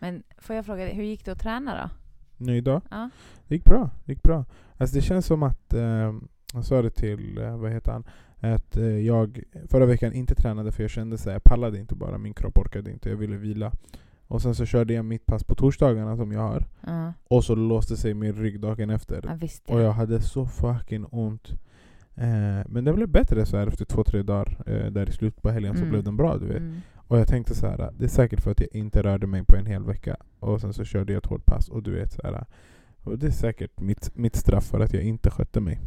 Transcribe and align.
Men 0.00 0.22
får 0.38 0.56
jag 0.56 0.66
fråga 0.66 0.84
dig, 0.84 0.94
hur 0.94 1.04
gick 1.04 1.24
det 1.24 1.32
att 1.32 1.40
träna 1.40 1.82
då? 1.82 1.90
Nu 2.44 2.56
idag? 2.56 2.82
Ja. 2.90 3.10
Det 3.48 3.54
gick 3.54 3.64
bra. 3.64 3.90
Det 4.04 4.12
gick 4.12 4.22
bra. 4.22 4.44
Alltså 4.76 4.96
det 4.96 5.02
känns 5.02 5.26
som 5.26 5.42
att, 5.42 5.74
eh, 5.74 6.12
jag 6.54 6.64
sa 6.64 6.82
det 6.82 6.90
till, 6.90 7.38
eh, 7.38 7.56
vad 7.56 7.72
heter 7.72 7.92
han, 7.92 8.04
att 8.52 8.76
eh, 8.76 8.84
jag 8.86 9.40
förra 9.70 9.86
veckan 9.86 10.12
inte 10.12 10.34
tränade 10.34 10.72
för 10.72 10.82
jag 10.82 10.90
kände 10.90 11.14
att 11.14 11.26
jag 11.26 11.44
pallade 11.44 11.78
inte 11.78 11.94
bara, 11.94 12.18
min 12.18 12.34
kropp 12.34 12.58
orkade 12.58 12.90
inte, 12.90 13.08
jag 13.10 13.16
ville 13.16 13.36
vila. 13.36 13.72
Och 14.26 14.42
sen 14.42 14.54
så 14.54 14.66
körde 14.66 14.92
jag 14.94 15.04
mitt 15.04 15.26
pass 15.26 15.44
på 15.44 15.54
torsdagarna 15.54 16.16
som 16.16 16.32
jag 16.32 16.40
har. 16.40 16.66
Ja, 16.86 17.12
Och 17.28 17.44
så 17.44 17.54
låste 17.54 17.96
sig 17.96 18.14
min 18.14 18.32
rygg 18.34 18.60
dagen 18.60 18.90
efter. 18.90 19.24
ja 19.26 19.34
visst 19.34 19.70
Och 19.70 19.78
ja. 19.80 19.82
jag 19.84 19.92
hade 19.92 20.20
så 20.20 20.46
fucking 20.46 21.06
ont. 21.10 21.48
Eh, 22.14 22.66
men 22.68 22.84
det 22.84 22.92
blev 22.92 23.08
bättre 23.08 23.46
så 23.46 23.56
här 23.56 23.66
efter 23.66 23.84
två, 23.84 24.04
tre 24.04 24.22
dagar. 24.22 24.62
Eh, 24.66 24.86
där 24.90 25.08
i 25.08 25.12
slutet 25.12 25.42
på 25.42 25.50
helgen 25.50 25.74
så 25.74 25.78
Mm. 25.80 25.90
blev 25.90 26.04
den 26.04 26.16
bra 26.16 26.38
du 26.38 26.46
vet. 26.46 26.56
Mm. 26.56 26.80
Och 27.10 27.18
jag 27.18 27.28
tänkte 27.28 27.54
så 27.54 27.66
här, 27.66 27.90
det 27.98 28.04
är 28.04 28.08
säkert 28.08 28.40
för 28.40 28.50
att 28.50 28.60
jag 28.60 28.68
inte 28.72 29.02
rörde 29.02 29.26
mig 29.26 29.44
på 29.44 29.56
en 29.56 29.66
hel 29.66 29.84
vecka. 29.84 30.16
Och 30.40 30.60
sen 30.60 30.72
så 30.72 30.84
körde 30.84 31.12
jag 31.12 31.18
ett 31.24 31.30
hårt 31.30 31.46
pass 31.46 31.68
och 31.68 31.82
du 31.82 31.90
vet 31.90 32.12
så 32.12 32.22
här. 32.24 32.44
Och 33.02 33.18
det 33.18 33.26
är 33.26 33.30
säkert 33.30 33.80
mitt, 33.80 34.16
mitt 34.16 34.36
straff 34.36 34.64
för 34.64 34.80
att 34.80 34.94
jag 34.94 35.02
inte 35.02 35.30
skötte 35.30 35.60
mig. 35.60 35.80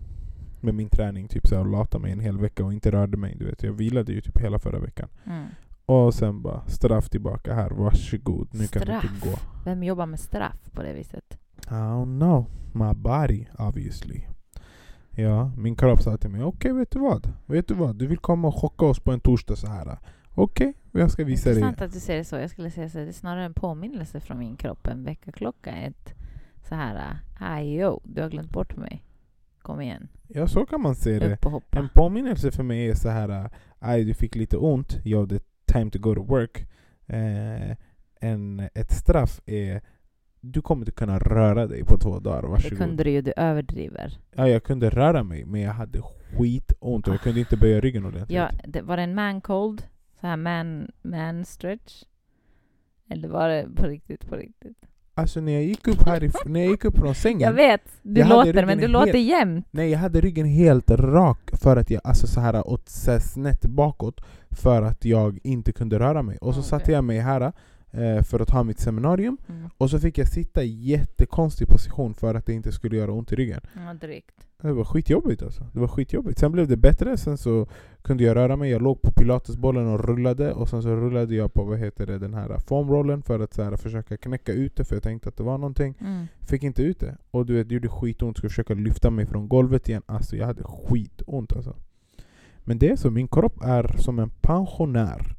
Med 0.62 0.76
min 0.76 0.90
träning, 0.90 1.28
typ 1.28 1.48
så 1.48 1.56
här, 1.56 1.62
och 1.62 1.72
lata 1.72 2.00
mig 2.00 2.12
en 2.12 2.20
hel 2.20 2.38
vecka 2.38 2.66
och 2.66 2.74
inte 2.74 2.92
rörde 2.92 3.18
mig. 3.18 3.36
Du 3.40 3.46
vet, 3.46 3.64
jag 3.64 3.74
vilade 3.74 4.12
ju 4.12 4.22
typ 4.22 4.38
hela 4.38 4.60
förra 4.60 4.80
veckan. 4.80 5.10
Mm. 5.26 5.46
Och 5.86 6.14
sen 6.14 6.42
bara 6.42 6.62
straff 6.68 7.10
tillbaka 7.10 7.54
här, 7.54 7.70
varsågod. 7.70 8.48
Nu 8.52 8.68
kan 8.68 8.80
du 8.82 8.86
Straff? 8.86 9.22
gå. 9.24 9.40
Vem 9.66 9.84
jobbar 9.84 10.06
med 10.06 10.20
straff 10.20 10.72
på 10.72 10.84
det 10.84 10.94
viset? 10.94 11.38
I 11.68 11.70
don't 11.70 12.20
know. 12.20 12.46
My 12.74 12.94
body, 12.94 13.46
obviously. 13.60 14.22
Ja, 15.12 15.52
min 15.58 15.76
kropp 15.76 16.02
sa 16.02 16.18
till 16.18 16.30
mig, 16.30 16.44
okej 16.44 16.74
vet 16.74 16.92
du 16.92 17.00
vad? 17.00 17.32
Vet 17.46 17.68
du 17.68 17.74
vad? 17.74 17.96
Du 17.96 18.08
vill 18.08 18.18
komma 18.18 18.48
och 18.48 18.56
chocka 18.56 18.86
oss 18.86 19.00
på 19.00 19.12
en 19.12 19.20
torsdag 19.20 19.56
så 19.56 19.68
här. 19.68 19.98
Okej, 20.36 20.74
jag 20.92 21.12
ska 21.12 21.24
visa 21.24 21.50
dig. 21.50 21.58
Intressant 21.60 21.82
att 21.82 21.94
du 21.94 22.00
säger 22.00 22.20
det 22.20 22.26
så. 22.26 22.36
Jag 22.36 22.50
skulle 22.50 22.72
säga 22.72 22.90
så. 22.90 22.98
Det 22.98 23.04
är 23.08 23.12
snarare 23.12 23.46
en 23.46 23.54
påminnelse 23.54 24.20
från 24.20 24.40
min 24.40 24.56
kropp. 24.56 24.88
En 24.88 25.04
väckarklocka. 25.04 25.72
Ett 25.72 26.14
så 26.70 26.76
här, 26.76 27.62
yo, 27.62 28.02
du 28.04 28.22
har 28.22 28.30
glömt 28.30 28.52
bort 28.52 28.78
mig. 28.78 29.04
Kom 29.62 29.82
igen, 29.82 30.08
Ja, 30.28 30.48
så 30.48 30.66
kan 30.66 30.82
man 30.82 30.96
se 30.96 31.20
det. 31.20 31.38
En 31.72 31.90
påminnelse 31.94 32.52
för 32.52 32.64
mig 32.64 32.90
är 32.90 32.94
så 32.96 33.10
här, 33.10 33.50
aj 33.80 34.04
du 34.04 34.14
fick 34.14 34.36
lite 34.36 34.58
ont, 34.58 34.98
yo 35.06 35.26
det 35.26 35.36
är 35.36 35.42
time 35.74 35.92
to 35.92 36.00
go 36.00 36.16
to 36.16 36.24
work. 36.24 36.68
Eh, 37.08 37.78
en, 38.20 38.60
ett 38.74 38.92
straff 38.92 39.42
är, 39.46 39.82
du 40.42 40.62
kommer 40.62 40.82
inte 40.82 40.92
kunna 40.92 41.20
röra 41.20 41.68
dig 41.68 41.84
på 41.84 41.98
två 41.98 42.20
dagar, 42.20 42.42
Det 42.42 42.48
varsågod. 42.48 42.78
kunde 42.78 43.04
du 43.04 43.12
ju, 43.12 43.22
du 43.22 43.34
överdriver. 43.38 44.18
Ja, 44.36 44.48
jag 44.50 44.64
kunde 44.64 44.90
röra 44.90 45.24
mig, 45.24 45.46
men 45.46 45.62
jag 45.62 45.74
hade 45.74 46.02
skitont 46.38 47.08
och 47.08 47.14
jag 47.14 47.22
kunde 47.22 47.40
inte 47.40 47.58
böja 47.58 47.80
ryggen 47.82 48.06
ordentligt. 48.06 48.38
Ja, 48.38 48.50
det, 48.68 48.82
var 48.82 48.98
det 48.98 49.04
en 49.04 49.16
man 49.16 49.42
cold? 49.42 49.84
Så 50.24 50.28
här 50.28 50.38
man, 50.38 50.88
man 51.02 51.46
stretch? 51.46 52.04
Eller 53.10 53.28
var 53.28 53.50
det 53.50 53.68
på 53.76 53.86
riktigt, 53.86 54.30
på 54.30 54.36
riktigt? 54.36 54.78
Alltså 55.14 55.42
när 55.42 55.52
jag 55.52 55.64
gick 55.64 55.88
upp 55.88 56.02
härifrån, 56.08 56.54
när 56.54 56.60
jag 56.60 56.70
gick 56.72 56.86
upp 56.86 56.98
från 56.98 57.16
sängen 57.16 57.40
Jag 57.48 57.54
vet, 57.54 57.82
du 58.02 58.20
Jag 58.22 58.30
låter, 58.30 58.66
men 58.66 58.78
du 58.78 58.82
helt- 58.82 58.92
låter 58.94 59.18
jämnt. 59.18 59.68
Nej, 59.72 59.90
jag 59.90 60.00
hade 60.00 60.22
ryggen 60.22 60.46
helt 60.46 60.92
rak 60.92 61.52
för 61.62 61.78
att 61.78 61.90
jag, 61.90 62.02
alltså 62.04 62.28
så 62.28 62.40
här 62.40 62.68
åt 62.68 62.90
så 62.90 63.12
här 63.12 63.20
snett 63.20 63.66
bakåt 63.66 64.22
för 64.52 64.82
att 64.82 65.06
jag 65.06 65.40
inte 65.44 65.72
kunde 65.72 66.00
röra 66.00 66.22
mig. 66.22 66.38
Och 66.38 66.54
så 66.54 66.60
Okej. 66.60 66.70
satte 66.70 66.92
jag 66.92 67.04
mig 67.04 67.20
här 67.20 67.52
för 68.24 68.40
att 68.40 68.50
ha 68.50 68.64
mitt 68.64 68.80
seminarium 68.80 69.38
Mm. 69.50 69.70
och 69.78 69.90
så 69.90 70.00
fick 70.00 70.18
jag 70.18 70.28
sitta 70.28 70.64
i 70.64 70.68
jättekonstig 70.68 71.68
position 71.68 72.14
för 72.14 72.36
att 72.36 72.46
det 72.46 72.54
inte 72.54 72.72
skulle 72.72 72.98
göra 72.98 73.12
ont 73.12 73.32
i 73.32 73.36
ryggen. 73.36 73.62
Ja, 73.76 73.94
drygt. 73.94 74.36
Det 74.62 74.74
var 74.74 74.84
skitjobbigt 74.84 75.44
alltså. 75.44 75.64
Det 75.74 75.80
var 75.80 75.88
skitjobbigt. 75.88 76.40
Sen 76.40 76.52
blev 76.52 76.68
det 76.68 76.78
bättre, 76.78 77.18
sen 77.18 77.38
så 77.38 77.68
kunde 78.02 78.24
jag 78.24 78.36
röra 78.36 78.56
mig. 78.56 78.72
Jag 78.72 78.82
låg 78.82 79.02
på 79.02 79.12
pilatesbollen 79.12 79.88
och 79.88 80.06
rullade 80.06 80.54
och 80.54 80.70
sen 80.70 80.82
så 80.82 80.90
rullade 80.90 81.36
jag 81.36 81.54
på 81.54 81.64
vad 81.64 81.80
heter 81.80 82.06
det, 82.08 82.20
den 82.20 82.34
här 82.34 82.58
foamrollen 82.60 83.22
för 83.22 83.40
att 83.40 83.54
så 83.54 83.64
här, 83.64 83.76
försöka 83.78 84.18
knäcka 84.18 84.52
ut 84.54 84.76
det 84.76 84.84
för 84.86 84.96
jag 84.96 85.04
tänkte 85.04 85.30
att 85.30 85.38
det 85.38 85.44
var 85.44 85.58
någonting. 85.58 85.96
Mm. 86.02 86.26
Fick 86.42 86.64
inte 86.64 86.84
ut 86.84 87.00
det. 87.00 87.18
Och 87.32 87.46
du 87.46 87.54
vet, 87.54 87.70
det 87.70 87.74
gjorde 87.76 87.90
skitont. 87.90 88.38
Skulle 88.38 88.50
försöka 88.50 88.74
lyfta 88.74 89.10
mig 89.10 89.26
från 89.26 89.48
golvet 89.48 89.90
igen. 89.90 90.02
Alltså 90.06 90.36
jag 90.36 90.46
hade 90.46 90.64
skitont 90.64 91.54
alltså. 91.54 91.76
Men 92.64 92.78
det 92.80 92.90
är 92.90 92.96
så, 92.96 93.10
min 93.12 93.28
kropp 93.28 93.64
är 93.64 93.96
som 93.98 94.20
en 94.20 94.30
pensionär. 94.30 95.36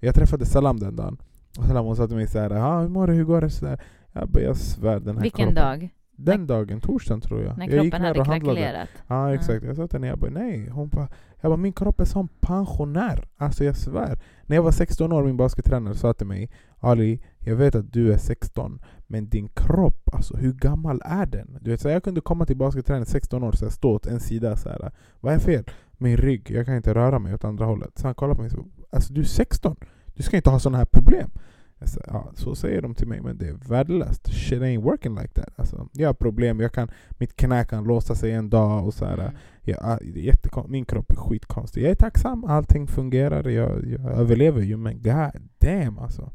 Jag 0.00 0.14
träffade 0.14 0.46
Salam 0.46 0.80
den 0.80 0.96
dagen. 0.96 1.16
Och 1.58 1.64
Salam 1.64 1.84
hon 1.84 1.96
sa 1.96 2.06
till 2.06 2.16
mig 2.16 2.26
såhär, 2.26 2.50
ah, 2.50 2.80
hur 2.80 2.88
mår 2.88 3.06
du, 3.06 3.12
hur 3.12 3.24
går 3.24 3.40
det? 3.40 3.50
Så 3.50 3.64
där. 3.64 3.80
Jag 4.12 4.28
bara, 4.28 4.42
jag 4.42 4.56
svär 4.56 5.00
den 5.00 5.16
här 5.16 5.22
Vilken 5.22 5.46
kroppen. 5.46 5.54
dag? 5.54 5.94
Den 6.16 6.46
dagen, 6.46 6.80
torsdagen 6.80 7.20
tror 7.20 7.42
jag. 7.42 7.58
När 7.58 7.68
jag 7.68 7.84
gick 7.84 7.92
kroppen 7.92 8.02
ner 8.02 8.08
hade 8.08 8.20
och 8.20 8.26
handlade. 8.26 8.60
krackelerat? 8.60 8.88
Ja 9.06 9.34
exakt, 9.34 9.64
jag 9.64 9.76
sa 9.76 9.86
till 9.86 9.96
henne, 9.96 10.06
jag 10.06 10.18
bara 10.18 10.30
nej. 10.30 10.68
Hon 10.68 10.88
bara, 10.88 11.08
jag 11.40 11.50
bara 11.50 11.56
min 11.56 11.72
kropp 11.72 12.00
är 12.00 12.04
som 12.04 12.28
pensionär. 12.40 13.28
Alltså 13.36 13.64
jag 13.64 13.76
svär. 13.76 14.18
När 14.46 14.56
jag 14.56 14.62
var 14.62 14.70
16 14.70 15.12
år, 15.12 15.24
min 15.24 15.36
baskettränare 15.36 15.94
sa 15.94 16.12
till 16.12 16.26
mig 16.26 16.50
Ali, 16.78 17.20
jag 17.38 17.56
vet 17.56 17.74
att 17.74 17.92
du 17.92 18.12
är 18.12 18.18
16, 18.18 18.80
men 19.06 19.28
din 19.28 19.48
kropp, 19.48 20.10
alltså 20.12 20.36
hur 20.36 20.52
gammal 20.52 21.02
är 21.04 21.26
den? 21.26 21.58
Du 21.60 21.70
vet, 21.70 21.80
så 21.80 21.88
jag 21.88 22.02
kunde 22.04 22.20
komma 22.20 22.46
till 22.46 22.56
basketträningen 22.56 23.06
16 23.06 23.42
år, 23.42 23.52
så 23.52 23.64
jag 23.64 23.72
stå 23.72 23.92
åt 23.94 24.06
en 24.06 24.20
sida 24.20 24.56
så 24.56 24.68
här. 24.68 24.90
Vad 25.20 25.34
är 25.34 25.38
fel? 25.38 25.64
Min 25.92 26.16
rygg, 26.16 26.50
jag 26.50 26.66
kan 26.66 26.76
inte 26.76 26.94
röra 26.94 27.18
mig 27.18 27.34
åt 27.34 27.44
andra 27.44 27.64
hållet. 27.64 27.98
Så 27.98 28.06
han 28.06 28.14
kollade 28.14 28.36
på 28.36 28.42
mig 28.42 28.50
och 28.58 28.66
alltså 28.92 29.12
du 29.12 29.20
är 29.20 29.24
16, 29.24 29.76
du 30.18 30.22
ska 30.24 30.36
inte 30.36 30.50
ha 30.50 30.58
sådana 30.58 30.78
här 30.78 30.84
problem. 30.84 31.30
Jag 31.78 31.88
sa, 31.88 32.00
ja, 32.06 32.30
så 32.34 32.54
säger 32.54 32.82
de 32.82 32.94
till 32.94 33.08
mig, 33.08 33.20
men 33.20 33.38
det 33.38 33.48
är 33.48 33.52
värdelöst. 33.68 34.28
Shit 34.32 34.62
ain't 34.62 34.82
working 34.82 35.14
like 35.14 35.28
that. 35.28 35.58
Alltså, 35.58 35.88
jag 35.92 36.08
har 36.08 36.14
problem, 36.14 36.60
jag 36.60 36.72
kan, 36.72 36.88
mitt 37.18 37.36
knä 37.36 37.64
kan 37.64 37.84
låsa 37.84 38.14
sig 38.14 38.32
en 38.32 38.50
dag 38.50 38.86
och 38.86 38.94
så 38.94 39.04
här. 39.04 39.18
Mm. 39.18 39.32
Ja, 39.62 39.98
det 40.02 40.20
är 40.20 40.32
jättekon- 40.32 40.68
min 40.68 40.84
kropp 40.84 41.10
är 41.10 41.16
skitkonstig. 41.16 41.82
Jag 41.82 41.90
är 41.90 41.94
tacksam, 41.94 42.44
allting 42.44 42.86
fungerar, 42.86 43.48
jag, 43.48 43.86
jag 43.86 44.00
överlever 44.00 44.62
ju 44.62 44.76
men 44.76 45.02
god 45.02 45.42
damn 45.58 45.98
alltså. 45.98 46.30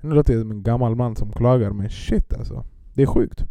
Nu 0.00 0.10
låter 0.14 0.32
jag 0.32 0.42
som 0.42 0.50
en 0.50 0.62
gammal 0.62 0.94
man 0.96 1.16
som 1.16 1.32
klagar 1.32 1.70
men 1.70 1.90
shit 1.90 2.32
alltså. 2.34 2.64
Det 2.94 3.02
är 3.02 3.06
sjukt. 3.06 3.44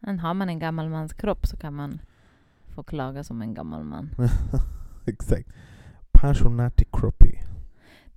Men 0.00 0.18
har 0.18 0.34
man 0.34 0.48
en 0.48 0.58
gammal 0.58 0.88
mans 0.88 1.12
kropp 1.12 1.46
så 1.46 1.56
kan 1.56 1.74
man 1.74 1.98
få 2.74 2.82
klaga 2.82 3.24
som 3.24 3.42
en 3.42 3.54
gammal 3.54 3.84
man. 3.84 4.10
Exakt. 5.06 5.48
Pensionati 6.12 6.84
kroppy. 6.92 7.32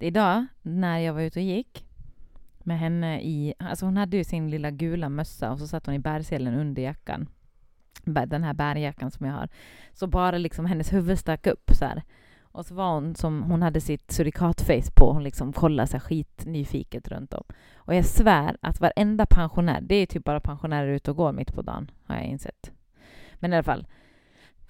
Idag, 0.03 0.45
när 0.61 0.99
jag 0.99 1.13
var 1.13 1.21
ute 1.21 1.39
och 1.39 1.45
gick 1.45 1.85
med 2.59 2.79
henne 2.79 3.21
i... 3.21 3.53
Alltså 3.59 3.85
hon 3.85 3.97
hade 3.97 4.17
ju 4.17 4.23
sin 4.23 4.49
lilla 4.49 4.71
gula 4.71 5.09
mössa 5.09 5.51
och 5.51 5.59
så 5.59 5.67
satt 5.67 5.85
hon 5.85 5.95
i 5.95 5.99
bärselen 5.99 6.53
under 6.53 6.81
jackan. 6.81 7.29
Den 8.03 8.43
här 8.43 8.53
bärjackan 8.53 9.11
som 9.11 9.25
jag 9.25 9.33
har. 9.33 9.49
Så 9.93 10.07
bara 10.07 10.37
liksom 10.37 10.65
hennes 10.65 10.93
huvud 10.93 11.19
stack 11.19 11.47
upp 11.47 11.71
så 11.73 11.85
här. 11.85 12.03
Och 12.41 12.65
så 12.65 12.75
var 12.75 12.93
hon 12.93 13.15
som... 13.15 13.43
Hon 13.43 13.61
hade 13.61 13.81
sitt 13.81 14.11
surikatface 14.11 14.91
på. 14.95 15.13
Hon 15.13 15.23
liksom 15.23 15.53
kollade 15.53 15.87
sig 15.87 15.99
skitnyfiket 15.99 17.07
runt 17.07 17.33
om. 17.33 17.43
Och 17.75 17.95
jag 17.95 18.05
svär 18.05 18.57
att 18.61 18.79
varenda 18.79 19.25
pensionär... 19.25 19.81
Det 19.81 19.95
är 19.95 20.05
typ 20.05 20.23
bara 20.23 20.39
pensionärer 20.39 20.87
ute 20.87 21.11
och 21.11 21.17
går 21.17 21.31
mitt 21.31 21.53
på 21.53 21.61
dagen, 21.61 21.91
har 22.05 22.15
jag 22.15 22.25
insett. 22.25 22.71
Men 23.35 23.53
i 23.53 23.55
alla 23.55 23.63
fall. 23.63 23.85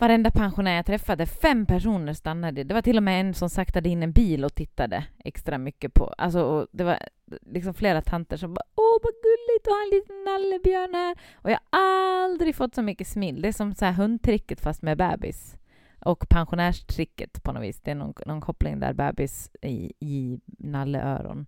Varenda 0.03 0.31
pensionär 0.31 0.75
jag 0.75 0.85
träffade, 0.85 1.25
fem 1.25 1.65
personer 1.65 2.13
stannade. 2.13 2.63
Det 2.63 2.73
var 2.73 2.81
till 2.81 2.97
och 2.97 3.03
med 3.03 3.21
en 3.21 3.33
som 3.33 3.49
saktade 3.49 3.89
in 3.89 4.03
en 4.03 4.11
bil 4.11 4.45
och 4.45 4.55
tittade 4.55 5.05
extra 5.19 5.57
mycket 5.57 5.93
på. 5.93 6.13
Alltså, 6.17 6.41
och 6.41 6.67
det 6.71 6.83
var 6.83 6.99
liksom 7.41 7.73
flera 7.73 8.01
tanter 8.01 8.37
som 8.37 8.53
bara 8.53 8.65
”Åh, 8.75 8.97
vad 9.03 9.13
gulligt, 9.13 9.63
du 9.63 9.69
har 9.69 9.83
en 9.83 9.89
liten 9.89 10.23
nallebjörn 10.23 10.93
här”. 10.93 11.17
Och 11.33 11.51
jag 11.51 11.59
har 11.69 11.79
aldrig 12.23 12.55
fått 12.55 12.75
så 12.75 12.81
mycket 12.81 13.07
smil. 13.07 13.41
Det 13.41 13.47
är 13.47 13.51
som 13.51 13.75
så 13.75 13.85
här 13.85 13.91
hundtricket 13.91 14.61
fast 14.61 14.81
med 14.81 14.97
bebis. 14.97 15.55
Och 16.05 16.29
pensionärstricket 16.29 17.43
på 17.43 17.51
något 17.51 17.63
vis. 17.63 17.81
Det 17.81 17.91
är 17.91 17.95
någon, 17.95 18.13
någon 18.25 18.41
koppling 18.41 18.79
där, 18.79 18.93
bebis 18.93 19.51
i, 19.61 19.93
i 19.99 20.39
nalleöron. 20.45 21.45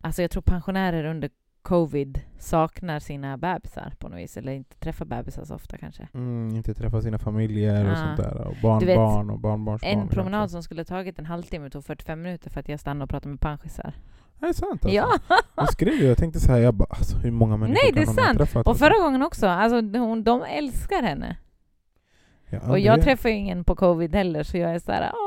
Alltså 0.00 0.22
jag 0.22 0.30
tror 0.30 0.42
pensionärer 0.42 1.04
under 1.04 1.30
covid 1.62 2.20
saknar 2.38 2.98
sina 2.98 3.36
bebisar 3.36 3.92
på 3.98 4.08
något 4.08 4.18
vis. 4.18 4.36
Eller 4.36 4.52
inte 4.52 4.76
träffar 4.76 5.04
bebisar 5.04 5.44
så 5.44 5.54
ofta 5.54 5.76
kanske. 5.78 6.08
Mm, 6.14 6.56
inte 6.56 6.74
träffa 6.74 7.02
sina 7.02 7.18
familjer 7.18 7.84
och 7.84 7.92
Ah. 7.92 7.96
sånt 7.96 8.16
där. 8.16 8.46
Och 8.46 8.80
Du 8.80 8.86
vet, 8.86 8.96
barnbarn 8.96 9.30
och 9.30 9.38
barnbarnsbarn. 9.38 9.98
En 10.00 10.08
promenad 10.08 10.40
sånt 10.40 10.50
som 10.50 10.62
skulle 10.62 10.84
tagit 10.84 11.18
en 11.18 11.26
halvtimme 11.26 11.70
tog 11.70 11.84
45 11.84 12.22
minuter 12.22 12.50
för 12.50 12.60
att 12.60 12.68
jag 12.68 12.80
stannade 12.80 13.04
och 13.04 13.10
pratade 13.10 13.28
med 13.30 13.40
panschisar. 13.40 13.82
där. 13.84 14.46
Är 14.46 14.46
det 14.46 14.54
sant 14.54 14.70
alltså? 14.84 14.88
Ja! 14.96 15.08
Jag 15.56 15.72
skrev 15.72 15.94
ju, 15.94 16.06
jag 16.06 16.18
tänkte 16.18 16.40
så 16.40 16.52
här, 16.52 16.58
jag 16.58 16.74
bara 16.74 16.88
alltså, 16.90 17.16
hur 17.18 17.30
många 17.30 17.56
människor 17.56 17.80
Nej, 17.84 17.92
det 17.92 18.00
är 18.00 18.04
kan 18.04 18.14
hon 18.14 18.18
ha 18.18 18.24
sant. 18.26 18.38
träffat? 18.38 18.66
Och 18.66 18.76
förra 18.78 18.98
gången 19.04 19.22
också, 19.22 19.46
alltså 19.46 19.76
hon, 19.98 20.24
de 20.24 20.42
älskar 20.42 21.02
henne. 21.02 21.36
Ja, 22.50 22.60
Och 22.70 22.78
jag 22.78 22.98
det- 22.98 23.02
träffar 23.02 23.28
ju 23.28 23.34
ingen 23.34 23.64
på 23.64 23.74
covid 23.76 24.14
heller, 24.14 24.42
så 24.42 24.56
jag 24.58 24.74
är 24.74 24.78
så 24.78 24.92
här, 24.92 25.00
hon 25.12 25.21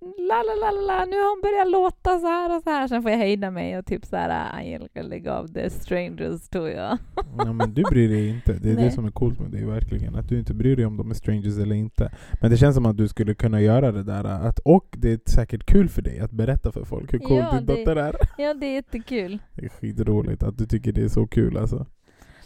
la 0.00 0.42
la 0.42 0.54
la 0.54 0.70
la 0.70 1.04
nu 1.04 1.16
har 1.16 1.30
hon 1.30 1.40
börjat 1.42 1.70
låta 1.70 2.18
så 2.18 2.26
här 2.26 2.56
och 2.56 2.62
så 2.62 2.70
här. 2.70 2.88
Sen 2.88 3.02
får 3.02 3.10
jag 3.10 3.18
hejda 3.18 3.50
mig 3.50 3.78
och 3.78 3.86
typ 3.86 4.04
så 4.06 4.16
här, 4.16 4.56
Angelica 4.58 5.02
lägg 5.02 5.28
av, 5.28 5.52
det 5.52 5.60
är 5.60 5.68
strangers 5.68 6.48
tror 6.48 6.68
jag. 6.68 6.98
Ja, 7.38 7.52
men 7.52 7.74
du 7.74 7.82
bryr 7.82 8.08
dig 8.08 8.28
inte. 8.28 8.52
Det 8.52 8.70
är 8.70 8.74
Nej. 8.74 8.84
det 8.84 8.90
som 8.90 9.04
är 9.04 9.10
coolt 9.10 9.40
med 9.40 9.50
dig 9.50 9.64
verkligen. 9.64 10.14
Att 10.16 10.28
du 10.28 10.38
inte 10.38 10.54
bryr 10.54 10.76
dig 10.76 10.86
om 10.86 10.96
de 10.96 11.10
är 11.10 11.14
strangers 11.14 11.58
eller 11.58 11.74
inte. 11.76 12.12
Men 12.40 12.50
det 12.50 12.56
känns 12.56 12.74
som 12.74 12.86
att 12.86 12.96
du 12.96 13.08
skulle 13.08 13.34
kunna 13.34 13.60
göra 13.60 13.92
det 13.92 14.02
där. 14.02 14.24
Att, 14.24 14.58
och 14.58 14.86
det 14.98 15.12
är 15.12 15.30
säkert 15.30 15.66
kul 15.66 15.88
för 15.88 16.02
dig 16.02 16.20
att 16.20 16.30
berätta 16.30 16.72
för 16.72 16.84
folk 16.84 17.12
hur 17.14 17.18
cool 17.18 17.36
Ja, 17.38 17.52
din 17.52 17.66
det- 17.66 17.74
dotter 17.76 17.96
är. 17.96 18.16
Ja, 18.38 18.54
det 18.54 18.66
är 18.66 18.74
jättekul. 18.74 19.38
Det 19.54 19.64
är 19.64 19.68
skitroligt 19.68 20.42
att 20.42 20.58
du 20.58 20.66
tycker 20.66 20.92
det 20.92 21.02
är 21.04 21.08
så 21.08 21.26
kul 21.26 21.56
alltså. 21.56 21.86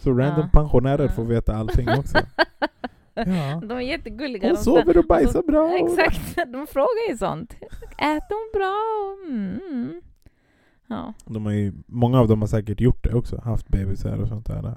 Så 0.03 0.11
random 0.13 0.49
Ja. 0.53 0.61
pensionärer 0.61 1.05
Ja. 1.05 1.09
får 1.13 1.25
veta 1.25 1.55
allting 1.57 1.89
också. 1.89 2.19
Ja. 3.15 3.61
De 3.69 3.71
är 3.73 3.81
jättegulliga. 3.81 4.49
Hon 4.49 4.57
sover 4.57 4.99
och 4.99 5.05
bajsar 5.05 5.43
bra. 5.43 5.77
Exakt, 5.79 6.37
de 6.53 6.67
frågar 6.67 7.11
ju 7.11 7.17
sånt. 7.19 7.53
Äter 7.99 8.35
hon 8.37 8.51
bra? 8.61 8.77
Mm. 9.33 10.01
Ja. 10.87 11.15
De 11.27 11.45
har 11.47 11.53
ju, 11.53 11.73
många 11.87 12.21
av 12.21 12.29
dem 12.29 12.41
har 12.41 12.49
säkert 12.49 12.81
gjort 12.81 13.05
det 13.05 13.15
också, 13.15 13.41
haft 13.45 13.69
bebisar 13.69 14.17
och 14.23 14.29
sånt 14.29 14.47
där. 14.47 14.77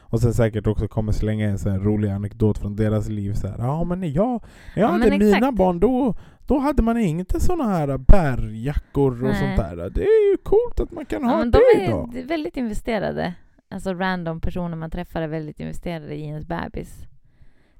Och 0.00 0.20
sen 0.20 0.34
säkert 0.34 0.66
också 0.66 0.88
kommer 0.88 1.12
slänga 1.12 1.46
en 1.48 1.58
här 1.64 1.78
rolig 1.78 2.08
anekdot 2.10 2.58
från 2.58 2.76
deras 2.76 3.08
liv. 3.08 3.34
Så 3.34 3.46
här, 3.48 3.58
ja 3.58 3.84
men 3.84 4.00
när 4.00 4.08
jag, 4.08 4.42
när 4.76 4.82
jag 4.82 4.88
Ja, 4.88 4.92
men 4.92 5.02
hade 5.12 5.24
mina 5.24 5.52
barn 5.52 5.80
då, 5.80 6.14
då 6.46 6.58
hade 6.58 6.82
man 6.82 6.98
inte 6.98 7.40
såna 7.40 7.64
här 7.64 7.98
bärjackor 7.98 9.12
och 9.12 9.28
Nej. 9.30 9.34
sånt 9.38 9.56
där. 9.56 9.90
Det 9.90 10.02
är 10.02 10.30
ju 10.30 10.36
coolt 10.42 10.80
att 10.80 10.92
man 10.92 11.04
kan 11.06 11.22
Ja, 11.22 11.28
ha 11.28 11.38
men 11.38 11.50
det 11.50 11.58
de 11.76 11.84
idag. 11.84 12.16
är 12.16 12.24
väldigt 12.24 12.56
investerade. 12.56 13.34
Alltså 13.70 13.94
random 13.94 14.40
personer 14.40 14.76
man 14.76 14.90
träffar 14.90 15.22
är 15.22 15.28
väldigt 15.28 15.60
investerade 15.60 16.14
i 16.14 16.22
ens 16.24 16.46
bebis. 16.46 17.06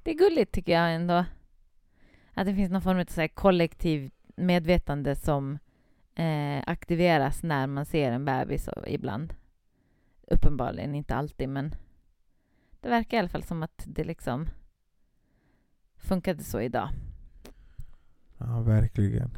Det 0.03 0.11
är 0.11 0.15
gulligt 0.15 0.53
tycker 0.53 0.73
jag 0.73 0.95
ändå. 0.95 1.25
Att 2.35 2.47
det 2.47 2.55
finns 2.55 2.71
någon 2.71 2.83
form 2.83 2.99
av 2.99 3.05
så 3.05 3.21
här 3.21 3.29
kollektiv 3.29 4.11
medvetande 4.37 5.17
som 5.17 5.59
eh, 6.15 6.63
aktiveras 6.67 7.43
när 7.43 7.67
man 7.67 7.87
ser 7.87 8.13
en 8.13 8.25
bebis 8.25 8.69
och 8.69 8.89
ibland. 8.89 9.35
Uppenbarligen, 10.27 10.95
inte 10.95 11.15
alltid, 11.15 11.49
men 11.49 11.75
det 12.81 12.89
verkar 12.89 13.17
i 13.17 13.21
alla 13.21 13.29
fall 13.29 13.43
som 13.43 13.63
att 13.63 13.85
det 13.87 14.05
liksom 14.05 14.49
funkade 15.97 16.43
så 16.43 16.61
idag. 16.61 16.89
Ja, 18.39 18.61
verkligen. 18.61 19.31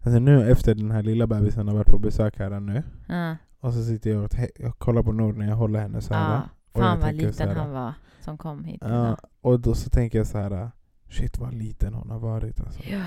Alltså 0.00 0.18
nu 0.20 0.50
efter 0.50 0.74
den 0.74 0.90
här 0.90 1.02
lilla 1.02 1.26
bebisen 1.26 1.68
har 1.68 1.74
varit 1.74 1.86
på 1.88 1.98
besök 1.98 2.38
här 2.38 2.60
nu. 2.60 2.82
Ja, 3.08 3.36
Och 3.60 3.74
så 3.74 3.84
sitter 3.84 4.10
jag 4.10 4.24
och 4.24 4.30
jag 4.56 4.78
kollar 4.78 5.02
på 5.02 5.12
Nord 5.12 5.36
när 5.36 5.48
jag 5.48 5.56
håller 5.56 5.80
henne 5.80 6.00
så 6.00 6.14
här. 6.14 6.34
ja. 6.34 6.42
och 6.72 6.80
jag 6.80 6.88
Fan 6.88 7.00
vad 7.00 7.14
liten 7.14 7.56
han 7.56 7.70
var 7.70 7.94
som 8.28 8.38
kom 8.38 8.64
hit. 8.64 8.82
Ja, 8.84 9.16
och 9.40 9.60
då 9.60 9.74
så 9.74 9.90
tänker 9.90 10.18
jag 10.18 10.26
så 10.26 10.38
här. 10.38 10.70
Shit 11.10 11.38
vad 11.38 11.54
liten 11.54 11.94
hon 11.94 12.10
har 12.10 12.18
varit 12.18 12.60
alltså. 12.60 12.80
Ja. 12.90 13.02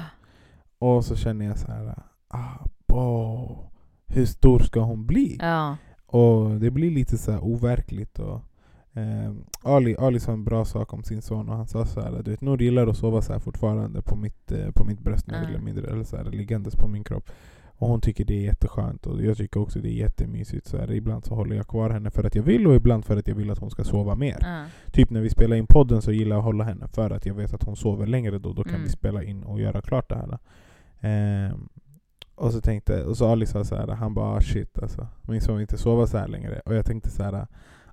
Och 0.79 1.05
så 1.05 1.15
känner 1.15 1.45
jag 1.45 1.59
så 1.59 1.71
här. 1.71 2.03
Ah, 2.27 2.65
bo, 2.87 3.57
hur 4.07 4.25
stor 4.25 4.59
ska 4.59 4.79
hon 4.79 5.05
bli? 5.05 5.37
ja. 5.41 5.77
Och 6.05 6.49
det 6.59 6.71
blir 6.71 6.91
lite 6.91 7.17
så 7.17 7.31
här 7.31 7.43
overkligt. 7.43 8.19
Och, 8.19 8.41
eh, 8.93 9.33
Ali, 9.63 9.95
Ali 9.99 10.19
sa 10.19 10.31
en 10.31 10.43
bra 10.43 10.65
sak 10.65 10.93
om 10.93 11.03
sin 11.03 11.21
son 11.21 11.49
och 11.49 11.55
han 11.55 11.67
sa 11.67 11.85
så 11.85 12.01
här. 12.01 12.21
Du 12.23 12.31
vet, 12.31 12.41
Nord 12.41 12.61
gillar 12.61 12.87
att 12.87 12.97
sova 12.97 13.21
så 13.21 13.33
här 13.33 13.39
fortfarande 13.39 14.01
på 14.01 14.15
mitt, 14.15 14.51
eh, 14.51 14.71
på 14.71 14.85
mitt 14.85 14.99
bröst 14.99 15.25
Ja. 15.27 15.35
eller 15.35 15.59
mindre. 15.59 15.91
Eller 15.91 16.03
så 16.03 16.17
här, 16.17 16.23
liggandes 16.23 16.75
på 16.75 16.87
min 16.87 17.03
kropp. 17.03 17.29
Och 17.81 17.87
hon 17.87 18.01
tycker 18.01 18.25
det 18.25 18.33
är 18.33 18.41
jätteskönt 18.41 19.05
och 19.07 19.21
jag 19.23 19.37
tycker 19.37 19.59
också 19.59 19.79
det 19.79 19.89
är 19.89 19.93
jättemysigt. 19.93 20.67
Så 20.67 20.77
här, 20.77 20.91
ibland 20.91 21.25
så 21.25 21.35
håller 21.35 21.55
jag 21.55 21.67
kvar 21.67 21.89
henne 21.89 22.11
för 22.11 22.23
att 22.23 22.35
jag 22.35 22.43
vill 22.43 22.67
och 22.67 22.75
ibland 22.75 23.05
för 23.05 23.17
att 23.17 23.27
jag 23.27 23.35
vill 23.35 23.51
att 23.51 23.57
hon 23.59 23.71
ska 23.71 23.83
sova 23.83 24.15
mer. 24.15 24.37
Ja. 24.41 24.65
Typ 24.91 25.09
när 25.09 25.21
vi 25.21 25.29
spelar 25.29 25.55
in 25.55 25.65
podden 25.67 26.01
så 26.01 26.11
gillar 26.11 26.35
jag 26.35 26.39
att 26.39 26.45
hålla 26.45 26.63
henne 26.63 26.87
för 26.87 27.09
att 27.09 27.25
jag 27.25 27.33
vet 27.33 27.53
att 27.53 27.63
hon 27.63 27.75
sover 27.75 28.07
längre 28.07 28.39
då. 28.39 28.53
Då 28.53 28.63
kan 28.63 28.73
Mm. 28.73 28.83
vi 28.83 28.89
spela 28.89 29.23
in 29.23 29.43
och 29.43 29.59
göra 29.61 29.81
klart 29.81 30.09
det 30.09 30.15
här. 30.15 30.37
Ehm, 31.01 31.69
och 32.35 32.53
så 32.53 32.61
tänkte 32.61 33.03
och 33.03 33.17
så 33.17 33.27
Ali 33.27 33.45
sa 33.45 33.63
så 33.63 33.75
här, 33.75 33.87
han 33.87 34.13
bara 34.13 34.35
ah, 34.35 34.41
shit 34.41 34.79
alltså. 34.79 35.07
Min 35.21 35.41
son 35.41 35.55
vill 35.55 35.61
inte 35.61 35.77
sova 35.77 36.07
så 36.07 36.17
här 36.17 36.27
längre. 36.27 36.61
Och 36.65 36.75
jag 36.75 36.85
tänkte 36.85 37.09
så 37.09 37.23
här, 37.23 37.47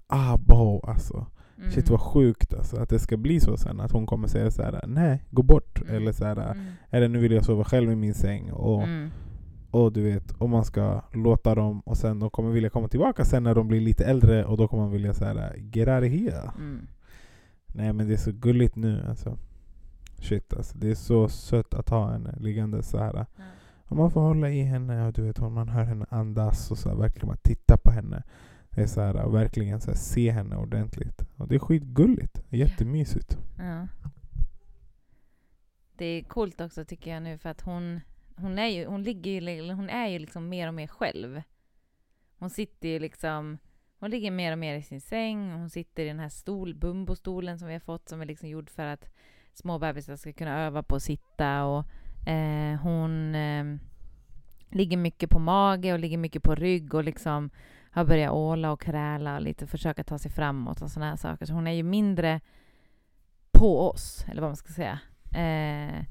ah 0.06 0.36
bo 0.36 0.80
alltså. 0.86 1.26
Mm. 1.58 1.70
Shit 1.70 1.90
vad 1.90 2.00
sjukt 2.00 2.54
alltså. 2.54 2.76
Att 2.76 2.88
det 2.88 2.98
ska 2.98 3.16
bli 3.16 3.40
så 3.40 3.56
sen. 3.56 3.80
Att 3.80 3.92
hon 3.92 4.06
kommer 4.06 4.28
säga 4.28 4.50
så 4.50 4.62
här, 4.62 4.84
nej 4.86 5.24
gå 5.30 5.42
bort. 5.42 5.80
Mm. 5.82 5.94
Eller 5.94 6.12
så 6.12 6.24
här, 6.24 6.36
Mm. 6.52 6.64
eller 6.90 7.08
nu 7.08 7.18
vill 7.18 7.32
jag 7.32 7.44
sova 7.44 7.64
själv 7.64 7.92
i 7.92 7.96
min 7.96 8.14
säng. 8.14 8.52
Och, 8.52 8.82
Mm. 8.82 9.10
Och 9.70 9.92
du 9.92 10.02
vet, 10.02 10.34
om 10.38 10.50
man 10.50 10.64
ska 10.64 11.02
låta 11.12 11.54
dem 11.54 11.80
och 11.80 11.96
sen 11.96 12.18
de 12.18 12.30
kommer 12.30 12.50
vilja 12.50 12.70
komma 12.70 12.88
tillbaka 12.88 13.24
sen 13.24 13.42
när 13.42 13.54
de 13.54 13.68
blir 13.68 13.80
lite 13.80 14.04
äldre 14.04 14.44
och 14.44 14.56
då 14.56 14.68
kommer 14.68 14.82
man 14.82 14.92
vilja 14.92 15.14
så 15.14 15.24
här, 15.24 15.56
get 15.56 15.88
out 15.88 16.04
of 16.04 16.20
here. 16.20 16.50
Mm. 16.58 16.86
Nej 17.66 17.92
men 17.92 18.08
det 18.08 18.12
är 18.12 18.18
så 18.18 18.32
gulligt 18.32 18.76
nu 18.76 19.04
alltså. 19.08 19.38
Shit 20.18 20.52
alltså. 20.52 20.78
Det 20.78 20.90
är 20.90 20.94
så 20.94 21.28
sött 21.28 21.74
att 21.74 21.88
ha 21.88 22.12
henne 22.12 22.34
liggande 22.40 22.82
så 22.82 22.98
här. 22.98 23.14
Ja. 23.14 23.26
Och 23.88 23.96
man 23.96 24.10
får 24.10 24.20
hålla 24.20 24.50
i 24.50 24.62
henne 24.62 25.06
och 25.06 25.12
du 25.12 25.22
vet 25.22 25.40
man 25.40 25.68
hör 25.68 25.84
henne 25.84 26.06
andas 26.10 26.70
och 26.70 26.78
så 26.78 26.88
här, 26.88 26.96
verkligen 26.96 27.26
man 27.26 27.38
titta 27.42 27.76
på 27.76 27.90
henne. 27.90 28.22
Det 28.70 28.82
är 28.82 28.86
så 28.86 29.00
här, 29.00 29.22
och 29.22 29.34
verkligen 29.34 29.80
så 29.80 29.90
här, 29.90 29.98
se 29.98 30.30
henne 30.30 30.56
ordentligt. 30.56 31.22
Och 31.36 31.48
det 31.48 31.54
är 31.54 31.58
skitgulligt. 31.58 32.42
Jättemysigt. 32.48 33.38
Ja. 33.58 33.86
Det 35.96 36.04
är 36.04 36.22
coolt 36.22 36.60
också 36.60 36.84
tycker 36.84 37.10
jag 37.10 37.22
nu 37.22 37.38
för 37.38 37.50
att 37.50 37.60
hon, 37.60 38.00
hon, 38.40 38.58
är, 38.58 38.66
ju, 38.66 38.86
hon, 38.86 39.02
ligger 39.02 39.30
ju, 39.30 39.72
hon 39.72 39.90
är 39.90 40.06
ju 40.08 40.18
liksom 40.18 40.48
mer 40.48 40.68
och 40.68 40.74
mer 40.74 40.86
själv. 40.86 41.42
Hon 42.38 42.50
sitter 42.50 42.88
ju 42.88 42.98
liksom, 42.98 43.58
hon 43.98 44.10
ligger 44.10 44.30
mer 44.30 44.52
och 44.52 44.58
mer 44.58 44.74
i 44.74 44.82
sin 44.82 45.00
säng. 45.00 45.52
Hon 45.52 45.70
sitter 45.70 46.04
i 46.04 46.08
den 46.08 46.20
här 46.20 46.28
stol, 46.28 46.74
bumbostolen 46.74 47.58
som 47.58 47.68
vi 47.68 47.74
har 47.74 47.80
fått 47.80 48.08
som 48.08 48.20
är 48.20 48.26
liksom 48.26 48.48
gjord 48.48 48.70
för 48.70 48.86
att 48.86 49.10
små 49.52 49.78
bebisar 49.78 50.16
ska 50.16 50.32
kunna 50.32 50.60
öva 50.60 50.82
på 50.82 50.96
att 50.96 51.02
sitta. 51.02 51.64
Och, 51.64 51.84
eh, 52.28 52.80
hon 52.80 53.34
eh, 53.34 53.64
ligger 54.70 54.96
mycket 54.96 55.30
på 55.30 55.38
mage 55.38 55.92
och 55.92 55.98
ligger 55.98 56.18
mycket 56.18 56.42
på 56.42 56.54
rygg 56.54 56.94
och 56.94 57.04
liksom 57.04 57.50
har 57.90 58.04
börjat 58.04 58.32
åla 58.32 58.72
och 58.72 58.80
kräla 58.80 59.34
och 59.34 59.42
lite 59.42 59.66
försöka 59.66 60.04
ta 60.04 60.18
sig 60.18 60.30
framåt 60.30 60.82
och 60.82 60.90
sådana 60.90 61.10
här 61.10 61.16
saker. 61.16 61.46
Så 61.46 61.52
hon 61.52 61.66
är 61.66 61.72
ju 61.72 61.82
mindre 61.82 62.40
på 63.52 63.90
oss, 63.90 64.24
eller 64.28 64.40
vad 64.40 64.48
man 64.48 64.56
ska 64.56 64.72
säga. 64.72 65.00
Eh, 65.34 66.04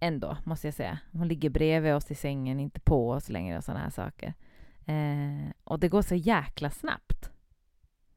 ändå, 0.00 0.36
måste 0.44 0.66
jag 0.66 0.74
säga. 0.74 0.98
Hon 1.12 1.28
ligger 1.28 1.50
bredvid 1.50 1.94
oss 1.94 2.10
i 2.10 2.14
sängen, 2.14 2.60
inte 2.60 2.80
på 2.80 3.10
oss 3.10 3.28
längre 3.28 3.58
och 3.58 3.64
sådana 3.64 3.80
här 3.80 3.90
saker. 3.90 4.34
Eh, 4.84 5.50
och 5.64 5.80
det 5.80 5.88
går 5.88 6.02
så 6.02 6.14
jäkla 6.14 6.70
snabbt. 6.70 7.30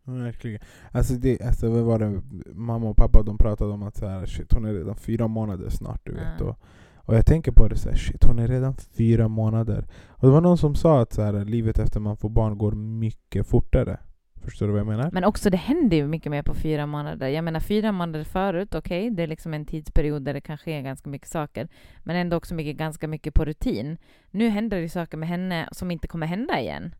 Verkligen. 0.03 0.61
Alltså, 0.91 1.13
det, 1.13 1.41
alltså 1.41 1.69
vad 1.69 1.83
var 1.83 1.99
det? 1.99 2.21
Mamma 2.53 2.89
och 2.89 2.97
pappa 2.97 3.23
de 3.23 3.37
pratade 3.37 3.73
om 3.73 3.83
att 3.83 3.95
så 3.95 4.07
här, 4.07 4.25
shit, 4.25 4.53
hon 4.53 4.65
är 4.65 4.73
redan 4.73 4.95
fyra 4.95 5.27
månader 5.27 5.69
snart. 5.69 6.01
Du 6.05 6.11
vet. 6.11 6.39
Ja. 6.39 6.45
Och, 6.45 6.59
och 6.95 7.15
jag 7.15 7.25
tänker 7.25 7.51
på 7.51 7.67
det 7.67 7.77
så 7.77 7.89
här, 7.89 7.97
shit 7.97 8.23
hon 8.23 8.39
är 8.39 8.47
redan 8.47 8.75
fyra 8.75 9.27
månader. 9.27 9.87
Och 10.07 10.27
det 10.27 10.33
var 10.33 10.41
någon 10.41 10.57
som 10.57 10.75
sa 10.75 11.01
att 11.01 11.13
så 11.13 11.21
här, 11.21 11.45
livet 11.45 11.79
efter 11.79 11.99
man 11.99 12.17
får 12.17 12.29
barn 12.29 12.57
går 12.57 12.71
mycket 12.71 13.47
fortare. 13.47 13.97
Förstår 14.43 14.65
du 14.65 14.71
vad 14.71 14.79
jag 14.79 14.87
menar? 14.87 15.09
Men 15.11 15.23
också 15.23 15.49
det 15.49 15.57
händer 15.57 15.97
ju 15.97 16.07
mycket 16.07 16.31
mer 16.31 16.43
på 16.43 16.53
fyra 16.53 16.85
månader. 16.85 17.27
Jag 17.27 17.43
menar 17.43 17.59
fyra 17.59 17.91
månader 17.91 18.23
förut, 18.23 18.75
okej, 18.75 19.09
det 19.09 19.23
är 19.23 19.27
liksom 19.27 19.53
en 19.53 19.65
tidsperiod 19.65 20.21
där 20.21 20.33
det 20.33 20.41
kan 20.41 20.57
ske 20.57 20.81
ganska 20.81 21.09
mycket 21.09 21.27
saker. 21.29 21.67
Men 22.03 22.15
ändå 22.15 22.37
också 22.37 22.55
mycket, 22.55 22.77
ganska 22.77 23.07
mycket 23.07 23.33
på 23.33 23.45
rutin. 23.45 23.97
Nu 24.31 24.49
händer 24.49 24.81
det 24.81 24.89
saker 24.89 25.17
med 25.17 25.29
henne 25.29 25.69
som 25.71 25.91
inte 25.91 26.07
kommer 26.07 26.27
hända 26.27 26.59
igen. 26.59 26.95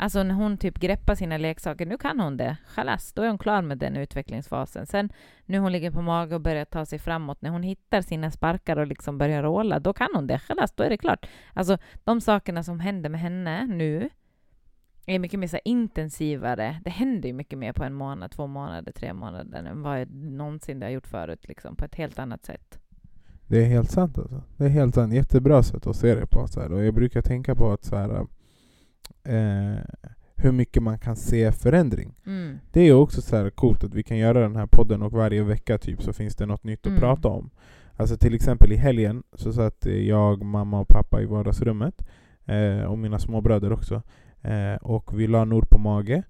Alltså 0.00 0.22
när 0.22 0.34
hon 0.34 0.58
typ 0.58 0.78
greppar 0.78 1.14
sina 1.14 1.38
leksaker, 1.38 1.86
nu 1.86 1.98
kan 1.98 2.20
hon 2.20 2.36
det. 2.36 2.56
Chalas, 2.66 3.12
då 3.12 3.22
är 3.22 3.28
hon 3.28 3.38
klar 3.38 3.62
med 3.62 3.78
den 3.78 3.96
utvecklingsfasen. 3.96 4.86
Sen 4.86 5.12
nu 5.46 5.58
hon 5.58 5.72
ligger 5.72 5.90
på 5.90 6.02
mage 6.02 6.34
och 6.34 6.40
börjar 6.40 6.64
ta 6.64 6.86
sig 6.86 6.98
framåt, 6.98 7.42
när 7.42 7.50
hon 7.50 7.62
hittar 7.62 8.02
sina 8.02 8.30
sparkar 8.30 8.76
och 8.76 8.86
liksom 8.86 9.18
börjar 9.18 9.42
råla, 9.42 9.78
då 9.78 9.92
kan 9.92 10.08
hon 10.14 10.26
det. 10.26 10.38
Chalas, 10.38 10.72
då 10.72 10.82
är 10.82 10.90
det 10.90 10.96
klart. 10.96 11.26
Alltså 11.54 11.78
de 12.04 12.20
sakerna 12.20 12.62
som 12.62 12.80
händer 12.80 13.10
med 13.10 13.20
henne 13.20 13.66
nu 13.66 14.10
är 15.06 15.18
mycket 15.18 15.40
mer 15.40 15.46
så 15.46 15.58
intensivare. 15.64 16.80
Det 16.84 16.90
händer 16.90 17.28
ju 17.28 17.32
mycket 17.32 17.58
mer 17.58 17.72
på 17.72 17.84
en 17.84 17.94
månad, 17.94 18.30
två 18.30 18.46
månader, 18.46 18.92
tre 18.92 19.14
månader 19.14 19.62
än 19.62 19.82
vad 19.82 20.00
jag 20.00 20.10
någonsin 20.14 20.80
det 20.80 20.86
har 20.86 20.90
gjort 20.90 21.06
förut, 21.06 21.48
liksom, 21.48 21.76
på 21.76 21.84
ett 21.84 21.94
helt 21.94 22.18
annat 22.18 22.44
sätt. 22.44 22.78
Det 23.46 23.64
är 23.64 23.66
helt 23.68 23.90
sant 23.90 24.18
alltså. 24.18 24.42
Det 24.56 24.64
är 24.64 24.68
helt 24.68 24.94
sant. 24.94 25.12
Jättebra 25.14 25.62
sätt 25.62 25.86
att 25.86 25.96
se 25.96 26.14
det 26.14 26.26
på. 26.26 26.48
Så 26.48 26.60
här. 26.60 26.72
Och 26.72 26.84
jag 26.84 26.94
brukar 26.94 27.22
tänka 27.22 27.54
på 27.54 27.72
att 27.72 27.84
så 27.84 27.96
här, 27.96 28.26
eh, 29.24 29.78
hur 30.36 30.52
mycket 30.52 30.82
man 30.82 30.98
kan 30.98 31.16
se 31.16 31.52
förändring. 31.52 32.14
Mm. 32.26 32.58
Det 32.72 32.80
är 32.80 32.92
också 32.92 33.22
så 33.22 33.36
här 33.36 33.50
coolt 33.50 33.84
att 33.84 33.94
vi 33.94 34.02
kan 34.02 34.18
göra 34.18 34.40
den 34.40 34.56
här 34.56 34.66
podden 34.66 35.02
och 35.02 35.12
varje 35.12 35.42
vecka 35.42 35.78
typ 35.78 36.02
så 36.02 36.12
finns 36.12 36.36
det 36.36 36.46
något 36.46 36.64
nytt 36.64 36.80
att 36.80 36.86
Mm. 36.86 37.00
prata 37.00 37.28
om. 37.28 37.50
Alltså 37.96 38.16
till 38.16 38.34
exempel 38.34 38.72
i 38.72 38.76
helgen 38.76 39.22
så 39.32 39.52
satt 39.52 39.86
jag, 39.86 40.44
mamma 40.44 40.80
och 40.80 40.88
pappa 40.88 41.22
i 41.22 41.24
vardagsrummet 41.24 42.06
eh, 42.44 42.82
och 42.84 42.98
mina 42.98 43.18
småbröder 43.18 43.72
också. 43.72 44.02
Eh, 44.42 44.74
och 44.82 45.20
vi 45.20 45.26
la 45.26 45.44
Nord 45.44 45.70
på 45.70 45.78
mage. 45.78 46.22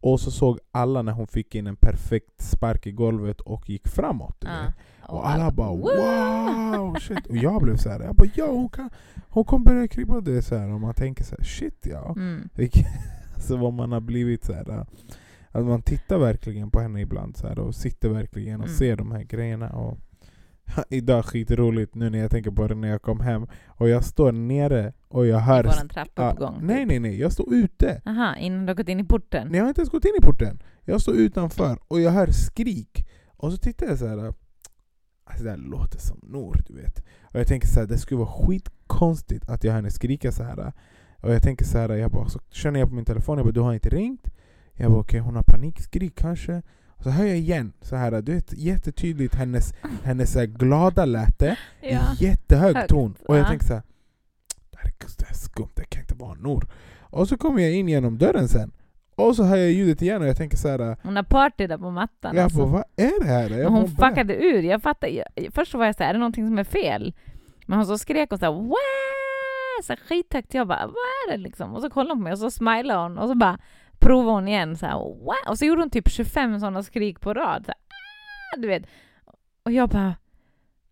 Och 0.00 0.20
så 0.20 0.30
såg 0.30 0.58
alla 0.72 1.02
när 1.02 1.12
hon 1.12 1.26
fick 1.26 1.54
in 1.54 1.66
en 1.66 1.76
perfekt 1.76 2.42
spark 2.42 2.86
i 2.86 2.92
golvet 2.92 3.40
och 3.40 3.70
gick 3.70 3.88
framåt. 3.88 4.36
vet. 4.44 4.74
Och 5.08 5.28
alla 5.28 5.50
bara 5.50 5.70
wow! 5.70 6.94
Shit. 7.00 7.26
Och 7.26 7.36
jag 7.36 7.62
blev 7.62 7.76
så 7.76 7.88
här, 7.90 8.00
jag 8.00 8.14
bara 8.14 8.28
ja 8.34 8.46
hon, 8.46 8.68
kan, 8.68 8.90
hon 9.28 9.44
kommer 9.44 9.64
börja 9.64 9.88
det 10.20 10.42
så 10.42 10.56
här 10.56 10.72
och 10.72 10.80
man 10.80 10.94
tänker 10.94 11.24
så 11.24 11.34
här, 11.38 11.44
shit 11.44 11.86
ja. 11.86 12.14
Mm. 12.16 12.48
Alltså 13.34 13.56
vad 13.62 13.72
man 13.72 13.92
har 13.92 14.00
blivit 14.00 14.44
så 14.44 14.52
här. 14.52 14.86
Att 15.52 15.64
man 15.64 15.82
tittar 15.82 16.18
verkligen 16.18 16.70
på 16.70 16.80
henne 16.80 17.00
ibland 17.00 17.36
så 17.36 17.46
här, 17.48 17.58
och 17.58 17.74
sitter 17.74 18.08
verkligen 18.08 18.60
och 18.60 18.66
Mm. 18.66 18.76
ser 18.78 18.96
de 18.96 19.12
här 19.12 19.22
grejerna. 19.22 19.70
Och 19.70 19.98
idag 20.88 21.24
skitroligt 21.24 21.94
nu 21.94 22.10
när 22.10 22.18
jag 22.18 22.30
tänker 22.30 22.50
på 22.50 22.68
det 22.68 22.74
när 22.74 22.88
jag 22.88 23.02
kom 23.02 23.20
hem 23.20 23.46
och 23.66 23.88
jag 23.88 24.04
står 24.04 24.32
nere 24.32 24.92
och 25.08 25.26
jag 25.26 25.40
I 25.40 25.42
hör... 25.42 25.64
våran 25.64 25.88
trappuppgång. 25.88 26.54
Ja, 26.54 26.60
nej 26.62 26.78
typ. 26.78 26.88
nej 26.88 26.98
nej, 26.98 27.20
jag 27.20 27.32
står 27.32 27.54
ute. 27.54 28.02
Aha, 28.06 28.36
innan 28.36 28.66
du 28.66 28.70
har 28.70 28.74
gått 28.74 28.88
in 28.88 29.00
i 29.00 29.04
porten? 29.04 29.48
Nej, 29.48 29.56
jag 29.56 29.64
har 29.64 29.68
inte 29.68 29.80
ens 29.80 29.90
gått 29.90 30.04
in 30.04 30.14
i 30.18 30.22
porten. 30.22 30.62
Jag 30.84 31.00
står 31.00 31.14
utanför 31.14 31.78
och 31.88 32.00
jag 32.00 32.10
hör 32.10 32.26
skrik. 32.26 33.06
Och 33.36 33.52
så 33.52 33.58
tittar 33.58 33.86
jag 33.86 33.98
så 33.98 34.06
här. 34.06 34.34
Alltså 35.24 35.44
det 35.44 35.50
här 35.50 35.56
låter 35.56 35.98
som 35.98 36.20
Nor, 36.22 36.62
du 36.66 36.74
vet. 36.74 36.98
Och 37.22 37.40
jag 37.40 37.46
tänker 37.46 37.68
så 37.68 37.80
här, 37.80 37.86
det 37.86 37.98
skulle 37.98 38.18
vara 38.18 38.46
skitkonstigt 38.46 39.48
att 39.48 39.64
jag 39.64 39.72
hör 39.72 39.78
henne 39.78 39.90
skrika 39.90 40.32
så 40.32 40.42
här. 40.42 40.72
Och 41.16 41.32
jag 41.32 41.42
tänker 41.42 41.64
så 41.64 41.78
här, 41.78 41.88
jag 41.88 42.10
bara, 42.10 42.28
så 42.28 42.40
känner 42.50 42.80
jag 42.80 42.88
på 42.88 42.94
min 42.94 43.04
telefon, 43.04 43.38
jag 43.38 43.46
bara 43.46 43.52
du 43.52 43.60
har 43.60 43.74
inte 43.74 43.88
ringt? 43.88 44.30
Jag 44.72 44.90
bara 44.90 45.00
okej, 45.00 45.20
hon 45.20 45.36
har 45.36 45.42
panikskrik 45.42 46.18
kanske. 46.18 46.62
Så 47.02 47.10
hör 47.10 47.24
jag 47.24 47.36
igen, 47.36 47.72
så 47.82 47.96
här, 47.96 48.22
du 48.22 48.34
vet 48.34 48.52
jättetydligt 48.52 49.34
hennes, 49.34 49.74
hennes 50.04 50.34
här 50.34 50.46
glada 50.46 51.04
läte 51.04 51.56
i 51.80 51.92
Ja. 51.92 52.00
jättehög 52.18 52.76
Högt, 52.76 52.88
ton. 52.88 53.14
Och 53.28 53.36
jag 53.36 53.44
ja. 53.44 53.48
tänker 53.48 53.66
så 53.66 53.74
här, 53.74 53.82
det 54.70 54.78
här 54.78 55.30
är 55.30 55.34
skumt, 55.34 55.70
det 55.74 55.84
kan 55.84 56.00
inte 56.00 56.14
vara 56.14 56.34
Nor. 56.34 56.66
Och 57.00 57.28
så 57.28 57.36
kommer 57.36 57.62
jag 57.62 57.72
in 57.72 57.88
genom 57.88 58.18
dörren 58.18 58.48
sen. 58.48 58.72
Och 59.14 59.36
så 59.36 59.44
hör 59.44 59.56
jag 59.56 59.70
ljudet 59.70 60.02
igen 60.02 60.22
och 60.22 60.28
jag 60.28 60.36
tänker 60.36 60.56
så 60.56 60.68
här. 60.68 60.96
Hon 61.02 61.16
har 61.16 61.22
party 61.22 61.66
där 61.66 61.78
på 61.78 61.90
mattan. 61.90 62.36
Jag 62.36 62.44
alltså. 62.44 62.58
bara, 62.58 62.68
vad 62.68 62.84
är 62.96 63.20
det 63.20 63.26
här? 63.26 63.50
Jag 63.50 63.70
hon 63.70 63.88
fuckade 63.88 64.34
ur. 64.34 64.62
Jag 64.62 64.82
fattar, 64.82 65.08
jag, 65.08 65.26
först 65.54 65.74
var 65.74 65.86
jag 65.86 65.96
så 65.96 66.02
här, 66.02 66.10
är 66.10 66.14
det 66.14 66.18
någonting 66.18 66.46
som 66.46 66.58
är 66.58 66.64
fel? 66.64 67.14
Men 67.66 67.78
hon 67.78 67.86
så 67.86 67.98
skrek 67.98 68.32
och 68.32 68.38
så 68.38 68.44
här, 68.44 68.52
Wah! 68.52 69.00
så 69.82 69.96
skithögt. 69.96 70.54
Jag 70.54 70.68
bara, 70.68 70.86
vad 70.86 70.94
är 70.96 71.30
det 71.30 71.36
liksom? 71.36 71.74
Och 71.74 71.82
så 71.82 71.90
kollade 71.90 72.10
hon 72.10 72.18
på 72.18 72.22
mig 72.22 72.32
och 72.32 72.38
så 72.38 72.50
smilade 72.50 73.00
hon 73.00 73.18
och 73.18 73.28
så 73.28 73.34
bara 73.34 73.58
provade 74.00 74.30
hon 74.32 74.48
igen 74.48 74.76
så 74.76 74.86
här, 74.86 75.24
Wah! 75.24 75.50
Och 75.50 75.58
så 75.58 75.64
gjorde 75.64 75.82
hon 75.82 75.90
typ 75.90 76.08
25 76.10 76.60
sådana 76.60 76.82
skrik 76.82 77.20
på 77.20 77.34
rad. 77.34 77.62
Så 77.66 77.72
här, 77.72 77.78
ah! 78.54 78.60
du 78.60 78.68
vet. 78.68 78.82
Och 79.62 79.72
jag 79.72 79.88
bara, 79.88 80.14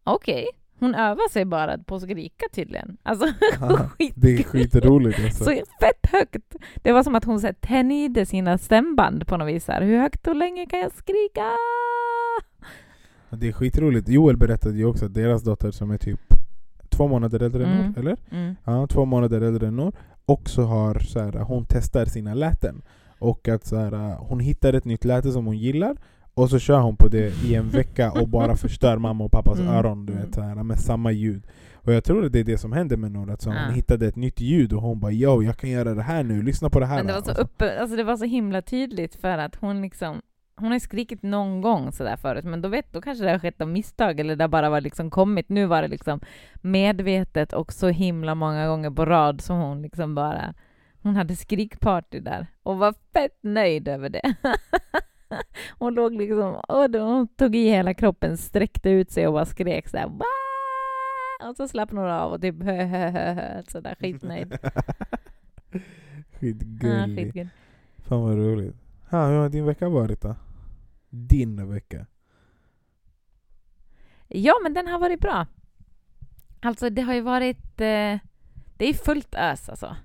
okej. 0.05 0.47
Hon 0.81 0.95
övar 0.95 1.31
sig 1.31 1.45
bara 1.45 1.79
på 1.79 1.95
att 1.95 2.03
skrika 2.03 2.47
tydligen. 2.53 2.97
Alltså 3.03 3.27
Ja, 3.61 3.91
Det 4.15 4.35
är 4.39 4.43
skitroligt 4.43 5.19
alltså. 5.25 5.45
så 5.45 5.51
fett 5.81 6.07
högt. 6.13 6.55
Det 6.75 6.93
var 6.93 7.03
som 7.03 7.15
att 7.15 7.25
hon 7.25 7.41
så 7.41 7.47
här, 7.47 7.55
tänjde 7.61 8.27
sina 8.27 8.59
stämband 8.59 9.27
på 9.27 9.37
något 9.37 9.49
vis. 9.49 9.69
Här, 9.69 9.83
Hur 9.83 9.99
högt 9.99 10.27
och 10.27 10.37
länge 10.37 10.67
kan 10.67 10.79
jag 10.81 10.93
skrika? 10.93 11.45
Det 13.31 13.49
är 13.49 13.53
skitroligt. 13.53 14.09
Joel 14.09 14.37
berättade 14.37 14.79
ju 14.79 14.85
också 14.85 15.05
att 15.05 15.15
deras 15.15 15.43
dotter 15.43 15.71
som 15.71 15.91
är 15.91 15.99
typ 15.99 16.21
två 16.89 17.09
månader 17.09 17.43
äldre 17.43 17.65
än 17.67 17.73
Mm. 17.73 17.87
Nor, 17.87 17.99
eller? 17.99 18.17
Mm. 18.31 18.57
Ja, 18.65 18.87
två 18.87 19.05
månader 19.05 19.41
äldre 19.41 19.69
än 19.69 19.77
Nor. 19.77 19.93
Också 20.27 20.63
har 20.63 20.99
så 20.99 21.21
här, 21.21 21.33
hon 21.33 21.67
testar 21.69 22.05
sina 22.05 22.35
läten. 22.35 22.83
Och 23.19 23.49
att 23.49 23.67
så 23.67 23.77
här, 23.77 24.17
hon 24.19 24.41
hittar 24.41 24.73
ett 24.73 24.85
nytt 24.85 25.05
läte 25.05 25.33
som 25.33 25.47
hon 25.47 25.59
gillar 25.59 25.97
och 26.35 26.51
så 26.51 26.59
kör 26.59 26.81
hon 26.81 26.97
på 26.97 27.09
det 27.09 27.45
i 27.45 27.55
en 27.55 27.69
vecka 27.69 28.13
och 28.13 28.29
bara 28.29 28.57
förstör 28.57 28.99
mamma 28.99 29.25
och 29.25 29.33
pappas 29.33 29.59
Mm. 29.61 29.73
öron 29.75 30.07
du 30.07 30.13
vet, 30.13 30.35
så 30.35 30.41
här, 30.43 30.55
med 30.55 30.79
samma 30.79 31.11
ljud. 31.13 31.47
Och 31.75 31.93
jag 31.93 32.05
tror 32.05 32.25
att 32.25 32.33
det 32.33 32.41
är 32.41 32.45
det 32.45 32.59
som 32.59 32.73
händer 32.73 32.97
med 32.97 33.13
Nor, 33.13 33.31
att 33.31 33.41
så 33.43 33.51
Ja. 33.51 33.57
hon 33.67 33.75
hittade 33.75 34.07
ett 34.07 34.17
nytt 34.17 34.41
ljud 34.41 34.73
och 34.73 34.83
hon 34.83 35.01
bara 35.01 35.13
yo, 35.13 35.43
jag 35.43 35.57
kan 35.57 35.71
göra 35.71 35.95
det 35.95 36.03
här 36.03 36.23
nu, 36.23 36.43
lyssna 36.43 36.71
på 36.71 36.81
det 36.81 36.87
här. 36.87 36.97
Men 36.97 37.07
det 37.07 37.13
var 37.13 37.23
så 37.23 37.35
så- 37.35 37.41
uppe, 37.43 37.81
alltså 37.81 37.97
det 37.97 38.05
var 38.05 38.17
så 38.17 38.25
himla 38.25 38.63
tydligt 38.63 39.15
för 39.15 39.39
att 39.39 39.57
hon 39.57 39.83
liksom 39.83 40.21
hon 40.57 40.73
har 40.73 40.79
skrikit 40.79 41.23
någon 41.23 41.61
gång 41.61 41.93
sådär 41.93 42.17
förut, 42.17 42.45
men 42.45 42.63
då, 42.63 42.69
vet, 42.69 42.93
då 42.93 43.01
kanske 43.01 43.25
det 43.25 43.31
har 43.31 43.39
skett 43.39 43.61
av 43.61 43.69
misstag 43.69 44.21
eller 44.21 44.37
det 44.37 44.49
bara 44.49 44.71
var 44.71 44.81
liksom 44.81 45.11
kommit. 45.11 45.49
Nu 45.49 45.67
var 45.67 45.83
det 45.83 45.89
liksom 45.89 46.21
medvetet 46.73 47.53
och 47.53 47.73
så 47.73 47.89
himla 47.89 48.35
många 48.35 48.67
gånger 48.69 48.91
på 48.91 49.05
rad 49.05 49.41
som 49.41 49.59
hon 49.59 49.83
liksom 49.83 50.15
bara... 50.15 50.55
Hon 51.09 51.17
hade 51.17 51.37
skrikparty 51.37 52.21
där 52.21 52.47
och 52.63 52.79
var 52.79 52.95
fett 53.13 53.39
nöjd 53.41 53.89
över 53.89 54.09
det. 54.09 54.35
hon 55.79 55.95
låg 55.95 56.15
liksom... 56.15 56.55
Och 56.69 56.91
hon 57.01 57.29
tog 57.29 57.57
i 57.57 57.69
hela 57.69 57.95
kroppen, 57.95 58.37
sträckte 58.37 58.91
ut 58.91 59.11
sig 59.11 59.27
och 59.27 59.33
bara 59.33 59.45
skrek 59.45 59.89
såhär 59.89 60.07
"Wah!" 60.07 61.51
Och 61.51 61.57
så 61.57 61.69
slappnade 61.69 62.07
hon 62.07 62.17
av 62.17 62.33
och 62.33 62.41
typ 62.41 62.63
hö, 62.63 62.85
hö, 62.85 63.11
hö, 63.11 63.33
hö, 63.33 63.63
sådär 63.69 63.97
skitnöjd. 64.01 64.59
Ja, 65.73 65.81
Skitgullig. 66.41 67.17
skitgud. 67.19 67.49
Fan 67.99 68.21
vad 68.23 68.37
roligt. 68.37 68.77
Ha, 69.11 69.27
hur 69.27 69.37
har 69.37 69.49
din 69.49 69.65
vecka 69.67 69.89
varit 69.89 70.21
då? 70.21 70.37
Din 71.11 71.71
vecka? 71.71 72.07
Ja, 74.29 74.55
men 74.63 74.75
den 74.75 74.87
har 74.89 74.99
varit 74.99 75.21
bra. 75.21 75.47
Alltså, 76.61 76.91
det 76.91 77.03
har 77.03 77.15
ju 77.15 77.21
varit... 77.21 77.81
Eh, 77.81 78.19
det 78.77 78.89
är 78.89 78.95
fullt 78.95 79.35
ös 79.35 79.69
alltså. 79.69 79.97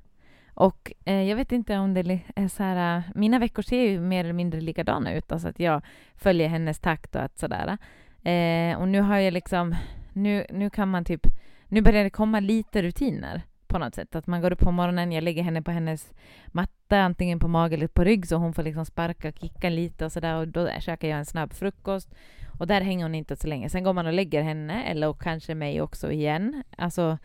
Och 0.53 0.91
eh, 1.05 1.21
jag 1.21 1.35
vet 1.35 1.51
inte 1.51 1.77
om 1.77 1.93
det 1.93 1.99
är 1.99 2.19
eh, 2.35 2.47
så 2.47 2.63
här... 2.63 2.97
Eh, 2.97 3.03
mina 3.15 3.39
veckor 3.39 3.61
ser 3.61 3.81
ju 3.81 3.99
mer 3.99 4.23
eller 4.23 4.33
mindre 4.33 4.61
likadana 4.61 5.13
ut. 5.13 5.31
Alltså 5.31 5.47
att 5.47 5.59
jag 5.59 5.81
följer 6.15 6.47
hennes 6.47 6.79
takt 6.79 7.15
och 7.15 7.21
att 7.21 7.37
sådär. 7.39 7.77
Eh, 8.23 8.79
och 8.79 8.87
nu 8.87 9.01
har 9.01 9.17
jag 9.17 9.33
liksom... 9.33 9.75
Nu, 10.13 10.45
nu 10.49 10.69
kan 10.69 10.89
man 10.89 11.05
typ... 11.05 11.27
Nu 11.67 11.81
börjar 11.81 12.03
det 12.03 12.09
komma 12.09 12.39
lite 12.39 12.81
rutiner 12.81 13.41
på 13.67 13.79
något 13.79 13.95
sätt. 13.95 14.15
Att 14.15 14.27
man 14.27 14.41
går 14.41 14.51
upp 14.51 14.59
på 14.59 14.71
morgonen, 14.71 15.11
jag 15.11 15.23
lägger 15.23 15.43
henne 15.43 15.61
på 15.61 15.71
hennes 15.71 16.13
matta, 16.47 17.01
antingen 17.01 17.39
på 17.39 17.47
mage 17.47 17.75
eller 17.75 17.87
på 17.87 18.03
rygg, 18.03 18.27
så 18.27 18.35
hon 18.35 18.53
får 18.53 18.63
liksom 18.63 18.85
sparka 18.85 19.27
och 19.27 19.35
kicka 19.41 19.69
lite 19.69 20.05
och 20.05 20.11
sådär. 20.11 20.35
Och 20.35 20.47
då 20.47 20.69
käkar 20.79 21.07
jag 21.07 21.19
en 21.19 21.25
snabb 21.25 21.53
frukost. 21.53 22.15
Och 22.59 22.67
där 22.67 22.81
hänger 22.81 23.05
hon 23.05 23.15
inte 23.15 23.35
så 23.35 23.47
länge. 23.47 23.69
Sen 23.69 23.83
går 23.83 23.93
man 23.93 24.07
och 24.07 24.13
lägger 24.13 24.43
henne, 24.43 24.83
eller 24.83 25.09
och 25.09 25.21
kanske 25.21 25.55
mig 25.55 25.81
också 25.81 26.11
igen. 26.11 26.63
Alltså 26.77 27.17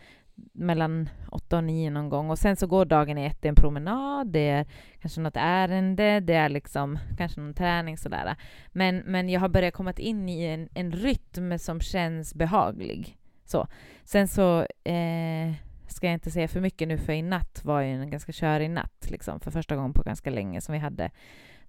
mellan 0.52 1.08
åtta 1.30 1.56
och 1.56 1.64
nio 1.64 1.90
någon 1.90 2.08
gång. 2.08 2.30
Och 2.30 2.38
sen 2.38 2.56
så 2.56 2.66
går 2.66 2.84
dagen 2.84 3.18
i 3.18 3.24
ett, 3.24 3.42
det 3.42 3.48
är 3.48 3.50
en 3.50 3.54
promenad, 3.54 4.26
det 4.26 4.48
är 4.48 4.66
kanske 5.00 5.20
något 5.20 5.36
ärende, 5.36 6.20
det 6.20 6.34
är 6.34 6.48
liksom 6.48 6.98
kanske 7.18 7.40
någon 7.40 7.54
träning 7.54 7.98
sådär. 7.98 8.36
Men, 8.72 8.96
men 8.98 9.28
jag 9.28 9.40
har 9.40 9.48
börjat 9.48 9.74
komma 9.74 9.92
in 9.96 10.28
i 10.28 10.44
en, 10.44 10.68
en 10.74 10.92
rytm 10.92 11.58
som 11.58 11.80
känns 11.80 12.34
behaglig. 12.34 13.18
Så. 13.44 13.66
Sen 14.04 14.28
så 14.28 14.60
eh, 14.84 15.52
ska 15.88 16.06
jag 16.06 16.14
inte 16.14 16.30
säga 16.30 16.48
för 16.48 16.60
mycket 16.60 16.88
nu, 16.88 16.98
för 16.98 17.12
i 17.12 17.22
natt 17.22 17.60
var 17.64 17.80
ju 17.80 17.92
en 17.92 18.10
ganska 18.10 18.32
körig 18.32 18.70
natt, 18.70 19.10
liksom, 19.10 19.40
för 19.40 19.50
första 19.50 19.76
gången 19.76 19.92
på 19.92 20.02
ganska 20.02 20.30
länge 20.30 20.60
som 20.60 20.72
vi 20.72 20.78
hade 20.78 21.10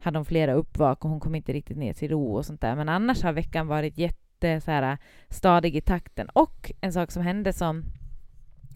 hade 0.01 0.17
hon 0.17 0.25
flera 0.25 0.53
uppvak 0.53 1.05
och 1.05 1.11
hon 1.11 1.19
kom 1.19 1.35
inte 1.35 1.53
riktigt 1.53 1.77
ner 1.77 1.93
till 1.93 2.09
ro 2.09 2.35
och 2.35 2.45
sånt 2.45 2.61
där. 2.61 2.75
Men 2.75 2.89
annars 2.89 3.23
har 3.23 3.33
veckan 3.33 3.67
varit 3.67 3.97
jätte 3.97 4.61
så 4.61 4.71
här, 4.71 4.97
stadig 5.29 5.75
i 5.75 5.81
takten. 5.81 6.29
Och 6.33 6.71
en 6.81 6.93
sak 6.93 7.11
som 7.11 7.23
hände 7.23 7.53
som 7.53 7.83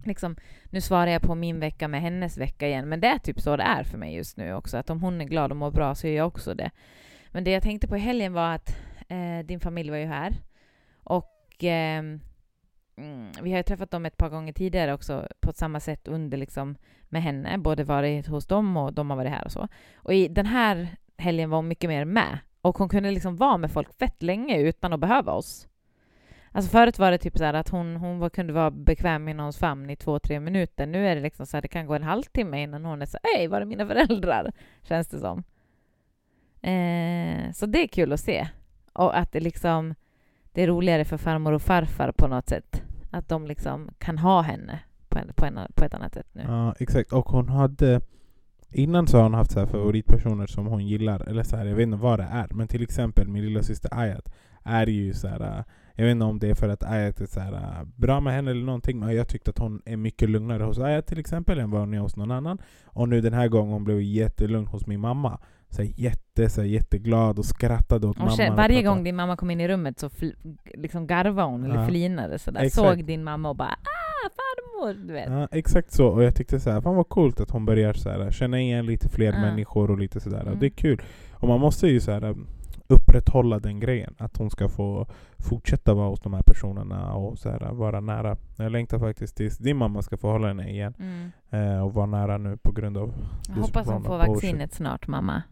Liksom, 0.05 0.35
nu 0.69 0.81
svarar 0.81 1.07
jag 1.07 1.21
på 1.21 1.35
min 1.35 1.59
vecka 1.59 1.87
med 1.87 2.01
hennes 2.01 2.37
vecka 2.37 2.67
igen, 2.67 2.89
men 2.89 2.99
det 2.99 3.07
är 3.07 3.17
typ 3.17 3.41
så 3.41 3.57
det 3.57 3.63
är 3.63 3.83
för 3.83 3.97
mig 3.97 4.15
just 4.15 4.37
nu 4.37 4.53
också. 4.53 4.77
Att 4.77 4.89
om 4.89 5.01
hon 5.01 5.21
är 5.21 5.25
glad 5.25 5.51
och 5.51 5.57
mår 5.57 5.71
bra 5.71 5.95
så 5.95 6.07
är 6.07 6.17
jag 6.17 6.27
också 6.27 6.53
det. 6.53 6.71
Men 7.31 7.43
det 7.43 7.51
jag 7.51 7.63
tänkte 7.63 7.87
på 7.87 7.97
i 7.97 7.99
helgen 7.99 8.33
var 8.33 8.53
att 8.53 8.77
eh, 9.07 9.45
din 9.45 9.59
familj 9.59 9.89
var 9.89 9.97
ju 9.97 10.05
här. 10.05 10.33
Och 11.03 11.63
eh, 11.63 12.03
vi 13.41 13.51
har 13.51 13.57
ju 13.57 13.63
träffat 13.63 13.91
dem 13.91 14.05
ett 14.05 14.17
par 14.17 14.29
gånger 14.29 14.53
tidigare 14.53 14.93
också 14.93 15.27
på 15.39 15.53
samma 15.53 15.79
sätt 15.79 16.07
under 16.07 16.37
liksom 16.37 16.75
med 17.09 17.23
henne. 17.23 17.57
Både 17.57 17.83
varit 17.83 18.27
hos 18.27 18.47
dem 18.47 18.77
och 18.77 18.93
de 18.93 19.09
har 19.09 19.17
varit 19.17 19.31
här 19.31 19.45
och 19.45 19.51
så. 19.51 19.67
Och 19.95 20.13
i 20.13 20.27
den 20.27 20.45
här 20.45 20.95
helgen 21.17 21.49
var 21.49 21.57
hon 21.57 21.67
mycket 21.67 21.89
mer 21.89 22.05
med. 22.05 22.39
Och 22.61 22.77
hon 22.77 22.89
kunde 22.89 23.11
liksom 23.11 23.35
vara 23.35 23.57
med 23.57 23.71
folk 23.71 23.93
fett 23.99 24.23
länge 24.23 24.57
utan 24.57 24.93
att 24.93 24.99
behöva 24.99 25.31
oss. 25.31 25.67
Alltså 26.55 26.71
förut 26.71 26.99
var 26.99 27.11
det 27.11 27.17
typ 27.17 27.37
så 27.37 27.43
här 27.43 27.53
att 27.53 27.69
hon, 27.69 27.95
hon 27.95 28.19
var, 28.19 28.29
kunde 28.29 28.53
vara 28.53 28.71
bekväm 28.71 29.27
i 29.27 29.33
någons 29.33 29.57
famn 29.57 29.89
i 29.89 29.95
två, 29.95 30.19
tre 30.19 30.39
minuter. 30.39 30.85
Nu 30.85 31.07
är 31.07 31.15
det 31.15 31.21
liksom 31.21 31.45
så 31.45 31.57
här, 31.57 31.61
det 31.61 31.67
kan 31.67 31.85
gå 31.85 31.93
en 31.93 32.03
halvtimme 32.03 32.63
innan 32.63 32.85
hon 32.85 33.01
är 33.01 33.05
så 33.05 33.17
hej, 33.23 33.47
var 33.47 33.61
är 33.61 33.65
mina 33.65 33.87
föräldrar? 33.87 34.51
Känns 34.81 35.07
det 35.07 35.19
som. 35.19 35.43
Eh, 36.61 37.51
så 37.51 37.65
det 37.65 37.83
är 37.83 37.87
kul 37.87 38.13
att 38.13 38.19
se. 38.19 38.47
Och 38.93 39.17
att 39.17 39.31
det 39.31 39.39
liksom, 39.39 39.95
det 40.51 40.63
är 40.63 40.67
roligare 40.67 41.05
för 41.05 41.17
farmor 41.17 41.51
och 41.51 41.61
farfar 41.61 42.11
på 42.11 42.27
något 42.27 42.49
sätt. 42.49 42.83
Att 43.11 43.29
de 43.29 43.47
liksom 43.47 43.89
kan 43.97 44.17
ha 44.17 44.41
henne 44.41 44.79
på, 45.09 45.19
en, 45.19 45.33
på, 45.35 45.45
en, 45.45 45.59
på 45.75 45.85
ett 45.85 45.93
annat 45.93 46.13
sätt 46.13 46.27
nu. 46.31 46.43
Ja, 46.47 46.75
exakt. 46.79 47.13
Och 47.13 47.29
hon 47.29 47.49
hade... 47.49 48.01
Innan 48.75 49.07
så 49.07 49.17
har 49.17 49.23
hon 49.23 49.33
haft 49.33 49.51
så 49.51 49.59
här 49.59 49.67
favoritpersoner 49.67 50.47
som 50.47 50.65
hon 50.65 50.87
gillar, 50.87 51.29
eller 51.29 51.43
så 51.43 51.57
här, 51.57 51.65
jag 51.65 51.75
vet 51.75 51.83
inte 51.83 51.97
vad 51.97 52.19
det 52.19 52.27
är. 52.31 52.47
Men 52.51 52.67
till 52.67 52.83
exempel 52.83 53.27
min 53.27 53.45
lilla 53.45 53.63
syster 53.63 53.89
Ayat 53.93 54.33
är 54.63 54.87
ju 54.87 55.13
så 55.13 55.27
här. 55.27 55.41
äh, 55.41 55.63
Jag 55.95 56.05
vet 56.05 56.11
inte 56.11 56.25
om 56.25 56.39
det 56.39 56.49
är 56.49 56.55
för 56.55 56.69
att 56.69 56.83
Ayat 56.83 57.21
är 57.21 57.25
så 57.25 57.39
här, 57.39 57.53
äh, 57.53 57.87
bra 57.95 58.19
med 58.19 58.33
henne 58.33 58.51
eller 58.51 58.65
någonting, 58.65 58.99
men 58.99 59.15
jag 59.15 59.27
tyckte 59.27 59.49
att 59.49 59.57
hon 59.59 59.81
är 59.85 59.97
mycket 59.97 60.29
lugnare 60.29 60.63
hos 60.63 60.79
Ayat 60.79 61.07
till 61.07 61.19
exempel 61.19 61.59
än 61.59 61.71
vad 61.71 61.79
hon 61.81 61.93
är 61.93 61.99
hos 61.99 62.15
någon 62.15 62.31
annan. 62.31 62.57
Och 62.85 63.09
nu 63.09 63.21
den 63.21 63.33
här 63.33 63.47
gången 63.47 63.73
hon 63.73 63.83
blev 63.83 64.01
jättelugn 64.01 64.67
hos 64.67 64.87
min 64.87 64.99
mamma. 64.99 65.39
Så 65.69 65.81
här, 65.81 65.91
jätte, 65.95 66.49
så 66.49 66.61
här, 66.61 66.67
jätteglad 66.67 67.39
och 67.39 67.45
skrattade 67.45 68.07
åt 68.07 68.17
mamma. 68.17 68.55
varje 68.55 68.83
gång 68.83 69.03
din 69.03 69.15
mamma 69.15 69.35
kom 69.35 69.51
in 69.51 69.61
i 69.61 69.67
rummet 69.67 69.99
så 69.99 70.07
fl- 70.09 70.57
liksom 70.73 71.07
garvade 71.07 71.47
hon 71.47 71.63
eller 71.63 71.75
Ja. 71.81 71.87
flinade 71.87 72.39
sådär. 72.39 72.69
Såg 72.69 73.05
din 73.05 73.23
mamma 73.23 73.49
och 73.49 73.55
bara 73.55 73.69
ah, 73.69 74.29
farmor, 74.29 75.07
du 75.07 75.13
vet. 75.13 75.29
Ja, 75.29 75.47
exakt 75.51 75.91
så. 75.91 76.07
Och 76.07 76.23
jag 76.23 76.35
tyckte 76.35 76.59
så 76.59 76.71
här, 76.71 76.81
fan 76.81 76.95
vad 76.95 77.09
coolt 77.09 77.39
att 77.39 77.51
hon 77.51 77.65
börjar 77.65 77.93
så 77.93 78.09
här, 78.09 78.31
känna 78.31 78.59
igen 78.61 78.85
lite 78.85 79.09
fler 79.09 79.33
Ja. 79.33 79.41
människor 79.41 79.91
och 79.91 79.97
lite 79.99 80.19
sådär. 80.19 80.41
Och 80.41 80.47
Mm. 80.47 80.59
det 80.59 80.65
är 80.65 80.69
kul. 80.69 81.01
Och 81.33 81.47
man 81.47 81.59
måste 81.59 81.87
ju 81.87 81.99
så 81.99 82.11
här, 82.11 82.35
upprätthålla 82.93 83.59
den 83.59 83.79
grejen. 83.79 84.15
Att 84.17 84.37
hon 84.37 84.49
ska 84.49 84.69
få 84.69 85.07
fortsätta 85.37 85.93
vara 85.93 86.09
hos 86.09 86.19
de 86.19 86.33
här 86.33 86.41
personerna 86.41 87.13
och 87.13 87.39
så 87.39 87.49
här, 87.49 87.71
vara 87.71 87.99
nära. 87.99 88.37
Jag 88.57 88.71
längtar 88.71 88.99
faktiskt 88.99 89.37
tills 89.37 89.57
din 89.57 89.77
mamma 89.77 90.01
ska 90.01 90.17
få 90.17 90.31
hålla 90.31 90.47
henne 90.47 90.69
igen. 90.69 90.93
Mm. 90.99 91.31
Eh, 91.49 91.83
och 91.85 91.93
vara 91.93 92.05
nära 92.05 92.37
nu 92.37 92.57
på 92.57 92.71
grund 92.71 92.97
av... 92.97 93.13
Jag 93.47 93.55
hoppas 93.55 93.87
hon 93.87 94.03
får 94.03 94.17
vaccinet 94.17 94.73
snart, 94.73 95.07
mamma. 95.07 95.43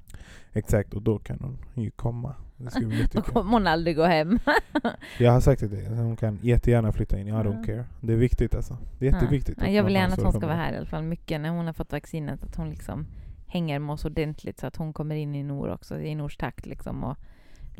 Exakt, 0.53 0.93
och 0.93 1.01
då 1.01 1.19
kan 1.19 1.39
hon 1.39 1.83
ju 1.83 1.91
komma. 1.91 2.35
Då 3.13 3.21
kommer 3.21 3.51
hon 3.51 3.67
aldrig 3.67 3.95
gå 3.95 4.03
hem. 4.03 4.39
Jag 5.19 5.31
har 5.31 5.39
sagt 5.39 5.61
det, 5.61 5.89
hon 5.89 6.15
kan 6.15 6.39
jättegärna 6.41 6.91
flytta 6.91 7.19
in. 7.19 7.27
I 7.27 7.31
don't 7.31 7.57
Ja. 7.59 7.65
care. 7.65 7.85
Det 8.01 8.13
är 8.13 8.17
viktigt 8.17 8.55
alltså. 8.55 8.77
Det 8.99 9.07
är 9.07 9.13
jätteviktigt. 9.13 9.57
Ja, 9.61 9.67
jag 9.67 9.83
vill 9.83 9.93
gärna 9.93 10.13
att 10.13 10.21
hon 10.23 10.31
ska 10.31 10.47
vara 10.47 10.57
här 10.57 10.73
i 10.73 10.77
alla 10.77 10.85
fall 10.85 11.03
mycket 11.03 11.41
när 11.41 11.49
hon 11.49 11.65
har 11.65 11.73
fått 11.73 11.91
vaccinet. 11.91 12.43
Att 12.43 12.55
hon 12.55 12.69
liksom 12.69 13.05
hänger 13.47 13.79
med 13.79 13.93
oss 13.93 14.05
ordentligt 14.05 14.59
så 14.59 14.67
att 14.67 14.75
hon 14.75 14.93
kommer 14.93 15.15
in 15.15 15.35
i 15.35 15.43
Nor 15.43 15.69
också, 15.69 15.99
i 15.99 16.15
Nors 16.15 16.37
takt 16.37 16.65
liksom 16.65 17.03
och 17.03 17.17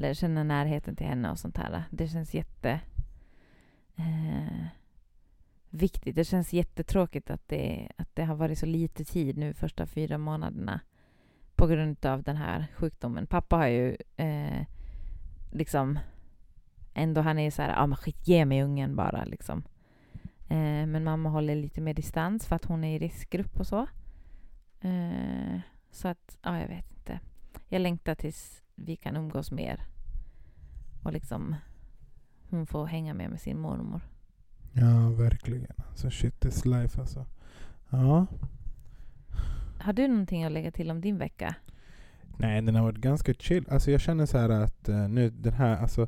eller 0.02 0.14
känna 0.14 0.44
närheten 0.44 0.96
till 0.96 1.08
henne 1.08 1.32
och 1.32 1.40
sånt 1.40 1.58
här. 1.58 1.84
Det 1.90 2.08
känns 2.08 2.34
jätte 2.34 2.80
eh, 3.96 4.66
viktigt. 5.70 6.16
Det 6.16 6.24
känns 6.24 6.54
jättetråkigt 6.54 7.30
att 7.30 7.48
det, 7.48 7.90
att 7.98 8.16
det 8.16 8.24
har 8.24 8.36
varit 8.36 8.60
så 8.60 8.66
lite 8.66 9.06
tid 9.06 9.38
nu 9.38 9.54
första 9.54 9.86
fyra 9.86 10.18
månaderna 10.18 10.80
på 11.56 11.68
grund 11.68 12.06
av 12.06 12.24
den 12.24 12.38
här 12.38 12.68
sjukdomen. 12.76 13.28
Pappa 13.28 13.56
har 13.56 13.68
ju 13.68 13.98
eh, 14.18 14.66
liksom 15.52 16.00
ändå 16.94 17.22
han 17.22 17.40
är 17.40 17.44
ju 17.44 17.52
så 17.52 17.62
här, 17.62 17.70
ja 17.70 17.88
men 17.88 17.98
skit, 17.98 18.28
ge 18.28 18.46
mig 18.46 18.64
ungen 18.64 18.96
bara 18.96 19.26
liksom. 19.26 19.64
Eh, 20.50 20.86
men 20.88 21.04
mamma 21.04 21.30
håller 21.30 21.56
lite 21.56 21.82
mer 21.82 21.94
distans 21.94 22.46
för 22.48 22.56
att 22.56 22.66
hon 22.66 22.84
är 22.84 22.96
i 22.96 23.00
riskgrupp 23.00 23.60
och 23.60 23.68
så. 23.68 23.88
Eh, 24.82 25.60
så 25.92 26.08
att, 26.08 26.38
ja, 26.42 26.60
jag 26.60 26.68
vet 26.68 26.92
inte. 26.92 27.20
Jag 27.68 27.82
längtar 27.82 28.16
tills 28.16 28.64
vi 28.76 28.96
kan 28.96 29.16
umgås 29.16 29.52
mer. 29.52 29.91
Och 31.04 31.14
liksom 31.14 31.56
hon 32.50 32.68
får 32.68 32.86
hänga 32.86 33.14
med 33.14 33.30
med 33.30 33.42
sin 33.42 33.60
mormor. 33.60 34.02
Ja, 34.74 35.10
verkligen. 35.10 35.76
Alltså 35.90 36.10
shit 36.10 36.46
is 36.46 36.66
life 36.66 37.02
alltså. 37.02 37.26
Ja. 37.90 38.26
Har 39.80 39.94
du 39.94 40.08
någonting 40.08 40.44
att 40.44 40.52
lägga 40.52 40.72
till 40.72 40.92
om 40.92 41.02
din 41.02 41.18
vecka? 41.18 41.56
Nej, 42.38 42.62
den 42.62 42.76
har 42.76 42.84
varit 42.84 42.98
ganska 42.98 43.34
chill. 43.34 43.66
Alltså 43.70 43.92
jag 43.92 44.02
känner 44.02 44.26
så 44.26 44.38
här 44.38 44.50
att 44.50 44.90
uh, 44.90 45.10
nu 45.10 45.30
den 45.30 45.54
här, 45.54 45.78
alltså 45.78 46.02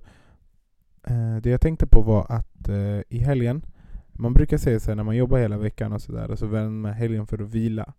uh, 1.10 1.38
det 1.38 1.50
jag 1.50 1.62
tänkte 1.62 1.88
på 1.88 2.02
var 2.02 2.26
att 2.30 2.70
uh, 2.70 3.02
i 3.10 3.18
helgen, 3.18 3.66
man 4.12 4.34
brukar 4.34 4.58
säga 4.58 4.80
så 4.80 4.92
här, 4.92 4.96
när 4.96 5.04
man 5.04 5.16
jobbar 5.16 5.38
hela 5.38 5.58
veckan 5.58 5.94
och 5.94 6.02
sådär, 6.02 6.32
och 6.32 6.40
så 6.40 6.48
vänder 6.48 6.70
man 6.70 6.94
helgen 6.94 7.28
för 7.28 7.44
att 7.44 7.50
vila. 7.50 7.94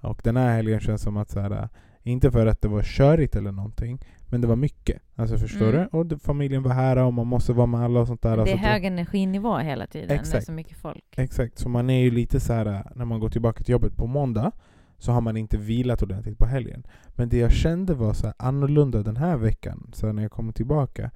Och 0.00 0.20
den 0.24 0.36
här 0.36 0.56
helgen 0.56 0.80
känns 0.80 1.02
som 1.02 1.16
att 1.16 1.30
så 1.30 1.40
här, 1.40 1.68
inte 2.08 2.30
för 2.30 2.46
att 2.46 2.60
det 2.62 2.68
var 2.68 2.82
körigt 2.82 3.36
eller 3.36 3.52
någonting, 3.52 3.98
men 4.30 4.40
det 4.40 4.46
var 4.46 4.56
mycket. 4.56 5.02
Alltså 5.16 5.38
förstår 5.38 5.68
Mm. 5.74 5.88
du? 5.92 5.98
Och 6.14 6.22
familjen 6.22 6.62
var 6.62 6.72
här 6.72 6.96
och 6.96 7.14
man 7.14 7.26
måste 7.26 7.52
vara 7.52 7.66
med 7.66 7.80
alla 7.80 8.00
och 8.00 8.06
sånt 8.06 8.22
där. 8.22 8.30
det 8.36 8.36
är 8.36 8.40
Alltså, 8.52 8.56
hög 8.56 8.84
energinivå 8.84 9.58
hela 9.58 9.86
tiden. 9.86 10.08
Det 10.08 10.14
är 10.14 10.18
Exakt. 10.18 10.46
så 10.46 10.52
mycket 10.52 10.76
folk. 10.76 11.04
Exakt, 11.16 11.58
så 11.58 11.68
man 11.68 11.90
är 11.90 12.00
ju 12.00 12.10
lite 12.10 12.40
så 12.40 12.52
här 12.52 12.92
när 12.94 13.04
man 13.04 13.20
går 13.20 13.28
tillbaka 13.28 13.64
till 13.64 13.72
jobbet 13.72 13.96
på 13.96 14.06
måndag 14.06 14.52
så 14.98 15.12
har 15.12 15.20
man 15.20 15.36
inte 15.36 15.56
vilat 15.56 16.02
ordentligt 16.02 16.38
på 16.38 16.46
helgen. 16.46 16.86
Men 17.08 17.28
det 17.28 17.38
jag 17.38 17.52
kände 17.52 17.94
var 17.94 18.12
så 18.12 18.26
här 18.26 18.34
annorlunda 18.38 19.02
den 19.02 19.16
här 19.16 19.36
veckan, 19.36 19.90
så 19.92 20.12
när 20.12 20.22
jag 20.22 20.30
kom 20.32 20.52
tillbaka. 20.52 21.10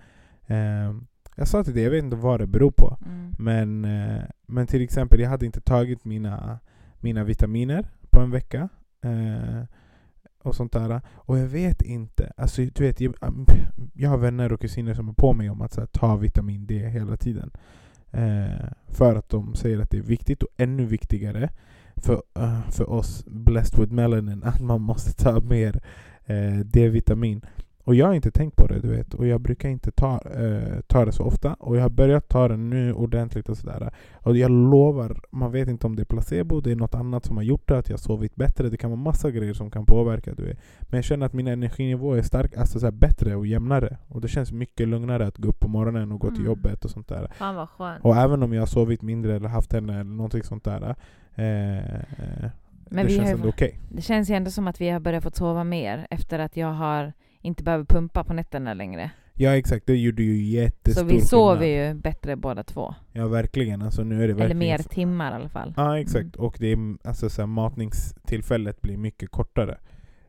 Eh, 0.47 0.95
jag 1.37 1.49
sa 1.49 1.65
till 1.65 1.75
dig, 1.75 1.83
jag 1.83 1.91
vet 1.91 2.05
inte 2.05 2.17
vad 2.17 2.41
det 2.41 2.47
beror 2.47 2.71
på. 2.71 2.97
Mm. 3.07 3.33
Men, 3.39 3.85
eh, 3.85 4.23
men 4.47 4.67
till 4.67 4.83
exempel, 4.83 5.21
jag 5.21 5.31
hade 5.31 5.47
inte 5.47 5.61
tagit 5.61 6.05
mina, 6.05 6.59
mina 7.01 7.25
vitaminer 7.25 7.87
på 8.11 8.21
en 8.21 8.31
vecka. 8.31 8.69
Eh, 9.03 9.63
och 10.43 10.55
sånt 10.55 10.73
där. 10.73 11.01
Och 11.15 11.39
jag 11.39 11.47
vet 11.47 11.83
inte. 11.83 12.33
Alltså, 12.37 12.63
du 12.63 12.85
vet, 12.85 13.01
jag, 13.01 13.15
um, 13.21 13.47
jag 13.95 14.11
har 14.11 14.19
vänner 14.19 14.53
och 14.53 14.61
kusiner 14.61 14.95
som 14.95 15.09
är 15.09 15.13
på 15.13 15.33
mig 15.33 15.51
om 15.51 15.63
att 15.63 15.73
så 15.73 15.81
här, 15.81 15.87
ta 15.87 16.17
vitamin 16.17 16.67
D 16.67 16.89
hela 16.89 17.17
tiden. 17.17 17.51
Eh, 18.11 18.67
för 18.89 19.15
att 19.15 19.29
de 19.29 19.55
säger 19.55 19.79
att 19.79 19.91
det 19.91 19.99
är 19.99 20.03
viktigt 20.03 20.43
och 20.43 20.51
ännu 20.57 20.87
viktigare 20.87 21.51
för, 21.97 22.23
uh, 22.39 22.71
för 22.71 22.91
oss 22.91 23.25
blessed 23.27 23.81
with 23.81 23.93
melanin 23.93 24.43
att 24.43 24.61
man 24.61 24.81
måste 24.81 25.13
ta 25.25 25.41
mer 25.41 25.83
eh, 26.25 26.59
D-vitamin. 26.59 27.41
Och 27.85 27.95
jag 27.95 28.07
har 28.07 28.15
inte 28.15 28.31
tänkt 28.31 28.57
på 28.57 28.67
det, 28.67 28.81
du 28.81 28.89
vet. 28.89 29.15
Och 29.15 29.27
jag 29.27 29.41
brukar 29.41 29.69
inte 29.69 29.91
ta, 29.91 30.21
eh, 30.35 30.81
ta 30.87 31.05
det 31.05 31.13
så 31.13 31.25
ofta. 31.25 31.55
Och 31.55 31.77
jag 31.77 31.83
har 31.83 31.91
börjat 31.91 32.29
ta 32.29 32.49
det 32.49 32.57
nu 32.57 32.93
ordentligt 32.95 33.49
och 33.49 33.57
sådär. 33.57 33.91
Och 34.15 34.37
jag 34.37 34.51
lovar, 34.51 35.21
man 35.31 35.53
vet 35.53 35.69
inte 35.69 35.87
om 35.87 35.97
det 35.97 36.03
är 36.03 36.05
placebo, 36.05 36.61
det 36.61 36.73
är 36.73 36.77
något 36.77 36.95
annat 36.95 37.25
som 37.25 37.37
har 37.37 37.45
gjort 37.45 37.69
det, 37.69 37.79
att 37.79 37.89
jag 37.91 37.99
sovit 38.01 38.35
bättre. 38.35 38.69
Det 38.69 38.77
kan 38.77 38.91
vara 38.91 39.01
massa 39.01 39.31
grejer 39.31 39.55
som 39.55 39.71
kan 39.71 39.87
påverka. 39.87 40.35
Du 40.35 40.43
vet. 40.45 40.59
Men 40.81 40.99
jag 40.99 41.05
känner 41.05 41.27
att 41.27 41.33
min 41.33 41.47
energinivå 41.47 42.15
är 42.15 42.23
stark, 42.23 42.57
alltså 42.57 42.81
så 42.81 42.91
bättre 42.93 43.37
och 43.37 43.47
jämnare. 43.47 43.97
Och 44.09 44.21
det 44.21 44.29
känns 44.29 44.53
mycket 44.53 44.89
lugnare 44.89 45.27
att 45.27 45.37
gå 45.39 45.49
upp 45.49 45.61
på 45.61 45.69
morgonen 45.69 46.13
och 46.13 46.21
gå 46.21 46.29
till 46.29 46.37
Mm. 46.37 46.47
jobbet 46.47 46.85
och 46.85 46.91
sånt 46.91 47.09
där. 47.09 47.31
Fan 47.35 47.55
vad 47.55 47.69
skönt. 47.69 48.05
Och 48.05 48.17
även 48.17 48.43
om 48.43 48.53
jag 48.53 48.61
har 48.63 48.67
sovit 48.67 49.03
mindre 49.03 49.37
eller 49.37 49.49
haft 49.49 49.73
henne 49.73 49.93
eller 49.93 50.05
någonting 50.11 50.43
sånt 50.43 50.65
där. 50.65 50.83
Eh, 50.83 50.95
Men 51.35 52.51
det 52.91 53.05
vi 53.05 53.17
känns 53.17 53.29
har, 53.29 53.35
ändå 53.37 53.49
okej. 53.49 53.79
det 53.91 54.03
känns 54.03 54.31
ju 54.31 54.35
ändå 54.35 54.51
som 54.51 54.69
att 54.69 54.81
vi 54.81 54.91
har 54.91 55.01
börjat 55.01 55.23
få 55.23 55.31
sova 55.31 55.65
mer 55.65 56.07
efter 56.11 56.39
att 56.39 56.57
jag 56.57 56.73
har 56.73 57.13
inte 57.43 57.63
behöver 57.65 57.85
pumpa 57.85 58.25
på 58.25 58.33
nätterna 58.33 58.75
längre. 58.75 59.11
Ja 59.35 59.57
exakt, 59.57 59.87
det 59.87 59.97
gjorde 59.97 60.23
ju 60.23 60.43
jättestor 60.43 61.03
Så 61.03 61.09
vi 61.09 61.21
sover 61.21 61.67
ju 61.67 61.95
bättre 61.95 62.37
båda 62.37 62.63
två. 62.63 62.95
Ja 63.13 63.29
verkligen, 63.29 63.83
alltså 63.83 64.05
nu 64.05 64.15
är 64.15 64.19
det 64.19 64.25
Eller 64.25 64.35
verkligen 64.35 64.59
mer 64.59 64.79
timmar 64.79 65.33
i 65.33 65.35
alla 65.35 65.49
fall. 65.49 65.75
Ja 65.77 65.99
exakt, 65.99 66.37
Mm. 66.37 66.47
och 66.47 66.57
det 66.59 66.73
är, 66.73 66.97
alltså, 67.05 67.31
så 67.31 67.43
här, 67.43 67.47
matningstillfället 67.47 68.83
blir 68.83 68.97
mycket 68.97 69.31
kortare. 69.31 69.79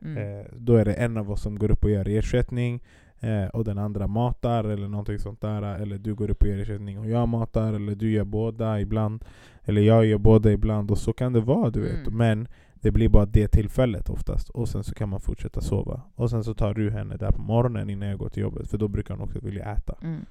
Mm. 0.04 0.40
Eh, 0.40 0.46
då 0.56 0.76
är 0.76 0.84
det 0.84 0.94
en 0.94 1.16
av 1.16 1.30
oss 1.30 1.42
som 1.42 1.58
går 1.58 1.70
upp 1.70 1.84
och 1.84 1.90
gör 1.90 2.08
ersättning 2.08 2.82
eh, 3.20 3.46
och 3.46 3.64
den 3.64 3.78
andra 3.78 4.06
matar 4.06 4.64
eller 4.64 4.88
någonting 4.88 5.18
sånt 5.18 5.40
där. 5.40 5.62
Eller 5.62 5.98
du 5.98 6.14
går 6.14 6.30
upp 6.30 6.42
och 6.42 6.48
gör 6.48 6.58
ersättning 6.58 6.98
och 6.98 7.08
jag 7.08 7.28
matar 7.28 7.72
eller 7.72 7.94
du 7.94 8.10
gör 8.10 8.24
båda 8.24 8.80
ibland. 8.80 9.24
Eller 9.64 9.82
jag 9.82 10.06
gör 10.06 10.18
båda 10.18 10.52
ibland 10.52 10.90
och 10.90 10.98
så 10.98 11.12
kan 11.12 11.32
det 11.32 11.40
vara 11.40 11.70
du 11.70 11.80
vet. 11.80 12.06
Mm. 12.06 12.16
Men 12.18 12.48
det 12.84 12.90
blir 12.90 13.08
bara 13.08 13.26
det 13.26 13.48
tillfället 13.48 14.10
oftast 14.10 14.48
och 14.48 14.68
sen 14.68 14.84
så 14.84 14.94
kan 14.94 15.08
man 15.08 15.20
fortsätta 15.20 15.60
sova. 15.60 16.00
Och 16.14 16.30
sen 16.30 16.44
så 16.44 16.54
tar 16.54 16.74
du 16.74 16.90
henne 16.90 17.16
där 17.16 17.30
på 17.30 17.42
morgonen 17.42 17.90
innan 17.90 18.08
jag 18.08 18.18
går 18.18 18.28
till 18.28 18.42
jobbet 18.42 18.70
för 18.70 18.78
då 18.78 18.88
brukar 18.88 19.14
hon 19.14 19.24
också 19.24 19.40
vilja 19.40 19.64
äta. 19.64 19.94
Mm. 20.02 20.26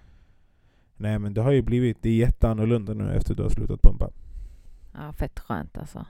Nej 0.95 1.19
men 1.19 1.33
det 1.33 1.41
har 1.41 1.51
ju 1.51 1.61
blivit, 1.61 1.97
det 2.01 2.09
är 2.09 2.15
jätteannorlunda 2.15 2.93
nu 2.93 3.11
efter 3.11 3.35
du 3.35 3.43
har 3.43 3.49
slutat 3.49 3.81
pumpa. 3.81 4.09
Ja, 4.93 5.13
fett 5.13 5.39
skönt 5.39 5.77
alltså. 5.77 6.05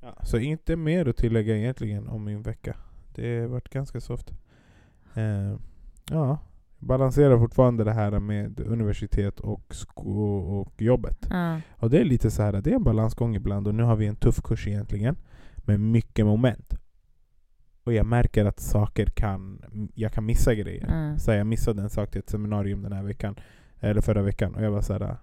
Ja, 0.00 0.16
så 0.22 0.38
inte 0.38 0.76
mer 0.76 1.08
att 1.08 1.16
tillägga 1.16 1.56
egentligen 1.56 2.08
om 2.08 2.24
min 2.24 2.42
vecka. 2.42 2.76
Det 3.14 3.40
har 3.40 3.46
varit 3.46 3.68
ganska 3.68 4.00
soft. 4.00 4.30
Eh, 5.14 5.56
ja, 6.10 6.38
balanserar 6.78 7.38
fortfarande 7.38 7.84
det 7.84 7.92
här 7.92 8.20
med 8.20 8.60
universitet 8.60 9.40
och, 9.40 9.74
och 9.94 10.82
jobbet. 10.82 11.26
Ja. 11.30 11.60
Och 11.70 11.90
det 11.90 12.00
är 12.00 12.04
lite 12.04 12.30
så 12.30 12.42
här, 12.42 12.52
det 12.52 12.70
är 12.70 12.74
en 12.74 12.84
balansgång 12.84 13.36
ibland 13.36 13.68
och 13.68 13.74
nu 13.74 13.82
har 13.82 13.96
vi 13.96 14.06
en 14.06 14.16
tuff 14.16 14.42
kurs 14.42 14.68
egentligen. 14.68 15.16
Med 15.70 15.80
mycket 15.80 16.26
moment. 16.26 16.74
Och 17.84 17.92
jag 17.92 18.06
märker 18.06 18.44
att 18.44 18.60
saker 18.60 19.06
kan, 19.06 19.62
jag 19.94 20.12
kan 20.12 20.26
missa 20.26 20.54
grejer. 20.54 20.86
Mm. 20.88 21.18
Så 21.18 21.32
jag 21.32 21.46
missade 21.46 21.82
en 21.82 21.90
sak 21.90 22.10
till 22.10 22.18
ett 22.18 22.30
seminarium 22.30 22.82
den 22.82 22.92
här 22.92 23.02
veckan, 23.02 23.34
eller 23.80 24.00
förra 24.00 24.22
veckan, 24.22 24.54
och 24.54 24.62
jag 24.62 24.70
var 24.70 24.80
så 24.80 24.92
här. 24.92 25.16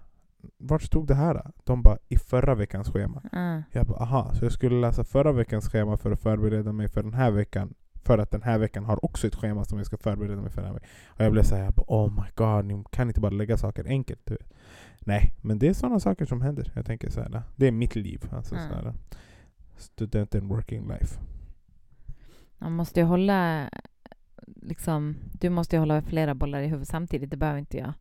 Vart 0.58 0.82
stod 0.82 1.06
det 1.06 1.14
här? 1.14 1.34
då?" 1.34 1.42
De 1.64 1.82
bara, 1.82 1.98
i 2.08 2.16
förra 2.18 2.54
veckans 2.54 2.88
schema. 2.90 3.22
Ja. 3.32 3.62
Jag 3.72 3.86
bara, 3.86 3.98
aha, 3.98 4.34
så 4.34 4.44
jag 4.44 4.52
skulle 4.52 4.80
läsa 4.80 5.04
förra 5.04 5.32
veckans 5.32 5.68
schema 5.68 5.96
för 5.96 6.10
att 6.10 6.20
förbereda 6.20 6.72
mig 6.72 6.88
för 6.88 7.02
den 7.02 7.14
här 7.14 7.30
veckan. 7.30 7.74
För 8.04 8.18
att 8.18 8.30
den 8.30 8.42
här 8.42 8.58
veckan 8.58 8.84
har 8.84 9.04
också 9.04 9.26
ett 9.26 9.34
schema 9.34 9.64
som 9.64 9.78
jag 9.78 9.86
ska 9.86 9.96
förbereda 9.96 10.40
mig 10.42 10.50
för 10.50 10.60
den 10.60 10.66
här 10.66 10.74
veckan. 10.74 10.90
Och 11.08 11.24
jag 11.24 11.32
blev 11.32 11.42
såhär, 11.42 11.64
jag 11.64 11.72
bara, 11.74 11.84
oh 11.88 12.12
my 12.14 12.28
god, 12.34 12.64
ni 12.64 12.84
kan 12.90 13.08
inte 13.08 13.20
bara 13.20 13.30
lägga 13.30 13.56
saker 13.56 13.84
enkelt. 13.88 14.20
Du 14.24 14.34
vet. 14.34 14.52
Nej, 15.00 15.34
men 15.42 15.58
det 15.58 15.68
är 15.68 15.72
sådana 15.74 16.00
saker 16.00 16.24
som 16.24 16.40
händer. 16.42 16.72
Jag 16.74 16.86
tänker 16.86 17.10
så 17.10 17.20
här, 17.20 17.42
det 17.56 17.66
är 17.66 17.72
mitt 17.72 17.96
liv. 17.96 18.28
Alltså, 18.32 18.54
Mm. 18.54 18.68
så 18.68 18.94
student 19.78 20.34
and 20.34 20.48
working 20.48 20.88
life. 20.88 21.20
Man 22.58 22.72
måste 22.72 23.00
ju 23.00 23.06
hålla 23.06 23.70
liksom, 24.46 25.16
du 25.32 25.50
måste 25.50 25.76
ju 25.76 25.80
hålla 25.80 26.02
flera 26.02 26.34
bollar 26.34 26.60
i 26.60 26.66
huvudet 26.66 26.88
samtidigt, 26.88 27.30
det 27.30 27.36
behöver 27.36 27.58
inte 27.58 27.76
jag. 27.76 27.92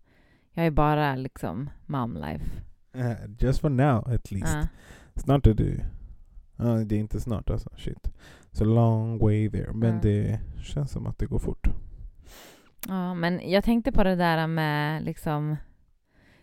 Jag 0.52 0.66
är 0.66 0.72
bara 0.72 1.16
liksom 1.16 1.70
mom 1.86 2.14
life. 2.14 2.46
Eh, 2.94 3.30
just 3.40 3.60
for 3.60 3.70
now 3.70 4.10
at 4.10 4.32
least. 4.32 4.54
Ja. 4.54 4.68
Snart 5.16 5.48
är 5.48 5.54
det 5.54 5.86
Ja, 6.58 6.66
det 6.66 6.96
är 6.96 7.00
inte 7.00 7.20
snart 7.20 7.50
alltså. 7.50 7.70
Shit. 7.78 8.12
It's 8.52 8.62
a 8.62 8.66
long 8.66 9.20
way 9.20 9.50
there. 9.50 9.74
Men 9.74 10.02
det 10.02 10.40
känns 10.64 10.92
som 10.92 11.08
att 11.08 11.20
det 11.20 11.26
går 11.26 11.40
fort. 11.40 11.68
Ja, 12.88 13.14
men 13.14 13.52
jag 13.52 13.64
tänkte 13.64 13.92
på 13.92 14.04
det 14.04 14.16
där 14.16 14.48
med 14.48 15.04
liksom 15.04 15.56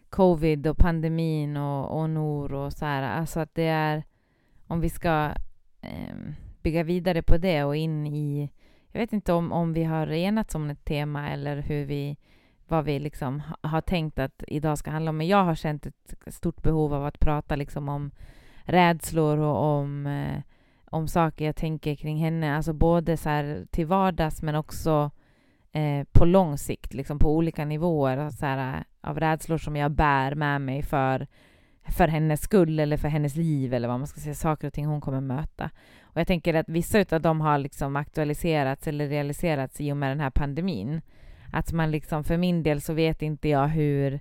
covid 0.09 0.67
och 0.67 0.77
pandemin 0.77 1.57
och, 1.57 2.01
och 2.01 2.11
NOR 2.11 2.53
och 2.53 2.73
så 2.73 2.85
här. 2.85 3.03
Alltså 3.03 3.41
att 3.41 3.55
det 3.55 3.67
är, 3.67 4.05
om 4.67 4.81
vi 4.81 4.91
ska 4.91 5.35
eh, 5.81 6.17
bygga 6.63 6.83
vidare 6.83 7.23
på 7.23 7.37
det 7.37 7.65
och 7.65 7.77
in 7.77 8.07
i, 8.07 8.51
jag 8.93 9.01
vet 9.01 9.13
inte 9.13 9.33
om, 9.33 9.53
om 9.53 9.73
vi 9.73 9.85
har 9.85 10.07
enats 10.13 10.55
om 10.55 10.71
ett 10.71 10.85
tema 10.85 11.31
eller 11.31 11.57
hur 11.57 11.85
vi, 11.85 12.17
vad 12.69 12.85
vi 12.85 12.99
liksom 12.99 13.41
ha- 13.41 13.69
har 13.69 13.81
tänkt 13.81 14.19
att 14.19 14.45
idag 14.49 14.79
ska 14.79 14.91
handla 14.91 15.09
om. 15.11 15.17
Men 15.17 15.27
jag 15.27 15.45
har 15.45 15.55
känt 15.55 15.87
ett 15.87 16.35
stort 16.35 16.63
behov 16.63 16.95
av 16.95 17.05
att 17.05 17.21
prata 17.21 17.57
liksom 17.57 17.89
om 17.89 18.11
rädslor 18.63 19.39
och 19.39 19.63
om, 19.65 20.07
eh, 20.07 20.41
om 20.85 21.09
saker 21.09 21.45
jag 21.45 21.57
tänker 21.57 21.95
kring 21.95 22.17
henne. 22.17 22.57
Alltså 22.57 22.73
både 22.73 23.17
så 23.17 23.29
här 23.29 23.67
till 23.71 23.87
vardags 23.87 24.43
men 24.43 24.55
också 24.55 25.11
eh, 25.73 26.07
på 26.13 26.25
lång 26.25 26.59
sikt, 26.59 26.95
liksom 26.95 27.19
på 27.19 27.37
olika 27.37 27.65
nivåer 27.65 28.31
så 28.31 28.47
här, 28.47 28.77
eh, 28.77 29.11
av 29.11 29.21
rädslor 29.21 29.59
som 29.59 29.77
jag 29.77 29.91
bär 29.91 30.35
med 30.35 30.61
mig 30.61 30.83
för, 30.83 31.27
för 31.89 32.09
hennes 32.09 32.43
skull 32.43 32.81
eller 32.81 32.97
för 32.97 33.09
hennes 33.09 33.37
liv 33.37 33.75
eller 33.75 33.89
vad 33.89 33.99
man 33.99 34.07
ska 34.07 34.21
säga, 34.21 34.35
saker 34.35 34.67
och 34.67 34.73
ting 34.73 34.87
hon 34.87 35.01
kommer 35.01 35.21
möta. 35.21 35.71
Och 36.03 36.21
jag 36.21 36.27
tänker 36.27 36.55
att 36.55 36.69
vissa 36.69 37.05
av 37.11 37.21
dem 37.21 37.41
har 37.41 37.59
liksom 37.59 37.97
aktualiserats 37.97 38.89
eller 38.89 39.09
realiserats 39.09 39.81
i 39.81 39.93
och 39.93 39.97
med 39.97 40.11
den 40.11 40.21
här 40.21 40.31
pandemin. 40.31 41.01
Att 41.53 41.73
man 41.73 41.91
liksom, 41.91 42.25
för 42.25 42.37
min 42.37 42.63
del 42.63 42.81
så 42.81 42.93
vet 42.93 43.23
inte 43.23 43.49
jag 43.49 43.69
hur 43.69 44.21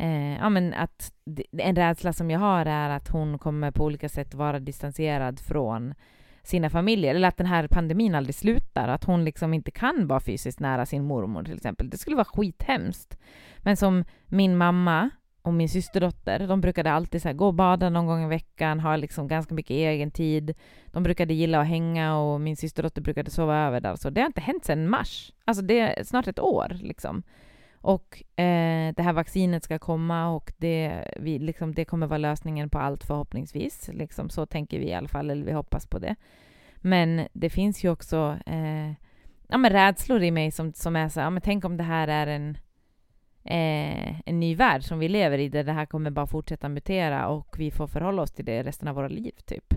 Eh, 0.00 0.36
ja, 0.36 0.48
men 0.48 0.74
att 0.74 1.12
en 1.52 1.76
rädsla 1.76 2.12
som 2.12 2.30
jag 2.30 2.40
har 2.40 2.66
är 2.66 2.90
att 2.90 3.08
hon 3.08 3.38
kommer 3.38 3.70
på 3.70 3.84
olika 3.84 4.08
sätt 4.08 4.34
vara 4.34 4.58
distanserad 4.58 5.40
från 5.40 5.94
sina 6.42 6.70
familjer, 6.70 7.14
eller 7.14 7.28
att 7.28 7.36
den 7.36 7.46
här 7.46 7.68
pandemin 7.68 8.14
aldrig 8.14 8.34
slutar, 8.34 8.88
att 8.88 9.04
hon 9.04 9.24
liksom 9.24 9.54
inte 9.54 9.70
kan 9.70 10.06
vara 10.06 10.20
fysiskt 10.20 10.60
nära 10.60 10.86
sin 10.86 11.04
mormor 11.04 11.44
till 11.44 11.56
exempel. 11.56 11.90
Det 11.90 11.98
skulle 11.98 12.16
vara 12.16 12.24
skithemskt. 12.24 13.18
Men 13.58 13.76
som 13.76 14.04
min 14.26 14.56
mamma 14.56 15.10
och 15.42 15.54
min 15.54 15.68
systerdotter, 15.68 16.46
de 16.46 16.60
brukade 16.60 16.92
alltid 16.92 17.22
så 17.22 17.28
här, 17.28 17.34
gå 17.34 17.46
och 17.46 17.54
bada 17.54 17.90
någon 17.90 18.06
gång 18.06 18.24
i 18.24 18.28
veckan, 18.28 18.80
ha 18.80 18.96
liksom 18.96 19.28
ganska 19.28 19.54
mycket 19.54 19.70
egen 19.70 20.10
tid. 20.10 20.54
De 20.86 21.02
brukade 21.02 21.34
gilla 21.34 21.60
att 21.60 21.66
hänga 21.66 22.16
och 22.16 22.40
min 22.40 22.56
systerdotter 22.56 23.02
brukade 23.02 23.30
sova 23.30 23.56
över 23.56 23.80
där. 23.80 23.96
Så 23.96 24.10
det 24.10 24.20
har 24.20 24.26
inte 24.26 24.40
hänt 24.40 24.64
sedan 24.64 24.88
mars. 24.88 25.32
Alltså 25.44 25.62
det 25.62 25.78
är 25.78 26.04
snart 26.04 26.26
ett 26.26 26.40
år 26.40 26.76
liksom. 26.80 27.22
Och 27.82 28.22
eh, 28.40 28.94
det 28.96 29.02
här 29.02 29.12
vaccinet 29.12 29.64
ska 29.64 29.78
komma 29.78 30.28
och 30.28 30.52
det, 30.56 31.04
vi, 31.16 31.38
liksom, 31.38 31.74
det 31.74 31.84
kommer 31.84 32.06
vara 32.06 32.18
lösningen 32.18 32.70
på 32.70 32.78
allt 32.78 33.04
förhoppningsvis. 33.04 33.90
Liksom, 33.92 34.30
så 34.30 34.46
tänker 34.46 34.78
vi 34.78 34.88
i 34.88 34.94
alla 34.94 35.08
fall, 35.08 35.30
eller 35.30 35.44
vi 35.44 35.52
hoppas 35.52 35.86
på 35.86 35.98
det. 35.98 36.16
Men 36.76 37.28
det 37.32 37.50
finns 37.50 37.84
ju 37.84 37.90
också 37.90 38.38
eh, 38.46 38.90
ja, 39.48 39.58
men 39.58 39.70
rädslor 39.70 40.22
i 40.22 40.30
mig 40.30 40.50
som, 40.50 40.72
som 40.72 40.96
är 40.96 41.08
så 41.08 41.20
ja, 41.20 41.30
men 41.30 41.42
tänk 41.42 41.64
om 41.64 41.76
det 41.76 41.84
här 41.84 42.08
är 42.08 42.26
en, 42.26 42.58
eh, 43.44 44.20
en 44.20 44.40
ny 44.40 44.54
värld 44.54 44.82
som 44.82 44.98
vi 44.98 45.08
lever 45.08 45.38
i, 45.38 45.48
där 45.48 45.64
det 45.64 45.72
här 45.72 45.86
kommer 45.86 46.10
bara 46.10 46.26
fortsätta 46.26 46.68
mutera 46.68 47.28
och 47.28 47.54
vi 47.58 47.70
får 47.70 47.86
förhålla 47.86 48.22
oss 48.22 48.32
till 48.32 48.44
det 48.44 48.62
resten 48.62 48.88
av 48.88 48.94
våra 48.94 49.08
liv, 49.08 49.32
typ. 49.44 49.74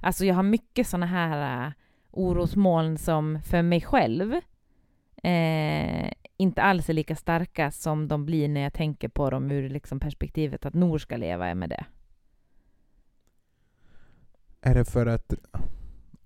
Alltså 0.00 0.24
jag 0.24 0.34
har 0.34 0.42
mycket 0.42 0.86
såna 0.86 1.06
här 1.06 1.66
uh, 1.66 1.72
orosmoln 2.10 2.98
som 2.98 3.42
för 3.42 3.62
mig 3.62 3.80
själv 3.80 4.34
eh, 5.22 6.12
inte 6.36 6.62
alls 6.62 6.88
är 6.88 6.92
lika 6.92 7.16
starka 7.16 7.70
som 7.70 8.08
de 8.08 8.26
blir 8.26 8.48
när 8.48 8.60
jag 8.60 8.72
tänker 8.72 9.08
på 9.08 9.30
dem 9.30 9.50
ur 9.50 9.68
liksom 9.68 10.00
perspektivet 10.00 10.66
att 10.66 10.74
Nor 10.74 10.98
ska 10.98 11.16
leva 11.16 11.54
med 11.54 11.68
det. 11.68 11.84
Är 14.60 14.74
det 14.74 14.84
för 14.84 15.06
att 15.06 15.34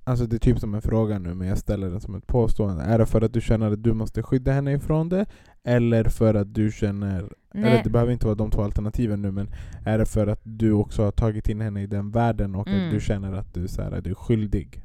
Alltså 0.06 0.26
det 0.26 0.36
är 0.36 0.38
typ 0.38 0.58
som 0.58 0.74
en 0.74 0.82
fråga 0.82 1.18
nu, 1.18 1.34
men 1.34 1.48
jag 1.48 1.58
ställer 1.58 1.90
den 1.90 2.00
som 2.00 2.14
ett 2.14 2.26
påstående. 2.26 2.82
Är 2.82 2.98
det 2.98 3.06
för 3.06 3.20
att 3.22 3.32
du 3.32 3.40
känner 3.40 3.72
att 3.72 3.82
du 3.82 3.92
måste 3.92 4.22
skydda 4.22 4.52
henne 4.52 4.72
ifrån 4.72 5.08
det? 5.08 5.26
Eller 5.64 6.04
för 6.04 6.34
att 6.34 6.54
du 6.54 6.72
känner... 6.72 7.32
Nej. 7.54 7.70
Eller 7.70 7.84
det 7.84 7.90
behöver 7.90 8.12
inte 8.12 8.26
vara 8.26 8.34
de 8.34 8.50
två 8.50 8.62
alternativen 8.62 9.22
nu, 9.22 9.30
men 9.30 9.48
är 9.84 9.98
det 9.98 10.06
för 10.06 10.26
att 10.26 10.40
du 10.42 10.72
också 10.72 11.04
har 11.04 11.10
tagit 11.10 11.48
in 11.48 11.60
henne 11.60 11.82
i 11.82 11.86
den 11.86 12.10
världen 12.10 12.54
och 12.54 12.68
mm. 12.68 12.84
att 12.84 12.90
du 12.90 13.00
känner 13.00 13.32
att 13.32 13.54
du, 13.54 13.68
så 13.68 13.82
här, 13.82 14.00
du 14.00 14.10
är 14.10 14.14
skyldig? 14.14 14.82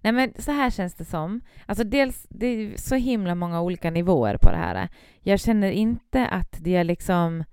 Nej 0.00 0.12
men 0.12 0.32
så 0.38 0.52
här 0.52 0.70
känns 0.70 0.94
det 0.94 1.04
som. 1.04 1.40
Alltså 1.66 1.84
dels, 1.84 2.26
det 2.28 2.46
är 2.46 2.76
så 2.76 2.94
himla 2.94 3.34
många 3.34 3.60
olika 3.60 3.90
nivåer 3.90 4.36
på 4.36 4.50
det 4.50 4.56
här. 4.56 4.88
Jag 5.20 5.40
känner 5.40 5.70
inte 5.70 6.26
att 6.26 6.56
det 6.60 6.76
är 6.76 6.84
liksom... 6.84 7.44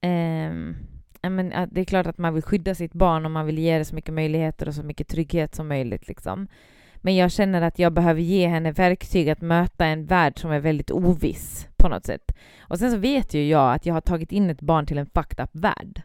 Eh, 0.00 0.74
men, 1.22 1.68
det 1.70 1.80
är 1.80 1.84
klart 1.84 2.06
att 2.06 2.18
man 2.18 2.34
vill 2.34 2.42
skydda 2.42 2.74
sitt 2.74 2.92
barn 2.92 3.24
och 3.24 3.30
man 3.30 3.46
vill 3.46 3.58
ge 3.58 3.78
det 3.78 3.84
så 3.84 3.94
mycket 3.94 4.14
möjligheter 4.14 4.68
och 4.68 4.74
så 4.74 4.82
mycket 4.82 5.08
trygghet 5.08 5.54
som 5.54 5.68
möjligt. 5.68 6.08
Liksom. 6.08 6.48
Men 6.96 7.16
jag 7.16 7.30
känner 7.30 7.62
att 7.62 7.78
jag 7.78 7.92
behöver 7.92 8.20
ge 8.20 8.48
henne 8.48 8.72
verktyg 8.72 9.30
att 9.30 9.40
möta 9.40 9.86
en 9.86 10.06
värld 10.06 10.40
som 10.40 10.50
är 10.50 10.60
väldigt 10.60 10.90
oviss 10.90 11.68
på 11.76 11.88
något 11.88 12.06
sätt. 12.06 12.32
Och 12.60 12.78
sen 12.78 12.90
så 12.90 12.96
vet 12.96 13.34
ju 13.34 13.48
jag 13.48 13.74
att 13.74 13.86
jag 13.86 13.94
har 13.94 14.00
tagit 14.00 14.32
in 14.32 14.50
ett 14.50 14.60
barn 14.60 14.86
till 14.86 14.98
en 14.98 15.06
fucked 15.06 15.44
up 15.44 15.50
värld. 15.52 16.02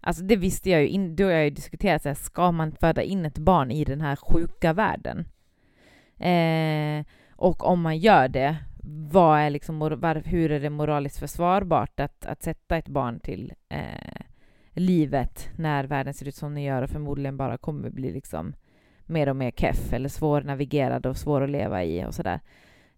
Alltså 0.00 0.22
det 0.22 0.36
visste 0.36 0.70
jag 0.70 0.80
ju, 0.80 0.88
in, 0.88 1.16
då 1.16 1.24
har 1.24 1.30
jag 1.30 1.44
ju 1.44 1.50
diskuterat 1.50 2.02
så 2.02 2.08
här, 2.08 2.14
ska 2.14 2.52
man 2.52 2.72
föda 2.72 3.02
in 3.02 3.26
ett 3.26 3.38
barn 3.38 3.70
i 3.70 3.84
den 3.84 4.00
här 4.00 4.16
sjuka 4.16 4.72
världen? 4.72 5.28
Eh, 6.18 7.06
och 7.36 7.64
om 7.64 7.80
man 7.80 7.98
gör 7.98 8.28
det, 8.28 8.56
vad 8.90 9.40
är 9.40 9.50
liksom, 9.50 9.78
var, 9.78 10.22
hur 10.28 10.52
är 10.52 10.60
det 10.60 10.70
moraliskt 10.70 11.18
försvarbart 11.18 12.00
att, 12.00 12.26
att 12.26 12.42
sätta 12.42 12.76
ett 12.76 12.88
barn 12.88 13.20
till 13.20 13.52
eh, 13.68 14.22
livet 14.72 15.50
när 15.56 15.84
världen 15.84 16.14
ser 16.14 16.28
ut 16.28 16.34
som 16.34 16.54
den 16.54 16.62
gör 16.62 16.82
och 16.82 16.90
förmodligen 16.90 17.36
bara 17.36 17.58
kommer 17.58 17.90
bli 17.90 18.12
liksom 18.12 18.54
mer 19.06 19.28
och 19.28 19.36
mer 19.36 19.50
keff 19.50 19.92
eller 19.92 20.08
svårnavigerad 20.08 21.06
och 21.06 21.16
svår 21.16 21.42
att 21.42 21.50
leva 21.50 21.84
i 21.84 22.04
och 22.04 22.14
sådär. 22.14 22.40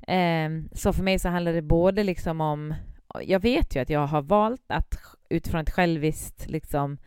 Eh, 0.00 0.50
så 0.72 0.92
för 0.92 1.02
mig 1.02 1.18
så 1.18 1.28
handlar 1.28 1.52
det 1.52 1.62
både 1.62 2.04
liksom 2.04 2.40
om... 2.40 2.74
Jag 3.22 3.40
vet 3.40 3.76
ju 3.76 3.80
att 3.80 3.90
jag 3.90 4.06
har 4.06 4.22
valt 4.22 4.64
att 4.66 4.94
utifrån 5.28 5.60
ett 5.60 5.70
själviskt 5.70 6.46
liksom, 6.48 6.98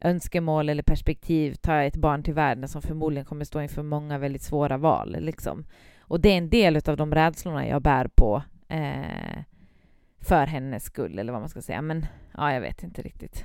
önskemål 0.00 0.68
eller 0.68 0.82
perspektiv 0.82 1.54
ta 1.54 1.82
ett 1.82 1.96
barn 1.96 2.22
till 2.22 2.34
världen 2.34 2.68
som 2.68 2.82
förmodligen 2.82 3.24
kommer 3.24 3.44
stå 3.44 3.60
inför 3.60 3.82
många 3.82 4.18
väldigt 4.18 4.42
svåra 4.42 4.76
val. 4.76 5.16
Liksom. 5.20 5.64
Och 6.08 6.20
det 6.20 6.28
är 6.28 6.38
en 6.38 6.50
del 6.50 6.76
av 6.86 6.96
de 6.96 7.14
rädslorna 7.14 7.68
jag 7.68 7.82
bär 7.82 8.08
på 8.14 8.42
eh, 8.68 9.42
för 10.20 10.46
hennes 10.46 10.84
skull, 10.84 11.18
eller 11.18 11.32
vad 11.32 11.42
man 11.42 11.48
ska 11.48 11.62
säga. 11.62 11.82
Men 11.82 12.06
ja, 12.36 12.52
jag 12.52 12.60
vet 12.60 12.82
inte 12.82 13.02
riktigt. 13.02 13.44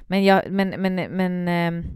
Men, 0.00 0.24
jag, 0.24 0.50
men, 0.50 0.68
men, 0.68 0.94
men 0.94 1.48
eh, 1.48 1.90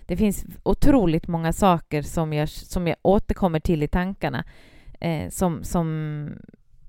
det 0.00 0.16
finns 0.16 0.44
otroligt 0.62 1.28
många 1.28 1.52
saker 1.52 2.02
som 2.02 2.32
jag, 2.32 2.48
som 2.48 2.86
jag 2.86 2.96
återkommer 3.02 3.60
till 3.60 3.82
i 3.82 3.88
tankarna 3.88 4.44
eh, 5.00 5.28
som, 5.28 5.64
som, 5.64 6.28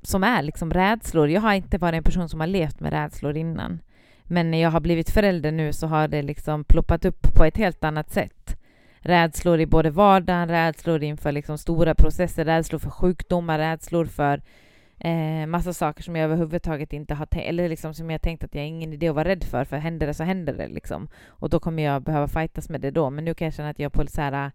som 0.02 0.24
är 0.24 0.44
liksom 0.44 0.74
rädslor. 0.74 1.30
Jag 1.30 1.42
har 1.42 1.54
inte 1.54 1.78
varit 1.78 1.98
en 1.98 2.04
person 2.04 2.30
som 2.30 2.40
har 2.40 2.48
levt 2.48 2.80
med 2.80 2.94
rädslor 2.94 3.38
innan. 3.38 3.82
Men 4.24 4.52
när 4.52 4.62
jag 4.62 4.72
har 4.72 4.80
blivit 4.80 5.10
förälder 5.10 5.52
nu 5.52 5.74
så 5.74 5.88
har 5.88 6.08
det 6.08 6.22
liksom 6.22 6.64
ploppat 6.64 7.06
upp 7.06 7.22
på 7.36 7.46
ett 7.46 7.58
helt 7.58 7.84
annat 7.84 8.12
sätt 8.12 8.37
rädslor 9.08 9.60
i 9.60 9.66
både 9.66 9.90
vardagen, 9.90 10.50
rädslor 10.50 11.04
inför 11.04 11.32
liksom 11.32 11.58
stora 11.58 11.96
processer, 11.96 12.46
rädslor 12.46 12.80
för 12.80 12.90
sjukdomar, 12.90 13.60
rädslor 13.60 14.06
för 14.06 14.42
eh, 15.00 15.48
massa 15.48 15.74
saker 15.74 16.04
som 16.04 16.16
jag 16.16 16.24
överhuvudtaget 16.24 16.94
inte 16.94 17.14
har 17.14 17.26
tänkt, 17.26 17.50
eller 17.50 17.70
liksom 17.70 17.94
som 17.94 18.10
jag 18.10 18.22
tänkt 18.22 18.44
att 18.44 18.56
jag 18.56 18.62
har 18.62 18.68
ingen 18.68 18.94
idé 18.94 19.08
att 19.08 19.16
vara 19.16 19.28
rädd 19.28 19.44
för, 19.44 19.66
för 19.66 19.78
händer 19.78 20.08
det 20.08 20.14
så 20.14 20.24
händer 20.24 20.54
det 20.54 20.68
liksom. 20.68 21.08
Och 21.28 21.50
då 21.50 21.60
kommer 21.60 21.84
jag 21.84 22.02
behöva 22.02 22.28
fightas 22.28 22.70
med 22.70 22.82
det 22.82 22.92
då. 22.92 23.10
Men 23.10 23.26
nu 23.26 23.34
kan 23.34 23.46
jag 23.46 23.54
känna 23.54 23.70
att 23.70 23.80
jag 23.80 23.94
på 23.94 24.08
så 24.08 24.22
här, 24.22 24.52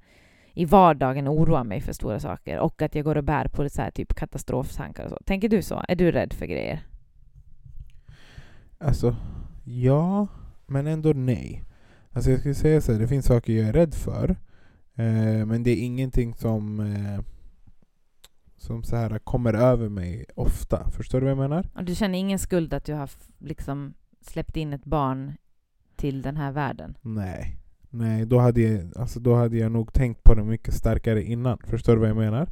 i 0.55 0.65
vardagen 0.65 1.29
oroar 1.29 1.65
mig 1.65 1.81
för 1.81 1.93
stora 1.93 2.21
saker 2.21 2.59
och 2.59 2.83
att 2.83 2.95
jag 2.95 3.05
går 3.05 3.17
och 3.17 3.25
bär 3.25 3.49
på 3.49 3.69
så 3.69 3.83
här, 3.83 3.91
typ 3.91 4.15
katastroftankar 4.15 5.05
och 5.05 5.11
så. 5.11 5.19
Tänker 5.25 5.49
du 5.49 5.62
så? 5.62 5.85
Är 5.88 5.97
du 5.97 6.12
rädd 6.12 6.33
för 6.33 6.47
grejer? 6.47 6.81
Alltså, 8.79 9.17
ja, 9.65 10.27
men 10.67 10.87
ändå 10.87 11.12
nej. 11.12 11.62
Alltså 12.12 12.31
jag 12.31 12.40
skulle 12.40 12.55
säga 12.55 12.81
så 12.81 12.92
här, 12.92 12.98
det 12.98 13.09
finns 13.09 13.27
saker 13.27 13.53
jag 13.53 13.68
är 13.68 13.72
rädd 13.72 13.94
för. 13.94 14.31
Eh, 14.94 15.46
men 15.46 15.62
det 15.62 15.70
är 15.70 15.85
ingenting 15.85 16.35
som, 16.35 16.81
eh, 16.81 17.20
som 18.57 18.83
så 18.83 18.96
här 18.96 19.18
kommer 19.18 19.55
över 19.55 19.88
mig 19.88 20.25
ofta. 20.35 20.90
Förstår 20.90 21.20
du 21.20 21.25
vad 21.25 21.31
jag 21.31 21.51
menar? 21.51 21.68
Och 21.75 21.85
du 21.85 21.94
känner 21.94 22.18
ingen 22.18 22.38
skuld 22.38 22.75
att 22.75 22.85
du 22.85 22.94
har 22.94 23.11
liksom 23.38 23.94
släppt 24.20 24.57
in 24.57 24.72
ett 24.72 24.85
barn 24.85 25.33
till 25.96 26.22
den 26.22 26.37
här 26.37 26.53
världen? 26.53 26.94
Nej. 27.03 27.57
Nej, 27.90 28.27
då 28.27 28.38
hade, 28.38 28.61
jag, 28.61 28.92
alltså 28.96 29.20
då 29.20 29.35
hade 29.35 29.57
jag 29.57 29.72
nog 29.72 29.92
tänkt 29.92 30.25
på 30.25 30.35
det 30.35 30.44
mycket 30.44 30.75
starkare 30.75 31.22
innan. 31.22 31.59
Förstår 31.66 31.92
du 31.94 32.01
vad 32.01 32.09
jag 32.09 32.16
menar? 32.16 32.48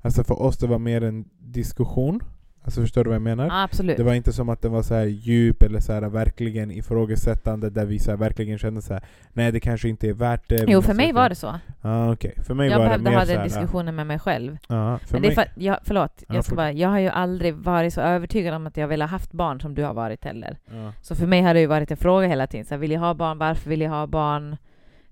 Alltså 0.00 0.24
för 0.24 0.42
oss 0.42 0.58
det 0.58 0.66
var 0.66 0.78
mer 0.78 1.02
en 1.02 1.28
diskussion. 1.38 2.20
Alltså 2.68 2.80
förstår 2.80 3.04
du 3.04 3.10
vad 3.10 3.14
jag 3.14 3.22
menar? 3.22 3.64
Absolut. 3.64 3.96
Det 3.96 4.02
var 4.02 4.14
inte 4.14 4.32
som 4.32 4.48
att 4.48 4.62
det 4.62 4.68
var 4.68 4.82
så 4.82 4.94
här 4.94 5.04
djup 5.04 5.62
eller 5.62 5.80
så 5.80 5.92
här 5.92 6.02
verkligen 6.02 6.70
ifrågasättande 6.70 7.70
där 7.70 7.84
vi 7.84 7.98
så 7.98 8.16
verkligen 8.16 8.58
kände 8.58 8.82
så 8.82 8.92
här, 8.92 9.02
nej 9.32 9.52
det 9.52 9.60
kanske 9.60 9.88
inte 9.88 10.08
är 10.08 10.12
värt 10.12 10.48
det. 10.48 10.64
Jo, 10.68 10.82
för 10.82 10.94
mig 10.94 11.12
var 11.12 11.28
det 11.28 11.34
så. 11.34 11.54
Ah, 11.82 12.12
okay. 12.12 12.32
För 12.46 12.54
mig 12.54 12.70
jag 12.70 12.78
var 12.78 12.84
behövde 12.84 13.10
det 13.10 13.16
ha 13.16 13.24
den 13.24 13.44
diskussionen 13.44 13.96
med 13.96 14.06
mig 14.06 14.18
själv. 14.18 14.58
Ah, 14.66 14.98
för 14.98 15.12
Men 15.12 15.22
det 15.22 15.28
är 15.28 15.34
för, 15.34 15.44
jag, 15.54 15.78
förlåt, 15.84 16.24
jag, 16.28 16.44
ska 16.44 16.54
bara, 16.54 16.72
jag 16.72 16.88
har 16.88 16.98
ju 16.98 17.08
aldrig 17.08 17.54
varit 17.54 17.94
så 17.94 18.00
övertygad 18.00 18.54
om 18.54 18.66
att 18.66 18.76
jag 18.76 18.88
vill 18.88 19.02
ha 19.02 19.08
haft 19.08 19.32
barn 19.32 19.60
som 19.60 19.74
du 19.74 19.84
har 19.84 19.94
varit 19.94 20.24
heller. 20.24 20.58
Ah. 20.66 20.92
Så 21.02 21.14
för 21.14 21.26
mig 21.26 21.42
har 21.42 21.54
det 21.54 21.60
ju 21.60 21.66
varit 21.66 21.90
en 21.90 21.96
fråga 21.96 22.26
hela 22.26 22.46
tiden. 22.46 22.66
Så 22.66 22.74
här, 22.74 22.78
vill 22.78 22.90
jag 22.90 23.00
ha 23.00 23.14
barn? 23.14 23.38
Varför 23.38 23.70
vill 23.70 23.80
jag 23.80 23.90
ha 23.90 24.06
barn? 24.06 24.56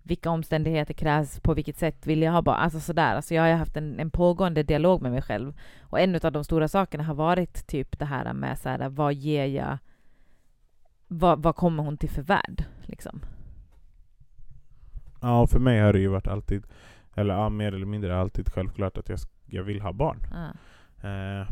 Vilka 0.07 0.31
omständigheter 0.31 0.95
krävs, 0.95 1.41
på 1.41 1.55
vilket 1.55 1.79
sätt 1.79 2.07
vill 2.07 2.23
jag 2.23 2.33
ha 2.33 2.43
barn? 2.43 2.57
Alltså 2.57 2.81
sådär. 2.81 3.15
Alltså 3.15 3.35
jag 3.35 3.43
har 3.43 3.53
haft 3.53 3.77
en, 3.77 4.01
en 4.01 4.11
pågående 4.11 4.63
dialog 4.63 5.03
med 5.03 5.13
mig 5.13 5.23
själv. 5.23 5.55
Och 5.81 6.01
en 6.01 6.15
av 6.15 6.33
de 6.33 6.45
stora 6.45 6.69
sakerna 6.69 7.05
har 7.05 7.15
varit 7.15 7.67
typ 7.67 7.99
det 7.99 8.05
här 8.05 8.33
med 8.33 8.59
så 8.59 8.69
här, 8.69 8.89
vad 8.89 9.15
ger 9.15 9.47
jag... 9.47 9.79
Vad, 11.09 11.43
vad 11.43 11.57
kommer 11.57 11.83
hon 11.83 11.97
till 11.97 12.11
för 12.11 12.23
värld? 12.23 12.65
Liksom. 12.83 13.21
Ja, 15.21 15.47
för 15.47 15.59
mig 15.59 15.81
har 15.81 15.93
det 15.93 15.99
ju 15.99 16.09
varit 16.09 16.27
alltid, 16.27 16.67
eller 17.15 17.35
ja, 17.35 17.49
mer 17.49 17.73
eller 17.73 17.87
mindre 17.87 18.21
alltid 18.21 18.53
självklart 18.53 18.99
att 18.99 19.09
jag, 19.09 19.19
jag 19.47 19.63
vill 19.63 19.81
ha 19.81 19.93
barn. 19.93 20.19
Ah. 20.33 20.51
Eh, 21.09 21.47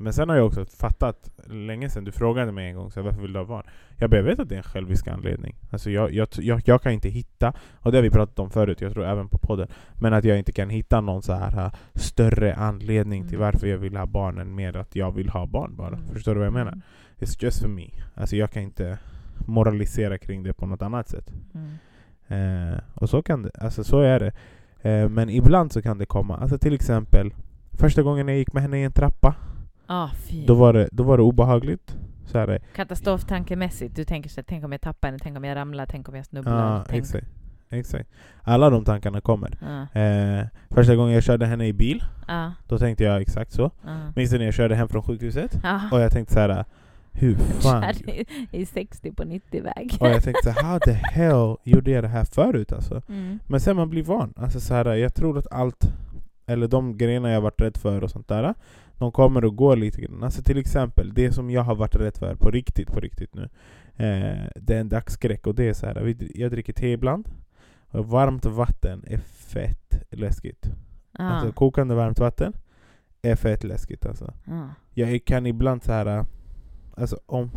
men 0.00 0.12
sen 0.12 0.28
har 0.28 0.36
jag 0.36 0.46
också 0.46 0.64
fattat, 0.64 1.30
länge 1.46 1.90
sedan 1.90 2.04
du 2.04 2.12
frågade 2.12 2.52
mig 2.52 2.68
en 2.68 2.76
gång 2.76 2.90
så 2.90 3.02
varför 3.02 3.20
vill 3.20 3.32
du 3.32 3.38
ha 3.38 3.46
barn? 3.46 3.62
Jag 3.96 4.10
bara, 4.10 4.22
vet 4.22 4.38
att 4.38 4.48
det 4.48 4.54
är 4.54 4.56
en 4.56 4.62
självisk 4.62 5.08
anledning. 5.08 5.56
Alltså 5.70 5.90
jag, 5.90 6.12
jag, 6.12 6.28
jag, 6.38 6.62
jag, 6.64 6.82
kan 6.82 6.92
inte 6.92 7.08
hitta, 7.08 7.52
och 7.74 7.92
det 7.92 7.98
har 7.98 8.02
vi 8.02 8.10
pratat 8.10 8.38
om 8.38 8.50
förut, 8.50 8.80
jag 8.80 8.92
tror 8.92 9.04
även 9.04 9.28
på 9.28 9.38
podden, 9.38 9.68
men 9.94 10.12
att 10.12 10.24
jag 10.24 10.38
inte 10.38 10.52
kan 10.52 10.70
hitta 10.70 11.00
någon 11.00 11.22
så 11.22 11.32
här 11.32 11.64
uh, 11.64 11.72
större 11.94 12.54
anledning 12.54 13.22
till 13.28 13.36
mm. 13.36 13.46
varför 13.46 13.66
jag 13.66 13.78
vill 13.78 13.96
ha 13.96 14.06
barn 14.06 14.38
än 14.38 14.54
mer 14.54 14.76
att 14.76 14.96
jag 14.96 15.12
vill 15.12 15.28
ha 15.28 15.46
barn 15.46 15.76
bara. 15.76 15.96
Mm. 15.96 16.08
Förstår 16.08 16.34
du 16.34 16.38
vad 16.38 16.46
jag 16.46 16.54
menar? 16.54 16.72
Mm. 16.72 16.82
It's 17.18 17.44
just 17.44 17.62
for 17.62 17.68
me. 17.68 17.88
Alltså 18.14 18.36
jag 18.36 18.50
kan 18.50 18.62
inte 18.62 18.98
moralisera 19.46 20.18
kring 20.18 20.42
det 20.42 20.52
på 20.52 20.66
något 20.66 20.82
annat 20.82 21.08
sätt. 21.08 21.32
Mm. 21.54 22.72
Uh, 22.72 22.78
och 22.94 23.10
så 23.10 23.22
kan 23.22 23.42
det, 23.42 23.50
alltså 23.60 23.84
så 23.84 24.00
är 24.00 24.20
det. 24.20 24.32
Uh, 24.90 25.08
men 25.08 25.30
ibland 25.30 25.72
så 25.72 25.82
kan 25.82 25.98
det 25.98 26.06
komma, 26.06 26.36
alltså 26.36 26.58
till 26.58 26.74
exempel 26.74 27.32
Första 27.80 28.02
gången 28.02 28.28
jag 28.28 28.36
gick 28.36 28.52
med 28.52 28.62
henne 28.62 28.78
i 28.78 28.84
en 28.84 28.92
trappa 28.92 29.34
Ah, 29.92 30.10
då, 30.46 30.54
var 30.54 30.72
det, 30.72 30.88
då 30.92 31.02
var 31.02 31.16
det 31.16 31.22
obehagligt. 31.22 31.96
Så 32.26 32.38
här, 32.38 32.58
Katastroftankemässigt, 32.74 33.96
du 33.96 34.04
tänker 34.04 34.30
så 34.30 34.42
tänk 34.42 34.64
om 34.64 34.72
jag 34.72 34.80
tappar 34.80 35.08
henne, 35.08 35.18
tänk 35.22 35.36
om 35.36 35.44
jag 35.44 35.56
ramlar, 35.56 35.86
tänk 35.86 36.08
om 36.08 36.14
jag 36.14 36.26
snubblar. 36.26 36.84
Ja, 36.88 36.96
exakt. 36.96 37.26
exakt. 37.70 38.10
Alla 38.42 38.70
de 38.70 38.84
tankarna 38.84 39.20
kommer. 39.20 39.58
Ah. 39.62 39.98
Eh, 39.98 40.46
första 40.70 40.96
gången 40.96 41.14
jag 41.14 41.22
körde 41.22 41.46
henne 41.46 41.66
i 41.66 41.72
bil, 41.72 42.04
ah. 42.26 42.50
då 42.68 42.78
tänkte 42.78 43.04
jag 43.04 43.20
exakt 43.20 43.52
så. 43.52 43.64
Ah. 43.64 43.98
Minns 44.16 44.30
du 44.30 44.38
när 44.38 44.44
jag 44.44 44.54
körde 44.54 44.74
hem 44.74 44.88
från 44.88 45.02
sjukhuset? 45.02 45.60
Ah. 45.62 45.80
Och 45.92 46.00
jag 46.00 46.12
tänkte 46.12 46.34
så 46.34 46.40
här. 46.40 46.64
Hur 47.12 47.34
fan? 47.34 47.94
I 48.52 48.66
60 48.66 49.12
på 49.12 49.22
90-väg. 49.22 49.96
Och 50.00 50.08
jag 50.08 50.22
tänkte 50.22 50.52
så 50.52 50.66
how 50.66 50.78
the 50.78 50.92
hell 50.92 51.56
gjorde 51.64 51.90
jag 51.90 52.04
det 52.04 52.08
här 52.08 52.24
förut 52.24 52.72
alltså? 52.72 53.02
Mm. 53.08 53.38
Men 53.46 53.60
sen 53.60 53.76
man 53.76 53.90
blir 53.90 54.02
van. 54.02 54.34
Alltså 54.36 54.60
så 54.60 54.74
här, 54.74 54.94
jag 54.94 55.14
tror 55.14 55.38
att 55.38 55.52
allt 55.52 55.92
eller 56.50 56.68
de 56.68 56.98
grejerna 56.98 57.30
jag 57.30 57.40
varit 57.40 57.60
rädd 57.60 57.76
för 57.76 58.04
och 58.04 58.10
sånt 58.10 58.28
där, 58.28 58.54
de 59.00 59.12
kommer 59.12 59.44
och 59.44 59.56
går 59.56 59.76
lite 59.76 60.00
grann. 60.00 60.22
Alltså 60.24 60.42
till 60.42 60.58
exempel, 60.58 61.14
det 61.14 61.32
som 61.32 61.50
jag 61.50 61.62
har 61.62 61.74
varit 61.74 61.94
rädd 61.96 62.16
för 62.16 62.34
på 62.34 62.50
riktigt, 62.50 62.92
på 62.92 63.00
riktigt 63.00 63.34
nu, 63.34 63.42
eh, 63.96 64.46
det 64.56 64.76
är 64.76 64.80
en 64.80 64.88
dagsskräck 64.88 65.46
och 65.46 65.54
det 65.54 65.68
är 65.68 65.72
så 65.72 65.86
här, 65.86 66.00
vi- 66.02 66.32
jag 66.34 66.50
dricker 66.50 66.72
te 66.72 66.92
ibland, 66.92 67.28
och 67.90 68.06
varmt 68.08 68.44
vatten 68.44 69.04
är 69.06 69.18
fett 69.18 70.02
läskigt. 70.10 70.70
Ja. 71.18 71.24
Alltså 71.24 71.52
kokande 71.52 71.94
varmt 71.94 72.18
vatten 72.18 72.52
är 73.22 73.36
fett 73.36 73.64
läskigt 73.64 74.06
alltså. 74.06 74.34
ja. 74.46 74.68
Jag 74.94 75.24
kan 75.24 75.46
ibland 75.46 75.82
så 75.82 75.92
här, 75.92 76.24
alltså 76.94 77.20
om, 77.26 77.50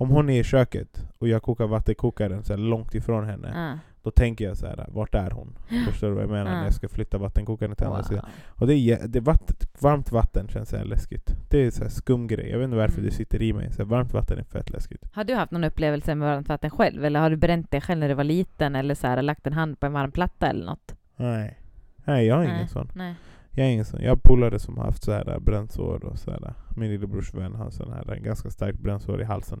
om 0.00 0.10
hon 0.10 0.30
är 0.30 0.40
i 0.40 0.44
köket 0.44 1.06
och 1.18 1.28
jag 1.28 1.42
kokar 1.42 1.66
vattenkokaren 1.66 2.44
så 2.44 2.56
långt 2.56 2.94
ifrån 2.94 3.24
henne, 3.24 3.52
Ja. 3.54 3.78
då 4.02 4.10
tänker 4.10 4.44
jag 4.44 4.56
så 4.56 4.66
här, 4.66 4.86
vart 4.88 5.14
är 5.14 5.30
hon? 5.30 5.58
Förstår 5.90 6.08
du 6.08 6.14
vad 6.14 6.22
jag 6.22 6.30
menar? 6.30 6.50
Ja. 6.50 6.56
När 6.56 6.64
jag 6.64 6.74
ska 6.74 6.88
flytta 6.88 7.18
vattenkokaren 7.18 7.76
till 7.76 7.86
andra 7.86 8.02
sidan. 8.02 8.24
Wow. 8.24 8.60
Och 8.60 8.66
det 8.66 8.74
är, 8.74 9.08
det 9.08 9.18
är 9.18 9.22
vatten, 9.22 9.56
varmt 9.80 10.12
vatten 10.12 10.48
känns 10.48 10.68
så 10.68 10.84
läskigt. 10.84 11.34
Det 11.50 11.58
är 11.66 11.70
så 11.70 11.82
här 11.82 11.90
skum 11.90 12.26
grej. 12.26 12.50
Jag 12.50 12.58
vet 12.58 12.64
inte 12.64 12.76
varför 12.76 12.98
Mm. 12.98 13.10
det 13.10 13.16
sitter 13.16 13.42
i 13.42 13.52
mig. 13.52 13.72
Så 13.72 13.84
varmt 13.84 14.12
vatten 14.12 14.38
är 14.38 14.44
fett 14.44 14.70
läskigt. 14.70 15.10
Har 15.12 15.24
du 15.24 15.34
haft 15.34 15.52
någon 15.52 15.64
upplevelse 15.64 16.14
med 16.14 16.28
varmt 16.28 16.48
vatten 16.48 16.70
själv? 16.70 17.04
Eller 17.04 17.20
har 17.20 17.30
du 17.30 17.36
bränt 17.36 17.70
dig 17.70 17.80
själv 17.80 18.00
när 18.00 18.08
du 18.08 18.14
var 18.14 18.24
liten? 18.24 18.76
Eller 18.76 18.94
så 18.94 19.06
här, 19.06 19.22
lagt 19.22 19.46
en 19.46 19.52
hand 19.52 19.80
på 19.80 19.86
en 19.86 19.92
varm 19.92 20.12
platta 20.12 20.46
eller 20.46 20.66
något? 20.66 20.94
Nej. 21.16 21.58
Nej, 22.04 22.26
jag 22.26 22.36
har 22.36 22.42
ingen 22.42 22.56
Nej. 22.56 22.68
sån. 22.68 22.90
Nej. 22.94 23.14
Jag 23.50 23.66
är 23.66 23.70
ingen 23.70 23.84
sån. 23.84 24.02
Jag 24.02 24.10
har 24.10 24.16
polare 24.24 24.58
som 24.58 24.76
har 24.78 24.84
haft 24.84 25.02
så 25.02 25.12
här 25.12 25.38
brännsår 25.40 26.04
och 26.04 26.18
så 26.18 26.30
här. 26.30 26.54
Min 26.76 26.90
lillebrors 26.90 27.34
vän 27.34 27.54
har 27.54 27.70
sån 27.70 27.92
här 27.92 28.16
ganska 28.16 28.50
starkt 28.50 28.78
brännsår 28.80 29.20
i 29.20 29.24
halsen. 29.24 29.60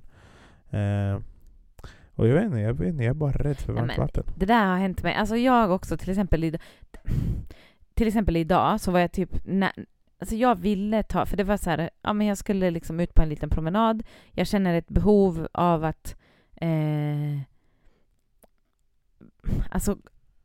Eh, 0.70 1.18
och 2.14 2.28
jag 2.28 2.34
vet 2.34 2.44
inte, 2.44 2.58
jag 2.58 2.72
vet 2.74 2.88
inte, 2.88 3.04
jag 3.04 3.10
är 3.10 3.14
bara 3.14 3.32
rädd 3.32 3.58
för 3.58 3.72
Nej, 3.72 3.80
varmt 3.82 3.86
men- 3.96 4.06
vatten. 4.06 4.24
Det 4.36 4.46
där 4.46 4.66
har 4.66 4.76
hänt 4.78 5.02
mig. 5.02 5.14
Alltså 5.14 5.36
jag 5.36 5.70
också, 5.70 5.96
till 5.96 6.10
exempel, 6.10 6.44
id- 6.44 6.58
till 7.94 8.06
exempel 8.08 8.36
idag 8.36 8.80
så 8.80 8.90
var 8.90 9.00
jag 9.00 9.12
typ... 9.12 9.30
Nä, 9.44 9.72
alltså 10.18 10.34
jag 10.36 10.54
ville 10.60 11.02
ta... 11.02 11.26
För 11.26 11.36
det 11.36 11.44
var 11.44 11.56
så 11.56 11.70
här, 11.70 11.90
ja 12.02 12.12
men 12.12 12.26
jag 12.26 12.38
skulle 12.38 12.70
liksom 12.70 13.00
ut 13.00 13.14
på 13.14 13.22
en 13.22 13.28
liten 13.28 13.50
promenad. 13.50 14.02
Jag 14.32 14.46
känner 14.46 14.74
ett 14.74 14.88
behov 14.88 15.48
av 15.52 15.84
att... 15.84 16.16
Eh, 16.56 17.40
alltså 19.70 19.96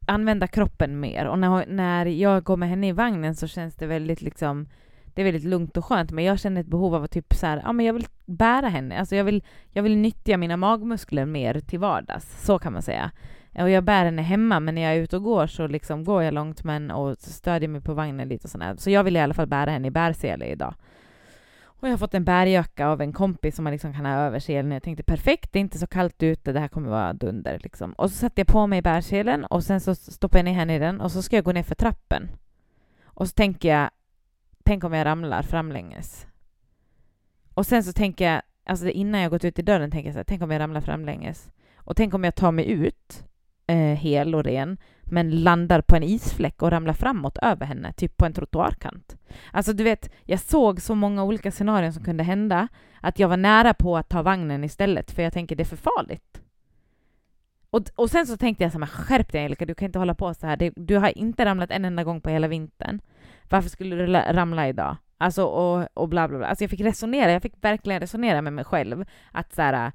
använda 0.07 0.47
kroppen 0.47 0.99
mer. 0.99 1.25
Och 1.25 1.39
när, 1.39 1.65
när 1.67 2.05
jag 2.05 2.43
går 2.43 2.57
med 2.57 2.69
henne 2.69 2.87
i 2.87 2.91
vagnen 2.91 3.35
så 3.35 3.47
känns 3.47 3.75
det 3.75 3.87
väldigt 3.87 4.21
liksom... 4.21 4.67
Det 5.15 5.21
är 5.21 5.25
väldigt 5.25 5.43
lugnt 5.43 5.77
och 5.77 5.85
skönt, 5.85 6.11
men 6.11 6.23
jag 6.23 6.39
känner 6.39 6.61
ett 6.61 6.67
behov 6.67 6.95
av 6.95 7.03
att 7.03 7.11
typ 7.11 7.33
så 7.33 7.45
här, 7.45 7.61
ja 7.65 7.71
men 7.73 7.85
jag 7.85 7.93
vill 7.93 8.07
bära 8.25 8.67
henne. 8.67 8.99
Alltså 8.99 9.15
jag 9.15 9.23
vill, 9.23 9.43
jag 9.71 9.83
vill 9.83 9.97
nyttja 9.97 10.37
mina 10.37 10.57
magmuskler 10.57 11.25
mer 11.25 11.59
till 11.59 11.79
vardags. 11.79 12.45
Så 12.45 12.59
kan 12.59 12.73
man 12.73 12.81
säga. 12.81 13.11
Och 13.53 13.69
jag 13.69 13.83
bär 13.83 14.05
henne 14.05 14.21
hemma, 14.21 14.59
men 14.59 14.75
när 14.75 14.81
jag 14.81 14.93
är 14.93 15.01
ute 15.01 15.15
och 15.15 15.23
går 15.23 15.47
så 15.47 15.67
liksom 15.67 16.03
går 16.03 16.23
jag 16.23 16.33
långt 16.33 16.63
men 16.63 16.91
och 16.91 17.17
stödjer 17.17 17.69
mig 17.69 17.81
på 17.81 17.93
vagnen 17.93 18.27
lite 18.27 18.43
och 18.43 18.49
sådär. 18.49 18.75
Så 18.77 18.89
jag 18.89 19.03
vill 19.03 19.17
i 19.17 19.19
alla 19.19 19.33
fall 19.33 19.47
bära 19.47 19.71
henne 19.71 19.87
i 19.87 19.91
bärsele 19.91 20.45
idag. 20.45 20.75
Och 21.65 21.87
jag 21.87 21.93
har 21.93 21.97
fått 21.97 22.13
en 22.13 22.25
bärjacka 22.25 22.87
av 22.87 23.01
en 23.01 23.13
kompis 23.13 23.55
som 23.55 23.63
man 23.63 23.73
liksom 23.73 23.93
kan 23.93 24.05
ha 24.05 24.13
över 24.13 24.39
selen. 24.39 24.71
Jag 24.71 24.83
tänkte 24.83 25.03
perfekt, 25.03 25.53
det 25.53 25.59
är 25.59 25.61
inte 25.61 25.77
så 25.77 25.87
kallt 25.87 26.23
ute, 26.23 26.51
det 26.51 26.59
här 26.59 26.67
kommer 26.67 26.89
vara 26.89 27.13
dunder 27.13 27.59
liksom. 27.63 27.93
Och 27.93 28.09
så 28.11 28.15
satte 28.17 28.41
jag 28.41 28.47
på 28.47 28.67
mig 28.67 28.81
bärselen 28.81 29.45
och 29.45 29.63
sen 29.63 29.81
så 29.81 29.95
stoppade 29.95 30.39
jag 30.39 30.45
ner 30.45 30.53
henne 30.53 30.75
i 30.75 30.79
den 30.79 31.01
och 31.01 31.11
så 31.11 31.21
ska 31.21 31.35
jag 31.35 31.45
gå 31.45 31.51
ner 31.51 31.63
för 31.63 31.75
trappen. 31.75 32.29
Och 33.05 33.27
så 33.27 33.33
tänker 33.33 33.69
jag, 33.69 33.89
tänk 34.65 34.83
om 34.83 34.93
jag 34.93 35.05
ramlar 35.05 35.43
framlänges. 35.43 36.27
Och 37.53 37.65
sen 37.65 37.83
så 37.83 37.93
tänker 37.93 38.31
jag, 38.31 38.41
alltså 38.65 38.89
innan 38.89 39.21
jag 39.21 39.31
gått 39.31 39.45
ut 39.45 39.59
i 39.59 39.61
dörren 39.61 39.91
tänker 39.91 40.07
jag 40.07 40.13
så 40.13 40.19
här, 40.19 40.23
tänk 40.23 40.41
om 40.41 40.51
jag 40.51 40.59
ramlar 40.59 40.81
framlänges. 40.81 41.51
Och 41.77 41.95
tänk 41.95 42.13
om 42.13 42.23
jag 42.23 42.35
tar 42.35 42.51
mig 42.51 42.69
ut 42.69 43.23
eh, 43.67 43.77
hel 43.77 44.35
och 44.35 44.43
ren, 44.43 44.77
men 45.03 45.43
landar 45.43 45.81
på 45.81 45.95
en 45.95 46.03
isfläck 46.03 46.61
och 46.61 46.71
ramlar 46.71 46.93
framåt 46.93 47.37
över 47.41 47.65
henne, 47.65 47.93
typ 47.93 48.17
på 48.17 48.25
en 48.25 48.33
trottoarkant. 48.33 49.17
Alltså 49.51 49.73
du 49.73 49.83
vet, 49.83 50.09
jag 50.23 50.39
såg 50.39 50.81
så 50.81 50.95
många 50.95 51.23
olika 51.23 51.51
scenarion 51.51 51.93
som 51.93 52.03
kunde 52.03 52.23
hända, 52.23 52.67
att 53.01 53.19
jag 53.19 53.27
var 53.27 53.37
nära 53.37 53.73
på 53.73 53.97
att 53.97 54.09
ta 54.09 54.21
vagnen 54.21 54.63
istället, 54.63 55.11
för 55.11 55.23
jag 55.23 55.33
tänker 55.33 55.55
det 55.55 55.63
är 55.63 55.65
för 55.65 55.77
farligt. 55.77 56.41
Och, 57.69 57.83
och 57.95 58.11
sen 58.11 58.27
så 58.27 58.37
tänkte 58.37 58.63
jag 58.63 58.71
så 58.71 58.75
här, 58.75 58.79
men 58.79 58.89
skärp 58.89 59.31
dig 59.31 59.41
Angelica, 59.41 59.65
du 59.65 59.75
kan 59.75 59.85
inte 59.85 59.99
hålla 59.99 60.15
på 60.15 60.33
så 60.33 60.47
här. 60.47 60.57
Det, 60.57 60.73
du 60.75 60.97
har 60.97 61.17
inte 61.17 61.45
ramlat 61.45 61.71
en 61.71 61.85
enda 61.85 62.03
gång 62.03 62.21
på 62.21 62.29
hela 62.29 62.47
vintern. 62.47 63.01
Varför 63.49 63.69
skulle 63.69 63.95
du 63.95 64.07
ramla 64.07 64.67
idag? 64.69 64.97
Alltså 65.17 65.43
och, 65.43 65.87
och 65.93 66.09
bla 66.09 66.27
bla 66.27 66.37
bla. 66.37 66.47
Alltså 66.47 66.63
jag 66.63 66.71
fick 66.71 66.81
resonera, 66.81 67.31
jag 67.31 67.41
fick 67.41 67.63
verkligen 67.63 67.99
resonera 67.99 68.41
med 68.41 68.53
mig 68.53 68.65
själv. 68.65 69.05
Att 69.31 69.53
så 69.53 69.61
här, 69.61 69.91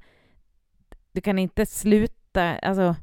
du 1.11 1.21
kan 1.21 1.39
inte 1.39 1.65
sluta, 1.65 2.55
alltså 2.55 2.95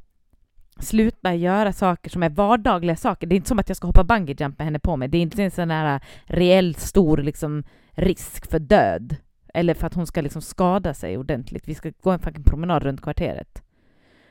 sluta 0.78 1.34
göra 1.34 1.72
saker 1.72 2.10
som 2.10 2.22
är 2.22 2.30
vardagliga 2.30 2.96
saker. 2.96 3.26
Det 3.26 3.34
är 3.34 3.36
inte 3.36 3.48
som 3.48 3.58
att 3.58 3.68
jag 3.68 3.76
ska 3.76 3.86
hoppa 3.86 4.04
bungee 4.04 4.36
jump 4.38 4.58
med 4.58 4.64
henne 4.64 4.78
på 4.78 4.96
mig. 4.96 5.08
Det 5.08 5.18
är 5.18 5.22
inte 5.22 5.42
en 5.42 5.50
sån 5.50 5.70
här 5.70 6.00
reell 6.24 6.74
stor 6.74 7.16
liksom, 7.16 7.64
risk 7.90 8.50
för 8.50 8.58
död. 8.58 9.16
Eller 9.54 9.74
för 9.74 9.86
att 9.86 9.94
hon 9.94 10.06
ska 10.06 10.20
liksom 10.20 10.42
skada 10.42 10.94
sig 10.94 11.18
ordentligt. 11.18 11.68
Vi 11.68 11.74
ska 11.74 11.92
gå 12.02 12.10
en 12.10 12.18
fucking 12.18 12.44
promenad 12.44 12.82
runt 12.82 13.02
kvarteret. 13.02 13.62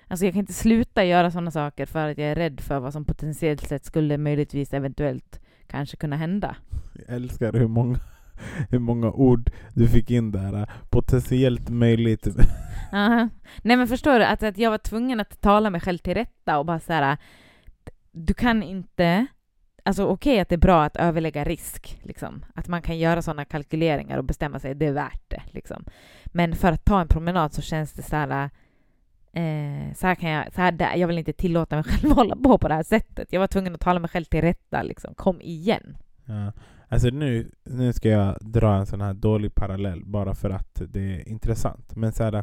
Alltså 0.07 0.25
jag 0.25 0.33
kan 0.33 0.39
inte 0.39 0.53
sluta 0.53 1.03
göra 1.03 1.31
sådana 1.31 1.51
saker 1.51 1.85
för 1.85 2.09
att 2.09 2.17
jag 2.17 2.27
är 2.27 2.35
rädd 2.35 2.61
för 2.61 2.79
vad 2.79 2.93
som 2.93 3.05
potentiellt 3.05 3.67
sett 3.67 3.85
skulle 3.85 4.17
möjligtvis 4.17 4.73
eventuellt 4.73 5.39
kanske 5.67 5.97
kunna 5.97 6.15
hända. 6.15 6.55
Jag 6.93 7.15
älskar 7.15 7.53
hur 7.53 7.67
många, 7.67 7.99
hur 8.69 8.79
många 8.79 9.11
ord 9.11 9.51
du 9.73 9.87
fick 9.87 10.11
in 10.11 10.31
där. 10.31 10.69
Potentiellt 10.89 11.69
möjligt. 11.69 12.27
Aha. 12.93 13.29
Nej 13.61 13.77
men 13.77 13.87
förstår 13.87 14.19
du, 14.19 14.25
att, 14.25 14.43
att 14.43 14.57
jag 14.57 14.71
var 14.71 14.77
tvungen 14.77 15.19
att 15.19 15.41
tala 15.41 15.69
mig 15.69 15.81
själv 15.81 15.97
till 15.97 16.13
rätta 16.13 16.57
och 16.59 16.65
bara 16.65 16.79
så 16.79 16.93
här. 16.93 17.17
Du 18.11 18.33
kan 18.33 18.63
inte... 18.63 19.27
Alltså 19.83 20.05
okej 20.05 20.39
att 20.39 20.49
det 20.49 20.55
är 20.55 20.59
bra 20.59 20.83
att 20.83 20.97
överlägga 20.97 21.43
risk, 21.43 21.99
liksom. 22.03 22.45
Att 22.55 22.67
man 22.67 22.81
kan 22.81 22.97
göra 22.97 23.21
sådana 23.21 23.45
kalkyleringar 23.45 24.17
och 24.17 24.23
bestämma 24.23 24.59
sig, 24.59 24.75
det 24.75 24.85
är 24.85 24.93
värt 24.93 25.23
det, 25.27 25.41
liksom. 25.51 25.83
Men 26.25 26.55
för 26.55 26.71
att 26.71 26.85
ta 26.85 27.01
en 27.01 27.07
promenad 27.07 27.53
så 27.53 27.61
känns 27.61 27.93
det 27.93 28.01
så 28.01 28.15
här... 28.15 28.49
Eh, 29.37 29.93
så 29.93 30.07
här 30.07 30.15
kan 30.15 30.29
jag... 30.29 30.53
Så 30.53 30.61
här, 30.61 30.71
där, 30.71 30.95
jag 30.95 31.07
vill 31.07 31.17
inte 31.17 31.33
tillåta 31.33 31.75
mig 31.75 31.83
själv 31.83 32.11
att 32.11 32.17
hålla 32.17 32.35
på 32.35 32.57
på 32.57 32.67
det 32.67 32.73
här 32.73 32.83
sättet. 32.83 33.27
Jag 33.33 33.39
var 33.39 33.47
tvungen 33.47 33.75
att 33.75 33.81
tala 33.81 33.99
mig 33.99 34.09
själv 34.09 34.25
till 34.25 34.41
rätta, 34.41 34.83
liksom. 34.83 35.13
Kom 35.15 35.41
igen. 35.41 35.97
Ja. 36.25 36.51
Alltså 36.89 37.07
nu, 37.07 37.51
nu 37.63 37.93
ska 37.93 38.09
jag 38.09 38.37
dra 38.41 38.75
en 38.75 38.85
sån 38.85 39.01
här 39.01 39.13
dålig 39.13 39.55
parallell 39.55 40.05
bara 40.05 40.35
för 40.35 40.49
att 40.49 40.81
det 40.87 41.15
är 41.15 41.29
intressant. 41.29 41.95
Men 41.95 42.11
så 42.11 42.23
här, 42.23 42.33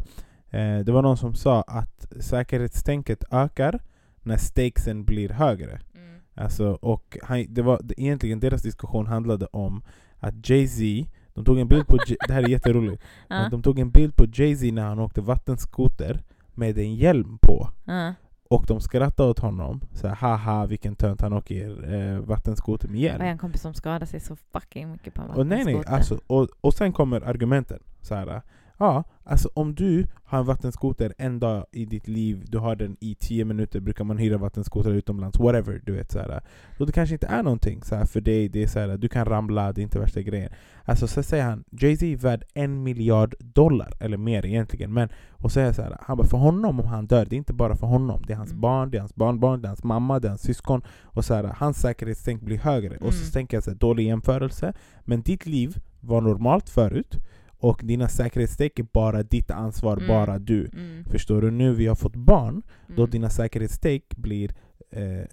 eh, 0.51 0.79
det 0.85 0.93
var 0.93 1.03
någon 1.03 1.17
som 1.17 1.35
sa 1.35 1.63
att 1.63 2.07
säkerhetstänket 2.21 3.25
ökar 3.31 3.81
när 4.23 4.37
stakesen 4.37 5.05
blir 5.05 5.29
högre. 5.29 5.81
Alltså, 6.37 6.67
och 6.73 7.19
han, 7.23 7.47
det 7.49 7.63
var, 7.63 7.81
det, 7.83 8.01
egentligen 8.01 8.41
deras 8.41 8.63
diskussion 8.63 9.07
handlade 9.07 9.47
om 9.47 9.83
att 10.19 10.49
Jay-Z, 10.51 11.11
de 11.35 11.45
tog 11.45 11.59
en 11.59 11.69
bild 11.69 11.87
på, 11.87 11.99
J- 12.07 12.17
det 12.29 12.33
här 12.33 12.43
är 12.43 12.49
jätteroligt, 12.49 13.03
Ja. 13.29 13.49
de 13.51 13.63
tog 13.63 13.79
en 13.79 13.91
bild 13.91 14.17
på 14.17 14.25
Jay-Z 14.35 14.73
när 14.73 14.83
han 14.85 14.99
åkte 14.99 15.21
vattenskoter 15.21 16.23
med 16.57 16.79
en 16.79 16.95
hjälm 16.95 17.39
på. 17.43 17.69
Ja. 17.85 18.15
Och 18.51 18.65
de 18.69 18.81
skrattade 18.81 19.31
åt 19.31 19.39
honom, 19.39 19.81
så 19.93 20.09
här, 20.09 20.15
haha 20.15 20.67
vilken 20.67 20.97
tönt 20.97 21.21
han 21.21 21.33
åker 21.33 21.93
eh, 21.95 22.19
vattenskoter 22.19 22.89
med 22.89 23.01
hjälm. 23.01 23.19
Jag 23.19 23.27
har 23.27 23.33
en 23.33 23.39
kompis 23.39 23.63
som 23.63 23.75
skadade 23.75 24.07
sig 24.07 24.21
så 24.21 24.37
fucking 24.37 24.91
mycket 24.93 25.15
på 25.15 25.23
en 25.23 25.31
Och 25.31 25.47
nej 25.47 25.65
nej, 25.65 25.75
vattenskoter. 25.75 25.97
alltså, 25.97 26.21
och, 26.27 26.49
och 26.61 26.75
sen 26.75 26.93
kommer 26.93 27.21
argumenten. 27.21 27.83
Så 28.01 28.15
här, 28.15 28.43
ja, 28.79 29.05
alltså 29.25 29.49
om 29.55 29.75
du 29.75 30.07
har 30.25 30.39
en 30.39 30.47
vattenskoter 30.47 31.15
en 31.19 31.41
dag 31.41 31.67
i 31.73 31.85
ditt 31.85 32.09
liv, 32.09 32.45
du 32.49 32.59
har 32.59 32.77
den 32.77 32.97
i 33.01 33.15
tio 33.15 33.45
minuter, 33.45 33.81
brukar 33.81 34.05
man 34.05 34.19
hyra 34.19 34.39
vattenskoter 34.39 34.91
utomlands, 34.93 35.39
whatever, 35.39 35.81
du 35.87 35.93
vet 35.93 36.13
så 36.13 36.19
här. 36.19 36.41
Det 36.79 36.93
kanske 36.93 37.15
inte 37.15 37.27
är 37.27 37.43
någonting 37.43 37.83
så 37.83 38.07
för 38.07 38.21
dig, 38.21 38.49
det 38.49 38.63
är 38.63 38.67
så 38.67 38.79
här, 38.79 38.97
du 38.97 39.09
kan 39.09 39.25
ramla, 39.25 39.73
det 39.73 39.81
är 39.81 39.83
inte 39.83 39.99
värsta 39.99 40.23
grejen. 40.23 40.53
Alltså 40.85 41.07
så 41.07 41.23
säger 41.23 41.45
han, 41.45 41.65
Jay-Z 41.71 42.07
är 42.13 42.17
värd 42.17 42.45
en 42.55 42.83
miljard 42.83 43.35
dollar, 43.41 43.93
eller 44.01 44.17
mer 44.17 44.47
egentligen, 44.47 44.93
men 44.93 45.09
och 45.31 45.53
säger 45.53 45.73
så 45.73 45.83
här, 45.83 45.97
han 46.01 46.17
bara 46.17 46.27
för 46.27 46.39
honom 46.39 46.81
om 46.81 46.87
han 46.87 47.07
dör, 47.07 47.25
det 47.25 47.37
är 47.37 47.39
inte 47.39 47.53
bara 47.53 47.77
för 47.77 47.87
honom, 47.87 48.23
det 48.27 48.33
är 48.33 48.37
hans 48.37 48.51
Mm. 48.51 48.61
barn, 48.61 48.91
det 48.91 48.97
är 48.97 49.01
hans 49.01 49.15
barnbarn, 49.15 49.63
det 49.63 49.67
är 49.67 49.69
hans 49.69 49.85
mamma, 49.85 50.19
det 50.21 50.27
är 50.27 50.31
hans 50.31 50.43
syskon, 50.43 50.83
och 51.05 51.25
så 51.25 51.35
här, 51.35 51.45
hans 51.45 51.81
säkerhetstänk 51.81 52.43
blir 52.43 52.59
högre. 52.59 52.97
Och 52.97 53.15
så 53.15 53.21
Mm. 53.23 53.31
tänker 53.33 53.57
jag 53.57 53.65
så 53.65 53.71
här, 53.71 53.79
dålig 53.79 54.07
jämförelse, 54.07 54.73
men 55.05 55.23
ditt 55.23 55.47
liv 55.47 55.77
var 56.01 56.21
normalt 56.21 56.69
förut 56.69 57.19
och 57.65 57.81
dina 57.85 58.09
säkerhetstänk 58.09 58.79
är 58.79 58.83
bara 58.93 59.23
ditt 59.23 59.51
ansvar, 59.51 59.97
Mm. 59.97 60.09
bara 60.09 60.39
du. 60.39 60.69
Mm. 60.73 61.05
Förstår 61.05 61.43
du? 61.43 61.51
Nu 61.51 61.75
vi 61.75 61.87
har 61.87 61.95
fått 61.95 62.17
barn, 62.17 62.63
då 62.89 63.03
Mm. 63.03 63.11
dina 63.11 63.31
säkerhetstänk 63.31 64.17
blir 64.17 64.51
eh, 64.91 65.27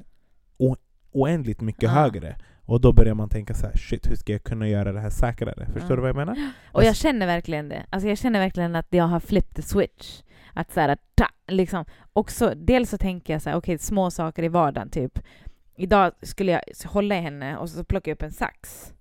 oändligt 1.13 1.61
mycket 1.61 1.83
Ja. 1.83 1.89
högre. 1.89 2.35
Och 2.65 2.81
då 2.81 2.93
börjar 2.93 3.13
man 3.13 3.29
tänka 3.29 3.53
så 3.53 3.65
här, 3.65 3.77
shit 3.77 4.09
hur 4.09 4.15
ska 4.15 4.31
jag 4.31 4.43
kunna 4.43 4.67
göra 4.67 4.91
det 4.91 4.99
här 4.99 5.09
säkrare? 5.09 5.65
Förstår 5.65 5.89
Ja. 5.91 5.95
du 5.95 6.01
vad 6.01 6.09
jag 6.09 6.15
menar? 6.15 6.37
Och 6.71 6.83
jag 6.83 6.95
känner 6.95 7.25
verkligen 7.25 7.69
det. 7.69 7.85
Alltså 7.89 8.09
jag 8.09 8.17
känner 8.17 8.39
verkligen 8.39 8.75
att 8.75 8.87
jag 8.89 9.03
har 9.03 9.19
flipped 9.19 9.55
the 9.55 9.61
switch. 9.61 10.21
Att 10.53 10.71
så 10.71 10.79
här, 10.79 10.97
ta, 11.15 11.25
liksom. 11.47 11.85
Också, 12.13 12.53
dels 12.55 12.89
så 12.89 12.97
tänker 12.97 13.33
jag 13.33 13.41
så 13.41 13.49
här, 13.49 13.57
okej, 13.57 13.77
små 13.77 14.11
saker 14.11 14.43
i 14.43 14.47
vardagen, 14.47 14.89
typ. 14.89 15.19
Idag 15.77 16.11
skulle 16.21 16.51
jag 16.51 16.61
hålla 16.85 17.15
i 17.15 17.21
henne 17.21 17.57
och 17.57 17.69
så 17.69 17.83
plocka 17.83 18.11
upp 18.13 18.21
en 18.21 18.31
sax 18.31 18.93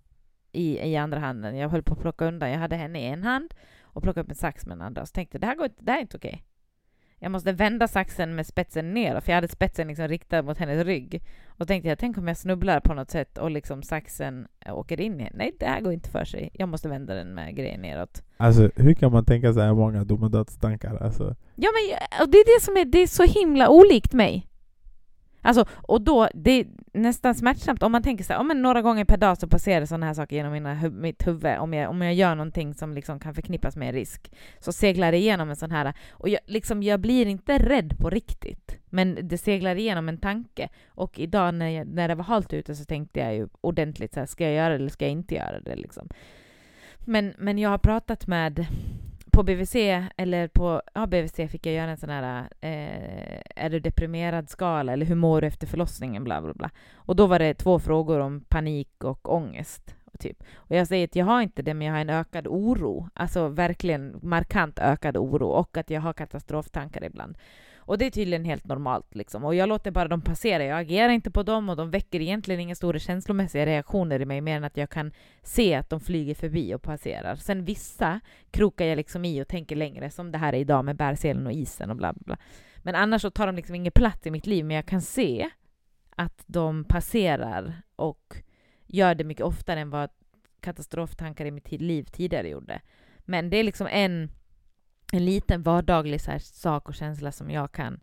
i, 0.53 0.79
i 0.79 0.97
andra 0.97 1.19
handen. 1.19 1.57
Jag 1.57 1.69
höll 1.69 1.83
på 1.83 1.95
att 1.95 2.01
plocka 2.01 2.25
undan. 2.25 2.51
Jag 2.51 2.59
hade 2.59 2.77
henne 2.77 3.01
i 3.01 3.07
en 3.07 3.23
hand 3.23 3.55
och 3.83 4.03
plockade 4.03 4.25
upp 4.25 4.31
en 4.31 4.37
sax 4.37 4.67
med 4.67 4.77
den 4.77 4.87
andra. 4.87 5.07
Så 5.07 5.13
tänkte 5.13 5.35
jag, 5.37 5.41
det 5.41 5.47
här, 5.47 5.55
går 5.55 5.65
inte, 5.67 5.85
det 5.85 5.91
här 5.91 5.99
är 5.99 6.03
inte 6.03 6.17
okej. 6.17 6.45
jag 7.19 7.33
måste 7.33 7.53
vända 7.53 7.89
saxen 7.89 8.35
med 8.35 8.47
spetsen 8.47 8.95
neråt, 8.95 9.25
för 9.25 9.33
jag 9.33 9.37
hade 9.37 9.49
spetsen 9.49 9.89
liksom 9.89 10.09
riktad 10.09 10.43
mot 10.43 10.59
hennes 10.59 10.85
rygg. 10.85 11.23
Och 11.47 11.69
tänkte 11.69 11.89
jag, 11.89 11.99
tänk 11.99 12.19
om 12.19 12.29
jag 12.29 12.37
snubblar 12.37 12.81
på 12.81 12.95
något 12.95 13.11
sätt 13.11 13.39
och 13.39 13.51
liksom 13.51 13.83
saxen 13.83 14.47
åker 14.73 15.01
in 15.01 15.21
i 15.21 15.31
Nej, 15.35 15.53
det 15.59 15.67
här 15.67 15.81
går 15.81 15.93
inte 15.93 16.11
för 16.11 16.25
sig. 16.25 16.51
Jag 16.53 16.69
måste 16.69 16.89
vända 16.89 17.15
den 17.15 17.35
med 17.35 17.57
grejen 17.57 17.81
neråt. 17.81 18.23
Alltså 18.37 18.71
hur 18.77 18.95
kan 18.95 19.13
man 19.13 19.25
tänka 19.25 19.53
så 19.53 19.61
här 19.61 19.75
många 19.75 20.05
domedagstankar? 20.05 20.97
Alltså, 20.97 21.37
Ja, 21.55 21.69
men 21.75 21.99
och 22.27 22.31
det 22.33 22.39
är 22.39 22.59
det 22.59 22.65
som 22.65 22.77
är, 22.77 22.85
det 22.85 22.99
är 23.03 23.07
så 23.07 23.23
himla 23.23 23.69
olikt 23.69 24.13
mig. 24.13 24.47
Alltså, 25.42 25.64
och 25.70 26.03
då, 26.03 26.29
det 26.35 26.50
är 26.50 26.66
nästan 26.92 27.35
smärtsamt 27.35 27.83
om 27.83 27.92
man 27.92 28.03
tänker 28.03 28.24
så 28.24 28.33
här, 28.33 28.40
oh, 28.40 28.44
men 28.44 28.62
några 28.62 28.83
gånger 28.83 29.05
per 29.05 29.16
dag 29.16 29.38
så 29.38 29.48
passerar 29.48 29.87
sådana 29.87 30.07
här 30.07 30.14
saker 30.14 30.37
genom 30.37 30.53
mina, 30.53 30.74
hu- 30.74 31.00
mitt 31.00 31.26
huvud. 31.26 31.59
Om 31.59 31.74
jag, 31.74 31.90
om 31.90 32.03
jag 32.03 32.14
gör 32.14 32.35
någonting 32.35 32.74
som 32.74 32.94
liksom 32.94 33.18
kan 33.20 33.35
förknippas 33.35 33.76
med 33.76 33.88
en 33.88 33.94
risk, 33.94 34.33
så 34.59 34.72
seglar 34.72 35.12
det 35.12 35.18
igenom 35.18 35.50
en 35.50 35.57
sån 35.57 35.70
här... 35.70 35.92
Och 36.11 36.29
jag, 36.29 36.40
liksom, 36.46 36.83
jag 36.83 37.00
blir 37.00 37.26
inte 37.26 37.59
rädd 37.59 37.98
på 37.98 38.11
riktigt, 38.11 38.76
men 38.90 39.18
det 39.22 39.38
seglar 39.38 39.76
igenom 39.76 40.09
en 40.09 40.18
tanke. 40.18 40.68
Och 40.88 41.18
idag 41.18 41.55
när, 41.55 41.68
jag, 41.68 41.87
när 41.87 42.09
det 42.09 42.14
var 42.14 42.24
halt 42.24 42.53
ute 42.53 42.74
så 42.74 42.85
tänkte 42.85 43.20
jag 43.20 43.35
ju 43.35 43.48
ordentligt 43.61 44.14
så 44.14 44.20
här, 44.20 44.26
ska 44.26 44.44
jag 44.44 44.55
göra 44.55 44.68
det 44.68 44.74
eller 44.74 44.88
ska 44.88 45.05
jag 45.05 45.12
inte 45.12 45.35
göra 45.35 45.61
det? 45.61 45.76
Liksom. 45.76 46.09
Men, 47.05 47.35
men 47.38 47.59
jag 47.59 47.70
har 47.70 47.79
pratat 47.79 48.26
med 48.26 48.66
på 49.40 49.44
BVC, 49.44 49.74
eller 50.16 50.48
på 50.48 50.83
ja, 50.94 51.07
BVC 51.07 51.50
fick 51.50 51.66
jag 51.66 51.74
göra 51.74 51.90
en 51.90 51.96
sån 51.96 52.11
här 52.11 52.48
eh, 52.61 53.40
är 53.57 53.70
du 53.70 53.81
deprimerad-skala 53.81 54.92
eller 54.92 55.07
hur 55.07 55.14
mår 55.14 55.40
du 55.40 55.46
efter 55.46 55.66
förlossningen, 55.66 56.24
bla 56.24 56.42
bla 56.42 56.53
bla. 56.55 56.70
Och 56.94 57.16
då 57.16 57.26
var 57.26 57.38
det 57.38 57.55
två 57.55 57.79
frågor 57.79 58.18
om 58.18 58.40
panik 58.40 59.05
och 59.05 59.35
ångest. 59.35 59.94
Typ. 60.18 60.42
Och 60.55 60.76
jag 60.76 60.87
säger 60.87 61.05
att 61.05 61.16
jag 61.16 61.26
har 61.26 61.42
inte 61.42 61.62
det, 61.62 61.74
men 61.74 61.87
jag 61.87 61.94
har 61.94 62.00
en 62.00 62.11
ökad 62.11 62.46
oro. 62.46 63.09
Alltså 63.14 63.48
verkligen 63.48 64.18
markant 64.22 64.79
ökad 64.79 65.16
oro 65.16 65.46
och 65.46 65.76
att 65.76 65.90
jag 65.90 66.00
har 66.00 66.12
katastroftankar 66.12 67.05
ibland. 67.05 67.38
Och 67.81 67.99
det 67.99 68.07
är 68.07 68.11
tydligen 68.11 68.45
helt 68.45 68.66
normalt. 68.66 69.14
Liksom. 69.14 69.45
Och 69.45 69.55
jag 69.55 69.69
låter 69.69 69.90
bara 69.90 70.09
dem 70.09 70.21
passera. 70.21 70.64
Jag 70.64 70.79
agerar 70.79 71.09
inte 71.09 71.31
på 71.31 71.43
dem 71.43 71.69
och 71.69 71.77
de 71.77 71.90
väcker 71.90 72.21
egentligen 72.21 72.61
inga 72.61 72.75
stora 72.75 72.99
känslomässiga 72.99 73.66
reaktioner 73.66 74.21
i 74.21 74.25
mig 74.25 74.40
mer 74.40 74.57
än 74.57 74.64
att 74.64 74.77
jag 74.77 74.90
kan 74.90 75.12
se 75.43 75.75
att 75.75 75.90
de 75.90 76.01
flyger 76.01 76.35
förbi 76.35 76.75
och 76.75 76.83
passerar. 76.83 77.37
Sen 77.37 77.64
vissa 77.64 78.21
krokar 78.51 78.85
jag 78.85 78.97
liksom 78.97 79.25
i 79.25 79.43
och 79.43 79.49
tänker 79.49 79.77
längre, 79.77 80.11
som 80.11 80.33
det 80.33 80.38
här 80.38 80.53
är 80.53 80.59
idag 80.59 80.85
med 80.85 80.97
bärselen 80.97 81.47
och 81.47 81.53
isen 81.53 81.90
och 81.90 81.97
bla 81.97 82.12
bla 82.12 82.23
bla. 82.27 82.37
Men 82.83 82.95
annars 82.95 83.23
så 83.23 83.31
tar 83.31 83.47
de 83.47 83.57
liksom 83.57 83.75
ingen 83.75 83.93
plats 83.93 84.27
i 84.27 84.31
mitt 84.31 84.47
liv, 84.47 84.64
men 84.64 84.77
jag 84.77 84.87
kan 84.87 85.03
se 85.03 85.51
att 86.16 86.45
de 86.47 86.85
passerar 86.85 87.83
och 87.97 88.37
gör 88.87 89.14
det 89.14 89.25
mycket 89.25 89.47
oftare 89.47 89.81
än 89.81 89.90
vad 89.90 90.11
katastroftankar 90.61 91.45
i 91.45 91.51
mitt 91.51 91.71
liv 91.73 92.05
tidigare 92.05 92.49
gjorde. 92.49 92.81
Men 93.19 93.51
det 93.51 93.57
är 93.57 93.64
liksom 93.64 93.87
en 93.87 94.31
en 95.12 95.25
liten 95.25 95.62
vardaglig 95.62 96.20
så 96.20 96.31
här, 96.31 96.38
sak 96.38 96.88
och 96.88 96.94
känsla 96.94 97.33
som 97.33 97.51
jag 97.51 97.73
kan 97.73 98.01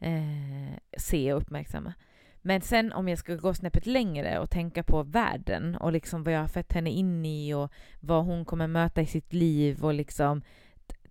eh, 0.00 0.78
se 0.96 1.32
och 1.32 1.40
uppmärksamma. 1.40 1.94
Men 2.42 2.60
sen 2.60 2.92
om 2.92 3.08
jag 3.08 3.18
ska 3.18 3.34
gå 3.34 3.54
snäppet 3.54 3.86
längre 3.86 4.38
och 4.38 4.50
tänka 4.50 4.82
på 4.82 5.02
världen 5.02 5.76
och 5.76 5.92
liksom 5.92 6.24
vad 6.24 6.34
jag 6.34 6.40
har 6.40 6.48
fött 6.48 6.72
henne 6.72 6.90
in 6.90 7.26
i 7.26 7.54
och 7.54 7.72
vad 8.00 8.24
hon 8.24 8.44
kommer 8.44 8.66
möta 8.66 9.00
i 9.00 9.06
sitt 9.06 9.32
liv 9.32 9.84
och 9.84 9.94
liksom 9.94 10.42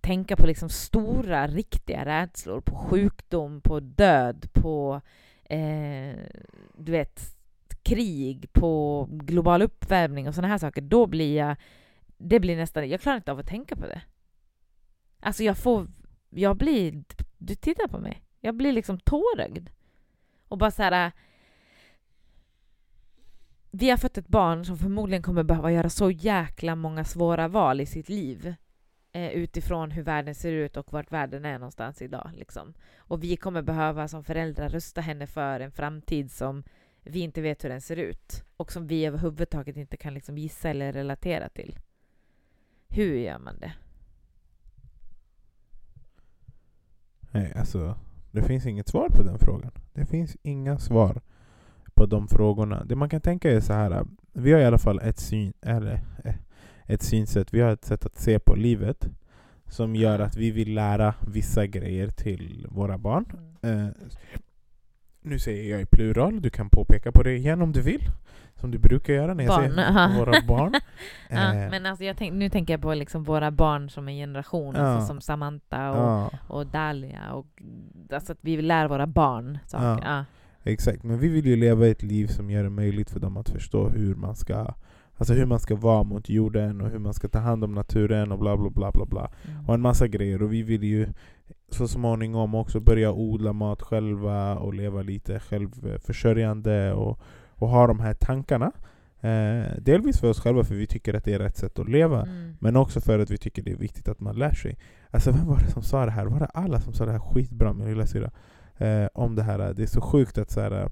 tänka 0.00 0.36
på 0.36 0.46
liksom 0.46 0.68
stora, 0.68 1.46
riktiga 1.46 2.04
rädslor, 2.04 2.60
på 2.60 2.76
sjukdom, 2.76 3.60
på 3.60 3.80
död, 3.80 4.48
på 4.52 5.00
eh, 5.44 6.14
du 6.74 6.92
vet, 6.92 7.36
krig, 7.82 8.52
på 8.52 9.06
global 9.10 9.62
uppvärmning 9.62 10.28
och 10.28 10.34
sådana 10.34 10.48
här 10.48 10.58
saker, 10.58 10.82
då 10.82 11.06
blir 11.06 11.36
jag, 11.36 11.56
det 12.18 12.40
blir 12.40 12.56
nästan, 12.56 12.88
jag 12.88 13.00
klarar 13.00 13.16
inte 13.16 13.32
av 13.32 13.38
att 13.38 13.46
tänka 13.46 13.76
på 13.76 13.86
det. 13.86 14.02
Alltså 15.20 15.42
jag 15.42 15.58
får, 15.58 15.86
jag 16.30 16.56
blir, 16.56 17.04
du 17.38 17.54
tittar 17.54 17.88
på 17.88 17.98
mig, 17.98 18.22
jag 18.40 18.56
blir 18.56 18.72
liksom 18.72 19.00
tårögd. 19.00 19.68
Och 20.48 20.58
bara 20.58 20.70
så 20.70 20.82
här. 20.82 21.06
Äh, 21.06 21.12
vi 23.72 23.90
har 23.90 23.96
fött 23.96 24.18
ett 24.18 24.28
barn 24.28 24.64
som 24.64 24.78
förmodligen 24.78 25.22
kommer 25.22 25.42
behöva 25.42 25.72
göra 25.72 25.90
så 25.90 26.10
jäkla 26.10 26.74
många 26.74 27.04
svåra 27.04 27.48
val 27.48 27.80
i 27.80 27.86
sitt 27.86 28.08
liv 28.08 28.54
eh, 29.12 29.30
utifrån 29.30 29.90
hur 29.90 30.02
världen 30.02 30.34
ser 30.34 30.52
ut 30.52 30.76
och 30.76 30.92
vart 30.92 31.12
världen 31.12 31.44
är 31.44 31.58
någonstans 31.58 32.02
idag. 32.02 32.30
Liksom. 32.34 32.74
Och 32.98 33.22
vi 33.22 33.36
kommer 33.36 33.62
behöva 33.62 34.08
som 34.08 34.24
föräldrar 34.24 34.68
rusta 34.68 35.00
henne 35.00 35.26
för 35.26 35.60
en 35.60 35.72
framtid 35.72 36.32
som 36.32 36.64
vi 37.02 37.20
inte 37.20 37.40
vet 37.40 37.64
hur 37.64 37.68
den 37.68 37.80
ser 37.80 37.96
ut 37.96 38.44
och 38.56 38.72
som 38.72 38.86
vi 38.86 39.06
överhuvudtaget 39.06 39.76
inte 39.76 39.96
kan 39.96 40.14
liksom 40.14 40.38
gissa 40.38 40.70
eller 40.70 40.92
relatera 40.92 41.48
till. 41.48 41.78
Hur 42.88 43.14
gör 43.14 43.38
man 43.38 43.58
det? 43.58 43.72
Nej, 47.30 47.52
alltså 47.56 47.94
det 48.30 48.42
finns 48.42 48.66
inget 48.66 48.88
svar 48.88 49.08
på 49.08 49.22
den 49.22 49.38
frågan. 49.38 49.70
Det 49.92 50.06
finns 50.06 50.36
inga 50.42 50.78
svar 50.78 51.20
på 51.94 52.06
de 52.06 52.28
frågorna. 52.28 52.84
Det 52.84 52.96
man 52.96 53.08
kan 53.08 53.20
tänka 53.20 53.50
är 53.50 53.60
så 53.60 53.72
här. 53.72 54.06
Vi 54.32 54.52
har 54.52 54.60
i 54.60 54.64
alla 54.64 54.78
fall 54.78 55.00
ett, 55.02 55.18
syn, 55.18 55.52
eller, 55.60 56.00
eh, 56.24 56.34
ett 56.86 57.02
synsätt, 57.02 57.54
vi 57.54 57.60
har 57.60 57.72
ett 57.72 57.84
sätt 57.84 58.06
att 58.06 58.18
se 58.18 58.38
på 58.38 58.54
livet 58.54 59.08
som 59.66 59.96
gör 59.96 60.18
att 60.18 60.36
vi 60.36 60.50
vill 60.50 60.74
lära 60.74 61.14
vissa 61.32 61.66
grejer 61.66 62.08
till 62.08 62.66
våra 62.70 62.98
barn. 62.98 63.24
Mm. 63.62 63.86
Eh, 63.86 63.92
nu 65.22 65.38
säger 65.38 65.70
jag 65.70 65.80
i 65.80 65.86
plural, 65.86 66.42
du 66.42 66.50
kan 66.50 66.70
påpeka 66.70 67.12
på 67.12 67.22
det 67.22 67.32
igen 67.36 67.62
om 67.62 67.72
du 67.72 67.80
vill. 67.82 68.10
Som 68.54 68.70
du 68.70 68.78
brukar 68.78 69.12
göra 69.14 69.34
när 69.34 69.44
jag 69.44 69.60
Barn, 69.60 69.74
säger 69.74 70.18
våra 70.18 70.40
barn. 70.48 70.74
Ja, 71.28 71.54
Eh, 71.54 71.70
men 71.70 71.86
alltså 71.86 72.04
tänk, 72.16 72.32
nu 72.32 72.48
tänker 72.50 72.72
jag 72.74 72.80
på 72.82 72.94
liksom 72.94 73.24
våra 73.24 73.50
barn 73.50 73.90
som 73.90 74.08
en 74.08 74.14
generation, 74.14 74.74
Ja. 74.74 74.80
alltså 74.80 75.06
som 75.06 75.20
Samantha 75.20 75.90
och, 75.90 75.96
ja. 75.96 76.30
och 76.48 76.66
Dalia. 76.66 77.32
Och, 77.32 77.46
alltså 78.12 78.32
att 78.32 78.38
vi 78.40 78.62
lär 78.62 78.88
våra 78.88 79.06
barn 79.06 79.58
saker. 79.66 80.08
Ja. 80.08 80.24
Exakt, 80.62 81.02
men 81.02 81.18
vi 81.18 81.28
vill 81.28 81.46
ju 81.46 81.56
leva 81.56 81.86
ett 81.86 82.02
liv 82.02 82.26
som 82.26 82.50
gör 82.50 82.62
det 82.62 82.70
möjligt 82.70 83.10
för 83.10 83.20
dem 83.20 83.36
att 83.36 83.48
förstå 83.48 83.88
hur 83.88 84.14
man 84.14 84.34
ska 84.34 84.74
Alltså 85.16 85.34
hur 85.34 85.46
man 85.46 85.60
ska 85.60 85.76
vara 85.76 86.02
mot 86.02 86.28
jorden 86.28 86.80
och 86.80 86.90
hur 86.90 86.98
man 86.98 87.14
ska 87.14 87.28
ta 87.28 87.38
hand 87.38 87.64
om 87.64 87.72
naturen 87.74 88.32
och 88.32 88.38
bla 88.38 88.56
bla 88.56 88.70
bla 88.70 88.90
bla 88.92 89.04
bla. 89.04 89.30
Mm. 89.48 89.68
Och 89.68 89.74
en 89.74 89.80
massa 89.80 90.08
grejer. 90.08 90.42
Och 90.42 90.52
vi 90.52 90.62
vill 90.62 90.84
ju 90.84 91.08
så 91.74 91.88
småningom 91.88 92.54
också 92.54 92.80
börja 92.80 93.12
odla 93.12 93.52
mat 93.52 93.82
själva 93.82 94.54
och 94.56 94.74
leva 94.74 95.02
lite 95.02 95.40
självförsörjande 95.40 96.92
och, 96.92 97.20
och 97.50 97.68
ha 97.68 97.86
de 97.86 98.00
här 98.00 98.14
tankarna. 98.14 98.72
Eh, 99.20 99.76
delvis 99.80 100.20
för 100.20 100.30
oss 100.30 100.40
själva 100.40 100.64
för 100.64 100.74
vi 100.74 100.86
tycker 100.86 101.14
att 101.14 101.24
det 101.24 101.34
är 101.34 101.38
rätt 101.38 101.56
sätt 101.56 101.78
att 101.78 101.88
leva. 101.88 102.22
Mm. 102.22 102.56
Men 102.60 102.76
också 102.76 103.00
för 103.00 103.18
att 103.18 103.30
vi 103.30 103.38
tycker 103.38 103.62
det 103.62 103.72
är 103.72 103.76
viktigt 103.76 104.08
att 104.08 104.20
man 104.20 104.36
lär 104.36 104.52
sig. 104.54 104.78
Alltså 105.10 105.30
vem 105.32 105.46
var 105.46 105.58
det 105.58 105.70
som 105.70 105.82
sa 105.82 106.04
det 106.04 106.10
här? 106.10 106.26
Var 106.26 106.38
det 106.40 106.46
alla 106.46 106.80
som 106.80 106.92
sa 106.92 107.06
det 107.06 107.12
här 107.12 107.18
skitbra, 107.18 107.72
min 107.72 107.86
lilla 107.88 108.06
syra? 108.06 108.30
Eh, 108.76 109.06
om 109.14 109.34
det 109.34 109.42
här. 109.42 109.74
Det 109.74 109.82
är 109.82 109.86
så 109.86 110.00
sjukt 110.00 110.38
att, 110.38 110.50
så 110.50 110.60
här, 110.60 110.88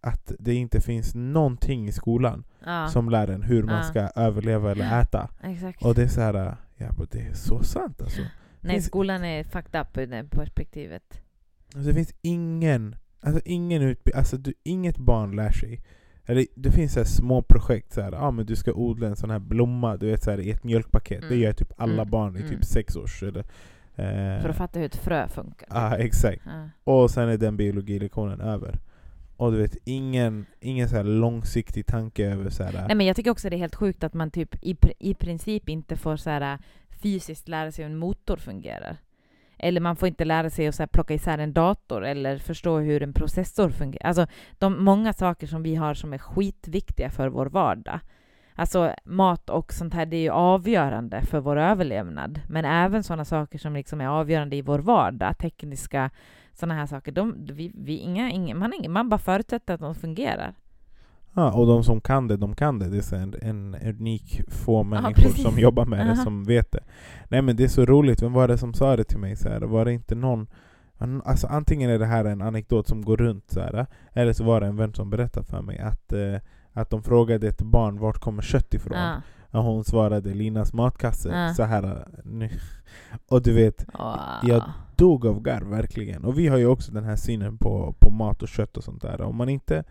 att 0.00 0.32
det 0.38 0.54
inte 0.54 0.80
finns 0.80 1.14
någonting 1.14 1.88
i 1.88 1.92
skolan 1.92 2.44
Ja, 2.66 2.88
som 2.88 3.08
lär 3.10 3.28
en 3.28 3.42
hur 3.42 3.62
man 3.62 3.76
Ja. 3.76 3.82
ska 3.82 4.00
överleva 4.00 4.70
eller 4.70 5.00
äta. 5.00 5.28
exakt. 5.42 5.84
Och 5.84 5.94
det 5.94 6.02
är 6.02 6.08
så 6.08 6.20
här, 6.20 6.34
ja, 6.76 6.86
men 6.98 7.06
det 7.10 7.20
är 7.20 7.34
så 7.34 7.62
sant 7.62 8.02
alltså. 8.02 8.20
Nej, 8.60 8.72
finns- 8.74 8.86
skolan 8.86 9.24
är 9.24 9.44
fucked 9.44 9.80
up 9.80 9.96
ur 9.98 10.06
det 10.06 10.24
perspektivet. 10.30 11.20
alltså 11.74 11.88
det 11.88 11.94
finns 11.94 12.14
ingen, 12.22 12.96
alltså 13.20 13.40
ingen 13.44 13.82
utbildning, 13.82 14.18
alltså 14.18 14.36
du, 14.36 14.54
inget 14.62 14.98
barn 14.98 15.36
lär 15.36 15.50
sig. 15.52 15.80
Eller, 16.26 16.46
det 16.54 16.70
finns 16.70 16.92
så 16.92 17.04
små 17.04 17.42
projekt, 17.42 17.92
så 17.92 18.00
här, 18.00 18.12
ah, 18.12 18.30
men 18.30 18.46
du 18.46 18.56
ska 18.56 18.72
odla 18.72 19.06
en 19.06 19.16
sån 19.16 19.30
här 19.30 19.38
blomma 19.38 19.96
du 19.96 20.06
vet, 20.06 20.22
så 20.22 20.30
här, 20.30 20.40
i 20.40 20.50
ett 20.50 20.64
mjölkpaket. 20.64 21.20
Det 21.20 21.26
Mm. 21.26 21.40
gör 21.40 21.52
typ 21.52 21.72
alla 21.76 21.92
Mm. 21.92 22.10
barn 22.10 22.36
i 22.36 22.40
Mm. 22.40 22.50
typ 22.50 22.64
sex 22.64 22.96
års 22.96 23.22
eller, 23.22 23.40
eh, 23.96 24.42
För 24.42 24.48
att 24.48 24.56
fatta 24.56 24.78
hur 24.78 24.86
ett 24.86 24.96
frö 24.96 25.28
funkar. 25.28 25.68
Ja, 25.70 25.96
exakt. 25.96 26.42
Ja. 26.46 26.68
Och 26.92 27.10
sen 27.10 27.28
är 27.28 27.36
den 27.36 27.56
biologilektionen 27.56 28.40
över. 28.40 28.78
Och 29.36 29.52
du 29.52 29.58
vet, 29.58 29.76
ingen, 29.84 30.46
ingen 30.60 30.88
så 30.88 30.96
här 30.96 31.04
långsiktig 31.04 31.86
tanke 31.86 32.26
över 32.26 32.50
så 32.50 32.62
här, 32.64 32.86
Nej, 32.86 32.96
men 32.96 33.06
jag 33.06 33.16
tycker 33.16 33.30
också 33.30 33.50
det 33.50 33.56
är 33.56 33.58
helt 33.58 33.74
sjukt 33.74 34.04
att 34.04 34.14
man 34.14 34.30
typ 34.30 34.54
i, 34.64 34.76
i 34.98 35.14
princip 35.14 35.68
inte 35.68 35.96
får 35.96 36.16
så 36.16 36.30
här, 36.30 36.58
fysiskt 37.02 37.48
lära 37.48 37.72
sig 37.72 37.84
hur 37.84 37.92
en 37.92 37.98
motor 37.98 38.36
fungerar. 38.36 38.96
Eller 39.58 39.80
man 39.80 39.96
får 39.96 40.08
inte 40.08 40.24
lära 40.24 40.50
sig 40.50 40.66
att 40.66 40.74
så 40.74 40.82
här, 40.82 40.86
plocka 40.88 41.14
isär 41.14 41.38
en 41.38 41.52
dator 41.52 42.04
eller 42.04 42.38
förstå 42.38 42.78
hur 42.78 43.02
en 43.02 43.12
processor 43.12 43.70
fungerar. 43.70 44.06
Alltså 44.06 44.26
de 44.58 44.84
många 44.84 45.12
saker 45.12 45.46
som 45.46 45.62
vi 45.62 45.74
har 45.74 45.94
som 45.94 46.12
är 46.12 46.18
skitviktiga 46.18 47.10
för 47.10 47.28
vår 47.28 47.46
vardag. 47.46 48.00
Alltså 48.54 48.94
mat 49.04 49.50
och 49.50 49.72
sånt 49.72 49.94
här, 49.94 50.06
det 50.06 50.16
är 50.16 50.20
ju 50.20 50.30
avgörande 50.30 51.22
för 51.22 51.40
vår 51.40 51.56
överlevnad. 51.56 52.40
Men 52.48 52.64
även 52.64 53.02
sådana 53.02 53.24
saker 53.24 53.58
som 53.58 53.74
liksom 53.74 54.00
är 54.00 54.06
avgörande 54.06 54.56
i 54.56 54.62
vår 54.62 54.78
vardag, 54.78 55.38
tekniska 55.38 56.10
sådana 56.52 56.74
här 56.74 56.86
saker. 56.86 57.12
De, 57.12 57.46
vi, 57.46 57.72
vi, 57.74 57.96
inga, 57.96 58.30
inga, 58.30 58.54
man, 58.54 58.72
inga, 58.72 58.88
man 58.88 59.08
bara 59.08 59.18
förutsätter 59.18 59.74
att 59.74 59.80
de 59.80 59.94
fungerar. 59.94 60.54
Ja, 61.34 61.52
och 61.52 61.66
de 61.66 61.84
som 61.84 62.00
kan 62.00 62.28
det, 62.28 62.36
de 62.36 62.54
kan 62.54 62.78
det. 62.78 62.88
Det 62.88 63.12
är 63.12 63.16
en, 63.16 63.34
en 63.42 63.74
unik 63.74 64.42
få 64.48 64.82
människor 64.82 65.12
precis. 65.22 65.42
som 65.42 65.58
jobbar 65.58 65.84
med 65.84 66.06
det 66.06 66.12
Aha. 66.12 66.24
som 66.24 66.44
vet 66.44 66.72
det. 66.72 66.80
Nej 67.28 67.42
men 67.42 67.56
det 67.56 67.64
är 67.64 67.68
så 67.68 67.84
roligt, 67.84 68.22
vem 68.22 68.32
var 68.32 68.48
det 68.48 68.58
som 68.58 68.74
sa 68.74 68.96
det 68.96 69.04
till 69.04 69.18
mig? 69.18 69.36
Så 69.36 69.48
här, 69.48 69.60
var 69.60 69.84
det 69.84 69.92
inte 69.92 70.14
någon 70.14 70.46
Alltså 71.24 71.46
antingen 71.46 71.90
är 71.90 71.98
det 71.98 72.06
här 72.06 72.24
en 72.24 72.42
anekdot 72.42 72.88
som 72.88 73.02
går 73.02 73.16
runt 73.16 73.50
så 73.50 73.60
här, 73.60 73.86
eller 74.12 74.32
så 74.32 74.44
var 74.44 74.60
det 74.60 74.66
en 74.66 74.76
vän 74.76 74.94
som 74.94 75.10
berättade 75.10 75.46
för 75.46 75.62
mig 75.62 75.78
att, 75.78 76.12
eh, 76.12 76.36
att 76.72 76.90
de 76.90 77.02
frågade 77.02 77.48
ett 77.48 77.62
barn 77.62 77.98
vart 77.98 78.18
kommer 78.18 78.42
kött 78.42 78.74
ifrån? 78.74 78.98
Ja. 78.98 79.22
Och 79.50 79.64
hon 79.64 79.84
svarade 79.84 80.34
Linas 80.34 80.72
matkasse. 80.72 81.28
Ja. 81.28 81.54
Så 81.54 81.62
här, 81.62 82.08
nu. 82.24 82.50
Och 83.28 83.42
du 83.42 83.52
vet, 83.52 83.86
Åh. 83.94 84.18
Jag 84.42 84.62
dog 84.96 85.26
av 85.26 85.42
garv, 85.42 85.68
verkligen. 85.68 86.24
Och 86.24 86.38
vi 86.38 86.48
har 86.48 86.56
ju 86.58 86.66
också 86.66 86.92
den 86.92 87.04
här 87.04 87.16
synen 87.16 87.58
på, 87.58 87.94
på 88.00 88.10
mat 88.10 88.42
och 88.42 88.48
kött 88.48 88.76
och 88.76 88.84
sånt 88.84 89.02
där. 89.02 89.20
Om 89.20 89.36
man 89.36 89.48
inte... 89.48 89.84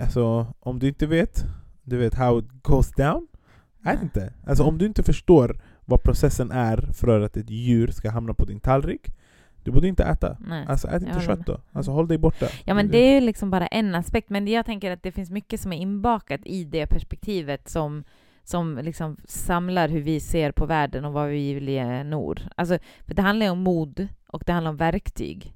Alltså, 0.00 0.54
om 0.60 0.78
du 0.78 0.88
inte 0.88 1.06
vet, 1.06 1.44
du 1.82 1.96
vet 1.96 2.14
how 2.14 2.38
it 2.38 2.48
goes 2.62 2.92
down? 2.92 3.26
Jag 3.82 3.92
vet 3.92 4.02
inte. 4.02 4.32
Alltså 4.46 4.64
om 4.64 4.78
du 4.78 4.86
inte 4.86 5.02
förstår 5.02 5.60
vad 5.84 6.02
processen 6.02 6.50
är 6.50 6.76
för 6.92 7.20
att 7.20 7.36
ett 7.36 7.50
djur 7.50 7.88
ska 7.88 8.10
hamna 8.10 8.34
på 8.34 8.44
din 8.44 8.60
tallrik, 8.60 9.10
du 9.62 9.72
borde 9.72 9.88
inte 9.88 10.04
äta. 10.04 10.36
Nej. 10.40 10.66
Alltså 10.68 10.88
ät 10.88 11.02
inte 11.02 11.20
kött 11.20 11.46
då. 11.46 11.60
Alltså 11.72 11.90
håll 11.90 12.08
dig 12.08 12.18
borta. 12.18 12.46
Ja 12.64 12.74
men 12.74 12.88
det 12.88 12.98
är 12.98 13.14
ju 13.14 13.20
liksom 13.20 13.50
bara 13.50 13.66
en 13.66 13.94
aspekt, 13.94 14.30
men 14.30 14.48
jag 14.48 14.66
tänker 14.66 14.90
att 14.90 15.02
det 15.02 15.12
finns 15.12 15.30
mycket 15.30 15.60
som 15.60 15.72
är 15.72 15.76
inbakat 15.76 16.40
i 16.44 16.64
det 16.64 16.86
perspektivet 16.86 17.68
som, 17.68 18.04
som 18.44 18.78
liksom 18.82 19.16
samlar 19.24 19.88
hur 19.88 20.00
vi 20.00 20.20
ser 20.20 20.52
på 20.52 20.66
världen 20.66 21.04
och 21.04 21.12
vad 21.12 21.28
vi 21.28 21.54
vill 21.54 21.68
ge 21.68 22.04
Nord. 22.04 22.40
Alltså, 22.56 22.78
för 23.06 23.14
det 23.14 23.22
handlar 23.22 23.46
ju 23.46 23.52
om 23.52 23.62
mod 23.62 24.08
och 24.28 24.42
det 24.46 24.52
handlar 24.52 24.70
om 24.70 24.76
verktyg. 24.76 25.52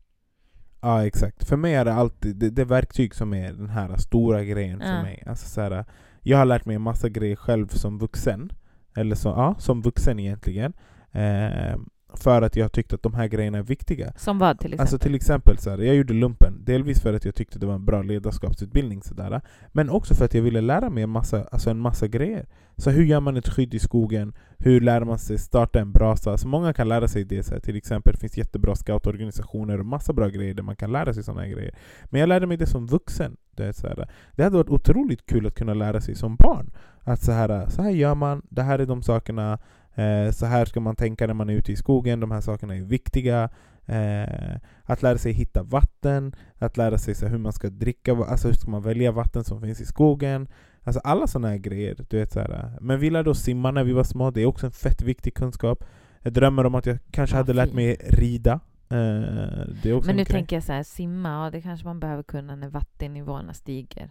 Ja 0.83 1.07
exakt. 1.07 1.49
För 1.49 1.57
mig 1.57 1.75
är 1.75 1.85
det 1.85 1.93
alltid 1.95 2.37
det, 2.37 2.51
det 2.51 2.65
verktyg 2.65 3.15
som 3.15 3.35
är 3.35 3.53
den 3.53 3.69
här 3.71 3.97
stora 3.97 4.45
grejen 4.45 4.79
för 4.81 4.87
Ja. 4.97 5.03
mig. 5.03 5.23
Alltså, 5.27 5.49
så 5.49 5.61
här, 5.61 5.85
jag 6.23 6.39
har 6.39 6.45
lärt 6.45 6.65
mig 6.65 6.77
en 6.77 6.83
massa 6.83 7.09
grejer 7.09 7.37
själv 7.37 7.69
som 7.69 7.99
vuxen. 7.99 8.53
Eller 8.97 9.17
så, 9.17 9.29
ja, 9.29 9.55
som 9.59 9.83
vuxen 9.83 10.21
egentligen. 10.21 10.73
Eh, 11.13 11.77
för 12.15 12.43
att 12.43 12.57
jag 12.57 12.65
har 12.65 12.69
tyckt 12.69 12.93
att 12.93 13.03
de 13.03 13.15
här 13.15 13.27
grejerna 13.27 13.59
är 13.59 13.63
viktiga. 13.63 14.13
Som 14.17 14.39
vad 14.39 14.59
till 14.59 14.67
exempel? 14.67 14.81
Alltså 14.81 14.99
till 14.99 15.15
exempel, 15.15 15.59
så 15.59 15.71
här, 15.71 15.79
jag 15.79 15.97
gjorde 15.97 16.15
lumpen, 16.15 16.65
delvis 16.65 17.01
för 17.01 17.15
att 17.15 17.25
jag 17.25 17.35
tyckte 17.35 17.59
det 17.59 17.67
var 17.67 17.75
en 17.75 17.85
bra 17.85 18.03
ledarskapsutbildning 18.03 19.03
sådär, 19.03 19.41
Men 19.73 19.91
också 19.91 20.15
för 20.15 20.25
att 20.25 20.35
jag 20.35 20.43
ville 20.43 20.61
lära 20.61 20.91
mig 20.91 21.03
en 21.03 21.11
massa, 21.11 21.45
alltså 21.53 21.71
en 21.71 21.79
massa 21.79 22.07
grejer 22.09 22.47
Så 22.77 22.91
hur 22.91 23.05
gör 23.05 23.21
man 23.21 23.37
ett 23.37 23.49
skydd 23.49 23.75
i 23.75 23.79
skogen? 23.79 24.33
Hur 24.59 24.81
lär 24.81 25.05
man 25.05 25.19
sig 25.19 25.39
starta 25.39 25.81
en 25.81 25.93
brasa? 25.93 26.39
Så 26.39 26.49
många 26.49 26.73
kan 26.73 26.89
lära 26.89 27.09
sig 27.09 27.25
det, 27.25 27.43
så 27.43 27.55
här, 27.55 27.61
till 27.61 27.77
exempel 27.77 28.13
det 28.13 28.21
finns 28.21 28.37
jättebra 28.37 28.75
scoutorganisationer 28.75 29.79
och 29.79 29.87
massa 29.87 30.13
bra 30.13 30.29
grejer 30.29 30.55
där 30.55 30.63
man 30.63 30.77
kan 30.77 30.93
lära 30.93 31.15
sig 31.15 31.23
sådana 31.23 31.41
här 31.41 31.49
grejer 31.49 31.75
Men 32.05 32.21
jag 32.21 32.29
lärde 32.29 32.47
mig 32.47 32.57
det 32.57 32.67
som 32.67 32.87
vuxen 32.87 33.37
det, 33.57 33.67
är 33.67 33.73
så 33.73 33.87
här, 33.87 34.09
det 34.37 34.43
hade 34.43 34.57
varit 34.57 34.71
otroligt 34.71 35.27
kul 35.27 35.47
att 35.47 35.55
kunna 35.55 35.75
lära 35.75 36.01
sig 36.01 36.15
som 36.15 36.37
barn 36.37 36.71
Att 37.01 37.23
så 37.23 37.33
här, 37.33 37.69
så 37.69 37.83
här 37.83 37.91
gör 37.91 38.15
man, 38.15 38.43
det 38.49 38.63
här 38.63 38.79
är 38.79 38.87
de 38.87 39.03
sakerna 39.03 39.59
Eh, 39.95 40.31
så 40.31 40.47
här 40.47 40.65
ska 40.65 40.81
man 40.81 40.97
tänka 40.97 41.27
när 41.27 41.35
man 41.35 41.51
är 41.51 41.55
ute 41.55 41.73
i 41.73 41.77
skogen, 41.77 42.21
de 42.21 42.31
här 42.31 42.41
sakerna 42.41 42.77
är 42.77 42.81
viktiga. 42.81 43.49
Eh, 43.87 44.57
att 44.83 45.03
lära 45.03 45.19
sig 45.19 45.33
hitta 45.33 45.63
vatten, 45.63 46.35
att 46.59 46.77
lära 46.77 46.99
sig 46.99 47.15
så 47.15 47.27
hur 47.27 47.39
man 47.39 47.53
ska 47.53 47.71
dricka, 47.71 48.13
alltså 48.13 48.49
hur 48.49 48.55
ska 48.55 48.71
man 48.71 48.83
välja 48.83 49.13
vatten 49.13 49.45
som 49.45 49.61
finns 49.61 49.81
i 49.81 49.87
skogen. 49.87 50.49
Alltså 50.83 51.01
alla 51.05 51.27
sådana 51.27 51.49
här 51.49 51.57
grejer. 51.57 51.97
Du 52.09 52.19
vet, 52.19 52.33
så 52.33 52.41
här. 52.41 52.79
Men 52.81 53.01
vi 53.01 53.11
lärde 53.11 53.31
oss 53.31 53.41
simma 53.41 53.71
när 53.71 53.85
vi 53.85 53.93
var 53.93 54.05
små, 54.05 54.31
det 54.31 54.43
är 54.43 54.47
också 54.47 54.67
en 54.67 54.73
fett 54.73 55.03
viktig 55.03 55.35
kunskap. 55.35 55.85
Jag 56.23 56.33
drömmer 56.33 56.67
om 56.67 56.75
att 56.75 56.87
jag 56.87 56.99
kanske 57.11 57.37
Ja, 57.37 57.41
hade 57.41 57.53
lärt 57.53 57.73
mig 57.73 57.97
rida. 58.09 58.61
Eh, 58.91 59.99
men 60.07 60.17
nu 60.17 60.25
tänker 60.25 60.57
jag 60.57 60.63
så 60.63 60.73
här, 60.73 60.83
simma, 60.83 61.45
ja, 61.45 61.51
det 61.51 61.63
kanske 61.63 61.87
man 61.87 62.01
behöver 62.01 62.23
kunna 62.23 62.57
när 62.57 62.69
vattennivåerna 62.69 63.55
stiger. 63.55 64.11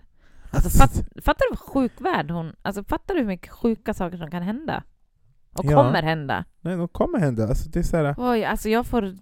Alltså, 0.51 0.69
fatt, 0.69 0.93
fattar 1.23 1.45
du 1.49 1.49
vad 1.49 1.59
sjuk 1.59 2.01
värld 2.01 2.32
hon... 2.32 2.55
Alltså, 2.61 2.84
fattar 2.84 3.13
du 3.13 3.19
hur 3.19 3.27
mycket 3.27 3.51
sjuka 3.51 3.93
saker 3.93 4.17
som 4.17 4.32
kan 4.32 4.43
hända? 4.43 4.84
Och 5.53 5.65
Ja. 5.65 5.83
kommer 5.83 6.03
hända? 6.03 6.45
Nej, 6.61 6.77
de 6.77 6.87
kommer 6.87 7.19
hända. 7.19 7.47
Alltså, 7.47 7.69
det, 7.69 7.79
är 7.79 7.83
så 7.83 7.97
här, 7.97 8.15
Oj, 8.17 8.43
alltså 8.43 8.69
jag 8.69 8.85
får 8.85 9.13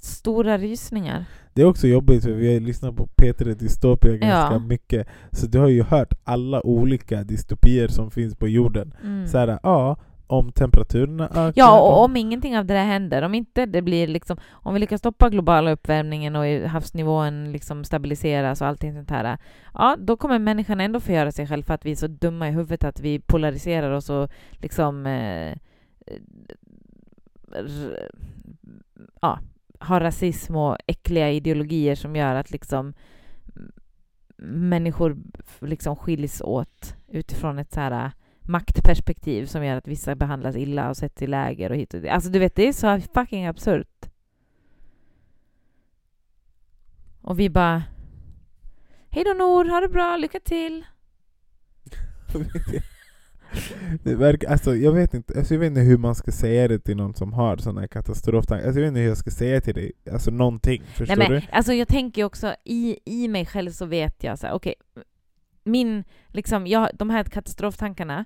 stora 0.00 0.58
rysningar. 0.58 1.24
det 1.54 1.62
är 1.62 1.66
också 1.66 1.86
jobbigt 1.86 2.24
för 2.24 2.30
vi 2.30 2.52
har 2.54 2.60
lyssnat 2.60 2.96
på 2.96 3.06
P3 3.22 3.54
Dystopia 3.54 4.16
ganska 4.16 4.54
Ja. 4.54 4.58
mycket. 4.58 5.08
Så 5.32 5.46
du 5.46 5.58
har 5.58 5.68
ju 5.68 5.82
hört 5.82 6.12
alla 6.24 6.66
olika 6.66 7.22
dystopier 7.24 7.88
som 7.88 8.10
finns 8.10 8.34
på 8.36 8.48
jorden. 8.48 8.94
Mm. 9.04 9.26
Så 9.26 9.38
här, 9.38 9.58
ja, 9.62 9.96
om 10.26 10.52
temperaturerna 10.52 11.24
ökar. 11.28 11.52
Ja, 11.56 11.80
och 11.80 12.04
om 12.04 12.16
ingenting 12.16 12.58
av 12.58 12.64
det 12.64 12.74
där 12.74 12.84
händer, 12.84 13.22
om 13.22 13.34
inte 13.34 13.66
det 13.66 13.82
blir 13.82 14.06
liksom, 14.06 14.36
om 14.50 14.74
vi 14.74 14.80
lyckas 14.80 14.98
stoppa 15.00 15.28
globala 15.30 15.70
uppvärmningen 15.72 16.36
och 16.36 16.44
havsnivån 16.46 17.52
liksom 17.52 17.84
stabiliseras 17.84 18.60
och 18.60 18.66
allting 18.66 18.94
sånt 18.94 19.10
här, 19.10 19.38
ja, 19.74 19.96
då 19.98 20.16
kommer 20.16 20.38
människan 20.38 20.80
ändå 20.80 21.00
förgöra 21.00 21.32
sig 21.32 21.46
själv 21.46 21.62
för 21.62 21.74
att 21.74 21.86
vi 21.86 21.90
är 21.90 21.96
så 21.96 22.06
dumma 22.06 22.48
i 22.48 22.50
huvudet 22.50 22.84
att 22.84 23.00
vi 23.00 23.18
polariserar 23.20 23.90
oss 23.90 24.10
och 24.10 24.30
liksom 24.52 25.06
eh, 25.06 25.56
ja, 29.20 29.38
har 29.78 30.00
rasism 30.00 30.56
och 30.56 30.76
äckliga 30.86 31.30
ideologier 31.30 31.94
som 31.94 32.16
gör 32.16 32.34
att 32.34 32.50
liksom 32.50 32.94
människor 34.42 35.16
liksom 35.60 35.96
skiljs 35.96 36.40
åt 36.40 36.94
utifrån 37.08 37.58
ett 37.58 37.72
så 37.72 37.80
här 37.80 38.10
maktperspektiv 38.40 39.46
som 39.46 39.64
gör 39.64 39.76
att 39.76 39.88
vissa 39.88 40.14
behandlas 40.14 40.56
illa 40.56 40.88
och 40.88 40.96
sätts 40.96 41.22
i 41.22 41.26
läger 41.26 41.70
och 41.70 41.76
hit 41.76 41.94
och 41.94 42.00
dit. 42.00 42.10
Alltså 42.10 42.30
du 42.30 42.38
vet, 42.38 42.54
det 42.54 42.68
är 42.68 42.72
så 42.72 43.00
fucking 43.14 43.46
absurt. 43.46 44.10
Och 47.22 47.40
vi 47.40 47.50
bara 47.50 47.82
Hej 49.10 49.24
då 49.24 49.32
Nor, 49.32 49.64
ha 49.64 49.80
det 49.80 49.88
bra, 49.88 50.16
lycka 50.16 50.40
till! 50.40 50.86
det 54.02 54.14
verkar, 54.14 54.48
alltså, 54.48 54.76
jag, 54.76 54.92
vet 54.92 55.14
inte, 55.14 55.38
alltså, 55.38 55.54
jag 55.54 55.58
vet 55.58 55.66
inte 55.66 55.80
hur 55.80 55.98
man 55.98 56.14
ska 56.14 56.32
säga 56.32 56.68
det 56.68 56.78
till 56.78 56.96
någon 56.96 57.14
som 57.14 57.32
har 57.32 57.56
sådana 57.56 57.80
här 57.80 57.88
katastroftankar. 57.88 58.66
Alltså, 58.66 58.80
jag 58.80 58.84
vet 58.84 58.88
inte 58.88 59.00
hur 59.00 59.08
jag 59.08 59.18
ska 59.18 59.30
säga 59.30 59.60
till 59.60 59.74
dig, 59.74 59.92
alltså 60.12 60.30
någonting. 60.30 60.82
Förstår 60.94 61.16
Nej, 61.16 61.28
men, 61.30 61.40
du? 61.40 61.46
alltså 61.52 61.72
jag 61.72 61.88
tänker 61.88 62.24
också, 62.24 62.54
i, 62.64 62.98
i 63.04 63.28
mig 63.28 63.46
själv 63.46 63.70
så 63.70 63.86
vet 63.86 64.24
jag 64.24 64.38
så 64.38 64.46
här, 64.46 64.54
okej, 64.54 64.74
min, 65.64 66.04
liksom, 66.28 66.66
jag, 66.66 66.88
de 66.94 67.10
här 67.10 67.24
katastroftankarna, 67.24 68.24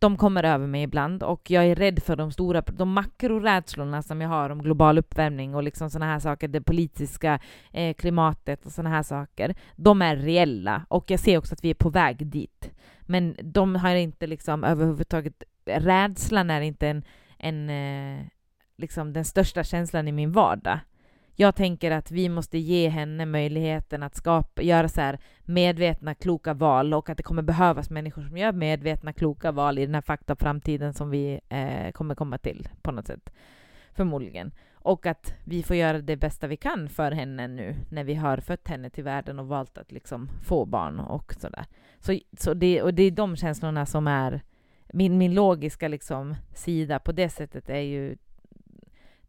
de 0.00 0.16
kommer 0.16 0.44
över 0.44 0.66
mig 0.66 0.82
ibland 0.82 1.22
och 1.22 1.50
jag 1.50 1.66
är 1.66 1.74
rädd 1.74 2.02
för 2.02 2.16
de 2.16 2.32
stora, 2.32 2.60
de 2.60 2.92
makrorädslorna 2.92 4.02
som 4.02 4.20
jag 4.20 4.28
har 4.28 4.50
om 4.50 4.62
global 4.62 4.98
uppvärmning 4.98 5.54
och 5.54 5.62
liksom 5.62 5.90
såna 5.90 6.06
här 6.06 6.18
saker, 6.18 6.48
det 6.48 6.60
politiska 6.60 7.40
eh, 7.72 7.94
klimatet 7.94 8.66
och 8.66 8.72
såna 8.72 8.90
här 8.90 9.02
saker. 9.02 9.54
De 9.76 10.02
är 10.02 10.16
reella 10.16 10.86
och 10.88 11.10
jag 11.10 11.20
ser 11.20 11.38
också 11.38 11.54
att 11.54 11.64
vi 11.64 11.70
är 11.70 11.74
på 11.74 11.90
väg 11.90 12.26
dit. 12.26 12.70
Men 13.00 13.36
de 13.42 13.76
har 13.76 13.94
inte 13.94 14.26
liksom 14.26 14.64
överhuvudtaget, 14.64 15.42
rädslan 15.66 16.50
är 16.50 16.60
inte 16.60 16.88
en, 16.88 17.04
en 17.38 17.70
eh, 17.70 18.26
liksom 18.76 19.12
den 19.12 19.24
största 19.24 19.64
känslan 19.64 20.08
i 20.08 20.12
min 20.12 20.32
vardag. 20.32 20.78
Jag 21.40 21.54
tänker 21.54 21.90
att 21.90 22.10
vi 22.10 22.28
måste 22.28 22.58
ge 22.58 22.88
henne 22.88 23.26
möjligheten 23.26 24.02
att 24.02 24.14
skapa, 24.14 24.62
göra 24.62 24.88
så 24.88 25.00
här 25.00 25.18
medvetna, 25.44 26.14
kloka 26.14 26.54
val 26.54 26.94
och 26.94 27.10
att 27.10 27.16
det 27.16 27.22
kommer 27.22 27.42
behövas 27.42 27.90
människor 27.90 28.22
som 28.22 28.36
gör 28.36 28.52
medvetna, 28.52 29.12
kloka 29.12 29.52
val 29.52 29.78
i 29.78 29.86
den 29.86 29.94
här 29.94 30.02
fakta 30.02 30.36
framtiden 30.36 30.94
som 30.94 31.10
vi 31.10 31.40
eh, 31.48 31.92
kommer 31.92 32.14
komma 32.14 32.38
till 32.38 32.68
på 32.82 32.92
något 32.92 33.06
sätt. 33.06 33.32
Förmodligen. 33.92 34.52
Och 34.74 35.06
att 35.06 35.34
vi 35.44 35.62
får 35.62 35.76
göra 35.76 35.98
det 35.98 36.16
bästa 36.16 36.46
vi 36.46 36.56
kan 36.56 36.88
för 36.88 37.12
henne 37.12 37.48
nu 37.48 37.76
när 37.90 38.04
vi 38.04 38.14
har 38.14 38.38
fött 38.38 38.68
henne 38.68 38.90
till 38.90 39.04
världen 39.04 39.38
och 39.38 39.48
valt 39.48 39.78
att 39.78 39.92
liksom 39.92 40.30
få 40.44 40.64
barn 40.64 41.00
och 41.00 41.34
sådär. 41.38 41.64
Så, 41.98 42.18
så 42.38 42.54
det, 42.54 42.82
och 42.82 42.94
det 42.94 43.02
är 43.02 43.10
de 43.10 43.36
känslorna 43.36 43.86
som 43.86 44.06
är 44.06 44.42
min, 44.92 45.18
min 45.18 45.34
logiska 45.34 45.88
liksom 45.88 46.34
sida 46.54 46.98
på 46.98 47.12
det 47.12 47.28
sättet 47.28 47.70
är 47.70 47.80
ju 47.80 48.16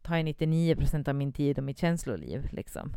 tar 0.03 0.17
ju 0.17 0.23
99 0.23 0.75
procent 0.75 1.07
av 1.07 1.15
min 1.15 1.33
tid 1.33 1.57
och 1.57 1.63
mitt 1.63 1.77
känsloliv. 1.77 2.47
Liksom. 2.51 2.93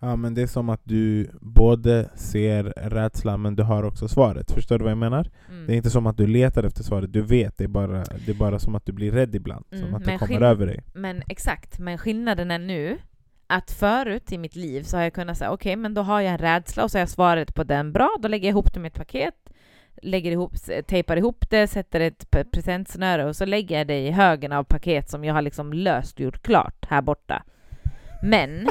Ja, 0.00 0.16
men 0.16 0.34
det 0.34 0.42
är 0.42 0.46
som 0.46 0.68
att 0.68 0.80
du 0.84 1.30
både 1.40 2.10
ser 2.14 2.64
rädslan 2.76 3.42
men 3.42 3.56
du 3.56 3.62
har 3.62 3.82
också 3.82 4.08
svaret. 4.08 4.50
Förstår 4.50 4.78
du 4.78 4.82
vad 4.82 4.90
jag 4.90 4.98
menar? 4.98 5.30
Mm. 5.48 5.66
Det 5.66 5.72
är 5.72 5.76
inte 5.76 5.90
som 5.90 6.06
att 6.06 6.16
du 6.16 6.26
letar 6.26 6.64
efter 6.64 6.82
svaret, 6.82 7.12
du 7.12 7.22
vet. 7.22 7.58
Det 7.58 7.64
är 7.64 7.68
bara, 7.68 8.04
det 8.26 8.28
är 8.28 8.34
bara 8.34 8.58
som 8.58 8.74
att 8.74 8.86
du 8.86 8.92
blir 8.92 9.12
rädd 9.12 9.34
ibland. 9.34 9.64
Mm, 9.70 9.84
Som 9.84 9.94
att 9.94 10.04
det 10.04 10.18
kommer 10.18 10.40
över 10.40 10.66
dig. 10.66 10.82
Men 10.94 11.22
exakt, 11.28 11.78
men 11.78 11.98
skillnaden 11.98 12.50
är 12.50 12.58
nu 12.58 12.98
att 13.46 13.70
förut 13.70 14.32
i 14.32 14.38
mitt 14.38 14.56
liv 14.56 14.82
så 14.82 14.96
har 14.96 15.02
jag 15.04 15.12
kunnat 15.12 15.38
säga 15.38 15.50
okej, 15.50 15.76
men 15.76 15.94
då 15.94 16.02
har 16.02 16.20
jag 16.20 16.32
en 16.32 16.38
rädsla 16.38 16.84
och 16.84 16.90
så 16.90 16.98
har 16.98 17.00
jag 17.00 17.08
svaret 17.08 17.54
på 17.54 17.64
den 17.64 17.92
bra, 17.92 18.16
då 18.22 18.28
lägger 18.28 18.48
jag 18.48 18.52
ihop 18.52 18.74
det 18.74 18.80
med 18.80 18.88
ett 18.88 18.98
paket, 18.98 19.45
lägger 20.02 20.32
ihop, 20.32 20.52
tejpar 20.86 21.16
ihop 21.16 21.50
det, 21.50 21.66
sätter 21.66 22.00
ett 22.00 22.30
presentsnöre 22.30 23.24
och 23.24 23.36
så 23.36 23.44
lägger 23.44 23.78
jag 23.78 23.86
det 23.86 23.98
i 23.98 24.10
högen 24.10 24.52
av 24.52 24.64
paket 24.64 25.10
som 25.10 25.24
jag 25.24 25.34
har 25.34 25.42
liksom 25.42 25.72
löst 25.72 26.20
gjort 26.20 26.42
klart 26.42 26.86
här 26.88 27.02
borta. 27.02 27.42
Men 28.22 28.68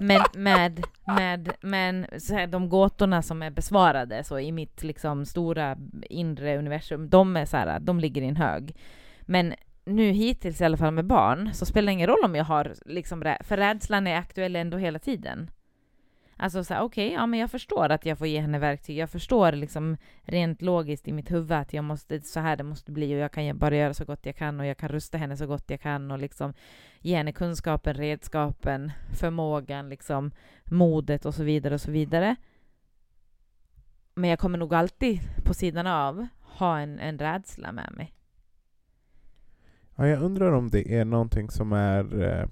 men 0.00 0.20
med, 0.34 0.84
med, 1.06 1.52
men 1.60 2.06
så 2.18 2.34
här, 2.34 2.46
de 2.46 2.68
gåtorna 2.68 3.22
som 3.22 3.42
är 3.42 3.50
besvarade 3.50 4.24
så 4.24 4.38
i 4.38 4.52
mitt 4.52 4.82
liksom 4.82 5.26
stora 5.26 5.76
inre 6.10 6.58
universum, 6.58 7.10
de 7.10 7.36
är 7.36 7.44
så 7.44 7.56
här, 7.56 7.80
de 7.80 8.00
ligger 8.00 8.22
i 8.22 8.26
en 8.26 8.36
hög. 8.36 8.76
Men 9.20 9.54
nu 9.84 10.10
hittills 10.10 10.60
i 10.60 10.64
alla 10.64 10.76
fall 10.76 10.94
med 10.94 11.06
barn 11.06 11.50
så 11.54 11.66
spelar 11.66 11.86
det 11.86 11.92
ingen 11.92 12.06
roll 12.06 12.24
om 12.24 12.34
jag 12.34 12.44
har 12.44 12.74
liksom, 12.86 13.36
för 13.40 13.56
rädslan 13.56 14.06
är 14.06 14.16
aktuell 14.16 14.56
ändå 14.56 14.78
hela 14.78 14.98
tiden. 14.98 15.50
Alltså 16.42 16.64
så 16.64 16.74
här, 16.74 16.82
okej, 16.82 17.12
ja 17.12 17.26
men 17.26 17.40
jag 17.40 17.50
förstår 17.50 17.88
att 17.88 18.06
jag 18.06 18.18
får 18.18 18.26
ge 18.26 18.40
henne 18.40 18.58
verktyg. 18.58 18.96
Jag 18.96 19.10
förstår 19.10 19.52
liksom 19.52 19.96
rent 20.22 20.62
logiskt 20.62 21.08
i 21.08 21.12
mitt 21.12 21.30
huvud 21.30 21.52
att 21.52 21.72
jag 21.72 21.84
måste, 21.84 22.20
så 22.20 22.40
här 22.40 22.56
det 22.56 22.62
måste 22.62 22.92
bli 22.92 23.14
och 23.14 23.18
jag 23.18 23.32
kan 23.32 23.58
bara 23.58 23.76
göra 23.76 23.94
så 23.94 24.04
gott 24.04 24.26
jag 24.26 24.36
kan 24.36 24.60
och 24.60 24.66
jag 24.66 24.76
kan 24.76 24.88
rusta 24.88 25.18
henne 25.18 25.36
så 25.36 25.46
gott 25.46 25.70
jag 25.70 25.80
kan 25.80 26.10
och 26.10 26.18
liksom 26.18 26.54
ge 27.00 27.16
henne 27.16 27.32
kunskapen, 27.32 27.94
redskapen, 27.94 28.92
förmågan, 29.14 29.88
liksom 29.88 30.30
modet 30.64 31.24
och 31.24 31.34
så 31.34 31.44
vidare 31.44 31.74
och 31.74 31.80
så 31.80 31.90
vidare. 31.90 32.36
Men 34.14 34.30
jag 34.30 34.38
kommer 34.38 34.58
nog 34.58 34.74
alltid 34.74 35.20
på 35.44 35.54
sidan 35.54 35.86
av 35.86 36.26
ha 36.40 36.78
en, 36.78 36.98
en 36.98 37.18
rädsla 37.18 37.72
med 37.72 37.92
mig. 37.96 38.14
Ja, 39.96 40.06
jag 40.06 40.22
undrar 40.22 40.52
om 40.52 40.70
det 40.70 40.96
är 40.98 41.04
någonting 41.04 41.50
som 41.50 41.72
är... 41.72 42.22
Eh, 42.22 42.46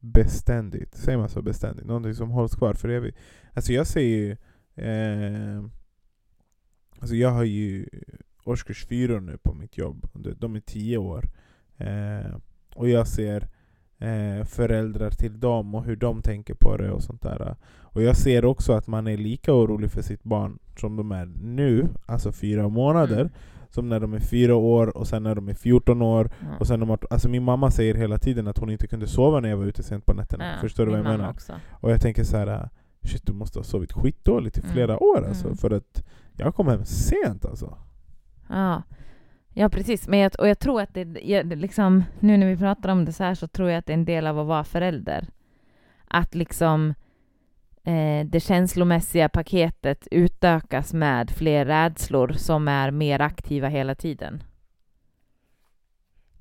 beständigt. 0.00 0.94
Säger 0.94 1.18
man 1.18 1.28
så 1.28 1.42
beständigt? 1.42 1.86
Någonting 1.86 2.14
som 2.14 2.30
hålls 2.30 2.54
kvar 2.54 2.74
för 2.74 2.88
evigt. 2.88 3.18
Alltså 3.52 3.72
jag 3.72 3.86
ser 3.86 4.00
ju... 4.00 4.36
Eh, 4.74 5.64
alltså 6.98 7.16
jag 7.16 7.30
har 7.30 7.44
ju 7.44 7.88
årskurs 8.44 8.86
fyra 8.86 9.20
nu 9.20 9.38
på 9.38 9.54
mitt 9.54 9.78
jobb. 9.78 10.08
De 10.38 10.56
är 10.56 10.60
tio 10.60 10.98
år. 10.98 11.28
Eh, 11.76 12.36
och 12.74 12.88
jag 12.88 13.06
ser 13.06 13.48
eh, 13.98 14.44
föräldrar 14.44 15.10
till 15.10 15.40
dem 15.40 15.74
och 15.74 15.84
hur 15.84 15.96
de 15.96 16.22
tänker 16.22 16.54
på 16.54 16.76
det 16.76 16.90
och 16.90 17.02
sånt 17.02 17.22
där. 17.22 17.56
Och 17.80 18.02
jag 18.02 18.16
ser 18.16 18.44
också 18.44 18.72
att 18.72 18.86
man 18.86 19.06
är 19.06 19.16
lika 19.16 19.54
orolig 19.54 19.90
för 19.90 20.02
sitt 20.02 20.22
barn 20.22 20.58
som 20.76 20.96
de 20.96 21.12
är 21.12 21.26
nu, 21.42 21.88
alltså 22.06 22.32
fyra 22.32 22.68
månader. 22.68 23.20
Mm. 23.20 23.32
Mm. 23.68 23.72
Som 23.72 23.88
när 23.88 24.00
de 24.00 24.14
är 24.14 24.20
fyra 24.20 24.54
år 24.54 24.96
och 24.96 25.06
sen 25.06 25.22
när 25.22 25.34
de 25.34 25.48
är 25.48 25.54
14 25.54 26.02
år. 26.02 26.30
Mm. 26.40 26.56
Och 26.58 26.66
sen 26.66 26.80
de 26.80 26.88
har, 26.88 26.98
alltså 27.10 27.28
min 27.28 27.42
mamma 27.42 27.70
säger 27.70 27.94
hela 27.94 28.18
tiden 28.18 28.48
att 28.48 28.58
hon 28.58 28.70
inte 28.70 28.86
kunde 28.86 29.06
sova 29.06 29.40
när 29.40 29.48
jag 29.48 29.56
var 29.56 29.64
ute 29.64 29.82
sent 29.82 30.06
på 30.06 30.14
nätterna. 30.14 30.46
Ja, 30.46 30.60
Förstår 30.60 30.86
du 30.86 30.90
vad 30.90 31.00
jag 31.00 31.04
menar? 31.04 31.30
Också. 31.30 31.52
Och 31.70 31.90
jag 31.90 32.00
tänker 32.00 32.24
så 32.24 32.36
här. 32.36 32.68
Shit, 33.02 33.26
du 33.26 33.32
måste 33.32 33.58
ha 33.58 33.64
sovit 33.64 33.92
skitdåligt 33.92 34.58
i 34.58 34.60
mm. 34.60 34.72
flera 34.72 34.92
mm. 34.92 35.02
år 35.02 35.26
alltså. 35.28 35.46
Mm. 35.46 35.56
För 35.56 35.70
att 35.70 36.04
jag 36.36 36.54
kom 36.54 36.68
hem 36.68 36.84
sent 36.84 37.44
alltså. 37.44 37.78
Ja, 38.48 38.82
ja 39.52 39.68
precis. 39.68 40.08
Men 40.08 40.18
jag, 40.18 40.32
och 40.38 40.48
jag 40.48 40.58
tror 40.58 40.80
att 40.80 40.94
det, 40.94 41.20
jag, 41.22 41.56
liksom, 41.56 42.04
nu 42.20 42.36
när 42.36 42.46
vi 42.46 42.56
pratar 42.56 42.88
om 42.88 43.04
det 43.04 43.12
så 43.12 43.24
här 43.24 43.34
så 43.34 43.48
tror 43.48 43.70
jag 43.70 43.78
att 43.78 43.86
det 43.86 43.92
är 43.92 43.98
en 43.98 44.04
del 44.04 44.26
av 44.26 44.38
att 44.38 44.46
vara 44.46 44.64
förälder. 44.64 45.28
Att 46.08 46.34
liksom 46.34 46.94
det 48.26 48.40
känslomässiga 48.40 49.28
paketet 49.28 50.08
utökas 50.10 50.92
med 50.92 51.30
fler 51.30 51.64
rädslor 51.64 52.32
som 52.32 52.68
är 52.68 52.90
mer 52.90 53.20
aktiva 53.20 53.68
hela 53.68 53.94
tiden. 53.94 54.42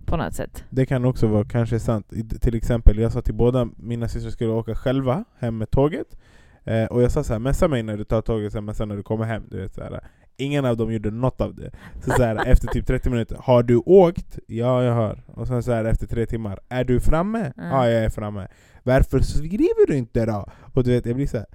På 0.05 0.17
något 0.17 0.33
sätt. 0.33 0.63
Det 0.69 0.85
kan 0.85 1.05
också 1.05 1.27
vara 1.27 1.45
kanske 1.45 1.79
sant. 1.79 2.13
Till 2.41 2.55
exempel, 2.55 2.97
jag 2.97 3.11
sa 3.11 3.21
till 3.21 3.33
båda 3.33 3.69
mina 3.75 4.07
systrar 4.07 4.31
skulle 4.31 4.51
åka 4.51 4.75
själva 4.75 5.25
hem 5.39 5.57
med 5.57 5.71
tåget. 5.71 6.17
Eh, 6.63 6.85
och 6.85 7.01
jag 7.01 7.11
sa 7.11 7.23
så 7.23 7.33
här, 7.33 7.39
messa 7.39 7.67
mig 7.67 7.83
när 7.83 7.97
du 7.97 8.03
tar 8.03 8.21
tåget, 8.21 8.53
sen 8.53 8.65
messa 8.65 8.85
när 8.85 8.95
du 8.95 9.03
kommer 9.03 9.25
hem. 9.25 9.43
Du 9.51 9.61
vet, 9.61 9.73
så 9.73 9.83
här. 9.83 9.99
Ingen 10.37 10.65
av 10.65 10.77
dem 10.77 10.93
gjorde 10.93 11.11
något 11.11 11.41
av 11.41 11.55
det. 11.55 11.71
Så, 12.03 12.11
så 12.11 12.23
här, 12.23 12.47
efter 12.47 12.67
typ 12.67 12.87
30 12.87 13.09
minuter, 13.09 13.37
har 13.39 13.63
du 13.63 13.75
åkt? 13.75 14.39
Ja, 14.47 14.83
jag 14.83 14.93
har. 14.93 15.23
Och 15.27 15.47
sen 15.47 15.63
så 15.63 15.71
här, 15.71 15.85
efter 15.85 16.07
tre 16.07 16.25
timmar, 16.25 16.59
är 16.69 16.83
du 16.83 16.99
framme? 16.99 17.39
Mm. 17.57 17.69
Ja, 17.69 17.89
jag 17.89 18.03
är 18.03 18.09
framme. 18.09 18.47
Varför 18.83 19.19
skriver 19.19 19.87
du 19.87 19.97
inte 19.97 20.25
då? 20.25 20.45
Och 20.77 20.83
du 20.83 20.91
vet, 20.91 21.05
jag 21.05 21.15
blir 21.15 21.27
såhär 21.27 21.45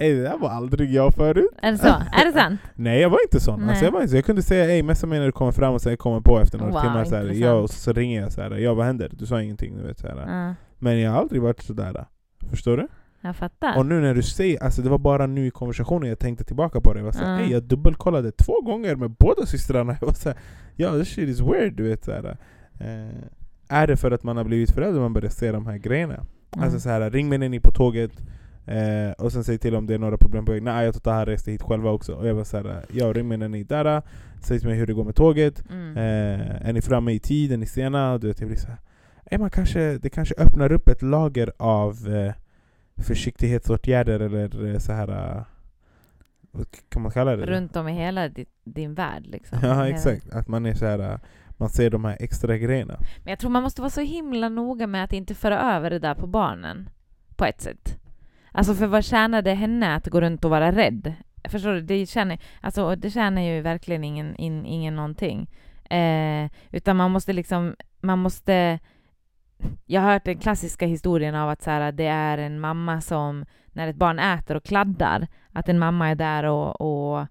Ey 0.00 0.14
det 0.14 0.22
där 0.22 0.38
var 0.38 0.48
aldrig 0.48 0.92
jag 0.92 1.14
förut. 1.14 1.50
Är 1.62 1.72
det 1.72 1.78
så? 1.78 1.86
är 1.86 2.24
det 2.24 2.32
sant? 2.32 2.60
Nej 2.74 3.00
jag 3.00 3.10
var 3.10 3.18
inte 3.22 3.40
sån. 3.40 3.68
Alltså, 3.68 3.84
jag, 3.84 3.92
var 3.92 4.02
inte, 4.02 4.14
jag 4.14 4.24
kunde 4.24 4.42
säga 4.42 4.64
ey 4.64 4.82
messa 4.82 5.06
mig 5.06 5.18
när 5.18 5.26
du 5.26 5.32
kommer 5.32 5.52
fram 5.52 5.74
och 5.74 5.82
sen 5.82 5.96
kommer 5.96 6.20
på 6.20 6.40
efter 6.40 6.58
några 6.58 6.72
wow, 6.72 6.80
timmar. 6.80 7.04
Så, 7.04 7.16
här, 7.16 7.24
jag, 7.24 7.62
och 7.62 7.70
så, 7.70 7.78
så 7.78 7.92
ringer 7.92 8.20
jag 8.20 8.32
såhär, 8.32 8.50
ja 8.50 8.74
vad 8.74 8.86
händer? 8.86 9.10
Du 9.12 9.26
sa 9.26 9.42
ingenting. 9.42 9.76
Du 9.76 9.82
vet, 9.82 9.98
så 9.98 10.06
uh. 10.06 10.52
Men 10.78 11.00
jag 11.00 11.10
har 11.10 11.20
aldrig 11.20 11.42
varit 11.42 11.62
sådär. 11.62 12.04
Förstår 12.50 12.76
du? 12.76 12.88
Jag 13.20 13.36
fattar. 13.36 13.78
Och 13.78 13.86
nu 13.86 14.00
när 14.00 14.14
du 14.14 14.22
säger, 14.22 14.62
alltså 14.62 14.82
det 14.82 14.88
var 14.88 14.98
bara 14.98 15.26
nu 15.26 15.46
i 15.46 15.50
konversationen 15.50 16.08
jag 16.08 16.18
tänkte 16.18 16.44
tillbaka 16.44 16.80
på 16.80 16.92
det. 16.92 16.98
Jag, 16.98 17.04
var 17.04 17.12
såhär, 17.12 17.42
uh. 17.42 17.52
jag 17.52 17.62
dubbelkollade 17.62 18.32
två 18.32 18.60
gånger 18.60 18.96
med 18.96 19.10
båda 19.10 19.46
systrarna. 19.46 19.92
Jag 20.00 20.06
var 20.06 20.14
såhär, 20.14 20.38
ja 20.76 20.92
this 20.92 21.08
shit 21.08 21.28
is 21.28 21.40
weird. 21.40 21.76
Du 21.76 21.88
vet, 21.88 22.04
såhär. 22.04 22.36
Uh, 22.80 23.24
är 23.68 23.86
det 23.86 23.96
för 23.96 24.10
att 24.10 24.22
man 24.22 24.36
har 24.36 24.44
blivit 24.44 24.70
förälder 24.70 25.00
man 25.00 25.12
börjar 25.12 25.30
se 25.30 25.52
de 25.52 25.66
här 25.66 25.76
grejerna? 25.76 26.14
Mm. 26.14 26.64
Alltså 26.64 26.80
så 26.80 26.88
här, 26.88 27.10
ring 27.10 27.28
mig 27.28 27.38
när 27.38 27.48
ni 27.48 27.56
är 27.56 27.60
på 27.60 27.72
tåget, 27.72 28.12
eh, 28.68 29.12
och 29.12 29.32
sen 29.32 29.44
säg 29.44 29.58
till 29.58 29.74
om 29.74 29.86
det 29.86 29.94
är 29.94 29.98
några 29.98 30.16
problem 30.16 30.44
på 30.44 30.52
väg. 30.52 30.62
Nej 30.62 30.84
jag 30.84 30.94
Tata 30.94 31.26
reste 31.26 31.50
hit 31.50 31.62
själva 31.62 31.90
också. 31.90 32.14
Och 32.14 32.28
jag 32.28 32.34
var 32.34 32.44
såhär, 32.44 32.84
ja 32.92 33.12
ring 33.12 33.28
mig 33.28 33.38
när 33.38 33.48
ni 33.48 33.60
är 33.60 33.64
där, 33.64 34.02
säg 34.42 34.58
till 34.58 34.68
mig 34.68 34.78
hur 34.78 34.86
det 34.86 34.92
går 34.92 35.04
med 35.04 35.14
tåget. 35.14 35.64
Mm. 35.70 35.96
Eh, 35.96 36.68
är 36.68 36.72
ni 36.72 36.80
framme 36.80 37.12
i 37.12 37.18
tid? 37.18 37.52
Är 37.52 37.56
ni 37.56 37.66
sena? 37.66 38.18
Du 38.18 38.26
vet, 38.26 38.40
jag 38.40 38.48
blir 38.48 38.58
såhär, 38.58 38.78
är 39.24 39.38
man 39.38 39.50
kanske, 39.50 39.98
det 39.98 40.10
kanske 40.10 40.34
öppnar 40.38 40.72
upp 40.72 40.88
ett 40.88 41.02
lager 41.02 41.52
av 41.56 42.08
eh, 42.08 42.34
försiktighetsåtgärder 43.02 44.20
eller 44.20 44.72
eh, 44.72 44.78
så 44.78 44.92
här 44.92 45.08
eh, 45.08 45.42
vad 46.50 46.66
kan 46.88 47.02
man 47.02 47.12
kalla 47.12 47.36
det? 47.36 47.46
Runt 47.46 47.76
om 47.76 47.88
i 47.88 47.92
hela 47.92 48.30
din 48.64 48.94
värld 48.94 49.26
liksom. 49.26 49.58
Ja 49.62 49.88
exakt, 49.88 50.30
att 50.30 50.48
man 50.48 50.66
är 50.66 50.74
så 50.74 50.86
här 50.86 50.98
eh, 50.98 51.18
man 51.56 51.68
ser 51.68 51.90
de 51.90 52.04
här 52.04 52.16
extra 52.20 52.58
grejerna. 52.58 52.96
Men 53.24 53.30
jag 53.30 53.38
tror 53.38 53.50
man 53.50 53.62
måste 53.62 53.80
vara 53.80 53.90
så 53.90 54.00
himla 54.00 54.48
noga 54.48 54.86
med 54.86 55.04
att 55.04 55.12
inte 55.12 55.34
föra 55.34 55.76
över 55.76 55.90
det 55.90 55.98
där 55.98 56.14
på 56.14 56.26
barnen. 56.26 56.90
På 57.36 57.44
ett 57.44 57.60
sätt. 57.60 57.98
Alltså 58.58 58.74
för 58.74 58.86
vad 58.86 59.04
tjänar 59.04 59.42
det 59.42 59.54
henne 59.54 59.94
att 59.94 60.06
gå 60.06 60.20
runt 60.20 60.44
och 60.44 60.50
vara 60.50 60.72
rädd? 60.72 61.14
Förstår 61.48 61.72
du? 61.72 61.80
Det 61.80 62.06
tjänar, 62.06 62.38
alltså, 62.60 62.96
det 62.96 63.10
tjänar 63.10 63.42
ju 63.42 63.60
verkligen 63.60 64.04
ingen, 64.04 64.36
in, 64.36 64.66
ingen 64.66 64.96
någonting. 64.96 65.50
Eh, 65.90 66.50
utan 66.70 66.96
man 66.96 67.10
måste 67.10 67.32
liksom, 67.32 67.76
man 68.00 68.18
måste... 68.18 68.78
Jag 69.86 70.00
har 70.00 70.12
hört 70.12 70.24
den 70.24 70.38
klassiska 70.38 70.86
historien 70.86 71.34
av 71.34 71.48
att 71.48 71.62
så 71.62 71.70
här, 71.70 71.92
det 71.92 72.06
är 72.06 72.38
en 72.38 72.60
mamma 72.60 73.00
som, 73.00 73.44
när 73.66 73.88
ett 73.88 73.96
barn 73.96 74.18
äter 74.18 74.56
och 74.56 74.64
kladdar, 74.64 75.26
att 75.52 75.68
en 75.68 75.78
mamma 75.78 76.08
är 76.08 76.14
där 76.14 76.44
och, 76.44 76.80
och 76.80 77.26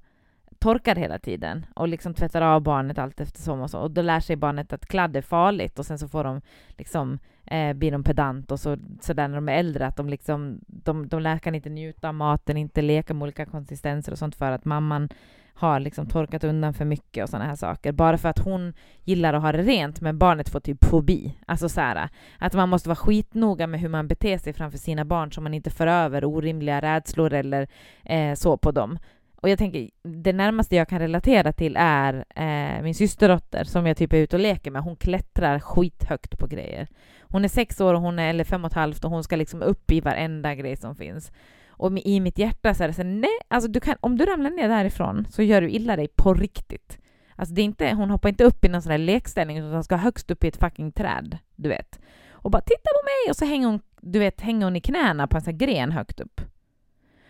torkar 0.60 0.96
hela 0.96 1.20
tiden 1.20 1.66
och 1.76 1.88
liksom 1.88 2.14
tvättar 2.14 2.42
av 2.42 2.62
barnet 2.62 2.98
allt 2.98 3.20
eftersom 3.20 3.62
och 3.62 3.70
så. 3.70 3.80
Och 3.80 3.92
då 3.92 4.02
lär 4.02 4.20
sig 4.20 4.36
barnet 4.36 4.74
att 4.74 4.86
kladd 4.86 5.16
är 5.16 5.22
farligt 5.22 5.80
och 5.80 5.86
sen 5.86 6.00
så 6.00 6.08
får 6.08 6.24
de 6.24 6.42
liksom, 6.70 7.20
eh, 7.48 7.74
blir 7.74 7.92
de 7.92 8.04
pedant 8.04 8.52
och 8.52 8.60
så, 8.60 8.78
så 9.02 9.14
där 9.14 9.28
när 9.28 9.36
de 9.36 9.50
är 9.50 9.54
äldre 9.54 9.88
att 9.88 9.96
de 9.96 10.10
liksom, 10.10 10.60
de, 10.68 11.08
de 11.08 11.22
lär 11.22 11.38
kan 11.38 11.56
inte 11.56 11.70
njuta 11.70 12.08
av 12.08 12.16
maten, 12.16 12.58
inte 12.58 12.82
leka 12.82 13.14
med 13.14 13.24
olika 13.24 13.46
konsistenser 13.46 14.12
och 14.12 14.18
sånt 14.18 14.36
för 14.36 14.52
att 14.52 14.66
mamman 14.66 15.10
har 15.58 15.80
liksom 15.80 16.06
torkat 16.06 16.44
undan 16.44 16.74
för 16.74 16.86
mycket 16.86 17.24
och 17.24 17.30
sådana 17.30 17.46
här 17.46 17.56
saker. 17.56 17.92
Bara 17.92 18.18
för 18.18 18.30
att 18.30 18.40
hon 18.40 18.74
gillar 19.04 19.34
att 19.34 19.42
ha 19.42 19.52
det 19.52 19.64
rent, 19.64 20.02
men 20.02 20.18
barnet 20.18 20.50
får 20.50 20.60
typ 20.60 20.86
fobi. 20.86 21.38
Alltså 21.46 21.70
så 21.70 21.82
här, 21.82 22.10
att 22.38 22.54
man 22.54 22.70
måste 22.70 22.90
vara 22.90 22.96
skitnoga 22.96 23.68
med 23.68 23.80
hur 23.80 23.90
man 23.90 24.08
beter 24.08 24.38
sig 24.38 24.54
framför 24.54 24.78
sina 24.78 25.06
barn 25.06 25.32
så 25.32 25.42
man 25.42 25.54
inte 25.54 25.70
för 25.70 25.88
över 25.88 26.26
orimliga 26.26 26.82
rädslor 26.82 27.34
eller 27.34 27.68
eh, 28.04 28.34
så 28.34 28.58
på 28.58 28.72
dem. 28.72 29.00
Och 29.42 29.50
jag 29.50 29.58
tänker, 29.58 29.90
det 30.04 30.34
närmaste 30.34 30.76
jag 30.76 30.88
kan 30.88 31.00
relatera 31.00 31.54
till 31.54 31.76
är 31.80 32.26
eh, 32.36 32.84
min 32.84 32.96
systerdotter 32.96 33.64
som 33.64 33.88
jag 33.88 33.98
typ 33.98 34.14
är 34.14 34.18
ute 34.18 34.36
och 34.36 34.42
leker 34.42 34.72
med. 34.72 34.82
Hon 34.82 34.96
klättrar 34.96 35.60
skithögt 35.60 36.38
på 36.38 36.48
grejer. 36.48 36.88
Hon 37.30 37.44
är 37.44 37.50
sex 37.50 37.82
år, 37.82 37.94
och 37.94 38.02
hon 38.02 38.20
är, 38.20 38.30
eller 38.30 38.44
fem 38.44 38.66
och 38.66 38.72
ett 38.72 38.76
halvt 38.76 39.06
och 39.06 39.12
hon 39.12 39.24
ska 39.24 39.36
liksom 39.36 39.62
upp 39.62 39.92
i 39.92 40.02
varenda 40.02 40.56
grej 40.56 40.76
som 40.76 40.96
finns. 40.96 41.32
Och 41.70 41.98
i 41.98 42.20
mitt 42.20 42.38
hjärta 42.38 42.74
så 42.74 42.84
är 42.84 42.88
det 42.88 42.94
så 42.94 43.04
nej, 43.04 43.40
alltså 43.48 43.72
du 43.72 43.80
kan, 43.80 43.96
om 44.00 44.18
du 44.18 44.26
ramlar 44.26 44.50
ner 44.50 44.70
därifrån 44.70 45.28
så 45.30 45.44
gör 45.44 45.62
du 45.62 45.70
illa 45.70 45.96
dig 45.96 46.08
på 46.08 46.34
riktigt. 46.34 47.00
Alltså 47.36 47.56
det 47.56 47.62
är 47.62 47.64
inte, 47.64 47.94
hon 47.94 48.10
hoppar 48.10 48.30
inte 48.30 48.44
upp 48.44 48.66
i 48.66 48.70
någon 48.70 48.82
sån 48.82 48.90
där 48.90 48.98
lekställning 48.98 49.58
utan 49.58 49.74
hon 49.74 49.84
ska 49.84 49.96
högst 49.96 50.32
upp 50.32 50.44
i 50.44 50.48
ett 50.48 50.58
fucking 50.58 50.92
träd, 50.92 51.38
du 51.56 51.70
vet. 51.70 52.00
Och 52.30 52.52
bara 52.52 52.62
titta 52.62 52.82
på 52.84 53.06
mig! 53.06 53.32
Och 53.32 53.36
så 53.36 53.46
hänger 53.46 53.68
hon, 53.68 53.80
du 54.02 54.20
vet, 54.20 54.42
hänger 54.42 54.66
hon 54.66 54.76
i 54.76 54.82
knäna 54.82 55.28
på 55.28 55.38
en 55.38 55.42
sån 55.44 55.54
här 55.54 55.58
gren 55.60 55.92
högt 55.92 56.20
upp. 56.20 56.42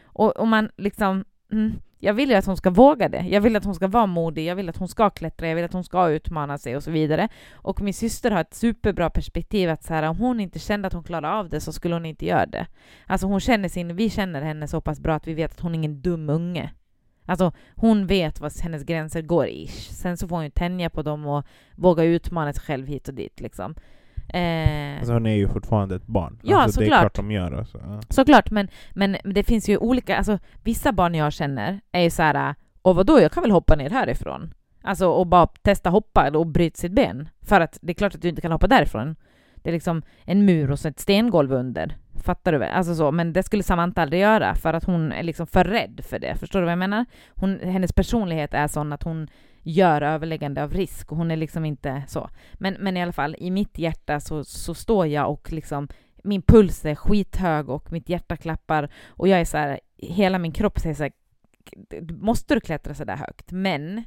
Och, 0.04 0.38
och 0.38 0.48
man 0.48 0.70
liksom, 0.78 1.26
mm, 1.52 1.74
jag 2.00 2.14
vill 2.14 2.30
ju 2.30 2.36
att 2.36 2.46
hon 2.46 2.58
ska 2.58 2.70
våga 2.70 3.10
det. 3.10 3.26
Jag 3.30 3.42
vill 3.42 3.56
att 3.56 3.66
hon 3.66 3.76
ska 3.76 3.88
vara 3.88 4.06
modig, 4.06 4.46
jag 4.46 4.56
vill 4.56 4.70
att 4.70 4.78
hon 4.78 4.88
ska 4.88 5.10
klättra, 5.10 5.48
jag 5.48 5.56
vill 5.56 5.66
att 5.66 5.74
hon 5.74 5.84
ska 5.84 6.10
utmana 6.10 6.58
sig 6.58 6.76
och 6.76 6.84
så 6.84 6.92
vidare. 6.92 7.30
Och 7.54 7.82
min 7.82 7.94
syster 7.94 8.32
har 8.32 8.42
ett 8.42 8.54
superbra 8.54 9.10
perspektiv 9.10 9.70
att 9.70 9.84
så 9.84 9.94
här, 9.94 10.04
om 10.04 10.18
hon 10.18 10.40
inte 10.40 10.60
kände 10.60 10.88
att 10.88 10.94
hon 10.94 11.04
klarade 11.04 11.34
av 11.34 11.50
det 11.50 11.60
så 11.62 11.74
skulle 11.74 11.96
hon 11.96 12.06
inte 12.06 12.26
göra 12.26 12.46
det. 12.46 12.68
Alltså 13.06 13.28
hon 13.28 13.40
känner 13.40 13.70
sin, 13.70 13.96
vi 13.96 14.10
känner 14.10 14.42
henne 14.42 14.68
så 14.68 14.82
pass 14.82 15.00
bra 15.00 15.16
att 15.16 15.28
vi 15.28 15.34
vet 15.34 15.52
att 15.52 15.60
hon 15.60 15.72
är 15.72 15.76
ingen 15.76 16.02
dum 16.02 16.30
unge. 16.30 16.72
Alltså 17.26 17.52
hon 17.76 18.08
vet 18.08 18.42
vad 18.42 18.60
hennes 18.62 18.84
gränser 18.84 19.22
går, 19.22 19.48
ish. 19.48 19.92
Sen 19.92 20.18
så 20.18 20.28
får 20.28 20.36
hon 20.36 20.46
ju 20.46 20.52
tänja 20.52 20.90
på 20.90 21.02
dem 21.02 21.26
och 21.26 21.46
våga 21.76 22.04
utmana 22.04 22.54
sig 22.54 22.64
själv 22.64 22.88
hit 22.88 23.08
och 23.08 23.14
dit 23.14 23.40
liksom. 23.40 23.76
Eh, 24.30 24.98
alltså 24.98 25.14
hon 25.14 25.26
är 25.26 25.36
ju 25.36 25.48
fortfarande 25.48 25.96
ett 25.96 26.08
barn. 26.08 26.40
Ja, 26.44 26.58
alltså, 26.58 26.82
såklart. 26.82 26.90
Det 26.90 26.96
är 26.96 27.00
klart 27.00 27.16
de 27.16 27.32
gör. 27.32 27.52
Alltså. 27.52 27.78
Ja. 27.78 28.02
Såklart, 28.10 28.52
men, 28.52 28.68
men 28.94 29.18
det 29.24 29.44
finns 29.44 29.70
ju 29.70 29.78
olika... 29.78 30.18
Alltså, 30.18 30.40
vissa 30.64 30.92
barn 30.92 31.16
jag 31.16 31.34
känner 31.34 31.80
är 31.92 32.02
ju 32.02 32.10
så 32.10 32.24
här, 32.24 32.56
och 32.82 32.96
vadå, 32.96 33.22
jag 33.22 33.32
kan 33.32 33.44
väl 33.44 33.52
hoppa 33.52 33.76
ner 33.76 33.90
härifrån? 33.90 34.54
Alltså 34.84 35.08
och 35.08 35.28
bara 35.28 35.48
testa 35.48 35.90
hoppa 35.90 36.30
och 36.30 36.48
bryta 36.48 36.78
sitt 36.78 36.92
ben. 36.92 37.30
För 37.42 37.62
att 37.62 37.78
det 37.82 37.92
är 37.92 37.94
klart 37.94 38.16
att 38.16 38.22
du 38.22 38.30
inte 38.30 38.42
kan 38.42 38.52
hoppa 38.52 38.68
därifrån. 38.68 39.16
Det 39.56 39.70
är 39.70 39.74
liksom 39.74 40.02
en 40.24 40.46
mur 40.46 40.72
och 40.72 40.80
så 40.80 40.88
ett 40.88 41.00
stengolv 41.00 41.54
under. 41.54 41.98
Fattar 42.24 42.52
du 42.52 42.58
väl? 42.58 42.72
Alltså 42.74 42.96
så, 42.96 43.12
men 43.12 43.34
det 43.34 43.44
skulle 43.44 43.64
Samantha 43.64 44.02
aldrig 44.02 44.22
göra 44.22 44.56
för 44.56 44.74
att 44.74 44.84
hon 44.84 45.12
är 45.12 45.24
liksom 45.24 45.48
för 45.48 45.64
rädd 45.64 46.02
för 46.04 46.20
det. 46.20 46.36
Förstår 46.36 46.60
du 46.60 46.66
vad 46.66 46.72
jag 46.72 46.80
menar? 46.80 47.06
Hon, 47.30 47.60
hennes 47.60 47.94
personlighet 47.94 48.54
är 48.54 48.68
sån 48.68 48.94
att 48.94 49.04
hon 49.04 49.28
gör 49.68 50.02
överläggande 50.02 50.64
av 50.64 50.74
risk 50.74 51.12
och 51.12 51.18
hon 51.18 51.32
är 51.32 51.36
liksom 51.36 51.66
inte 51.66 52.04
så. 52.08 52.30
Men, 52.54 52.74
men 52.74 52.98
i 52.98 53.02
alla 53.02 53.12
fall, 53.12 53.36
i 53.40 53.52
mitt 53.52 53.78
hjärta 53.78 54.20
så, 54.20 54.44
så 54.44 54.74
står 54.74 55.08
jag 55.08 55.32
och 55.32 55.52
liksom 55.52 55.88
min 56.24 56.42
puls 56.42 56.86
är 56.86 56.96
skithög 56.96 57.70
och 57.70 57.92
mitt 57.92 58.10
hjärta 58.10 58.38
klappar 58.38 58.90
och 59.08 59.28
jag 59.28 59.40
är 59.40 59.46
så 59.46 59.58
här, 59.58 59.80
hela 59.98 60.40
min 60.40 60.52
kropp 60.52 60.80
säger 60.80 60.96
så 60.96 61.04
här, 61.04 61.12
måste 62.14 62.54
du 62.54 62.60
klättra 62.60 62.94
så 62.94 63.04
där 63.04 63.16
högt? 63.16 63.52
Men 63.52 64.04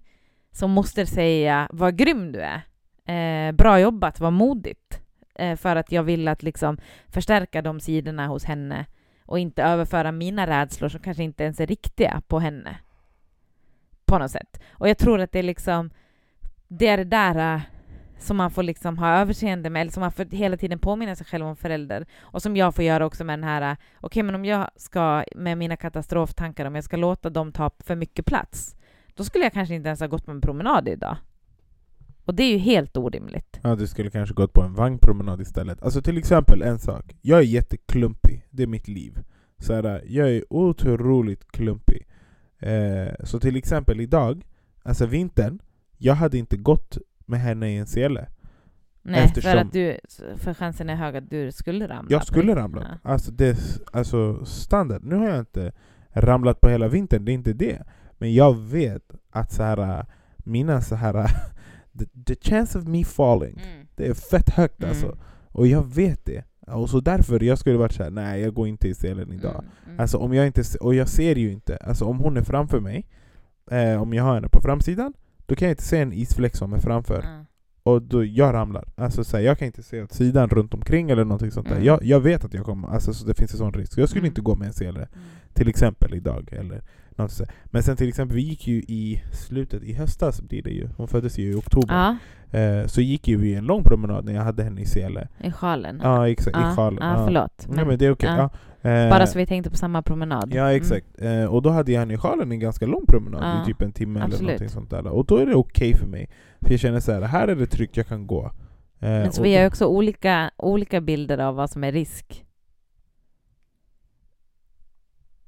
så 0.52 0.68
måste 0.68 1.06
säga, 1.06 1.68
vad 1.72 1.96
grym 1.96 2.32
du 2.32 2.40
är. 2.40 2.60
Eh, 3.04 3.52
bra 3.52 3.80
jobbat, 3.80 4.20
vad 4.20 4.32
modigt. 4.32 5.00
Eh, 5.34 5.56
för 5.56 5.76
att 5.76 5.92
jag 5.92 6.02
vill 6.02 6.28
att 6.28 6.42
liksom 6.42 6.78
förstärka 7.08 7.62
de 7.62 7.80
sidorna 7.80 8.26
hos 8.26 8.44
henne 8.44 8.86
och 9.26 9.38
inte 9.38 9.62
överföra 9.62 10.12
mina 10.12 10.46
rädslor 10.46 10.88
som 10.88 11.00
kanske 11.00 11.22
inte 11.22 11.44
ens 11.44 11.60
är 11.60 11.66
riktiga 11.66 12.22
på 12.28 12.38
henne 12.38 12.76
på 14.10 14.18
något 14.18 14.30
sätt. 14.30 14.60
Och 14.70 14.88
jag 14.88 14.98
tror 14.98 15.20
att 15.20 15.32
det 15.32 15.38
är 15.38 15.42
liksom, 15.42 15.90
det 16.68 16.86
är 16.86 16.96
det 16.96 17.04
där 17.04 17.54
äh, 17.54 17.60
som 18.18 18.36
man 18.36 18.50
får 18.50 18.62
liksom 18.62 18.98
ha 18.98 19.08
överseende 19.20 19.70
med, 19.70 19.80
eller 19.80 19.92
som 19.92 20.00
man 20.00 20.12
får 20.12 20.24
hela 20.24 20.56
tiden 20.56 20.78
påminna 20.78 21.16
sig 21.16 21.26
själv 21.26 21.46
om 21.46 21.56
förälder. 21.56 22.06
Och 22.20 22.42
som 22.42 22.56
jag 22.56 22.74
får 22.74 22.84
göra 22.84 23.06
också 23.06 23.24
med 23.24 23.38
den 23.38 23.44
här, 23.44 23.62
äh, 23.62 23.72
okej 23.72 24.06
okay, 24.06 24.22
men 24.22 24.34
om 24.34 24.44
jag 24.44 24.70
ska, 24.76 25.24
med 25.36 25.58
mina 25.58 25.76
katastroftankar, 25.76 26.66
om 26.66 26.74
jag 26.74 26.84
ska 26.84 26.96
låta 26.96 27.30
dem 27.30 27.52
ta 27.52 27.70
för 27.78 27.96
mycket 27.96 28.26
plats, 28.26 28.76
då 29.14 29.24
skulle 29.24 29.44
jag 29.44 29.52
kanske 29.52 29.74
inte 29.74 29.88
ens 29.88 30.00
ha 30.00 30.06
gått 30.06 30.24
på 30.24 30.30
en 30.30 30.40
promenad 30.40 30.88
idag. 30.88 31.16
Och 32.24 32.34
det 32.34 32.42
är 32.42 32.50
ju 32.50 32.58
helt 32.58 32.96
orimligt. 32.96 33.60
Ja, 33.62 33.76
du 33.76 33.86
skulle 33.86 34.10
kanske 34.10 34.34
gått 34.34 34.52
på 34.52 34.62
en 34.62 34.74
vagnpromenad 34.74 35.40
istället. 35.40 35.82
Alltså 35.82 36.02
till 36.02 36.18
exempel 36.18 36.62
en 36.62 36.78
sak. 36.78 37.16
Jag 37.22 37.38
är 37.38 37.42
jätteklumpig. 37.42 38.46
Det 38.50 38.62
är 38.62 38.66
mitt 38.66 38.88
liv. 38.88 39.18
Så 39.58 39.74
här, 39.74 39.84
äh, 39.84 40.00
jag 40.06 40.30
är 40.30 40.44
otroligt 40.52 41.52
klumpig. 41.52 42.06
Eh, 42.60 43.14
så 43.24 43.40
till 43.40 43.56
exempel 43.56 44.00
idag, 44.00 44.46
alltså 44.82 45.06
vintern, 45.06 45.58
jag 45.98 46.14
hade 46.14 46.38
inte 46.38 46.56
gått 46.56 46.98
med 47.26 47.40
henne 47.40 47.70
i 47.70 47.76
en 47.76 47.86
sele. 47.86 48.28
Nej, 49.02 49.24
Eftersom 49.24 49.50
för 49.50 49.58
att 49.58 49.72
du, 49.72 49.98
för 50.36 50.54
chansen 50.54 50.90
är 50.90 50.94
hög 50.94 51.16
att 51.16 51.30
du 51.30 51.52
skulle 51.52 51.88
ramla. 51.88 52.10
Jag 52.10 52.26
skulle 52.26 52.56
ramla. 52.56 52.98
Ja. 53.02 53.10
Alltså, 53.10 53.30
det, 53.30 53.58
alltså 53.92 54.44
standard. 54.44 55.04
Nu 55.04 55.16
har 55.16 55.28
jag 55.28 55.38
inte 55.38 55.72
ramlat 56.10 56.60
på 56.60 56.68
hela 56.68 56.88
vintern, 56.88 57.24
det 57.24 57.32
är 57.32 57.34
inte 57.34 57.52
det. 57.52 57.82
Men 58.18 58.34
jag 58.34 58.58
vet 58.58 59.12
att 59.30 59.52
så 59.52 59.62
här, 59.62 60.06
mina 60.38 60.80
så 60.80 60.94
här 60.94 61.26
the, 61.98 62.06
the 62.26 62.50
chance 62.50 62.78
of 62.78 62.84
me 62.84 63.04
falling, 63.04 63.60
mm. 63.64 63.86
det 63.94 64.06
är 64.06 64.14
fett 64.14 64.50
högt 64.50 64.84
alltså. 64.84 65.06
mm. 65.06 65.18
alltså. 65.18 65.24
Och 65.52 65.66
jag 65.66 65.94
vet 65.94 66.24
det. 66.24 66.44
Och 66.72 66.90
så 66.90 67.00
därför 67.00 67.44
jag 67.44 67.58
skulle 67.58 67.76
varit 67.76 67.92
såhär, 67.92 68.10
nej 68.10 68.40
jag 68.40 68.54
går 68.54 68.68
inte 68.68 68.88
i 68.88 68.94
selen 68.94 69.32
idag. 69.32 69.54
Mm. 69.54 69.70
Mm. 69.86 70.00
Alltså 70.00 70.18
om 70.18 70.34
jag 70.34 70.46
inte, 70.46 70.62
och 70.80 70.94
jag 70.94 71.08
ser 71.08 71.34
ju 71.34 71.52
inte, 71.52 71.76
alltså 71.76 72.04
om 72.04 72.18
hon 72.18 72.36
är 72.36 72.42
framför 72.42 72.80
mig, 72.80 73.06
eh, 73.70 74.02
om 74.02 74.12
jag 74.12 74.24
har 74.24 74.34
henne 74.34 74.48
på 74.48 74.60
framsidan, 74.60 75.12
då 75.46 75.54
kan 75.54 75.68
jag 75.68 75.72
inte 75.72 75.82
se 75.82 75.98
en 75.98 76.12
isfläck 76.12 76.56
som 76.56 76.72
är 76.72 76.78
framför. 76.78 77.24
Och 77.82 78.02
då 78.02 78.24
jag 78.24 78.54
ramlar. 78.54 78.88
Alltså 78.96 79.24
så 79.24 79.36
här, 79.36 79.44
jag 79.44 79.58
kan 79.58 79.66
inte 79.66 79.82
se 79.82 80.02
åt 80.02 80.12
sidan 80.12 80.48
runt 80.48 80.74
omkring 80.74 81.10
eller 81.10 81.24
någonting 81.24 81.50
sånt 81.50 81.68
där. 81.68 81.74
Mm. 81.74 81.86
Jag, 81.86 82.04
jag 82.04 82.20
vet 82.20 82.44
att 82.44 82.54
jag 82.54 82.64
kommer, 82.64 82.88
alltså 82.88 83.14
så 83.14 83.26
det 83.26 83.34
finns 83.34 83.52
en 83.52 83.58
sån 83.58 83.72
risk. 83.72 83.98
Jag 83.98 84.08
skulle 84.08 84.20
mm. 84.20 84.30
inte 84.30 84.40
gå 84.40 84.54
med 84.54 84.66
en 84.66 84.72
sele, 84.72 84.98
mm. 84.98 85.08
till 85.52 85.68
exempel 85.68 86.14
idag. 86.14 86.52
Eller 86.52 86.82
något 87.20 87.32
så. 87.32 87.44
Men 87.64 87.82
sen 87.82 87.96
till 87.96 88.08
exempel, 88.08 88.36
vi 88.36 88.42
gick 88.42 88.66
ju 88.66 88.76
i 88.76 89.22
slutet, 89.32 89.82
i 89.82 89.92
höstas 89.92 90.42
blir 90.42 90.62
det 90.62 90.70
ju, 90.70 90.88
hon 90.96 91.08
föddes 91.08 91.38
ju 91.38 91.52
i 91.52 91.54
oktober. 91.54 91.94
Ja. 91.94 92.16
Eh, 92.58 92.86
så 92.86 93.00
gick 93.00 93.28
ju 93.28 93.36
vi 93.36 93.54
en 93.54 93.64
lång 93.64 93.84
promenad 93.84 94.24
när 94.24 94.32
jag 94.32 94.42
hade 94.42 94.62
henne 94.62 94.80
i 94.80 94.86
sele. 94.86 95.28
I 95.40 95.52
sjalen? 95.52 96.00
Ja, 96.02 96.28
exakt. 96.28 96.56
Ja. 96.56 96.72
I 96.72 96.76
sjalen. 96.76 97.08
Ja, 97.08 97.24
förlåt. 97.24 97.66
Men, 97.68 97.88
men 97.88 97.98
det 97.98 98.06
är 98.06 98.10
okej. 98.10 98.34
Okay. 98.34 98.48
Eh, 98.82 99.10
Bara 99.10 99.26
så 99.26 99.38
vi 99.38 99.46
tänkte 99.46 99.70
på 99.70 99.76
samma 99.76 100.02
promenad. 100.02 100.52
Ja, 100.54 100.62
mm. 100.62 100.76
exakt. 100.76 101.06
Mm. 101.18 101.42
Eh, 101.42 101.54
och 101.54 101.62
då 101.62 101.70
hade 101.70 101.92
jag 101.92 102.00
henne 102.00 102.14
i 102.14 102.16
sjalen 102.16 102.52
en 102.52 102.60
ganska 102.60 102.86
lång 102.86 103.06
promenad, 103.06 103.62
i 103.62 103.66
typ 103.66 103.82
en 103.82 103.92
timme 103.92 104.20
Absolut. 104.20 104.40
eller 104.40 104.46
någonting 104.46 104.68
sånt 104.68 104.90
där. 104.90 105.06
Och 105.06 105.26
då 105.26 105.36
är 105.36 105.46
det 105.46 105.54
okej 105.54 105.88
okay 105.88 106.00
för 106.00 106.06
mig. 106.06 106.28
För 106.60 106.70
jag 106.70 106.80
känner 106.80 107.00
så 107.00 107.12
här, 107.12 107.22
här 107.22 107.48
är 107.48 107.56
det 107.56 107.66
tryggt, 107.66 107.96
jag 107.96 108.06
kan 108.06 108.26
gå. 108.26 108.50
Men 108.98 109.32
så 109.32 109.42
vi 109.42 109.54
har 109.54 109.60
ju 109.60 109.66
också 109.66 109.86
olika, 109.86 110.50
olika 110.56 111.00
bilder 111.00 111.38
av 111.38 111.54
vad 111.54 111.70
som 111.70 111.84
är 111.84 111.92
risk. 111.92 112.44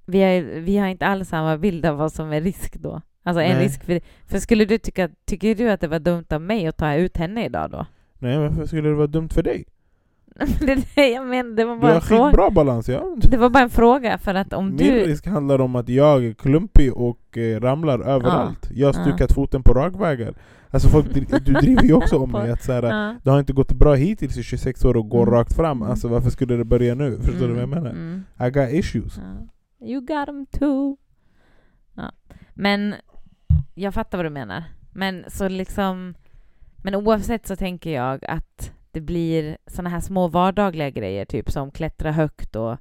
Vi 0.07 0.23
har, 0.23 0.61
vi 0.61 0.77
har 0.77 0.87
inte 0.87 1.07
alls 1.07 1.29
samma 1.29 1.59
bild 1.59 1.87
av 1.87 1.97
vad 1.97 2.13
som 2.13 2.33
är 2.33 2.41
risk 2.41 2.77
då. 2.77 3.01
Alltså 3.25 3.43
en 3.43 3.57
Nej. 3.57 3.65
risk 3.65 3.85
för, 3.85 4.01
för 4.27 4.39
skulle 4.39 4.65
du 4.65 4.79
tycka, 4.79 5.09
tycker 5.25 5.55
du 5.55 5.71
att 5.71 5.81
det 5.81 5.89
var 5.89 5.99
dumt 5.99 6.27
av 6.31 6.41
mig 6.41 6.67
att 6.67 6.77
ta 6.77 6.95
ut 6.95 7.17
henne 7.17 7.45
idag 7.45 7.71
då? 7.71 7.87
Nej, 8.19 8.39
varför 8.39 8.67
skulle 8.67 8.89
det 8.89 8.95
vara 8.95 9.07
dumt 9.07 9.29
för 9.29 9.43
dig? 9.43 9.65
det, 10.61 10.87
det, 10.95 11.09
jag 11.09 11.27
men, 11.27 11.57
det 11.57 11.65
var 11.65 11.77
bara 11.77 11.89
du 11.89 11.95
har 11.95 12.01
skitbra 12.01 12.51
balans, 12.51 12.89
ja. 12.89 13.17
Det 13.17 13.37
var 13.37 13.51
bara 13.51 13.63
en 13.63 13.71
fråga, 13.71 14.19
för 14.19 14.35
att 14.35 14.53
om 14.53 14.67
Min 14.67 14.77
du... 14.77 14.85
Min 14.85 14.95
risk 14.95 15.27
handlar 15.27 15.61
om 15.61 15.77
att 15.77 15.89
jag 15.89 16.25
är 16.25 16.33
klumpig 16.33 16.97
och 16.97 17.39
eh, 17.39 17.61
ramlar 17.61 18.01
överallt. 18.01 18.59
Ja. 18.63 18.75
Jag 18.75 18.89
har 18.89 18.93
stukat 18.93 19.31
ja. 19.31 19.35
foten 19.35 19.63
på 19.63 19.75
rakvägar. 19.75 20.35
Alltså 20.71 20.89
folk, 20.89 21.15
du 21.15 21.21
driver 21.53 21.83
ju 21.83 21.93
också 21.93 22.19
om 22.19 22.31
mig 22.31 22.51
att 22.51 22.63
så 22.63 22.73
ja. 22.73 23.15
det 23.23 23.31
har 23.31 23.41
inte 23.41 23.53
gått 23.53 23.73
bra 23.73 23.95
hittills 23.95 24.37
i 24.37 24.43
26 24.43 24.85
år 24.85 24.97
och 24.97 25.09
går 25.09 25.23
mm. 25.23 25.35
rakt 25.35 25.57
fram. 25.57 25.83
Alltså 25.83 26.09
varför 26.09 26.31
skulle 26.31 26.57
det 26.57 26.65
börja 26.65 26.95
nu? 26.95 27.17
Förstår 27.17 27.45
mm. 27.45 27.49
du 27.49 27.55
vad 27.55 27.63
jag 27.63 27.73
mm, 27.73 27.83
menar? 27.83 27.91
Mm. 27.91 28.25
I 28.47 28.51
got 28.51 28.85
issues. 28.85 29.17
Ja. 29.17 29.47
You 29.83 30.01
got 30.01 30.27
them 30.27 30.47
too. 30.47 30.97
Ja. 31.95 32.13
Men 32.55 32.95
jag 33.75 33.95
fattar 33.95 34.19
vad 34.19 34.25
du 34.25 34.31
menar. 34.31 34.65
Men 34.93 35.25
så 35.29 35.49
liksom... 35.49 36.15
Men 36.77 36.95
oavsett 36.95 37.47
så 37.47 37.57
tänker 37.57 37.91
jag 37.91 38.25
att 38.25 38.73
det 38.91 39.01
blir 39.01 39.57
såna 39.67 39.91
här 39.91 40.01
små 40.01 40.29
vardagliga 40.29 40.91
grejer, 40.91 41.25
typ 41.25 41.51
som 41.51 41.71
klättra 41.71 42.13
högt 42.13 42.57
och 42.57 42.77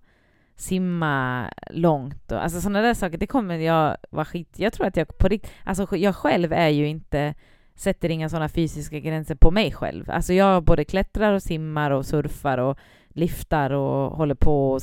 simma 0.55 1.49
långt. 1.71 2.31
Och, 2.31 2.43
alltså 2.43 2.61
sådana 2.61 2.81
där 2.81 2.93
saker, 2.93 3.17
det 3.17 3.27
kommer 3.27 3.57
jag 3.57 3.97
vara 4.09 4.25
skit... 4.25 4.59
Jag 4.59 4.73
tror 4.73 4.87
att 4.87 4.97
jag 4.97 5.17
på 5.17 5.27
riktigt... 5.27 5.51
Alltså 5.63 5.97
jag 5.97 6.15
själv 6.15 6.53
är 6.53 6.69
ju 6.69 6.87
inte... 6.87 7.33
Sätter 7.75 8.09
inga 8.09 8.29
sådana 8.29 8.49
fysiska 8.49 8.99
gränser 8.99 9.35
på 9.35 9.51
mig 9.51 9.71
själv. 9.71 10.09
Alltså 10.09 10.33
jag 10.33 10.63
både 10.63 10.85
klättrar 10.85 11.33
och 11.33 11.43
simmar 11.43 11.91
och 11.91 12.05
surfar 12.05 12.57
och 12.57 12.77
liftar 13.13 13.69
och 13.69 14.17
håller 14.17 14.35
på 14.35 14.71
och 14.71 14.81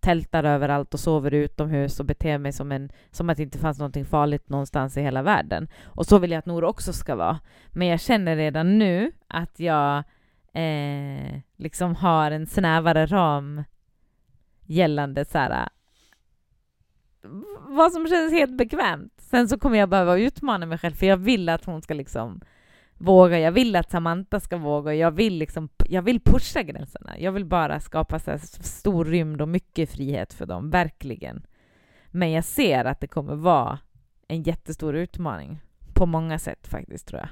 tältar 0.00 0.44
överallt 0.44 0.94
och 0.94 1.00
sover 1.00 1.34
utomhus 1.34 2.00
och 2.00 2.06
beter 2.06 2.38
mig 2.38 2.52
som, 2.52 2.72
en, 2.72 2.90
som 3.10 3.30
att 3.30 3.36
det 3.36 3.42
inte 3.42 3.58
fanns 3.58 3.78
någonting 3.78 4.04
farligt 4.04 4.48
någonstans 4.48 4.96
i 4.96 5.02
hela 5.02 5.22
världen. 5.22 5.68
Och 5.84 6.06
så 6.06 6.18
vill 6.18 6.30
jag 6.30 6.38
att 6.38 6.46
Nora 6.46 6.68
också 6.68 6.92
ska 6.92 7.16
vara. 7.16 7.40
Men 7.68 7.88
jag 7.88 8.00
känner 8.00 8.36
redan 8.36 8.78
nu 8.78 9.12
att 9.28 9.60
jag 9.60 9.96
eh, 10.52 11.40
liksom 11.56 11.94
har 11.94 12.30
en 12.30 12.46
snävare 12.46 13.06
ram 13.06 13.64
gällande 14.66 15.24
så 15.24 15.38
här, 15.38 15.68
vad 17.68 17.92
som 17.92 18.08
känns 18.08 18.32
helt 18.32 18.56
bekvämt. 18.56 19.12
Sen 19.18 19.48
så 19.48 19.58
kommer 19.58 19.78
jag 19.78 19.88
behöva 19.88 20.18
utmana 20.18 20.66
mig 20.66 20.78
själv, 20.78 20.94
för 20.94 21.06
jag 21.06 21.16
vill 21.16 21.48
att 21.48 21.64
hon 21.64 21.82
ska 21.82 21.94
liksom 21.94 22.40
våga. 22.98 23.38
Jag 23.38 23.52
vill 23.52 23.76
att 23.76 23.90
Samantha 23.90 24.40
ska 24.40 24.56
våga. 24.56 24.94
Jag 24.94 25.10
vill, 25.10 25.38
liksom, 25.38 25.68
jag 25.88 26.02
vill 26.02 26.20
pusha 26.20 26.62
gränserna. 26.62 27.18
Jag 27.18 27.32
vill 27.32 27.44
bara 27.44 27.80
skapa 27.80 28.18
så 28.18 28.38
stor 28.60 29.04
rymd 29.04 29.40
och 29.42 29.48
mycket 29.48 29.90
frihet 29.90 30.32
för 30.32 30.46
dem, 30.46 30.70
verkligen. 30.70 31.46
Men 32.10 32.30
jag 32.30 32.44
ser 32.44 32.84
att 32.84 33.00
det 33.00 33.06
kommer 33.06 33.34
vara 33.34 33.78
en 34.28 34.42
jättestor 34.42 34.96
utmaning 34.96 35.60
på 35.94 36.06
många 36.06 36.38
sätt 36.38 36.66
faktiskt, 36.66 37.06
tror 37.06 37.20
jag. 37.20 37.28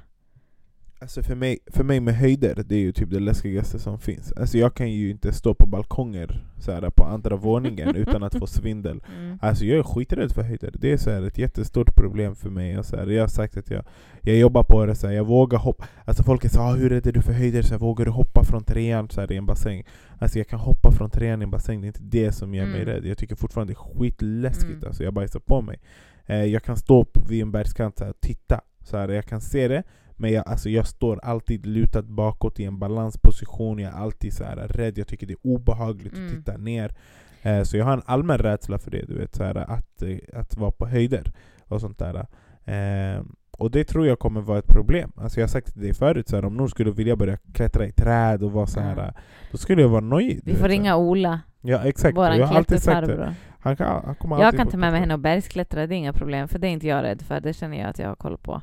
Alltså 1.03 1.23
för 1.23 1.35
mig, 1.35 1.59
för 1.67 1.85
mig 1.85 2.01
med 2.01 2.15
höjder, 2.15 2.65
det 2.67 2.75
är 2.75 2.81
ju 2.81 2.93
typ 2.93 3.11
det 3.11 3.21
läskigaste 3.21 3.79
som 3.79 3.99
finns. 3.99 4.33
Alltså 4.33 4.59
jag 4.59 4.75
kan 4.75 4.91
ju 4.91 5.11
inte 5.11 5.33
stå 5.33 5.55
på 5.55 5.67
balkonger 5.67 6.45
så 6.59 6.73
här, 6.73 6.91
på 6.91 7.05
andra 7.05 7.37
våningen 7.37 7.97
utan 7.97 8.23
att 8.23 8.39
få 8.39 8.47
svindel. 8.47 9.03
Mm. 9.19 9.39
Alltså 9.43 9.65
jag 9.65 9.79
är 9.79 9.83
skiträdd 9.83 10.33
för 10.33 10.43
höjder. 10.43 10.75
Det 10.79 10.93
är 10.93 10.97
så 10.97 11.11
här, 11.11 11.23
ett 11.23 11.39
jättestort 11.39 11.95
problem 11.95 12.35
för 12.35 12.51
mig. 12.51 12.79
Och 12.79 12.87
så 12.87 12.97
här, 12.97 13.07
jag 13.07 13.23
har 13.23 13.29
sagt 13.29 13.57
att 13.57 13.71
jag, 13.71 13.85
jag 14.21 14.37
jobbar 14.37 14.63
på 14.63 14.87
det, 14.87 14.95
så 14.95 15.07
här, 15.07 15.15
jag 15.15 15.25
vågar 15.25 15.59
hoppa. 15.59 15.85
Alltså 16.05 16.23
folk 16.23 16.51
säger 16.51 16.65
ah, 16.65 16.75
hur 16.75 16.91
rädd 16.91 17.07
är 17.07 17.13
du 17.13 17.23
för 17.23 17.33
höjder? 17.33 17.63
Så 17.63 17.75
här, 17.75 17.79
vågar 17.79 18.05
du 18.05 18.11
hoppa 18.11 18.45
från 18.45 18.65
trean 18.65 19.09
så 19.11 19.21
här, 19.21 19.33
i 19.33 19.37
en 19.37 19.47
bassäng? 19.47 19.85
Alltså 20.19 20.39
jag 20.39 20.49
kan 20.49 20.61
hoppa 20.61 20.93
från 20.93 21.11
trean 21.11 21.43
i 21.43 21.45
en 21.45 21.51
bassäng, 21.51 21.81
det 21.81 21.85
är 21.85 21.89
inte 21.89 22.03
det 22.03 22.33
som 22.33 22.55
gör 22.55 22.65
mm. 22.65 22.77
mig 22.77 22.85
rädd. 22.85 23.07
Jag 23.07 23.19
tycker 23.19 23.37
fortfarande 23.37 23.73
det 23.73 23.77
är 23.77 23.99
skitläskigt, 23.99 24.73
mm. 24.73 24.87
alltså, 24.87 25.05
jag 25.05 25.15
bajsar 25.15 25.41
på 25.41 25.63
mig. 25.63 25.81
Eh, 26.27 26.45
jag 26.45 26.63
kan 26.63 26.77
stå 26.77 27.07
vid 27.29 27.43
en 27.43 27.53
bergskant 27.53 28.01
och 28.01 28.21
titta, 28.21 28.61
så 28.85 28.97
här, 28.97 29.09
jag 29.09 29.25
kan 29.25 29.41
se 29.41 29.69
det 29.69 29.83
men 30.23 30.33
jag, 30.33 30.49
alltså 30.49 30.69
jag 30.69 30.87
står 30.87 31.21
alltid 31.23 31.67
lutad 31.67 32.03
bakåt 32.03 32.61
i 32.61 32.65
en 32.65 32.79
balansposition, 32.79 33.79
jag 33.79 33.93
är 33.93 33.97
alltid 33.97 34.33
så 34.35 34.45
här 34.45 34.57
rädd, 34.57 34.99
jag 34.99 35.07
tycker 35.07 35.27
det 35.27 35.33
är 35.33 35.47
obehagligt 35.47 36.13
mm. 36.13 36.27
att 36.27 36.33
titta 36.33 36.57
ner. 36.57 36.95
Eh, 37.43 37.63
så 37.63 37.77
jag 37.77 37.85
har 37.85 37.93
en 37.93 38.03
allmän 38.07 38.39
rädsla 38.39 38.79
för 38.79 38.91
det, 38.91 39.05
du 39.07 39.19
vet, 39.19 39.35
så 39.35 39.45
här, 39.45 39.57
att, 39.57 40.03
eh, 40.03 40.19
att 40.33 40.57
vara 40.57 40.71
på 40.71 40.87
höjder 40.87 41.33
och 41.69 41.81
sånt 41.81 41.99
där. 41.99 42.27
Eh, 42.65 43.23
och 43.51 43.71
det 43.71 43.85
tror 43.85 44.07
jag 44.07 44.19
kommer 44.19 44.41
vara 44.41 44.59
ett 44.59 44.69
problem. 44.69 45.13
Alltså 45.17 45.41
jag 45.41 45.45
har 45.45 45.49
sagt 45.49 45.81
dig 45.81 45.95
förut, 45.95 46.29
så 46.29 46.37
här, 46.37 46.45
om 46.45 46.57
någon 46.57 46.69
skulle 46.69 46.91
vilja 46.91 47.17
börja 47.17 47.37
klättra 47.37 47.87
i 47.87 47.93
träd 47.93 48.43
och 48.43 48.53
vara 48.53 48.67
så 48.67 48.81
här, 48.81 48.93
mm. 48.93 49.15
då 49.51 49.59
skulle 49.59 49.83
jag 49.83 49.89
vara 49.89 50.01
nojig. 50.01 50.41
Vi 50.45 50.55
får 50.55 50.69
ringa 50.69 50.97
Ola. 50.97 51.41
Ja 51.61 51.85
exakt, 51.85 52.17
Våran 52.17 52.39
jag 52.39 52.47
har 52.47 52.57
alltid 52.57 52.83
sagt 52.83 53.07
det. 53.07 53.35
Han 53.61 53.77
kan, 53.77 54.17
han 54.21 54.41
jag 54.41 54.57
kan 54.57 54.67
ta 54.67 54.77
med 54.77 54.93
mig 54.93 55.01
henne 55.01 55.15
och 55.15 55.21
bergsklättra, 55.21 55.87
det 55.87 55.95
är 55.95 55.97
inga 55.97 56.13
problem, 56.13 56.49
för 56.49 56.59
det 56.59 56.67
är 56.67 56.71
inte 56.71 56.87
jag 56.87 57.03
rädd 57.03 57.23
för, 57.23 57.41
det 57.41 57.53
känner 57.53 57.81
jag 57.81 57.91
att 57.91 57.99
jag 57.99 58.09
har 58.09 58.17
koll 58.17 58.39
på. 58.39 58.63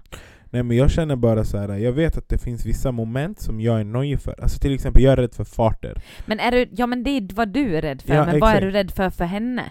Nej 0.49 0.63
men 0.63 0.77
jag 0.77 0.91
känner 0.91 1.15
bara 1.15 1.45
så 1.45 1.57
här. 1.57 1.77
jag 1.77 1.91
vet 1.91 2.17
att 2.17 2.29
det 2.29 2.37
finns 2.37 2.65
vissa 2.65 2.91
moment 2.91 3.39
som 3.39 3.61
jag 3.61 3.79
är 3.79 3.83
nojig 3.83 4.21
för. 4.21 4.35
Alltså 4.41 4.59
till 4.59 4.73
exempel, 4.73 5.03
jag 5.03 5.13
är 5.13 5.17
rädd 5.17 5.33
för 5.33 5.43
farter. 5.43 6.01
Men 6.25 6.39
är 6.39 6.51
du, 6.51 6.69
ja 6.71 6.87
men 6.87 7.03
det 7.03 7.09
är 7.09 7.35
vad 7.35 7.49
du 7.49 7.77
är 7.77 7.81
rädd 7.81 8.01
för, 8.01 8.13
ja, 8.13 8.25
men 8.25 8.39
vad 8.39 8.55
är 8.55 8.61
du 8.61 8.71
rädd 8.71 8.91
för 8.91 9.09
för 9.09 9.25
henne? 9.25 9.63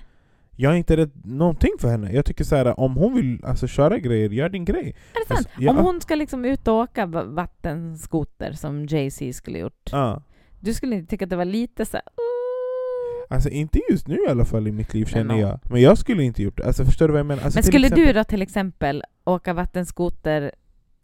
Jag 0.61 0.73
är 0.73 0.77
inte 0.77 0.97
rädd 0.97 1.11
någonting 1.25 1.71
för 1.81 1.89
henne. 1.89 2.13
Jag 2.13 2.25
tycker 2.25 2.45
så 2.45 2.57
här, 2.57 2.81
om 2.81 2.97
hon 2.97 3.15
vill 3.15 3.45
alltså, 3.45 3.67
köra 3.67 3.99
grejer, 3.99 4.31
gör 4.31 4.49
din 4.49 4.65
grej. 4.65 4.97
Är 5.15 5.21
det 5.21 5.27
sant? 5.27 5.39
Alltså, 5.39 5.51
jag, 5.59 5.79
om 5.79 5.85
hon 5.85 6.01
ska 6.01 6.15
liksom 6.15 6.45
ut 6.45 6.69
och 6.69 6.75
åka 6.75 7.07
vattenskoter 7.07 8.53
som 8.53 8.87
Jay-Z 8.87 9.33
skulle 9.33 9.59
gjort, 9.59 9.91
ja. 9.93 10.23
du 10.61 10.75
skulle 10.75 10.97
inte 10.97 11.11
tycka 11.11 11.25
att 11.25 11.31
det 11.31 11.37
var 11.37 11.45
lite 11.45 11.87
så 11.87 11.97
här, 11.97 12.03
Alltså 13.31 13.49
inte 13.49 13.81
just 13.91 14.09
nu 14.09 14.15
i 14.15 14.31
alla 14.31 14.45
fall 14.45 14.69
i 14.69 14.73
mitt 14.73 14.95
liv 14.95 15.05
känner 15.05 15.41
jag. 15.41 15.61
Men 15.71 15.81
jag 15.81 15.99
skulle 15.99 16.23
inte 16.23 16.43
gjort 16.43 16.57
det. 16.57 16.67
Alltså 16.67 16.85
förstår 16.85 17.09
du 17.09 17.13
vad 17.13 17.19
jag 17.19 17.27
menar? 17.27 17.43
Alltså, 17.43 17.57
men 17.57 17.65
skulle 17.65 17.87
exempel... 17.87 18.07
du 18.07 18.13
då 18.13 18.25
till 18.25 18.43
exempel 18.43 19.05
åka 19.25 19.53
vattenskoter 19.53 20.53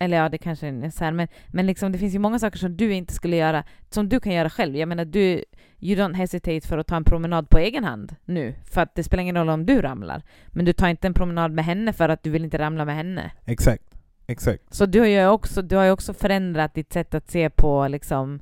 eller 0.04 0.16
ja, 0.16 0.28
det 0.28 0.38
kanske 0.38 0.66
är 0.66 0.90
så 0.90 1.04
här, 1.04 1.12
men, 1.12 1.28
men 1.48 1.66
liksom, 1.66 1.92
det 1.92 1.98
finns 1.98 2.14
ju 2.14 2.18
många 2.18 2.38
saker 2.38 2.58
som 2.58 2.76
du 2.76 2.94
inte 2.94 3.14
skulle 3.14 3.36
göra, 3.36 3.64
som 3.90 4.08
du 4.08 4.20
kan 4.20 4.32
göra 4.32 4.50
själv. 4.50 4.76
Jag 4.76 4.88
menar, 4.88 5.04
du, 5.04 5.44
you 5.80 5.96
don't 5.96 6.14
hesitate 6.14 6.68
för 6.68 6.78
att 6.78 6.86
ta 6.86 6.96
en 6.96 7.04
promenad 7.04 7.48
på 7.48 7.58
egen 7.58 7.84
hand 7.84 8.16
nu, 8.24 8.54
för 8.64 8.80
att 8.80 8.94
det 8.94 9.04
spelar 9.04 9.22
ingen 9.22 9.36
roll 9.36 9.48
om 9.48 9.66
du 9.66 9.82
ramlar. 9.82 10.22
Men 10.46 10.64
du 10.64 10.72
tar 10.72 10.88
inte 10.88 11.06
en 11.06 11.14
promenad 11.14 11.52
med 11.52 11.64
henne 11.64 11.92
för 11.92 12.08
att 12.08 12.22
du 12.22 12.30
vill 12.30 12.44
inte 12.44 12.58
ramla 12.58 12.84
med 12.84 12.96
henne. 12.96 13.30
Exakt. 13.44 13.84
Exakt. 14.26 14.74
Så 14.74 14.86
du 14.86 15.00
har 15.00 15.06
ju 15.06 15.26
också, 15.26 15.62
du 15.62 15.76
har 15.76 15.90
också 15.90 16.14
förändrat 16.14 16.74
ditt 16.74 16.92
sätt 16.92 17.14
att 17.14 17.30
se 17.30 17.50
på 17.50 17.88
liksom 17.88 18.40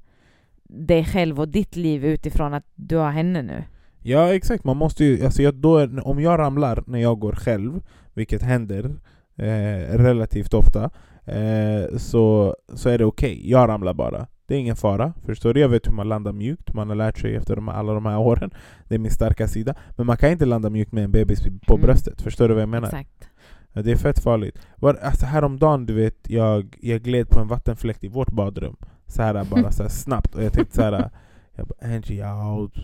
dig 0.65 1.05
själv 1.05 1.41
och 1.41 1.49
ditt 1.49 1.77
liv 1.77 2.05
utifrån 2.05 2.55
att 2.55 2.67
du 2.75 2.97
har 2.97 3.11
henne 3.11 3.43
nu. 3.43 3.65
Ja 4.03 4.35
exakt, 4.35 4.65
man 4.65 4.77
måste 4.77 5.05
ju, 5.05 5.25
alltså 5.25 5.43
jag, 5.43 5.55
då, 5.55 6.01
om 6.03 6.21
jag 6.21 6.39
ramlar 6.39 6.85
när 6.87 6.99
jag 6.99 7.19
går 7.19 7.33
själv, 7.33 7.81
vilket 8.15 8.43
händer 8.43 8.85
eh, 9.37 9.99
relativt 9.99 10.55
ofta, 10.55 10.91
eh, 11.25 11.97
så, 11.97 12.57
så 12.75 12.89
är 12.89 12.99
det 12.99 13.05
okej. 13.05 13.51
Jag 13.51 13.69
ramlar 13.69 13.95
bara. 13.95 14.27
Det 14.47 14.55
är 14.55 14.59
ingen 14.59 14.77
fara. 14.77 15.13
Förstår 15.27 15.55
du? 15.55 15.61
Jag 15.61 15.69
vet 15.69 15.87
hur 15.89 15.93
man 15.93 16.09
landar 16.09 16.33
mjukt, 16.33 16.75
man 16.75 16.89
har 16.89 16.97
lärt 16.97 17.19
sig 17.19 17.37
efter 17.37 17.57
de, 17.57 17.69
alla 17.69 17.93
de 17.93 18.07
här 18.07 18.19
åren. 18.19 18.51
Det 18.89 18.95
är 18.95 18.99
min 18.99 19.11
starka 19.11 19.49
sida. 19.49 19.75
Men 19.97 20.07
man 20.07 20.17
kan 20.17 20.31
inte 20.31 20.45
landa 20.47 20.71
mjukt 20.71 20.93
med 20.93 21.05
en 21.05 21.11
bebis 21.13 21.41
på 21.67 21.75
Mm. 21.75 21.87
bröstet. 21.87 22.23
Förstår 22.23 22.49
du 22.49 22.55
vad 22.55 22.63
jag 22.63 22.69
menar? 22.69 22.87
Exakt. 22.89 23.29
Det 23.73 23.93
är 23.93 23.97
fett 23.97 24.19
farligt. 24.23 24.59
Var, 24.77 24.95
alltså 24.95 25.27
häromdagen, 25.27 25.87
du 25.87 25.95
vet, 25.95 26.31
jag, 26.31 26.77
jag 26.81 27.03
gled 27.03 27.29
på 27.29 27.41
en 27.41 27.49
vattenfläkt 27.49 28.05
i 28.05 28.09
vårt 28.09 28.33
badrum. 28.33 28.77
Så 29.07 29.23
här 29.23 29.45
bara 29.45 29.71
så 29.71 29.83
här 29.83 29.91
snabbt. 29.91 30.35
Och 30.35 30.43
jag 30.43 30.53
tänkte 30.53 30.75
så 30.77 30.83
här, 30.83 30.93
jag 31.57 31.67
bara, 31.67 31.95
Angie, 31.95 32.19
ja, 32.21 32.69
du 32.75 32.81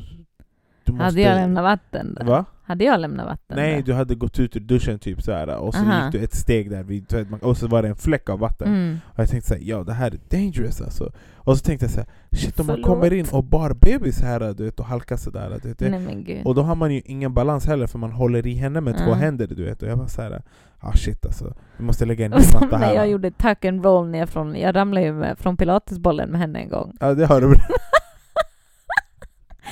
måste... 0.92 1.04
Hade 1.04 1.20
jag 1.20 1.34
lämnat 1.34 1.62
vatten 1.64 2.14
där? 2.14 2.24
Va? 2.24 2.44
Hade 2.62 2.84
jag 2.84 3.00
lämnat 3.00 3.26
vatten 3.26 3.56
Nej, 3.56 3.74
där? 3.74 3.82
du 3.82 3.92
hade 3.92 4.14
gått 4.14 4.38
ut 4.40 4.56
ur 4.56 4.60
duschen 4.60 4.98
typ 4.98 5.22
så 5.22 5.32
här 5.32 5.56
och 5.56 5.74
så 5.74 5.80
Aha. 5.80 6.04
gick 6.04 6.12
du 6.12 6.18
ett 6.24 6.34
steg 6.34 6.70
där 6.70 6.82
vid 6.82 7.26
och 7.42 7.56
så 7.56 7.66
var 7.66 7.82
det 7.82 7.88
en 7.88 7.96
fläck 7.96 8.30
av 8.30 8.38
vatten. 8.38 8.68
Mm. 8.68 8.98
Och 9.06 9.18
jag 9.18 9.28
tänkte 9.28 9.48
såhär, 9.48 9.62
ja 9.64 9.84
det 9.84 9.92
här 9.92 10.10
är 10.10 10.18
dangerous 10.38 10.80
alltså. 10.80 11.12
Och 11.34 11.58
så 11.58 11.64
tänkte 11.64 11.84
jag 11.84 11.90
såhär, 11.90 12.08
shit 12.32 12.60
om 12.60 12.66
man 12.66 12.76
Förlåt. 12.76 12.86
kommer 12.86 13.12
in 13.12 13.26
och 13.32 13.44
bar 13.44 13.74
bebis 13.80 14.20
här 14.20 14.54
du 14.54 14.64
vet, 14.64 14.80
och 14.80 14.86
halkar 14.86 15.16
sådär. 15.16 15.58
Du 15.62 15.68
vet, 15.68 15.80
Nej 15.80 16.42
och 16.44 16.54
då 16.54 16.62
har 16.62 16.74
man 16.74 16.94
ju 16.94 17.00
ingen 17.04 17.34
balans 17.34 17.66
heller 17.66 17.86
för 17.86 17.98
man 17.98 18.12
håller 18.12 18.46
i 18.46 18.54
henne 18.54 18.80
med 18.80 18.96
två 18.96 19.04
Mm. 19.04 19.18
händer 19.18 19.46
du 19.46 19.64
vet. 19.64 19.82
Och 19.82 19.88
jag 19.88 19.96
var 19.96 20.06
såhär, 20.06 20.42
ah 20.80 20.92
shit 20.92 21.26
alltså. 21.26 21.54
Vi 21.76 21.84
måste 21.84 22.04
lägga 22.06 22.24
en 22.24 22.30
ny 22.30 22.36
matta 22.54 22.76
här. 22.76 22.94
jag 22.94 23.08
gjorde 23.10 23.30
tuck 23.30 23.64
and 23.64 23.84
roll 23.84 24.08
ner 24.08 24.26
från, 24.26 24.56
jag 24.56 24.74
ramlade 24.76 25.06
ju 25.06 25.12
med, 25.12 25.38
från 25.38 25.56
pilatesbollen 25.56 26.30
med 26.30 26.40
henne 26.40 26.58
en 26.58 26.68
gång. 26.68 26.96
Ja 27.00 27.14
det 27.14 27.26
har 27.26 27.40
du 27.40 27.46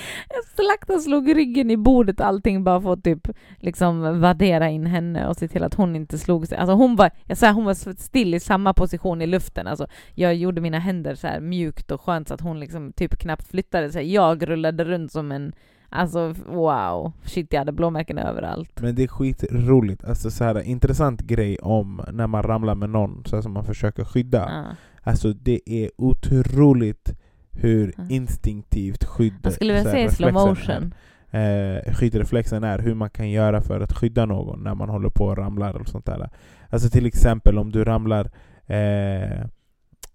Jag 0.28 0.44
slaktade 0.44 1.00
slog 1.00 1.36
ryggen 1.36 1.70
i 1.70 1.76
bordet 1.76 2.20
och 2.20 2.26
allting 2.26 2.64
bara 2.64 2.80
för 2.80 2.92
att 2.92 3.04
typ 3.04 3.28
liksom 3.56 4.20
vaddera 4.20 4.68
in 4.68 4.86
henne 4.86 5.28
och 5.28 5.36
se 5.36 5.48
till 5.48 5.62
att 5.62 5.74
hon 5.74 5.96
inte 5.96 6.18
slog 6.18 6.48
sig. 6.48 6.58
Alltså 6.58 6.74
hon 6.74 6.96
var, 6.96 7.10
jag 7.24 7.38
sa, 7.38 7.50
hon 7.50 7.64
var 7.64 7.94
still 7.94 8.34
i 8.34 8.40
samma 8.40 8.74
position 8.74 9.22
i 9.22 9.26
luften. 9.26 9.66
Alltså 9.66 9.86
jag 10.14 10.34
gjorde 10.34 10.60
mina 10.60 10.78
händer 10.78 11.14
så 11.14 11.26
här 11.26 11.40
mjukt 11.40 11.90
och 11.90 12.00
skönt 12.00 12.28
så 12.28 12.34
att 12.34 12.40
hon 12.40 12.60
liksom 12.60 12.92
typ 12.92 13.18
knappt 13.18 13.48
flyttade 13.48 13.92
sig. 13.92 14.12
Jag 14.12 14.48
rullade 14.48 14.84
runt 14.84 15.12
som 15.12 15.32
en, 15.32 15.52
alltså 15.88 16.34
wow, 16.46 17.12
shit 17.24 17.52
jag 17.52 17.60
hade 17.60 17.72
blåmärken 17.72 18.18
överallt. 18.18 18.80
Men 18.80 18.94
det 18.94 19.02
är 19.02 19.08
skitroligt. 19.08 20.04
Alltså 20.04 20.30
så 20.30 20.44
här, 20.44 20.62
intressant 20.62 21.20
grej 21.20 21.58
om 21.58 22.02
när 22.12 22.26
man 22.26 22.42
ramlar 22.42 22.74
med 22.74 22.90
någon 22.90 23.24
så 23.24 23.36
här, 23.36 23.42
som 23.42 23.52
man 23.52 23.64
försöker 23.64 24.04
skydda. 24.04 24.38
Ja. 24.38 24.76
Alltså 25.10 25.32
det 25.32 25.60
är 25.66 25.90
otroligt 25.96 27.14
hur 27.56 27.94
instinktivt 28.08 29.04
skydd 29.04 29.34
Jag 29.42 29.52
skulle 29.52 29.74
vilja 29.74 29.98
i 30.04 30.08
slow 30.10 30.32
motion. 30.32 30.94
Eh, 31.30 31.94
skyddreflexen 31.94 32.64
är, 32.64 32.78
hur 32.78 32.94
man 32.94 33.10
kan 33.10 33.30
göra 33.30 33.60
för 33.62 33.80
att 33.80 33.92
skydda 33.92 34.26
någon 34.26 34.60
när 34.64 34.74
man 34.74 34.88
håller 34.88 35.08
på 35.10 35.24
och 35.24 35.36
ramlar 35.38 35.74
och 35.74 35.88
sånt 35.88 36.06
där. 36.06 36.30
Alltså 36.70 36.90
till 36.90 37.06
exempel 37.06 37.58
om 37.58 37.72
du 37.72 37.84
ramlar 37.84 38.30
eh, 38.66 39.46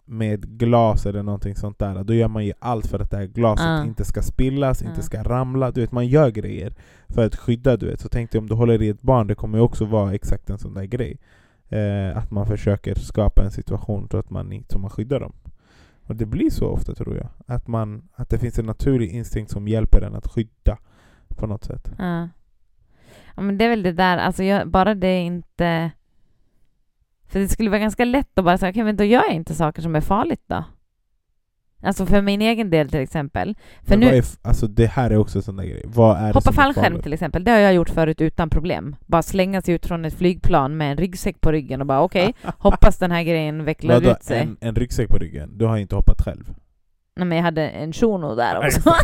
med 0.05 0.57
glas 0.57 1.05
eller 1.05 1.23
någonting 1.23 1.55
sånt 1.55 1.79
där, 1.79 2.03
då 2.03 2.13
gör 2.13 2.27
man 2.27 2.45
ju 2.45 2.53
allt 2.59 2.87
för 2.87 2.99
att 2.99 3.11
det 3.11 3.17
här 3.17 3.25
glaset 3.25 3.65
Ja. 3.65 3.83
inte 3.85 4.05
ska 4.05 4.21
spillas, 4.21 4.81
Ja. 4.83 4.89
inte 4.89 5.01
ska 5.01 5.23
ramla. 5.23 5.71
Du 5.71 5.81
vet, 5.81 5.91
man 5.91 6.07
gör 6.07 6.29
grejer 6.29 6.73
för 7.07 7.25
att 7.25 7.35
skydda. 7.35 7.77
Du 7.77 7.85
vet. 7.85 7.99
Så 7.99 8.09
tänk 8.09 8.31
dig 8.31 8.39
om 8.39 8.47
du 8.47 8.55
håller 8.55 8.81
i 8.81 8.89
ett 8.89 9.01
barn, 9.01 9.27
det 9.27 9.35
kommer 9.35 9.57
ju 9.57 9.63
också 9.63 9.85
vara 9.85 10.13
exakt 10.13 10.49
en 10.49 10.57
sån 10.57 10.73
där 10.73 10.83
grej. 10.83 11.17
Eh, 11.69 12.17
att 12.17 12.31
man 12.31 12.45
försöker 12.47 12.95
skapa 12.95 13.43
en 13.43 13.51
situation 13.51 14.07
så 14.11 14.17
att 14.17 14.29
man, 14.29 14.63
så 14.69 14.79
man 14.79 14.89
skyddar 14.89 15.19
dem. 15.19 15.33
Och 16.05 16.15
det 16.15 16.25
blir 16.25 16.49
så 16.49 16.67
ofta 16.67 16.95
tror 16.95 17.17
jag. 17.17 17.29
Att, 17.45 17.67
man, 17.67 18.09
att 18.15 18.29
det 18.29 18.39
finns 18.39 18.59
en 18.59 18.65
naturlig 18.65 19.11
instinkt 19.11 19.51
som 19.51 19.67
hjälper 19.67 20.01
en 20.01 20.15
att 20.15 20.27
skydda 20.27 20.77
på 21.27 21.47
något 21.47 21.63
sätt. 21.63 21.91
Ja. 21.97 22.29
ja 23.35 23.41
men 23.41 23.57
det 23.57 23.65
är 23.65 23.69
väl 23.69 23.83
det 23.83 23.91
där, 23.91 24.17
alltså 24.17 24.43
jag, 24.43 24.67
bara 24.67 24.95
det 24.95 25.19
inte... 25.19 25.91
För 27.27 27.39
det 27.39 27.47
skulle 27.47 27.69
vara 27.69 27.79
ganska 27.79 28.05
lätt 28.05 28.37
att 28.39 28.45
bara 28.45 28.57
säga, 28.57 28.69
okej 28.69 28.83
men 28.83 28.95
då 28.95 29.03
gör 29.03 29.23
jag 29.23 29.33
inte 29.33 29.55
saker 29.55 29.81
som 29.81 29.95
är 29.95 30.01
farligt 30.01 30.43
då. 30.47 30.63
Alltså 31.83 32.05
för 32.05 32.21
min 32.21 32.41
egen 32.41 32.69
del 32.69 32.89
till 32.89 32.99
exempel. 32.99 33.55
För 33.83 33.97
nu, 33.97 34.07
är, 34.07 34.23
alltså 34.41 34.67
det 34.67 34.85
här 34.85 35.11
är 35.11 35.17
också 35.17 35.39
en 35.39 35.43
sån 35.43 35.55
där 35.55 35.63
grej. 35.63 35.83
Vad 35.85 36.17
är 36.17 36.33
hoppa 36.33 36.51
fallskärm 36.51 37.01
till 37.01 37.13
exempel, 37.13 37.43
det 37.43 37.51
har 37.51 37.57
jag 37.57 37.73
gjort 37.73 37.89
förut 37.89 38.21
utan 38.21 38.49
problem. 38.49 38.95
Bara 39.05 39.21
slänga 39.21 39.61
sig 39.61 39.73
ut 39.73 39.85
från 39.85 40.05
ett 40.05 40.17
flygplan 40.17 40.77
med 40.77 40.91
en 40.91 40.97
ryggsäck 40.97 41.41
på 41.41 41.51
ryggen 41.51 41.81
och 41.81 41.87
bara 41.87 42.01
okej, 42.01 42.33
hoppas 42.57 42.97
den 42.97 43.11
här 43.11 43.23
grejen 43.23 43.65
vecklar 43.65 43.93
Vadå, 43.93 44.11
ut 44.11 44.23
sig. 44.23 44.39
en, 44.39 44.57
en 44.61 44.75
ryggsäck 44.75 45.09
på 45.09 45.17
ryggen? 45.17 45.57
Du 45.57 45.65
har 45.65 45.77
inte 45.77 45.95
hoppat 45.95 46.21
själv? 46.21 46.53
Nej 47.15 47.27
men 47.27 47.37
jag 47.37 47.45
hade 47.45 47.69
en 47.69 47.93
shuno 47.93 48.35
där 48.35 48.57
också. 48.65 48.81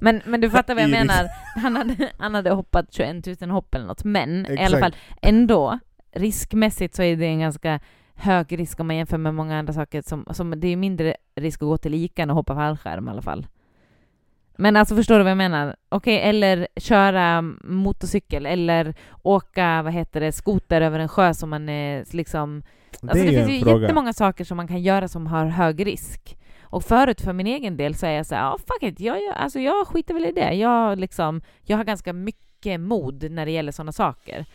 Men, 0.00 0.22
men 0.26 0.40
du 0.40 0.50
fattar 0.50 0.74
vad 0.74 0.82
jag 0.82 0.90
menar. 0.90 1.28
Han 1.56 1.76
hade, 1.76 2.10
han 2.18 2.34
hade 2.34 2.50
hoppat 2.50 2.86
21 2.90 3.40
000 3.40 3.50
hopp 3.50 3.74
eller 3.74 3.86
något. 3.86 4.04
Men 4.04 4.46
i 4.46 4.48
alla 4.48 4.62
Exakt. 4.62 4.80
fall 4.80 4.96
ändå, 5.22 5.78
riskmässigt 6.14 6.94
så 6.94 7.02
är 7.02 7.16
det 7.16 7.26
en 7.26 7.40
ganska 7.40 7.80
hög 8.18 8.58
risk 8.58 8.80
om 8.80 8.86
man 8.86 8.96
jämför 8.96 9.18
med 9.18 9.34
många 9.34 9.58
andra 9.58 9.72
saker. 9.72 10.02
Som, 10.02 10.26
som, 10.30 10.60
det 10.60 10.68
är 10.68 10.76
mindre 10.76 11.16
risk 11.36 11.62
att 11.62 11.68
gå 11.68 11.78
till 11.78 11.94
Ica 11.94 12.22
än 12.22 12.30
att 12.30 12.36
hoppa 12.36 12.54
fallskärm 12.54 13.08
i 13.08 13.10
alla 13.10 13.22
fall. 13.22 13.46
Men 14.56 14.76
alltså 14.76 14.96
förstår 14.96 15.18
du 15.18 15.22
vad 15.22 15.30
jag 15.30 15.38
menar? 15.38 15.76
Okej, 15.88 16.20
eller 16.20 16.68
köra 16.76 17.42
motorcykel 17.64 18.46
eller 18.46 18.94
åka, 19.22 19.82
vad 19.82 19.92
heter 19.92 20.20
det, 20.20 20.32
skoter 20.32 20.80
över 20.80 20.98
en 20.98 21.08
sjö 21.08 21.34
som 21.34 21.50
man 21.50 21.68
är 21.68 22.04
liksom 22.10 22.62
Alltså 23.02 23.14
det, 23.14 23.20
är 23.20 23.32
ju 23.32 23.46
finns 23.46 23.50
ju 23.50 23.64
fråga. 23.64 23.82
jättemånga 23.82 24.12
saker 24.12 24.44
som 24.44 24.56
man 24.56 24.68
kan 24.68 24.82
göra 24.82 25.08
som 25.08 25.26
har 25.26 25.46
hög 25.46 25.86
risk. 25.86 26.36
Och 26.62 26.84
förut 26.84 27.20
för 27.20 27.32
min 27.32 27.46
egen 27.46 27.76
del 27.76 27.94
så 27.94 28.06
är 28.06 28.10
jag 28.10 28.26
så 28.26 28.34
här, 28.34 28.42
ja 28.42 28.58
fuck 28.58 28.82
it, 28.82 29.00
jag, 29.00 29.22
jag, 29.22 29.36
alltså 29.36 29.60
jag 29.60 29.86
skiter 29.86 30.14
väl 30.14 30.24
i 30.24 30.32
det. 30.32 30.52
Jag, 30.54 30.98
liksom, 30.98 31.42
jag 31.62 31.76
har 31.76 31.84
ganska 31.84 32.12
mycket 32.12 32.80
mod 32.80 33.30
när 33.30 33.46
det 33.46 33.52
gäller 33.52 33.72
sådana 33.72 33.92
saker. 33.92 34.46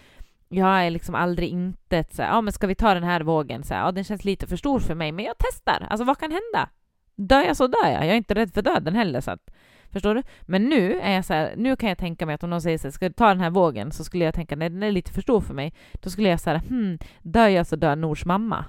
Jag 0.54 0.86
är 0.86 0.90
liksom 0.90 1.16
aldrig 1.16 1.50
inte 1.50 1.98
ett 1.98 2.14
så 2.14 2.22
här, 2.22 2.30
ja 2.30 2.42
men 2.42 2.54
ska 2.54 2.68
vi 2.68 2.76
ta 2.76 2.94
den 2.94 3.04
här 3.04 3.22
vågen? 3.22 3.64
Så 3.64 3.74
här, 3.74 3.82
ja 3.86 3.92
den 3.92 4.04
känns 4.04 4.26
lite 4.26 4.48
för 4.48 4.56
stor 4.56 4.80
för 4.80 4.96
mig, 4.96 5.12
men 5.12 5.26
jag 5.26 5.36
testar. 5.38 5.88
Alltså 5.90 6.04
vad 6.04 6.18
kan 6.18 6.32
hända? 6.32 6.70
Dör 7.16 7.42
jag 7.42 7.58
så 7.58 7.68
dör 7.68 7.86
jag. 7.86 7.94
Jag 7.94 8.12
är 8.12 8.16
inte 8.16 8.34
rädd 8.34 8.54
för 8.54 8.62
döden 8.62 8.96
heller. 8.96 9.22
Så 9.22 9.32
att, 9.32 9.50
förstår 9.92 10.16
du? 10.16 10.24
Men 10.42 10.64
nu 10.70 11.00
är 11.00 11.12
jag 11.12 11.26
så 11.26 11.34
här, 11.34 11.54
nu 11.58 11.76
kan 11.76 11.90
jag 11.90 11.98
tänka 11.98 12.26
mig 12.26 12.36
att 12.36 12.44
om 12.44 12.50
någon 12.50 12.62
säger 12.62 12.78
så 12.78 12.88
här, 12.88 12.92
ska 12.92 13.10
du 13.10 13.14
ta 13.14 13.28
den 13.28 13.40
här 13.40 13.50
vågen? 13.50 13.92
Så 13.92 14.04
skulle 14.04 14.26
jag 14.26 14.34
tänka, 14.34 14.56
nej 14.56 14.70
den 14.70 14.84
är 14.84 14.92
lite 14.92 15.12
för 15.12 15.22
stor 15.22 15.42
för 15.42 15.54
mig. 15.54 15.74
Då 15.94 16.10
skulle 16.10 16.30
jag 16.30 16.40
säga, 16.40 16.58
hmm, 16.58 16.98
dör 17.22 17.48
jag 17.48 17.68
så 17.68 17.76
dör 17.76 17.96
Nors 17.96 18.26
mamma. 18.26 18.66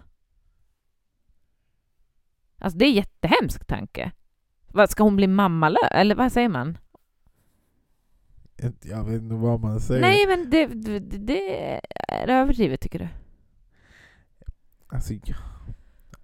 Alltså 2.58 2.78
det 2.78 2.84
är 2.84 2.88
en 2.88 2.94
jättehemsk 2.94 3.66
tanke. 3.66 4.10
Ska 4.88 5.02
hon 5.02 5.16
bli 5.16 5.26
mammalös? 5.26 5.88
Eller 5.90 6.14
vad 6.14 6.32
säger 6.32 6.48
man? 6.48 6.78
Jag 8.82 9.04
vet 9.04 9.22
inte 9.22 9.34
vad 9.34 9.60
man 9.60 9.80
säger. 9.80 10.00
Nej 10.00 10.26
men 10.28 10.50
det, 10.50 10.66
det, 10.66 10.98
det 10.98 11.64
är 12.08 12.28
överdrivet 12.28 12.80
tycker 12.80 12.98
du? 12.98 13.08
Alltså, 14.88 15.14
ja. 15.24 15.34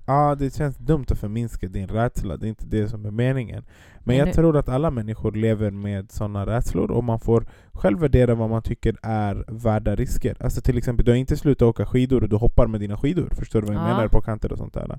ja, 0.06 0.34
det 0.34 0.54
känns 0.54 0.76
dumt 0.76 1.04
att 1.10 1.18
förminska 1.18 1.68
din 1.68 1.88
rädsla. 1.88 2.36
Det 2.36 2.46
är 2.46 2.48
inte 2.48 2.66
det 2.66 2.88
som 2.88 3.06
är 3.06 3.10
meningen. 3.10 3.62
Men 3.64 4.02
Men 4.04 4.16
jag 4.16 4.26
nu- 4.26 4.32
tror 4.32 4.56
att 4.56 4.68
alla 4.68 4.90
människor 4.90 5.32
lever 5.32 5.70
med 5.70 6.10
sådana 6.12 6.46
rädslor 6.46 6.90
och 6.90 7.04
man 7.04 7.20
får 7.20 7.46
själv 7.72 7.98
värdera 7.98 8.34
vad 8.34 8.50
man 8.50 8.62
tycker 8.62 8.96
är 9.02 9.44
värda 9.48 9.94
risker. 9.96 10.36
Alltså 10.40 10.60
till 10.60 10.78
exempel, 10.78 11.04
du 11.04 11.10
har 11.12 11.16
inte 11.16 11.36
slutat 11.36 11.62
åka 11.68 11.86
skidor 11.86 12.22
och 12.22 12.28
du 12.28 12.36
hoppar 12.36 12.66
med 12.66 12.80
dina 12.80 12.96
skidor. 12.96 13.28
Förstår 13.38 13.60
du 13.60 13.66
vad 13.66 13.76
jag 13.76 13.82
Ja. 13.82 13.86
menar? 13.86 14.08
På 14.08 14.20
kanter 14.20 14.52
och 14.52 14.58
sånt 14.58 14.74
där. 14.74 14.98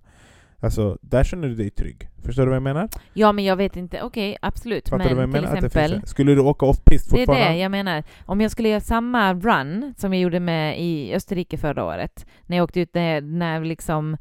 Alltså, 0.64 0.98
där 1.02 1.24
känner 1.24 1.48
du 1.48 1.56
dig 1.56 1.70
trygg. 1.70 2.10
Förstår 2.24 2.44
du 2.44 2.50
vad 2.50 2.56
jag 2.56 2.64
menar? 2.64 2.90
Ja 3.14 3.32
men 3.32 3.46
jag 3.46 3.56
vet 3.56 3.76
inte, 3.78 4.02
okej 4.02 4.38
absolut. 4.42 4.90
Fattar 4.90 5.10
du 5.10 5.16
vad 5.16 5.24
jag 5.24 5.30
men 5.30 5.42
till 5.42 5.50
menar? 5.50 5.56
Exempel, 5.66 5.92
finns, 6.00 6.10
skulle 6.10 6.36
du 6.36 6.42
åka 6.42 6.66
off-pist 6.66 7.12
det 7.12 7.16
är 7.16 7.26
fortfarande? 7.26 7.54
det 7.54 7.58
jag 7.58 7.72
menar. 7.72 8.04
Om 8.26 8.42
jag 8.42 8.52
skulle 8.52 8.70
göra 8.70 8.80
samma 8.80 9.34
run 9.34 9.94
som 9.98 10.14
jag 10.14 10.22
gjorde 10.22 10.40
med 10.40 10.82
i 10.82 11.14
Österrike 11.14 11.58
förra 11.58 11.86
året, 11.86 12.26
när 12.46 12.58
jag 12.58 12.64
åkte 12.64 12.80
ut 12.80 12.94
när, 12.94 13.22
när 13.22 13.66
liksom 13.66 14.18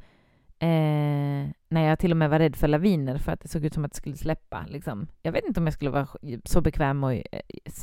Eh, 0.62 1.48
när 1.68 1.88
jag 1.88 1.98
till 1.98 2.10
och 2.10 2.16
med 2.16 2.30
var 2.30 2.38
rädd 2.38 2.56
för 2.56 2.68
laviner 2.68 3.18
för 3.18 3.32
att 3.32 3.40
det 3.40 3.48
såg 3.48 3.64
ut 3.64 3.74
som 3.74 3.84
att 3.84 3.90
det 3.92 3.96
skulle 3.96 4.16
släppa. 4.16 4.64
Liksom. 4.68 5.06
Jag 5.22 5.32
vet 5.32 5.44
inte 5.44 5.60
om 5.60 5.66
jag 5.66 5.74
skulle 5.74 5.90
vara 5.90 6.08
så 6.44 6.60
bekväm 6.60 7.04
och... 7.04 7.12
eh, 7.12 7.22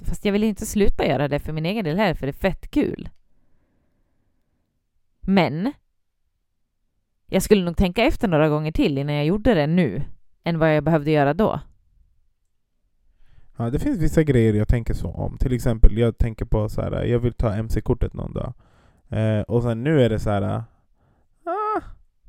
Fast 0.05 0.25
jag 0.25 0.33
vill 0.33 0.43
inte 0.43 0.65
sluta 0.65 1.07
göra 1.07 1.27
det 1.27 1.39
för 1.39 1.53
min 1.53 1.65
egen 1.65 1.85
del 1.85 1.97
heller, 1.97 2.13
för 2.13 2.25
det 2.27 2.31
är 2.31 2.51
fett 2.51 2.71
kul. 2.71 3.09
Men 5.21 5.73
jag 7.27 7.43
skulle 7.43 7.63
nog 7.65 7.77
tänka 7.77 8.03
efter 8.03 8.27
några 8.27 8.49
gånger 8.49 8.71
till 8.71 8.97
innan 8.97 9.15
jag 9.15 9.25
gjorde 9.25 9.53
det 9.53 9.67
nu, 9.67 10.01
än 10.43 10.59
vad 10.59 10.75
jag 10.75 10.83
behövde 10.83 11.11
göra 11.11 11.33
då. 11.33 11.59
Ja, 13.57 13.69
det 13.69 13.79
finns 13.79 13.99
vissa 13.99 14.23
grejer 14.23 14.53
jag 14.53 14.67
tänker 14.67 14.93
så 14.93 15.07
om. 15.11 15.37
Till 15.37 15.53
exempel, 15.53 15.97
jag 15.97 16.17
tänker 16.17 16.45
på 16.45 16.69
så 16.69 16.81
här, 16.81 17.03
jag 17.03 17.19
vill 17.19 17.33
ta 17.33 17.53
MC-kortet 17.53 18.13
någon 18.13 18.33
dag. 18.33 18.53
Eh, 19.09 19.41
och 19.41 19.63
sen 19.63 19.83
nu 19.83 20.01
är 20.01 20.09
det 20.09 20.19
så 20.19 20.29
här. 20.29 20.41
Ah, 20.43 21.81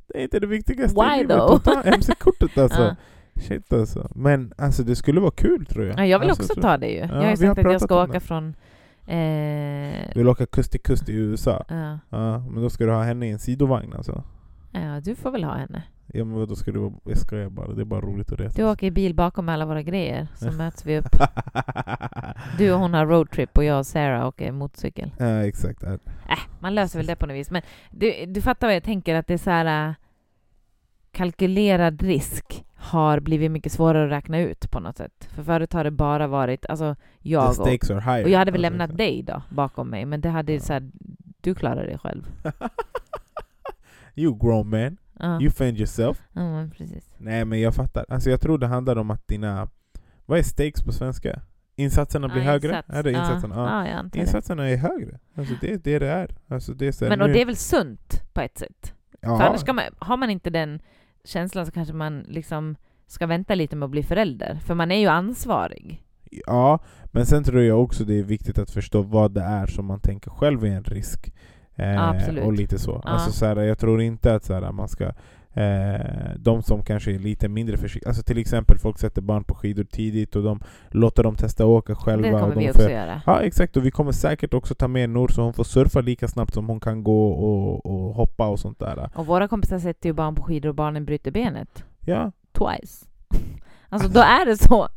det 0.07 0.19
är 0.19 0.23
inte 0.23 0.41
det 0.41 0.47
viktigaste 0.47 1.01
Why 1.01 1.15
i 1.15 1.19
livet 1.19 1.37
though? 1.37 1.55
att 1.55 1.65
ta 1.65 1.83
MC-kortet 1.85 2.59
alltså. 2.59 2.83
Ja. 2.83 2.97
Shit 3.43 3.73
alltså. 3.73 4.09
Men 4.15 4.53
alltså 4.59 4.83
det 4.83 4.97
skulle 4.97 5.21
vara 5.21 5.31
kul 5.31 5.67
tror 5.67 5.87
jag. 5.87 5.99
Ja, 5.99 6.07
jag 6.07 6.19
vill 6.19 6.29
alltså, 6.29 6.43
också 6.43 6.55
så- 6.55 6.61
ta 6.61 6.77
det 6.77 6.89
ju. 6.89 6.99
jag 6.99 7.09
har 7.09 7.31
ju 7.31 7.37
sagt 7.37 7.59
har 7.59 7.65
att 7.67 7.73
jag 7.73 7.81
ska 7.81 8.03
åka 8.03 8.13
det. 8.13 8.21
från 8.21 8.55
Eh, 9.07 10.09
Du 10.15 10.21
vill 10.21 10.29
åka 10.29 10.47
kust 10.47 10.71
till 10.73 10.81
kust 10.81 11.09
i 11.09 11.13
USA. 11.15 11.65
ja. 11.69 11.99
Ja, 12.11 12.39
men 12.39 12.63
då 12.63 12.71
ska 12.71 12.85
du 12.85 12.91
ha 12.93 13.03
henne 13.03 13.27
i 13.27 13.31
en 13.31 13.39
sidovagn 13.39 13.93
alltså. 13.93 14.25
Ja, 14.73 15.01
du 15.01 15.15
får 15.15 15.31
väl 15.31 15.45
ha 15.45 15.55
henne. 15.55 15.83
Ja 16.13 16.25
men 16.25 16.49
då 16.49 16.57
ska 16.57 16.73
du 16.73 16.93
Jag 17.05 17.19
skojar 17.19 17.49
bara, 17.51 17.73
det 17.73 17.81
är 17.81 17.85
bara 17.85 18.01
roligt 18.01 18.33
att 18.33 18.41
resa. 18.41 18.57
Du 18.57 18.65
åker 18.71 18.87
i 18.87 18.91
bil 18.91 19.15
bakom 19.15 19.49
alla 19.49 19.67
våra 19.67 19.83
grejer, 19.83 20.29
så 20.35 20.53
möts 20.59 20.87
vi 20.87 20.99
upp. 20.99 21.07
Du 22.59 22.73
och 22.73 22.79
hon 22.81 22.95
har 22.95 23.07
roadtrip 23.07 23.57
och 23.59 23.65
jag 23.65 23.79
och 23.79 23.87
Sarah 23.87 24.27
åker 24.27 24.53
motorcykel. 24.53 25.11
ja 25.19 25.27
exakt. 25.47 25.83
Ja. 25.83 25.93
Äh, 26.29 26.39
man 26.61 26.75
löser 26.75 26.99
väl 26.99 27.07
det 27.07 27.17
på 27.17 27.27
något 27.27 27.37
vis. 27.37 27.51
Men 27.51 27.63
du, 27.91 28.27
du 28.27 28.43
fattar 28.43 28.67
vad 28.67 28.77
jag 28.77 28.83
tänker, 28.85 29.15
att 29.15 29.27
det 29.27 29.35
är 29.35 29.39
så 29.39 29.51
här... 29.51 29.89
äh, 29.89 29.95
kalkylerad 31.13 32.03
risk 32.03 32.65
har 32.75 33.21
blivit 33.21 33.51
mycket 33.51 33.73
svårare 33.73 34.05
att 34.05 34.11
räkna 34.13 34.39
ut 34.39 34.71
på 34.71 34.81
något 34.81 34.97
sätt. 34.97 35.29
För 35.35 35.43
förut 35.43 35.73
har 35.73 35.85
det 35.85 35.91
bara 35.91 36.27
varit, 36.27 36.67
alltså 36.67 36.95
The 36.95 37.01
jag 37.23 37.61
och, 37.61 37.67
are 37.69 38.01
higher. 38.01 38.23
och 38.25 38.31
jag 38.31 38.39
hade 38.39 38.51
väl 38.53 38.61
lämnat 38.63 38.97
dig 38.97 39.23
då 39.23 39.43
bakom 39.51 39.89
mig, 39.91 40.05
men 40.07 40.21
det 40.21 40.29
hade 40.29 40.53
Ja. 40.53 40.61
så 40.61 40.73
här, 40.73 40.91
du 41.41 41.55
klarar 41.55 41.87
det 41.87 41.99
själv. 41.99 42.27
You 44.19 44.39
grown 44.39 44.69
man, 44.71 44.97
Ja, 45.21 45.41
you 45.41 45.51
fend 45.51 45.77
yourself. 45.79 46.23
ja 46.33 46.41
men 46.53 46.71
precis. 46.71 47.11
Nej 47.19 47.45
men 47.45 47.61
jag 47.61 47.75
fattar. 47.75 48.05
Alltså 48.09 48.31
jag 48.31 48.41
tror 48.41 48.59
det 48.59 48.67
handlar 48.67 48.97
om 48.97 49.11
att 49.11 49.29
dina... 49.29 49.69
Vad 50.27 50.39
är 50.39 50.43
stakes 50.43 50.83
på 50.83 50.93
svenska? 50.93 51.41
Insatserna 51.77 52.29
blir 52.29 52.43
Ja, 52.43 52.51
högre? 52.51 52.69
insats. 52.69 52.89
Är 52.91 53.03
det 53.03 53.11
insatserna? 53.13 53.55
Ja. 53.55 53.89
Ja. 54.15 54.21
Insatserna 54.21 54.69
är 54.71 54.77
högre. 54.77 55.19
Alltså 55.35 55.55
det 55.61 55.73
är 55.73 55.79
det 55.79 55.99
det 55.99 56.09
är. 56.09 56.37
Alltså 56.49 56.75
det 56.75 56.87
är 56.87 56.93
så 56.93 57.05
Men 57.05 57.21
och 57.23 57.29
det 57.29 57.41
är 57.43 57.47
väl 57.47 57.57
sunt 57.57 58.23
på 58.33 58.41
ett 58.41 58.59
sätt? 58.59 58.95
För 59.23 59.29
annars 59.43 59.67
man, 59.67 59.81
har 59.99 60.17
man 60.17 60.31
inte 60.31 60.51
den 60.51 60.81
känslan 61.25 61.67
så 61.67 61.73
kanske 61.73 61.95
man 61.95 62.21
liksom 62.21 62.77
ska 63.07 63.27
vänta 63.27 63.55
lite 63.55 63.77
med 63.77 63.85
att 63.87 63.91
bli 63.91 64.03
förälder. 64.03 64.59
För 64.67 64.75
man 64.75 64.91
är 64.91 65.01
ju 65.01 65.07
ansvarig. 65.07 66.03
Ja, 66.47 66.79
men 67.05 67.27
sen 67.27 67.45
tror 67.45 67.63
jag 67.63 67.83
också 67.83 68.05
det 68.05 68.19
är 68.19 68.23
viktigt 68.23 68.59
att 68.59 68.71
förstå 68.71 69.03
vad 69.03 69.33
det 69.35 69.43
är 69.43 69.67
som 69.67 69.87
man 69.87 70.01
tänker 70.01 70.31
själv 70.31 70.65
är 70.65 70.69
en 70.69 70.85
risk. 70.85 71.33
Eh, 71.79 72.45
och 72.45 72.53
lite 72.53 72.79
så. 72.79 73.01
Ja. 73.05 73.11
Alltså, 73.11 73.33
så 73.33 73.47
här, 73.47 73.57
jag 73.57 73.79
tror 73.79 74.03
inte 74.03 74.35
att 74.35 74.45
så 74.45 74.55
här, 74.55 74.73
man 74.73 74.89
ska... 74.89 75.13
Eh, 75.53 76.01
de 76.39 76.63
som 76.63 76.83
kanske 76.83 77.15
är 77.15 77.19
lite 77.19 77.49
mindre 77.49 77.77
försiktiga, 77.77 78.09
alltså 78.09 78.23
till 78.23 78.39
exempel 78.39 78.79
folk 78.79 78.99
sätter 78.99 79.23
barn 79.23 79.45
på 79.45 79.55
skidor 79.55 79.85
tidigt 79.85 80.37
och 80.37 80.43
de 80.43 80.61
låter 80.89 81.23
dem 81.23 81.37
testa 81.37 81.67
åka 81.67 81.95
själva. 81.95 82.29
det 82.29 82.35
och 82.35 82.41
kommer 82.41 82.55
de 82.55 82.61
vi 82.61 82.67
får- 82.67 82.81
också 82.81 82.91
göra. 82.91 83.23
Ja 83.27 83.41
exakt, 83.41 83.77
och 83.77 83.87
vi 83.87 83.91
kommer 83.91 84.13
säkert 84.13 84.55
också 84.55 84.75
ta 84.75 84.89
med 84.89 85.11
Nor 85.11 85.29
så 85.29 85.43
hon 85.43 85.53
får 85.53 85.65
surfa 85.65 86.01
lika 86.01 86.29
snabbt 86.29 86.55
som 86.55 86.69
hon 86.69 86.81
kan 86.81 87.05
gå 87.05 87.29
och, 87.31 87.87
och 87.87 88.15
hoppa 88.15 88.47
och 88.47 88.61
sånt 88.61 88.79
där. 88.79 89.11
Och 89.15 89.27
våra 89.27 89.49
kompisar 89.49 89.79
sätter 89.79 90.09
ju 90.09 90.13
barn 90.13 90.35
på 90.35 90.43
skidor 90.43 90.69
och 90.69 90.75
barnen 90.75 91.05
bryter 91.05 91.31
benet. 91.31 91.85
Ja, 92.01 92.33
Twice. 92.53 93.07
Alltså 93.89 94.09
då 94.09 94.21
är 94.21 94.47
det 94.47 94.57
så. 94.57 94.89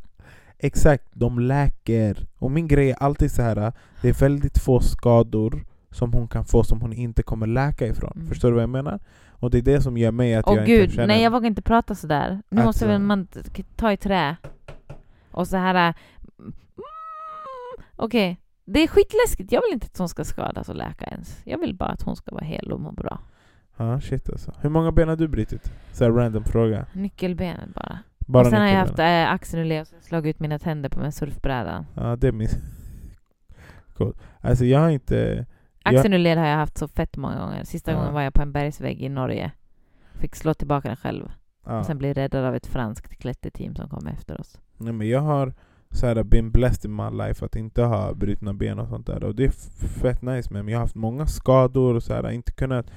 exakt. 0.57 1.05
De 1.13 1.39
läker. 1.39 2.27
Och 2.37 2.51
min 2.51 2.67
grej 2.67 2.89
är 2.91 2.95
alltid 2.95 3.31
så 3.31 3.41
här. 3.41 3.73
det 4.01 4.09
är 4.09 4.13
väldigt 4.13 4.57
få 4.57 4.79
skador 4.79 5.65
som 5.91 6.13
hon 6.13 6.27
kan 6.27 6.45
få 6.45 6.63
som 6.63 6.81
hon 6.81 6.93
inte 6.93 7.23
kommer 7.23 7.47
läka 7.47 7.87
ifrån. 7.87 8.11
Mm. 8.15 8.27
Förstår 8.27 8.49
du 8.49 8.53
vad 8.53 8.63
jag 8.63 8.69
menar? 8.69 8.99
Och 9.29 9.51
det 9.51 9.57
är 9.57 9.61
det 9.61 9.81
som 9.81 9.97
gör 9.97 10.11
mig 10.11 10.35
att 10.35 10.47
Åh 10.47 10.55
jag 10.55 10.65
gud, 10.65 10.83
inte 10.83 10.95
känner... 10.95 11.07
nej 11.07 11.23
jag 11.23 11.31
vågar 11.31 11.47
inte 11.47 11.61
prata 11.61 11.95
sådär. 11.95 12.41
Nu 12.49 12.59
Att, 12.59 12.65
måste 12.65 12.87
väl 12.87 13.01
man 13.01 13.27
ta 13.75 13.91
i 13.91 13.97
trä. 13.97 14.35
Och 15.31 15.47
så 15.47 15.57
här... 15.57 15.75
äh, 15.75 15.95
mm, 16.39 16.53
Okej, 17.95 18.39
det 18.65 18.83
är 18.83 18.87
skitläskigt. 18.87 19.51
Jag 19.51 19.61
vill 19.61 19.73
inte 19.73 19.85
att 19.85 19.97
hon 19.97 20.09
ska 20.09 20.23
skadas 20.23 20.69
och 20.69 20.75
läka 20.75 21.05
ens. 21.05 21.41
Jag 21.43 21.57
vill 21.57 21.75
bara 21.75 21.89
att 21.89 22.01
hon 22.01 22.15
ska 22.15 22.35
vara 22.35 22.45
hel 22.45 22.71
och 22.71 22.79
må 22.79 22.91
bra. 22.91 23.19
Ja, 23.77 24.01
shit 24.01 24.29
alltså. 24.29 24.53
Hur 24.61 24.69
många 24.69 24.91
ben 24.91 25.07
har 25.07 25.15
du 25.15 25.27
brutit? 25.27 25.71
Så 25.91 26.03
här 26.03 26.11
random 26.11 26.43
fråga. 26.43 26.85
Nyckelbenet 26.93 27.73
bara. 27.73 27.99
Bara 28.27 28.43
och 28.43 28.49
sen 28.49 28.61
har 28.61 28.67
jag 28.67 28.79
haft 28.79 28.99
äh, 28.99 29.31
axelrelé 29.31 29.81
och 29.81 29.87
så 29.87 29.93
har 29.93 29.97
jag 29.97 30.03
slagit 30.03 30.35
ut 30.35 30.39
mina 30.39 30.59
tänder 30.59 30.89
på 30.89 30.99
med 30.99 31.13
surfbrädan. 31.13 31.85
Ja, 31.95 32.15
det 32.15 32.27
är 32.27 32.31
min... 32.31 32.47
Cool. 33.97 34.13
Alltså 34.39 34.65
jag 34.65 34.79
har 34.79 34.89
inte... 34.89 35.45
Jag- 35.83 35.95
Axelrelé 35.95 36.35
har 36.35 36.45
jag 36.47 36.55
haft 36.57 36.77
så 36.77 36.87
fett 36.87 37.17
många 37.17 37.39
gånger. 37.39 37.63
Sista 37.63 37.91
Ja. 37.91 37.97
gången 37.97 38.13
var 38.13 38.21
jag 38.21 38.33
på 38.33 38.41
en 38.41 38.51
bergsvägg 38.51 39.01
i 39.01 39.09
Norge. 39.09 39.51
Fick 40.13 40.35
slå 40.35 40.53
tillbaka 40.53 40.87
den 40.87 40.97
själv. 40.97 41.31
Ja. 41.65 41.79
Och 41.79 41.85
sen 41.85 41.97
blev 41.97 42.13
räddad 42.13 42.45
av 42.45 42.55
ett 42.55 42.67
franskt 42.67 43.15
klätterteam 43.15 43.75
som 43.75 43.89
kom 43.89 44.07
efter 44.07 44.39
oss. 44.41 44.59
Nej, 44.77 44.93
men 44.93 45.09
jag 45.09 45.21
har 45.21 45.53
så 45.91 46.07
här, 46.07 46.23
been 46.23 46.51
blessed 46.51 46.85
in 46.91 46.95
my 46.95 47.09
life 47.09 47.45
att 47.45 47.55
inte 47.55 47.83
ha 47.83 48.13
brutna 48.13 48.53
ben 48.53 48.79
och 48.79 48.87
sånt 48.87 49.07
där. 49.07 49.23
Och 49.23 49.35
det 49.35 49.43
är 49.45 49.49
fett 49.87 50.21
nice 50.21 50.53
med 50.53 50.65
men 50.65 50.71
jag 50.71 50.79
har 50.79 50.83
haft 50.83 50.95
många 50.95 51.27
skador 51.27 51.95
och 51.95 52.03
så 52.03 52.13
här, 52.13 52.31
inte 52.31 52.51
kunnat 52.51 52.91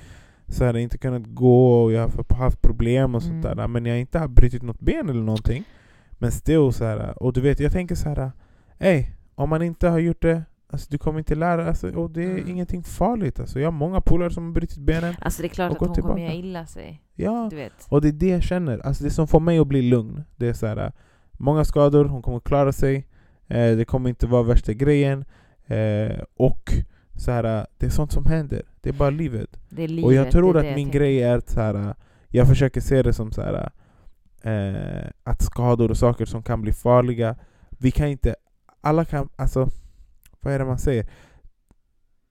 så 0.48 0.64
här, 0.64 0.76
inte 0.76 0.98
kunnat 0.98 1.22
gå 1.26 1.82
och 1.82 1.92
jag 1.92 2.00
har 2.08 2.36
haft 2.36 2.62
problem 2.62 3.14
och 3.14 3.22
sånt 3.22 3.44
Mm. 3.44 3.56
där. 3.56 3.68
Men 3.68 3.86
jag 3.86 3.92
har 3.94 3.98
inte 3.98 4.18
haft 4.18 4.34
brutit 4.34 4.62
något 4.62 4.80
ben 4.80 5.08
eller 5.10 5.22
någonting. 5.22 5.64
Men 6.10 6.30
still 6.32 6.72
så 6.72 6.84
här, 6.84 7.22
och 7.22 7.32
du 7.32 7.40
vet 7.40 7.60
jag 7.60 7.72
tänker 7.72 7.94
så 7.94 8.08
här, 8.08 8.32
ey, 8.78 9.06
om 9.34 9.48
man 9.48 9.62
inte 9.62 9.88
har 9.88 9.98
gjort 9.98 10.22
det 10.22 10.42
Alltså 10.66 10.86
du 10.90 10.98
kommer 10.98 11.18
inte 11.18 11.34
lära 11.34 11.68
alltså, 11.68 11.90
och 11.94 12.10
det 12.10 12.22
är 12.24 12.30
Mm. 12.30 12.48
ingenting 12.50 12.82
farligt 12.82 13.40
alltså. 13.40 13.60
Jag 13.60 13.66
har 13.66 13.72
många 13.72 14.00
polare 14.00 14.30
som 14.30 14.44
har 14.44 14.52
brutit 14.52 14.78
benen. 14.78 15.14
Alltså 15.20 15.42
det 15.42 15.46
är 15.46 15.50
klart 15.50 15.70
Och 15.70 15.76
att 15.76 15.80
hon 15.80 15.88
kommer 15.88 15.94
tillbaka. 15.94 16.20
göra 16.22 16.32
illa 16.34 16.66
sig. 16.66 17.02
Ja, 17.14 17.46
Du 17.50 17.56
vet. 17.56 17.72
och 17.88 18.00
det 18.00 18.08
är 18.08 18.12
det 18.12 18.28
jag 18.28 18.42
känner. 18.42 18.78
Alltså 18.86 19.04
det 19.04 19.10
som 19.10 19.26
får 19.28 19.40
mig 19.40 19.58
att 19.58 19.66
bli 19.66 19.82
lugn, 19.82 20.24
det 20.36 20.48
är 20.48 20.52
så 20.52 20.66
här. 20.66 20.92
Många 21.32 21.64
skador, 21.64 22.04
hon 22.04 22.22
kommer 22.22 22.40
klara 22.40 22.72
sig. 22.72 22.96
Eh, 23.48 23.76
det 23.76 23.84
kommer 23.84 24.08
inte 24.08 24.26
vara 24.26 24.42
värsta 24.42 24.72
grejen. 24.72 25.24
Eh, 25.66 26.18
och 26.36 26.72
så 27.16 27.30
här, 27.30 27.66
det 27.78 27.86
är 27.86 27.90
sånt 27.90 28.12
som 28.12 28.26
händer. 28.26 28.62
Det 28.80 28.88
är 28.88 28.92
bara 28.92 29.10
livet. 29.10 29.60
Det 29.68 29.82
är 29.84 29.88
livet. 29.88 30.04
och 30.04 30.14
jag 30.14 30.30
tror 30.30 30.56
att 30.58 30.64
jag 30.66 30.74
min 30.74 30.84
tänker. 30.86 30.98
grej 30.98 31.22
är 31.22 31.36
att 31.38 31.48
så 31.50 31.60
här, 31.60 31.94
jag 32.28 32.48
försöker 32.48 32.80
se 32.80 33.02
det 33.02 33.12
som 33.12 33.32
så 33.32 33.42
här, 33.42 33.70
eh, 34.42 35.10
att 35.24 35.42
skador 35.42 35.90
och 35.90 35.96
saker 35.96 36.24
som 36.24 36.42
kan 36.42 36.62
bli 36.62 36.72
farliga, 36.72 37.36
vi 37.70 37.90
kan 37.90 38.08
inte, 38.08 38.34
alla 38.80 39.04
kan, 39.04 39.28
alltså 39.36 39.68
vad 40.44 40.54
är 40.54 40.58
det 40.58 40.64
man 40.64 40.78
säger? 40.78 41.06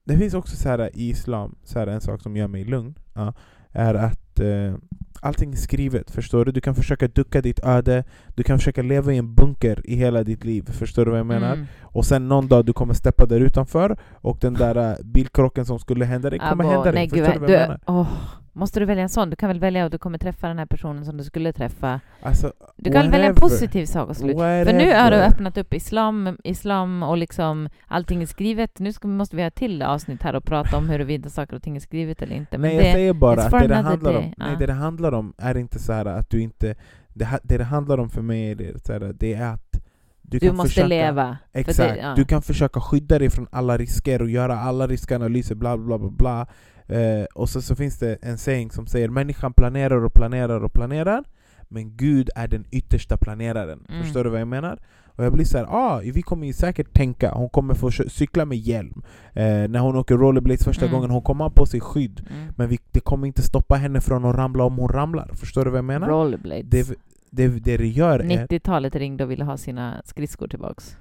Det 0.04 0.18
finns 0.18 0.34
också 0.34 0.56
så 0.56 0.68
här 0.68 0.90
i 0.94 1.10
islam, 1.10 1.56
så 1.64 1.78
här, 1.78 1.86
en 1.86 2.00
sak 2.00 2.22
som 2.22 2.36
gör 2.36 2.48
mig 2.48 2.64
lugn, 2.64 2.94
ja, 3.14 3.32
är 3.72 3.94
att 3.94 4.40
eh, 4.40 4.74
allting 5.20 5.52
är 5.52 5.56
skrivet, 5.56 6.10
förstår 6.10 6.44
du? 6.44 6.52
Du 6.52 6.60
kan 6.60 6.74
försöka 6.74 7.08
ducka 7.08 7.40
ditt 7.40 7.64
öde, 7.64 8.04
du 8.34 8.42
kan 8.42 8.58
försöka 8.58 8.82
leva 8.82 9.12
i 9.12 9.18
en 9.18 9.34
bunker 9.34 9.80
i 9.84 9.94
hela 9.96 10.24
ditt 10.24 10.44
liv, 10.44 10.62
förstår 10.72 11.04
du 11.04 11.10
vad 11.10 11.20
jag 11.20 11.26
menar? 11.26 11.52
Mm. 11.52 11.66
Och 11.82 12.06
sen 12.06 12.28
någon 12.28 12.48
dag 12.48 12.64
du 12.64 12.72
kommer 12.72 12.94
steppa 12.94 13.26
där 13.26 13.40
utanför 13.40 13.96
och 14.12 14.38
den 14.40 14.54
där 14.54 14.90
eh, 14.90 14.96
bilkrocken 15.04 15.66
som 15.66 15.78
skulle 15.78 16.04
hända 16.04 16.30
dig 16.30 16.38
kommer 16.38 16.64
Abo, 16.64 16.72
hända 16.72 16.92
dig, 16.92 16.94
nej, 16.94 17.08
förstår 17.08 17.26
gud, 17.26 17.34
du 17.34 17.40
vad 17.40 17.50
jag 17.50 17.60
du, 17.60 17.62
menar? 17.62 17.80
åh, 17.86 18.08
Måste 18.56 18.80
du 18.80 18.86
välja 18.86 19.02
en 19.02 19.08
sån? 19.08 19.30
Du 19.30 19.36
kan 19.36 19.48
väl 19.48 19.60
välja 19.60 19.84
att 19.84 19.92
du 19.92 19.98
kommer 19.98 20.18
träffa 20.18 20.48
den 20.48 20.58
här 20.58 20.66
personen 20.66 21.04
som 21.04 21.16
du 21.16 21.24
skulle 21.24 21.52
träffa. 21.52 22.00
Alltså, 22.22 22.52
Du 22.76 22.90
kan 22.92 23.02
väl 23.02 23.10
välja 23.10 23.26
en 23.28 23.34
whatever. 23.34 23.50
positiv 23.50 23.86
sak 23.86 24.08
och 24.08 24.16
slut. 24.16 24.36
För 24.38 24.64
nu 24.72 24.78
har 24.78 24.86
du 24.86 24.94
Whatever. 24.94 25.26
öppnat 25.28 25.56
upp 25.58 25.74
islam, 25.74 26.36
islam 26.44 27.02
och 27.02 27.16
liksom 27.16 27.68
allting 27.86 28.22
är 28.22 28.26
skrivet. 28.26 28.78
Nu 28.78 28.92
ska, 28.92 29.08
måste 29.08 29.36
vi 29.36 29.42
ha 29.42 29.46
ett 29.48 29.54
till 29.54 29.82
avsnitt 29.82 30.22
här 30.22 30.34
och 30.34 30.44
prata 30.44 30.76
om 30.76 30.88
huruvida 30.88 31.28
saker 31.30 31.56
och 31.56 31.62
ting 31.62 31.76
är 31.76 31.80
skrivet 31.80 32.22
eller 32.22 32.36
inte. 32.36 32.58
Men 32.58 32.70
Nej 32.70 32.78
det, 32.78 32.84
jag 32.86 32.94
säger 32.94 33.12
bara 33.12 33.42
att 33.42 33.50
det 33.50 33.66
det, 33.66 33.74
handlar 33.74 34.10
om, 34.14 34.16
day. 34.22 34.34
nej, 34.38 34.48
Ja. 34.52 34.58
det 34.58 34.66
det 34.66 34.72
handlar 34.72 35.12
om 35.12 35.34
är 35.38 35.56
inte 35.56 35.78
så 35.78 35.92
här 35.92 36.04
att 36.06 36.30
du 36.30 36.40
inte... 36.40 36.74
Det, 37.08 37.28
det 37.42 37.58
det 37.58 37.64
handlar 37.64 37.98
om 37.98 38.10
för 38.10 38.22
mig 38.22 38.50
är 38.50 38.54
det, 38.54 38.86
så 38.86 38.92
här, 38.92 39.12
det 39.18 39.34
är 39.34 39.52
att 39.52 39.80
du, 40.22 40.38
du 40.38 40.52
måste 40.52 40.68
försöka, 40.68 40.86
leva. 40.86 41.36
Exakt. 41.52 41.94
Det, 41.94 42.00
ja. 42.00 42.14
Du 42.16 42.24
kan 42.24 42.42
försöka 42.42 42.80
skydda 42.80 43.18
dig 43.18 43.30
från 43.30 43.46
alla 43.50 43.76
risker 43.76 44.22
och 44.22 44.30
göra 44.30 44.58
alla 44.58 44.86
riskanalyser, 44.86 45.54
bla 45.54 45.76
bla 45.76 45.98
bla 45.98 46.10
bla. 46.10 46.46
Eh, 46.88 47.24
och 47.34 47.48
så, 47.48 47.62
så 47.62 47.74
finns 47.76 47.98
det 47.98 48.18
en 48.22 48.38
saying 48.38 48.70
som 48.70 48.86
säger 48.86 49.08
människan 49.08 49.52
planerar 49.52 50.04
och 50.04 50.14
planerar 50.14 50.64
och 50.64 50.72
planerar 50.72 51.24
men 51.68 51.96
Gud 51.96 52.30
är 52.36 52.48
den 52.48 52.64
yttersta 52.70 53.16
planeraren. 53.16 53.86
Mm. 53.88 54.02
Förstår 54.02 54.24
du 54.24 54.30
vad 54.30 54.40
jag 54.40 54.48
menar? 54.48 54.78
Och 55.16 55.24
jag 55.24 55.32
blir 55.32 55.44
så 55.44 55.58
här, 55.58 55.64
ah, 55.70 56.00
vi 56.14 56.22
kommer 56.22 56.46
ju 56.46 56.52
säkert 56.52 56.92
tänka, 56.92 57.32
hon 57.34 57.48
kommer 57.48 57.74
få 57.74 57.90
cy- 57.90 58.08
cykla 58.08 58.44
med 58.44 58.58
hjälm. 58.58 59.02
Eh, 59.32 59.44
när 59.68 59.78
hon 59.78 59.96
åker 59.96 60.16
rollerblades 60.16 60.64
första 60.64 60.84
Mm. 60.84 60.94
gången, 60.94 61.10
hon 61.10 61.22
kommer 61.22 61.44
ha 61.44 61.50
på 61.50 61.66
sig 61.66 61.80
skydd. 61.80 62.26
Mm. 62.30 62.52
Men 62.56 62.68
vi, 62.68 62.78
det 62.90 63.00
kommer 63.00 63.26
inte 63.26 63.42
stoppa 63.42 63.74
henne 63.74 64.00
från 64.00 64.24
att 64.24 64.36
ramla 64.36 64.64
om 64.64 64.76
hon 64.76 64.88
ramlar. 64.88 65.30
Förstår 65.34 65.64
du 65.64 65.70
vad 65.70 65.78
jag 65.78 65.84
menar? 65.84 66.08
Rollerblades. 66.08 66.64
Det, 66.70 66.96
det, 67.30 67.48
det 67.48 67.76
det 67.76 67.86
gör 67.88 68.18
är... 68.20 68.24
90-talet 68.46 68.94
ringde 68.96 69.24
och 69.24 69.30
ville 69.30 69.44
ha 69.44 69.56
sina 69.56 70.02
skridskor 70.04 70.48
tillbaks. 70.48 70.96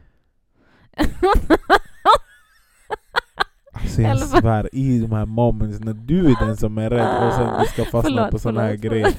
Alltså 3.74 4.01
jag 4.01 4.19
svär, 4.19 4.69
i 4.76 4.99
de 4.99 5.11
här 5.11 5.26
moments 5.26 5.80
när 5.80 5.93
du 5.93 6.19
är 6.32 6.45
den 6.45 6.57
som 6.57 6.78
är 6.78 6.89
rädd 6.89 7.28
och 7.28 7.34
sen 7.34 7.47
du 7.59 7.65
ska 7.65 7.84
fastna 7.84 8.01
Förlåt, 8.01 8.32
på 8.32 8.39
såna 8.39 8.61
här 8.61 8.76
grejer. 8.76 9.13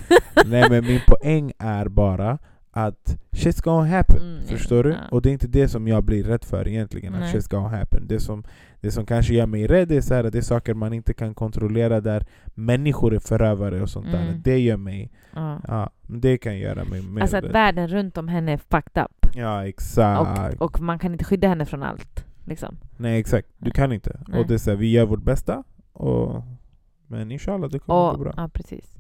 Nej 0.47 0.71
men 0.71 0.85
min 0.85 1.01
poäng 1.07 1.53
är 1.59 1.89
bara 1.89 2.39
att 2.71 3.17
shit's 3.33 3.63
gonna 3.65 3.87
happen. 3.97 4.23
Mm, 4.23 4.47
Förstår 4.47 4.85
du? 4.85 4.91
ja. 4.91 4.97
Och 5.11 5.23
det 5.23 5.31
är 5.31 5.33
inte 5.33 5.47
det 5.47 5.69
som 5.69 5.89
jag 5.89 6.05
blir 6.05 6.25
rädd 6.25 6.45
för 6.45 6.69
egentligen, 6.69 7.15
att 7.15 7.21
Nej. 7.21 7.35
shit's 7.35 7.51
gonna 7.51 7.69
happen. 7.69 8.07
Det 8.07 8.21
som, 8.21 8.45
det 8.81 8.91
som 8.91 9.07
kanske 9.07 9.35
gör 9.35 9.47
mig 9.47 9.67
rädd 9.67 9.93
är, 9.93 10.01
så 10.01 10.15
här, 10.15 10.25
att 10.25 10.33
det 10.33 10.39
är 10.39 10.43
saker 10.43 10.75
man 10.75 10.93
inte 10.93 11.15
kan 11.15 11.35
kontrollera 11.35 12.01
där 12.01 12.27
människor 12.55 13.15
är 13.15 13.19
förövare 13.19 13.83
och 13.83 13.89
sånt 13.91 14.13
där. 14.13 14.23
Mm. 14.23 14.41
Det 14.45 14.59
gör 14.59 14.77
mig, 14.77 15.13
Ja. 15.35 15.61
ja, 15.69 15.91
det 16.07 16.39
kan 16.39 16.59
göra 16.59 16.85
mig 16.85 17.03
mer 17.03 17.21
Alltså 17.23 17.37
att 17.37 17.45
rädd. 17.45 17.53
världen 17.53 17.89
runt 17.89 18.19
om 18.19 18.29
henne 18.29 18.53
är 18.53 18.57
fucked 18.71 19.05
up. 19.05 19.27
Ja 19.35 19.67
exakt. 19.69 20.55
Och, 20.61 20.63
och 20.63 20.81
man 20.81 20.99
kan 20.99 21.13
inte 21.13 21.25
skydda 21.25 21.49
henne 21.49 21.65
från 21.67 21.83
allt. 21.83 22.25
Liksom. 22.45 22.77
Nej 22.97 23.21
exakt, 23.21 23.49
du 23.59 23.71
kan 23.71 23.93
inte. 23.93 24.21
Nej. 24.29 24.41
Och 24.41 24.47
det 24.47 24.55
är 24.55 24.59
så 24.59 24.71
här, 24.71 24.77
vi 24.77 24.91
gör 24.91 25.07
vårt 25.07 25.23
bästa, 25.23 25.65
och, 25.93 26.43
men 27.07 27.31
inshallah 27.33 27.71
det 27.71 27.79
kommer 27.79 28.01
gå 28.01 28.11
Och, 28.11 28.19
bra. 28.19 28.35
ja, 28.37 28.49
precis. 28.49 28.97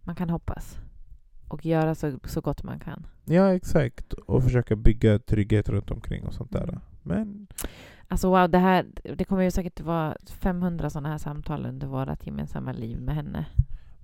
Man 0.00 0.14
kan 0.14 0.30
hoppas. 0.30 0.78
Och 1.48 1.66
göra 1.66 1.94
så, 1.94 2.18
så 2.24 2.40
gott 2.40 2.62
man 2.62 2.78
kan. 2.80 3.06
Ja 3.24 3.54
exakt, 3.54 4.12
och 4.12 4.42
försöka 4.44 4.76
bygga 4.76 5.18
trygghet 5.18 5.68
runt 5.68 5.90
omkring 5.90 6.24
och 6.26 6.34
sånt 6.34 6.52
där. 6.52 6.68
Mm. 6.68 6.80
Men 7.02 7.46
Alltså 8.08 8.28
wow, 8.28 8.50
det 8.50 8.58
här, 8.58 8.86
det 9.16 9.24
kommer 9.24 9.42
ju 9.42 9.50
säkert 9.50 9.80
vara 9.80 10.16
500 10.40 10.90
sådana 10.90 11.08
här 11.08 11.18
samtal 11.18 11.66
under 11.66 11.86
vårt 11.86 12.26
gemensamma 12.26 12.72
liv 12.72 13.00
med 13.00 13.14
henne. 13.14 13.46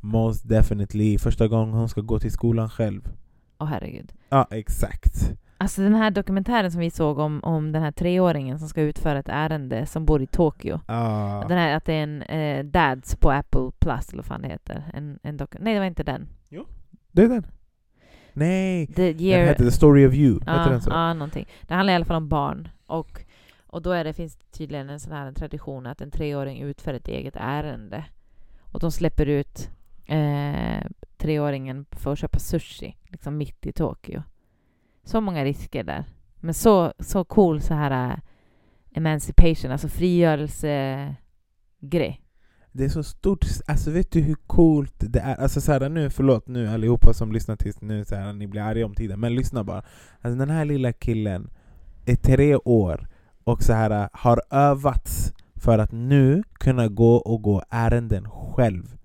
Most 0.00 0.48
definitely. 0.48 1.18
Första 1.18 1.48
gången 1.48 1.74
hon 1.74 1.88
ska 1.88 2.00
gå 2.00 2.18
till 2.18 2.32
skolan 2.32 2.70
själv. 2.70 3.08
Åh 3.58 3.66
herregud. 3.66 4.12
Ja, 4.28 4.46
exakt. 4.50 5.32
Alltså 5.62 5.82
den 5.82 5.94
här 5.94 6.10
dokumentären 6.10 6.70
som 6.72 6.80
vi 6.80 6.90
såg 6.90 7.18
om, 7.18 7.40
om 7.44 7.72
den 7.72 7.82
här 7.82 7.92
treåringen 7.92 8.58
som 8.58 8.68
ska 8.68 8.80
utföra 8.82 9.18
ett 9.18 9.28
ärende 9.28 9.86
som 9.86 10.04
bor 10.04 10.22
i 10.22 10.26
Tokyo. 10.26 10.80
Ah. 10.86 11.48
Den 11.48 11.58
här 11.58 11.76
att 11.76 11.84
det 11.84 11.92
är 11.94 12.02
en 12.02 12.22
eh, 12.22 12.64
Dads 12.64 13.16
på 13.16 13.30
Apple 13.30 13.70
Plus 13.78 14.08
eller 14.08 14.16
vad 14.16 14.26
fan 14.26 14.42
det 14.42 14.48
heter. 14.48 14.90
En, 14.94 15.18
en 15.22 15.38
dok- 15.38 15.56
Nej, 15.60 15.74
det 15.74 15.80
var 15.80 15.86
inte 15.86 16.02
den. 16.02 16.28
Det 17.12 17.22
är 17.22 17.28
den. 17.28 17.46
Nej! 18.32 18.86
The 18.86 19.12
Den 19.12 19.20
year... 19.20 19.46
heter 19.46 19.64
The 19.64 19.70
Story 19.70 20.06
of 20.06 20.14
You. 20.14 20.40
ja, 20.46 20.52
Heter 20.58 20.70
den 20.70 20.82
så? 20.82 20.90
ja, 20.90 21.14
någonting. 21.14 21.46
Det 21.62 21.74
handlar 21.74 21.92
i 21.92 21.96
alla 21.96 22.04
fall 22.04 22.16
om 22.16 22.28
barn. 22.28 22.68
Och, 22.86 23.20
och 23.66 23.82
då 23.82 23.90
är 23.90 24.04
det, 24.04 24.12
finns 24.12 24.36
det 24.36 24.44
tydligen 24.58 24.90
en 24.90 25.00
sån 25.00 25.12
här 25.12 25.32
tradition 25.32 25.86
att 25.86 26.00
en 26.00 26.10
treåring 26.10 26.60
utför 26.62 26.94
ett 26.94 27.08
eget 27.08 27.36
ärende. 27.36 28.04
Och 28.72 28.80
de 28.80 28.90
släpper 28.92 29.26
ut 29.26 29.70
eh, 30.06 30.86
treåringen 31.16 31.86
för 31.90 32.12
att 32.12 32.18
köpa 32.18 32.38
sushi, 32.38 32.96
liksom 33.08 33.36
mitt 33.36 33.66
i 33.66 33.72
Tokyo. 33.72 34.22
Så 35.10 35.20
många 35.20 35.44
risker 35.44 35.84
där. 35.84 36.04
Men 36.40 36.54
så, 36.54 36.92
så 36.98 37.24
cool 37.24 37.60
så 37.60 37.74
här 37.74 38.10
äh, 38.10 38.16
emancipation, 38.94 39.70
alltså 39.70 39.88
frigörelsegrej. 39.88 42.20
Det 42.72 42.84
är 42.84 42.88
så 42.88 43.02
stort, 43.02 43.46
alltså 43.66 43.90
vet 43.90 44.10
du 44.10 44.20
hur 44.20 44.34
coolt 44.34 44.94
det 44.98 45.20
är? 45.20 45.34
Alltså 45.34 45.60
så 45.60 45.72
här, 45.72 45.88
nu, 45.88 46.10
förlåt 46.10 46.48
nu 46.48 46.68
allihopa 46.68 47.12
som 47.12 47.32
lyssnar 47.32 47.56
tills 47.56 47.80
nu, 47.80 48.04
så 48.04 48.14
här, 48.14 48.32
ni 48.32 48.46
blir 48.46 48.62
arga 48.62 48.86
om 48.86 48.94
tiden, 48.94 49.20
men 49.20 49.34
lyssna 49.34 49.64
bara. 49.64 49.82
Alltså 50.20 50.38
den 50.38 50.50
här 50.50 50.64
lilla 50.64 50.92
killen 50.92 51.50
är 52.06 52.16
tre 52.16 52.56
år 52.56 53.08
och 53.44 53.62
så 53.62 53.72
här 53.72 53.90
äh, 53.90 54.08
har 54.12 54.42
övats 54.50 55.32
för 55.54 55.78
att 55.78 55.92
nu 55.92 56.42
kunna 56.52 56.88
gå 56.88 57.14
och 57.14 57.42
gå 57.42 57.62
ärenden 57.70 58.30
själv. 58.30 58.96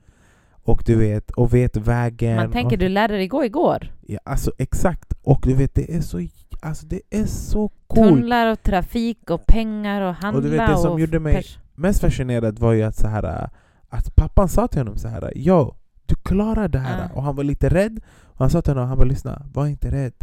Och 0.66 0.84
du 0.86 0.96
vet, 0.96 1.32
och 1.32 1.54
vet 1.54 1.78
vägen. 1.78 2.36
Man 2.36 2.52
tänker 2.52 2.76
och, 2.76 2.80
du 2.80 2.90
lärde 2.90 3.14
dig 3.14 3.28
gå 3.28 3.46
igår. 3.46 3.92
ja, 4.02 4.20
alltså 4.24 4.52
exakt, 4.58 5.14
och 5.24 5.40
du 5.44 5.54
vet 5.54 5.76
det 5.76 5.96
är 5.96 6.02
så, 6.02 6.28
alltså 6.62 6.86
det 6.86 7.02
är 7.10 7.26
så 7.26 7.70
coolt. 7.88 8.10
Tunnlar 8.10 8.52
och 8.52 8.64
trafik 8.64 9.30
och 9.30 9.46
pengar 9.48 10.02
och 10.02 10.14
handla 10.16 10.38
Och 10.38 10.44
du 10.44 10.50
vet, 10.50 10.68
det 10.70 10.78
som 10.78 11.00
gjorde 11.00 11.20
mig- 11.20 11.36
pers- 11.36 11.60
mest 11.76 12.02
fascinerad 12.02 12.60
var 12.60 12.74
ju 12.74 12.84
att, 12.84 12.96
så 12.96 13.08
här, 13.08 13.50
att 13.90 14.16
pappan 14.16 14.50
sa 14.50 14.68
till 14.68 14.80
honom 14.80 14.98
så 14.98 15.08
här, 15.08 15.32
Jo, 15.36 15.76
du 16.06 16.16
klarar 16.16 16.68
det 16.68 16.80
här. 16.80 17.00
Ja. 17.10 17.16
Och 17.16 17.24
han 17.24 17.36
var 17.36 17.44
lite 17.44 17.70
rädd. 17.70 18.00
Och 18.24 18.40
han 18.40 18.50
sa 18.50 18.62
till 18.62 18.74
honom, 18.74 18.88
han 18.90 18.98
bara 18.98 19.06
lyssna, 19.08 19.42
var 19.54 19.68
inte 19.68 19.92
rädd. 19.92 20.14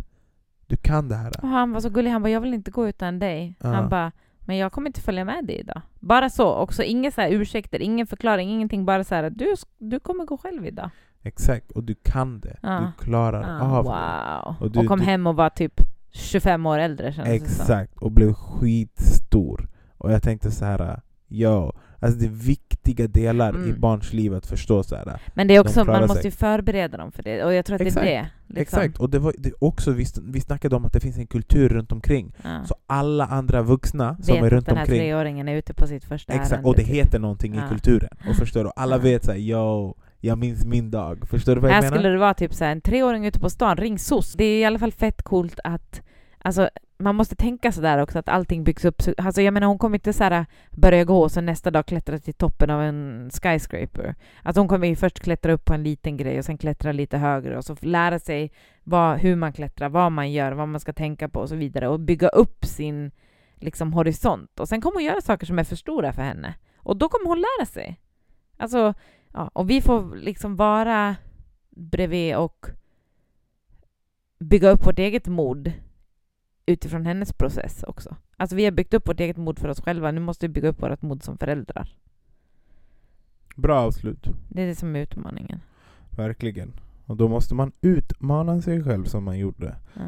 Du 0.66 0.76
kan 0.76 1.09
det 1.09 1.16
här. 1.16 1.32
Och 1.43 1.49
han 1.49 1.72
var 1.72 1.80
så 1.80 1.88
gullig, 1.90 2.11
han 2.11 2.22
bara 2.22 2.28
jag 2.30 2.40
vill 2.40 2.55
inte 2.55 2.70
gå 2.70 2.88
utan 2.88 3.18
dig. 3.18 3.57
Ja. 3.62 3.68
Han 3.68 3.88
bara 3.88 4.12
men 4.45 4.57
jag 4.57 4.72
kommer 4.72 4.86
inte 4.88 5.01
följa 5.01 5.24
med 5.24 5.45
dig 5.47 5.57
idag. 5.61 5.80
Bara 6.01 6.30
så, 6.30 6.55
också 6.55 6.82
inga 6.82 7.11
så 7.11 7.20
här 7.20 7.30
ursäkter, 7.30 7.82
ingen 7.82 8.07
förklaring, 8.07 8.51
ingenting. 8.51 8.84
Bara 8.84 9.05
så 9.05 9.14
här 9.14 9.30
du, 9.30 9.55
du 9.78 10.01
kommer 10.01 10.24
gå 10.24 10.38
själv 10.38 10.66
idag. 10.66 10.90
Exakt, 11.22 11.70
och 11.70 11.84
du 11.84 11.95
kan 11.95 12.40
det. 12.40 12.57
Ja. 12.62 12.93
Du 12.99 13.05
klarar 13.05 13.43
Ah, 13.61 13.78
av 13.78 13.84
det. 13.84 13.90
wow. 13.90 14.57
Och 14.57 14.62
Och, 14.62 14.70
du- 14.82 14.88
kom 14.88 14.99
du- 14.99 15.05
hem 15.05 15.26
och 15.26 15.36
var 15.36 15.51
typ 15.51 15.80
25 16.11 16.66
år 16.66 16.78
äldre 16.78 17.07
det 17.07 17.12
som. 17.12 17.24
Exakt, 17.24 17.97
och 17.97 18.12
blev 18.12 18.32
skitstor. 18.32 19.68
Och 19.99 20.12
jag 20.12 20.22
tänkte 20.22 20.51
så 20.51 20.64
här, 20.64 21.01
jo, 21.28 21.72
alltså 22.01 22.18
det 22.18 22.26
är 22.26 22.30
viktiga 22.85 23.07
delar 23.09 23.53
i 23.53 23.57
Mm. 23.68 23.80
barns 23.80 24.12
liv 24.12 24.35
att 24.35 24.47
förstå 24.47 24.83
så 24.83 24.97
här. 24.97 25.20
Men 25.35 25.49
det 25.49 25.57
är 25.57 25.61
också, 25.61 25.85
man 25.85 26.01
måste 26.01 26.14
sig. 26.22 26.24
ju 26.24 26.30
förbereda 26.30 26.97
dem 26.97 27.12
för 27.12 27.22
det. 27.22 27.45
Och 27.45 27.55
jag 27.55 27.64
tror 27.64 27.74
att 27.76 27.80
Exakt. 27.83 28.07
det 28.07 28.14
är 28.14 28.22
det. 28.22 28.28
Liksom. 28.61 28.78
Exakt, 28.80 28.99
och 28.99 29.11
det 29.11 29.18
var 29.18 29.35
det 29.39 29.53
också, 29.59 29.91
vi, 29.91 30.07
vi 30.22 30.41
snackade 30.41 30.76
om 30.76 30.85
att 30.85 30.93
det 30.93 31.01
finns 31.01 31.18
en 31.18 31.26
kultur 31.26 31.68
runt 31.68 31.93
omkring. 31.93 32.35
Ja. 32.45 32.64
Så 32.64 32.74
alla 32.87 33.26
andra 33.26 33.62
vuxna 33.62 34.16
som 34.22 34.35
Vet 34.35 34.43
är 34.43 34.47
att 34.47 34.53
runt 34.53 34.66
den 34.66 34.76
här 34.76 34.83
omkring 34.85 34.99
treåringen 34.99 35.49
är 35.49 35.57
ute 35.57 35.74
på 35.74 35.87
sitt 35.87 36.05
första 36.05 36.33
Exakt, 36.33 36.53
ärende. 36.53 36.68
och 36.68 36.74
det 36.76 36.83
typ. 36.85 36.95
heter 36.95 37.18
någonting 37.18 37.55
Ja. 37.55 37.66
i 37.66 37.68
kulturen. 37.68 38.11
Och 38.28 38.37
förstår 38.37 38.64
du? 38.64 38.70
Alla 38.76 38.97
Ja. 38.97 39.03
vet 39.03 39.24
såhär, 39.24 39.39
yo, 39.39 39.95
jag 40.20 40.39
minns 40.39 40.64
min 40.64 40.91
dag. 40.91 41.28
Förstår 41.28 41.55
du 41.55 41.61
vad 41.61 41.70
jag 41.70 41.74
Här 41.74 41.83
menar? 41.83 41.97
skulle 41.97 42.09
det 42.09 42.18
vara 42.18 42.35
typ 42.35 42.55
så 42.55 42.64
här, 42.64 42.72
en 42.72 42.80
treåring 42.80 43.26
ute 43.26 43.41
på 43.41 43.51
stan, 43.51 43.76
ring 43.76 43.99
SOS. 43.99 44.33
Det 44.33 44.45
är 44.45 44.61
i 44.61 44.64
alla 44.64 44.78
fall 44.78 44.93
fett 44.93 45.22
coolt 45.22 45.61
att 45.64 46.03
Alltså, 46.45 46.70
man 46.99 47.14
måste 47.14 47.36
tänka 47.36 47.72
sådär 47.72 47.99
också, 47.99 48.18
att 48.18 48.28
allting 48.28 48.64
byggs 48.64 48.84
upp. 48.84 49.03
Alltså, 49.18 49.43
jag 49.43 49.55
menar, 49.55 49.66
hon 49.66 49.78
kommer 49.78 49.97
inte 49.97 50.12
såhär 50.12 50.47
börja 50.70 51.05
gå 51.05 51.22
och 51.22 51.32
sen 51.32 51.47
nästa 51.47 51.70
dag 51.70 51.86
klättra 51.86 52.18
till 52.18 52.34
toppen 52.34 52.70
av 52.70 52.82
en 52.82 53.30
skyscraper. 53.43 54.14
Alltså, 54.43 54.61
hon 54.61 54.68
kommer 54.68 54.88
ju 54.88 54.97
först 54.97 55.20
klättra 55.20 55.53
upp 55.53 55.64
på 55.64 55.74
en 55.74 55.82
liten 55.82 56.16
grej 56.16 56.38
och 56.38 56.45
sen 56.45 56.59
klättra 56.59 56.93
lite 56.93 57.18
högre 57.18 57.57
och 57.57 57.64
så 57.64 57.76
lära 57.80 58.18
sig 58.18 58.53
vad, 58.84 59.18
hur 59.18 59.36
man 59.36 59.53
klättrar, 59.53 59.88
vad 59.88 60.12
man 60.12 60.32
gör, 60.32 60.53
vad 60.53 60.68
man 60.68 60.80
ska 60.80 60.93
tänka 60.93 61.28
på 61.28 61.40
och 61.40 61.49
så 61.49 61.57
vidare. 61.57 61.88
Och 61.88 62.01
bygga 62.01 62.28
upp 62.28 62.64
sin 62.64 63.11
liksom, 63.57 63.93
horisont. 63.93 64.61
Och 64.61 64.68
sen 64.68 64.80
kommer 64.80 64.97
hon 64.97 65.05
göra 65.05 65.20
saker 65.20 65.47
som 65.47 65.59
är 65.59 65.64
för 65.64 65.76
stora 65.76 66.12
för 66.12 66.22
henne. 66.22 66.55
Och 66.76 66.97
då 66.97 67.09
kommer 67.09 67.26
hon 67.26 67.40
lära 67.40 67.66
sig. 67.66 68.01
Alltså, 68.57 68.95
ja, 69.32 69.51
och 69.53 69.70
vi 69.70 69.80
får 69.80 70.16
liksom 70.16 70.57
vara 70.57 71.16
bredvid 71.70 72.36
och 72.36 72.66
bygga 74.38 74.70
upp 74.70 74.86
vårt 74.86 74.99
eget 74.99 75.26
mod 75.26 75.72
utifrån 76.66 77.06
hennes 77.06 77.32
process 77.32 77.82
också. 77.82 78.16
Alltså 78.36 78.56
vi 78.56 78.64
har 78.64 78.72
byggt 78.72 78.94
upp 78.94 79.08
vårt 79.08 79.20
eget 79.20 79.36
mod 79.36 79.58
för 79.58 79.68
oss 79.68 79.80
själva, 79.80 80.10
nu 80.10 80.20
måste 80.20 80.46
vi 80.46 80.52
bygga 80.52 80.68
upp 80.68 80.82
vårt 80.82 81.02
mod 81.02 81.22
som 81.22 81.38
föräldrar. 81.38 81.96
Bra 83.56 83.80
avslut. 83.80 84.28
Det 84.48 84.62
är 84.62 84.66
det 84.66 84.74
som 84.74 84.96
är 84.96 85.00
utmaningen. 85.00 85.60
Verkligen. 86.10 86.72
Och 87.06 87.16
då 87.16 87.28
måste 87.28 87.54
man 87.54 87.72
utmana 87.80 88.60
sig 88.62 88.84
själv 88.84 89.04
som 89.04 89.24
man 89.24 89.38
gjorde. 89.38 89.76
Ja. 89.94 90.02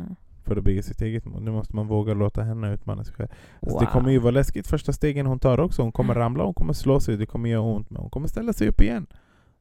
För 0.45 0.57
att 0.57 0.65
bygga 0.65 0.83
sitt 0.83 1.03
eget 1.03 1.25
mål. 1.25 1.43
Nu 1.43 1.51
måste 1.51 1.77
man 1.77 1.87
våga 1.87 2.15
låta 2.15 2.43
henne 2.43 2.75
utmana 2.75 3.05
sig 3.05 3.15
själv. 3.15 3.29
Alltså, 3.61 3.75
Wow. 3.75 3.81
Det 3.81 3.87
kommer 3.87 4.11
ju 4.11 4.19
vara 4.19 4.31
läskigt 4.31 4.67
första 4.67 4.93
stegen 4.93 5.27
hon 5.27 5.39
tar 5.39 5.61
också. 5.61 5.83
Hon 5.83 5.93
kommer 5.93 6.15
ramla, 6.25 6.45
hon 6.45 6.55
kommer 6.55 6.73
slå 6.73 7.01
sig, 7.01 7.17
det 7.17 7.27
kommer 7.27 7.49
göra 7.49 7.61
ont. 7.63 7.91
Men 7.91 8.01
hon 8.01 8.11
kommer 8.11 8.29
ställa 8.29 8.53
sig 8.53 8.69
upp 8.69 8.81
igen. 8.81 9.07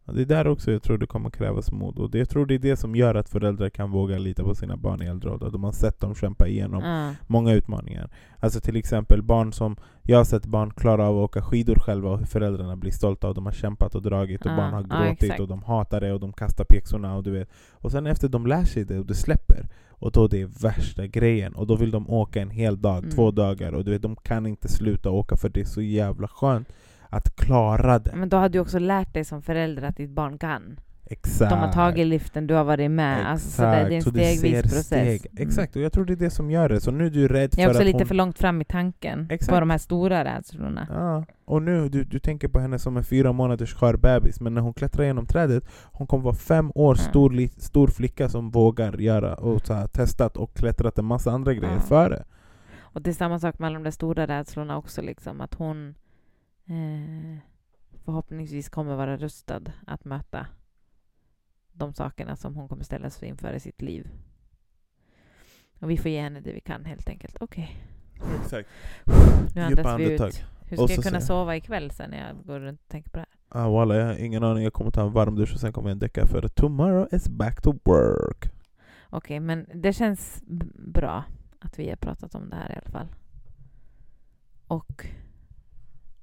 Det 0.05 0.21
är 0.21 0.25
där 0.25 0.47
också 0.47 0.71
jag 0.71 0.83
tror 0.83 0.97
det 0.97 1.05
kommer 1.07 1.29
krävas 1.29 1.71
mod. 1.71 1.99
Och 1.99 2.11
det, 2.11 2.17
jag 2.17 2.29
tror 2.29 2.45
det 2.45 2.53
är 2.55 2.59
det 2.59 2.75
som 2.75 2.95
gör 2.95 3.15
att 3.15 3.29
föräldrar 3.29 3.69
kan 3.69 3.91
våga 3.91 4.17
lita 4.17 4.43
på 4.43 4.55
sina 4.55 4.77
barn 4.77 5.01
i 5.01 5.05
äldre 5.05 5.29
ålder. 5.31 5.49
De 5.51 5.63
har 5.63 5.71
sett 5.71 5.99
dem 5.99 6.15
kämpa 6.15 6.47
igenom 6.47 6.83
Ja. 6.83 7.13
många 7.27 7.53
utmaningar. 7.53 8.09
Alltså 8.39 8.59
till 8.59 8.75
exempel 8.75 9.21
barn 9.21 9.53
som, 9.53 9.75
jag 10.01 10.17
har 10.17 10.23
sett 10.25 10.45
barn 10.45 10.71
klara 10.71 11.07
av 11.07 11.17
att 11.17 11.23
åka 11.29 11.41
skidor 11.41 11.75
själva 11.75 12.09
och 12.09 12.27
föräldrarna 12.27 12.75
blir 12.75 12.91
stolta 12.91 13.27
och 13.29 13.35
de 13.35 13.45
har 13.45 13.53
kämpat 13.53 13.95
och 13.95 14.01
dragit 14.01 14.45
och 14.45 14.51
Ja, 14.51 14.55
barn 14.57 14.73
har 14.73 14.85
ja, 14.89 15.03
gråtit 15.05 15.23
exakt. 15.23 15.39
och 15.39 15.47
de 15.47 15.63
hatar 15.63 16.01
det 16.01 16.13
och 16.13 16.19
de 16.19 16.33
kastar 16.33 16.63
pjäxorna 16.65 17.15
och 17.15 17.23
du 17.23 17.31
vet. 17.31 17.49
Och 17.71 17.91
sen 17.91 18.07
efter 18.07 18.27
de 18.27 18.47
lär 18.47 18.63
sig 18.63 18.85
det 18.85 18.99
och 18.99 19.05
det 19.05 19.15
släpper 19.15 19.67
och 19.89 20.11
då 20.11 20.27
det 20.27 20.41
är 20.41 20.45
värsta 20.61 21.07
grejen 21.07 21.55
och 21.55 21.67
då 21.67 21.75
vill 21.75 21.91
de 21.91 22.09
åka 22.09 22.41
en 22.41 22.49
hel 22.49 22.81
dag, 22.81 22.97
Mm. 22.97 23.09
två 23.11 23.31
dagar 23.31 23.73
och 23.73 23.85
du 23.85 23.91
vet 23.91 24.01
de 24.01 24.15
kan 24.15 24.45
inte 24.45 24.67
sluta 24.67 25.09
åka 25.09 25.37
för 25.37 25.49
det 25.49 25.61
är 25.61 25.65
så 25.65 25.81
jävla 25.81 26.27
skönt 26.27 26.67
att 27.13 27.35
klara 27.35 27.99
det. 27.99 28.11
Men 28.15 28.29
då 28.29 28.37
har 28.37 28.49
du 28.49 28.59
också 28.59 28.79
lärt 28.79 29.13
dig 29.13 29.23
som 29.25 29.41
förälder 29.41 29.83
att 29.83 29.97
ditt 29.97 30.09
barn 30.09 30.37
kan. 30.37 30.79
Exakt. 31.05 31.49
De 31.51 31.59
har 31.59 31.71
tagit 31.71 32.07
liften, 32.07 32.47
du 32.47 32.53
har 32.53 32.63
varit 32.63 32.91
med. 32.91 33.31
Alltså, 33.31 33.49
så 33.49 33.61
det, 33.61 33.67
är 33.67 33.91
en 33.91 34.01
Så 34.01 34.09
stegvis 34.09 34.61
process. 34.61 34.85
steg. 34.85 35.27
Mm. 35.31 35.47
Exakt, 35.47 35.75
och 35.75 35.81
jag 35.81 35.93
tror 35.93 36.05
det 36.05 36.13
är 36.13 36.17
det 36.17 36.29
som 36.29 36.51
gör 36.51 36.69
det. 36.69 36.81
Så 36.81 36.91
nu 36.91 37.05
är 37.05 37.09
du 37.09 37.27
rädd 37.27 37.49
Jag 37.57 37.59
är 37.59 37.63
för 37.63 37.69
också 37.69 37.79
att 37.81 37.85
lite 37.85 37.97
hon... 37.97 38.07
för 38.07 38.15
långt 38.15 38.37
fram 38.39 38.61
i 38.61 38.65
tanken 38.65 39.27
Exakt. 39.29 39.53
på 39.53 39.59
de 39.59 39.69
här 39.69 39.77
stora 39.77 40.23
rädslorna. 40.25 40.87
Ja, 40.89 41.25
och 41.45 41.61
nu 41.61 41.89
du, 41.89 42.03
du 42.03 42.19
tänker 42.19 42.47
på 42.47 42.59
henne 42.59 42.79
som 42.79 42.97
en 42.97 43.03
fyra 43.03 43.31
månaders 43.31 43.73
skör 43.73 43.97
bebis, 43.97 44.41
men 44.41 44.53
när 44.53 44.61
hon 44.61 44.73
klättrar 44.73 45.05
genom 45.05 45.25
trädet, 45.25 45.63
hon 45.83 46.07
kommer 46.07 46.23
vara 46.23 46.35
fem 46.35 46.71
år 46.75 46.95
Ja. 46.99 47.03
stor, 47.03 47.31
li, 47.31 47.47
stor 47.47 47.87
flicka 47.87 48.29
som 48.29 48.49
vågar 48.51 48.97
göra 48.97 49.33
och 49.35 49.65
så 49.67 49.73
här, 49.73 49.87
testat 49.87 50.37
och 50.37 50.53
klättrat 50.53 50.97
en 50.99 51.05
massa 51.05 51.31
andra 51.31 51.53
grejer 51.53 51.73
Ja. 51.75 51.79
före. 51.81 52.23
Och 52.81 53.01
det 53.01 53.09
är 53.09 53.13
samma 53.13 53.39
sak 53.39 53.59
med 53.59 53.67
alla 53.67 53.73
de 53.79 53.83
där 53.83 53.91
stora 53.91 54.27
rädslorna 54.27 54.77
också, 54.77 55.01
liksom, 55.01 55.41
att 55.41 55.53
hon 55.53 55.95
eh, 56.65 57.37
förhoppningsvis 58.05 58.69
kommer 58.69 58.95
vara 58.95 59.17
rustad 59.17 59.61
att 59.87 60.05
möta 60.05 60.47
de 61.71 61.93
sakerna 61.93 62.35
som 62.35 62.55
hon 62.55 62.67
kommer 62.67 62.83
ställas 62.83 63.23
inför 63.23 63.53
i 63.53 63.59
sitt 63.59 63.81
liv. 63.81 64.09
Och 65.79 65.89
vi 65.89 65.97
får 65.97 66.11
ge 66.11 66.21
henne 66.21 66.39
det 66.39 66.53
vi 66.53 66.61
kan 66.61 66.85
helt 66.85 67.09
enkelt. 67.09 67.37
Okej, 67.41 67.77
Exakt. 68.43 68.69
nu 69.55 69.61
Djupa 69.69 69.89
andas 69.89 69.99
vi 69.99 70.13
ut. 70.13 70.21
Hur 70.65 70.77
ska 70.77 70.81
jag 70.81 70.89
kunna 70.89 71.01
säger- 71.03 71.19
sova 71.19 71.55
ikväll 71.55 71.91
sen 71.91 72.09
när 72.09 72.27
jag 72.27 72.45
går 72.45 72.59
runt 72.59 72.81
och 72.81 72.87
tänker 72.87 73.09
på 73.09 73.17
det 73.17 73.25
här? 73.49 73.61
Ah, 73.65 73.69
walla, 73.69 73.95
jag 73.95 74.05
har 74.05 74.15
ingen 74.15 74.43
aning. 74.43 74.63
Jag 74.63 74.73
kommer 74.73 74.91
ta 74.91 75.01
en 75.01 75.11
varm 75.11 75.35
dusch 75.35 75.53
och 75.53 75.59
sen 75.59 75.73
kommer 75.73 75.89
jag 75.89 75.97
däcka 75.97 76.27
för 76.27 76.47
tomorrow 76.47 77.07
is 77.11 77.29
back 77.29 77.61
to 77.61 77.73
work. 77.83 78.51
Okej, 79.09 79.39
men 79.39 79.65
det 79.73 79.93
känns 79.93 80.43
bra 80.77 81.23
att 81.59 81.79
vi 81.79 81.89
har 81.89 81.95
pratat 81.95 82.35
om 82.35 82.49
det 82.49 82.55
här 82.55 82.71
i 82.71 82.75
alla 82.75 82.91
fall. 82.91 83.07
Och 84.67 85.05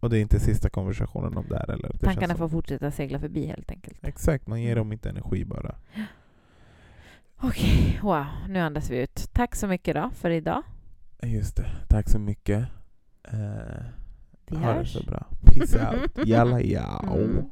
Och 0.00 0.10
det 0.10 0.18
är 0.18 0.20
inte 0.20 0.40
sista 0.40 0.68
konversationen 0.70 1.36
om 1.36 1.46
det 1.48 1.56
här 1.58 1.70
eller? 1.70 1.90
Det 1.92 1.98
tankarna 1.98 2.34
får 2.34 2.48
fortsätta 2.48 2.90
segla 2.90 3.18
förbi 3.18 3.46
helt 3.46 3.70
enkelt. 3.70 3.98
Exakt, 4.06 4.46
man 4.46 4.62
ger 4.62 4.76
dem 4.76 4.92
inte 4.92 5.08
energi 5.08 5.44
bara. 5.44 5.74
Okej, 7.42 8.00
wow, 8.02 8.24
nu 8.48 8.58
andas 8.58 8.90
vi 8.90 9.02
ut. 9.02 9.28
Tack 9.32 9.54
så 9.56 9.66
mycket 9.66 9.94
då 9.94 10.10
för 10.14 10.30
idag. 10.30 10.62
Just 11.22 11.56
det, 11.56 11.66
tack 11.88 12.08
så 12.08 12.18
mycket. 12.18 12.58
Uh, 13.32 13.38
Vi 14.46 14.56
ha 14.56 14.68
det 14.68 14.74
hörs. 14.78 14.92
så 14.92 15.02
bra. 15.04 15.26
Peace 15.44 15.88
out. 15.90 16.28
Jalla, 16.28 16.60
ja. 16.60 17.04
Mm. 17.16 17.44